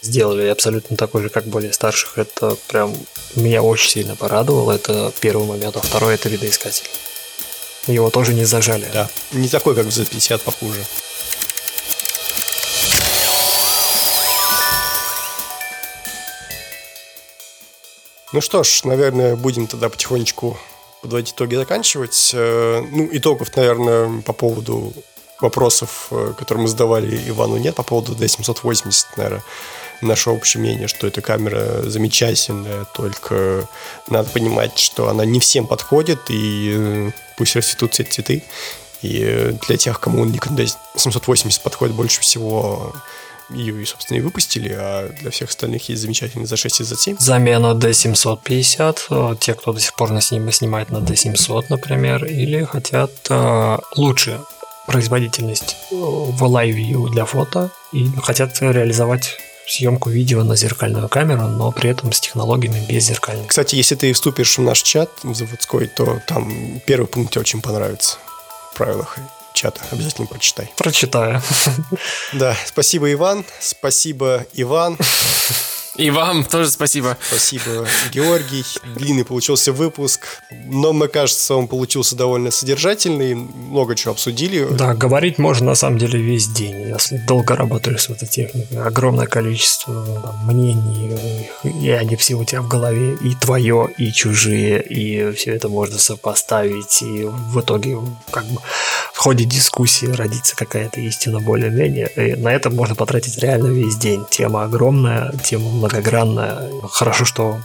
сделали 0.00 0.46
абсолютно 0.46 0.96
такой 0.96 1.22
же, 1.22 1.28
как 1.28 1.44
более 1.44 1.72
старших. 1.72 2.18
Это 2.18 2.56
прям 2.68 2.94
меня 3.34 3.62
очень 3.62 3.90
сильно 3.90 4.16
порадовало. 4.16 4.72
Это 4.72 5.12
первый 5.20 5.46
момент. 5.46 5.76
А 5.76 5.80
второй– 5.80 6.14
это 6.16 6.28
видоискатель. 6.28 6.86
Его 7.88 8.10
тоже 8.10 8.34
не 8.34 8.44
зажали. 8.44 8.86
Да. 8.92 9.08
Не 9.32 9.48
такой, 9.48 9.74
как 9.74 9.86
в 9.86 9.88
Z50, 9.88 10.38
похуже. 10.44 10.84
Ну 18.32 18.42
что 18.42 18.62
ж, 18.62 18.82
наверное, 18.84 19.36
будем 19.36 19.66
тогда 19.66 19.88
потихонечку 19.88 20.58
подводить 21.00 21.32
итоги 21.32 21.54
заканчивать. 21.54 22.30
Э, 22.34 22.82
ну, 22.90 23.08
итогов, 23.10 23.56
наверное, 23.56 24.20
по 24.20 24.34
поводу 24.34 24.92
вопросов, 25.40 26.08
э, 26.10 26.34
которые 26.36 26.62
мы 26.62 26.68
задавали 26.68 27.28
Ивану, 27.30 27.56
нет. 27.56 27.74
По 27.74 27.82
поводу 27.82 28.12
D780, 28.12 29.06
наверное, 29.16 29.42
наше 30.00 30.30
общее 30.30 30.60
мнение, 30.60 30.88
что 30.88 31.06
эта 31.06 31.20
камера 31.20 31.82
замечательная, 31.82 32.84
только 32.94 33.68
надо 34.08 34.30
понимать, 34.30 34.78
что 34.78 35.08
она 35.08 35.24
не 35.24 35.40
всем 35.40 35.66
подходит, 35.66 36.20
и 36.30 36.74
э, 36.76 37.10
пусть 37.36 37.56
расцветут 37.56 37.94
все 37.94 38.04
цветы. 38.04 38.42
И 39.02 39.56
для 39.66 39.76
тех, 39.76 40.00
кому 40.00 40.24
Nikon 40.26 40.70
D780 40.96 41.62
подходит 41.62 41.94
больше 41.94 42.20
всего, 42.20 42.92
ее, 43.50 43.80
и, 43.80 43.84
собственно, 43.84 44.18
и 44.18 44.20
выпустили, 44.20 44.74
а 44.76 45.10
для 45.20 45.30
всех 45.30 45.48
остальных 45.48 45.88
есть 45.88 46.02
замечательный 46.02 46.46
за 46.46 46.56
6 46.56 46.80
и 46.80 46.84
за 46.84 46.96
7. 46.96 47.16
Замена 47.18 47.74
D750, 47.74 48.98
э, 49.10 49.36
те, 49.40 49.54
кто 49.54 49.72
до 49.72 49.80
сих 49.80 49.94
пор 49.94 50.10
на 50.10 50.20
снимает 50.20 50.90
на 50.90 50.98
D700, 50.98 51.66
например, 51.70 52.24
или 52.24 52.64
хотят 52.64 53.10
э, 53.30 53.78
лучше 53.96 54.40
производительность 54.86 55.76
в 55.90 56.42
Live 56.44 56.74
View 56.74 57.10
для 57.10 57.24
фото 57.24 57.70
и 57.92 58.08
хотят 58.22 58.58
реализовать 58.60 59.38
съемку 59.68 60.10
видео 60.10 60.42
на 60.42 60.56
зеркальную 60.56 61.08
камеру, 61.08 61.46
но 61.46 61.70
при 61.72 61.90
этом 61.90 62.12
с 62.12 62.20
технологиями 62.20 62.84
без 62.88 63.04
зеркальных. 63.04 63.48
Кстати, 63.48 63.74
если 63.76 63.94
ты 63.94 64.12
вступишь 64.12 64.58
в 64.58 64.62
наш 64.62 64.82
чат 64.82 65.10
заводской, 65.22 65.86
то 65.88 66.20
там 66.26 66.80
первый 66.86 67.06
пункт 67.06 67.32
тебе 67.32 67.42
очень 67.42 67.60
понравится 67.60 68.18
в 68.72 68.76
правилах 68.76 69.18
чата. 69.52 69.80
Обязательно 69.90 70.26
прочитай. 70.26 70.70
Прочитаю. 70.76 71.42
Да, 72.32 72.56
спасибо, 72.66 73.12
Иван. 73.12 73.44
Спасибо, 73.60 74.46
Иван. 74.54 74.96
И 75.98 76.10
вам 76.10 76.44
тоже 76.44 76.70
спасибо. 76.70 77.18
Спасибо, 77.28 77.84
Георгий. 78.12 78.64
Длинный 78.94 79.24
получился 79.24 79.72
выпуск, 79.72 80.26
но, 80.66 80.92
мне 80.92 81.08
кажется, 81.08 81.56
он 81.56 81.66
получился 81.66 82.14
довольно 82.14 82.52
содержательный. 82.52 83.34
Много 83.34 83.96
чего 83.96 84.12
обсудили. 84.12 84.64
Да, 84.70 84.94
говорить 84.94 85.38
можно 85.38 85.66
на 85.66 85.74
самом 85.74 85.98
деле 85.98 86.20
весь 86.20 86.46
день, 86.46 86.88
если 86.88 87.16
долго 87.26 87.56
работаешь 87.56 88.02
с 88.02 88.10
этой 88.10 88.28
техникой. 88.28 88.78
Огромное 88.78 89.26
количество 89.26 90.22
там, 90.22 90.46
мнений, 90.46 91.50
и 91.64 91.90
они 91.90 92.14
все 92.14 92.34
у 92.36 92.44
тебя 92.44 92.62
в 92.62 92.68
голове, 92.68 93.16
и 93.20 93.34
твое, 93.34 93.92
и 93.98 94.12
чужие, 94.12 94.80
и 94.80 95.32
все 95.32 95.52
это 95.56 95.68
можно 95.68 95.98
сопоставить, 95.98 97.02
и 97.02 97.24
в 97.24 97.60
итоге 97.60 97.98
как 98.30 98.44
бы 98.44 98.60
в 99.12 99.18
ходе 99.18 99.44
дискуссии 99.44 100.06
родится 100.06 100.54
какая-то 100.54 101.00
истина 101.00 101.40
более-менее. 101.40 102.08
И 102.14 102.36
на 102.36 102.52
это 102.52 102.70
можно 102.70 102.94
потратить 102.94 103.36
реально 103.38 103.66
весь 103.66 103.96
день. 103.96 104.24
Тема 104.30 104.62
огромная, 104.62 105.34
тема 105.42 105.87
многогранная. 105.88 106.70
Хорошо, 106.90 107.24
что 107.24 107.60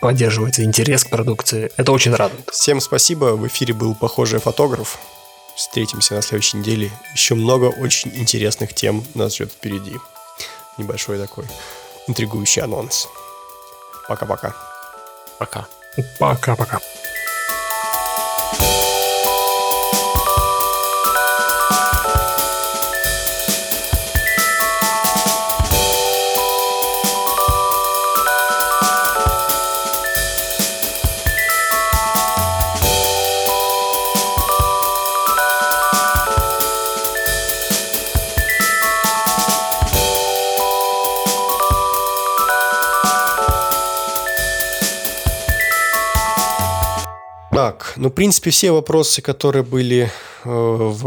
поддерживается 0.00 0.64
интерес 0.64 1.04
к 1.04 1.10
продукции. 1.10 1.70
Это 1.76 1.92
очень 1.92 2.14
радует. 2.14 2.48
Всем 2.50 2.80
спасибо. 2.80 3.36
В 3.36 3.46
эфире 3.46 3.74
был 3.74 3.94
похожий 3.94 4.40
фотограф. 4.40 4.98
Встретимся 5.54 6.14
на 6.14 6.22
следующей 6.22 6.58
неделе. 6.58 6.90
Еще 7.14 7.34
много 7.34 7.66
очень 7.66 8.10
интересных 8.14 8.74
тем 8.74 9.04
нас 9.14 9.34
ждет 9.34 9.52
впереди. 9.52 9.96
Небольшой 10.76 11.18
такой 11.18 11.44
интригующий 12.06 12.62
анонс. 12.62 13.08
Пока-пока. 14.08 14.54
Пока. 15.38 15.66
Пока-пока. 16.18 16.80
Так, 47.56 47.94
ну, 47.96 48.10
в 48.10 48.12
принципе, 48.12 48.50
все 48.50 48.70
вопросы, 48.70 49.22
которые 49.22 49.62
были 49.62 50.02
э, 50.02 50.10
в, 50.44 51.02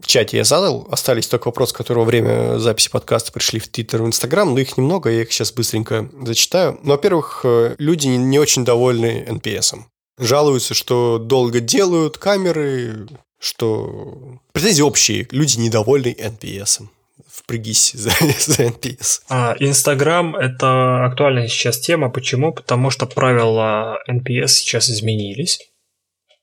в 0.00 0.06
чате, 0.06 0.38
я 0.38 0.44
задал. 0.44 0.88
Остались 0.90 1.28
только 1.28 1.48
вопросы, 1.48 1.74
которые 1.74 2.04
во 2.04 2.08
время 2.08 2.58
записи 2.58 2.88
подкаста 2.88 3.32
пришли 3.32 3.60
в 3.60 3.68
Твиттер 3.68 4.02
и 4.02 4.06
Инстаграм, 4.06 4.50
но 4.50 4.58
их 4.58 4.78
немного, 4.78 5.10
я 5.10 5.20
их 5.20 5.30
сейчас 5.30 5.52
быстренько 5.52 6.08
зачитаю. 6.22 6.80
Ну, 6.82 6.92
во-первых, 6.92 7.42
э, 7.44 7.74
люди 7.76 8.08
не, 8.08 8.38
очень 8.38 8.64
довольны 8.64 9.26
NPS. 9.28 9.74
Жалуются, 10.18 10.72
что 10.72 11.18
долго 11.18 11.60
делают 11.60 12.16
камеры, 12.16 13.06
что... 13.38 14.38
Претензии 14.52 14.80
общие. 14.80 15.28
Люди 15.32 15.58
недовольны 15.58 16.16
NPS 16.18 16.88
впрягись 17.36 17.92
за, 17.92 18.10
за 18.38 18.64
NPS. 18.64 19.20
А, 19.28 19.54
Инстаграм– 19.60 20.34
это 20.36 21.04
актуальная 21.04 21.48
сейчас 21.48 21.78
тема. 21.78 22.10
Почему? 22.10 22.52
Потому 22.52 22.90
что 22.90 23.06
правила 23.06 23.98
NPS 24.08 24.48
сейчас 24.48 24.90
изменились. 24.90 25.60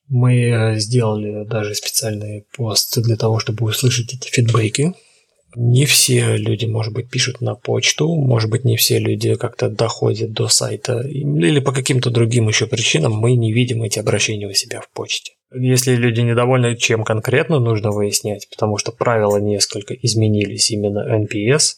Мы 0.07 0.45
э, 0.45 0.79
сделали 0.79 1.45
даже 1.45 1.75
специальный 1.75 2.45
пост 2.55 2.99
для 3.01 3.15
того, 3.15 3.39
чтобы 3.39 3.65
услышать 3.65 4.13
эти 4.13 4.29
фидбэки. 4.29 4.93
Не 5.55 5.85
все 5.85 6.35
люди, 6.35 6.65
может 6.65 6.93
быть, 6.93 7.09
пишут 7.09 7.41
на 7.41 7.55
почту, 7.55 8.13
может 8.15 8.49
быть, 8.49 8.65
не 8.65 8.75
все 8.75 8.97
люди 8.97 9.35
как-то 9.35 9.69
доходят 9.69 10.31
до 10.31 10.47
сайта, 10.47 11.01
или 11.01 11.59
по 11.59 11.71
каким-то 11.71 12.09
другим 12.09 12.47
еще 12.47 12.65
причинам 12.65 13.13
мы 13.13 13.33
не 13.33 13.53
видим 13.53 13.83
эти 13.83 13.99
обращения 13.99 14.47
у 14.47 14.53
себя 14.53 14.81
в 14.81 14.89
почте. 14.89 15.33
Если 15.55 15.95
люди 15.95 16.21
недовольны, 16.21 16.75
чем 16.75 17.03
конкретно 17.03 17.59
нужно 17.59 17.91
выяснять, 17.91 18.49
потому 18.49 18.77
что 18.77 18.91
правила 18.91 19.37
несколько 19.37 19.93
изменились 19.93 20.71
именно 20.71 21.23
NPS, 21.23 21.75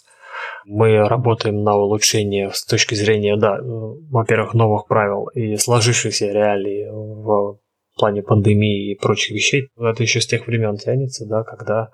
мы 0.65 1.07
работаем 1.07 1.63
на 1.63 1.75
улучшение 1.75 2.51
с 2.51 2.65
точки 2.65 2.95
зрения, 2.95 3.37
да, 3.37 3.59
во-первых, 3.61 4.53
новых 4.53 4.87
правил 4.87 5.27
и 5.27 5.55
сложившихся 5.57 6.31
реалий 6.31 6.87
в 6.89 7.59
плане 7.97 8.23
пандемии 8.23 8.91
и 8.91 8.95
прочих 8.95 9.31
вещей. 9.31 9.69
Это 9.77 10.03
еще 10.03 10.21
с 10.21 10.27
тех 10.27 10.47
времен 10.47 10.77
тянется, 10.77 11.25
да, 11.25 11.43
когда 11.43 11.91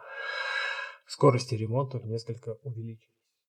скорости 1.08 1.56
ремонтов 1.56 2.03
несколько 2.06 2.56
увеличились. 2.64 3.10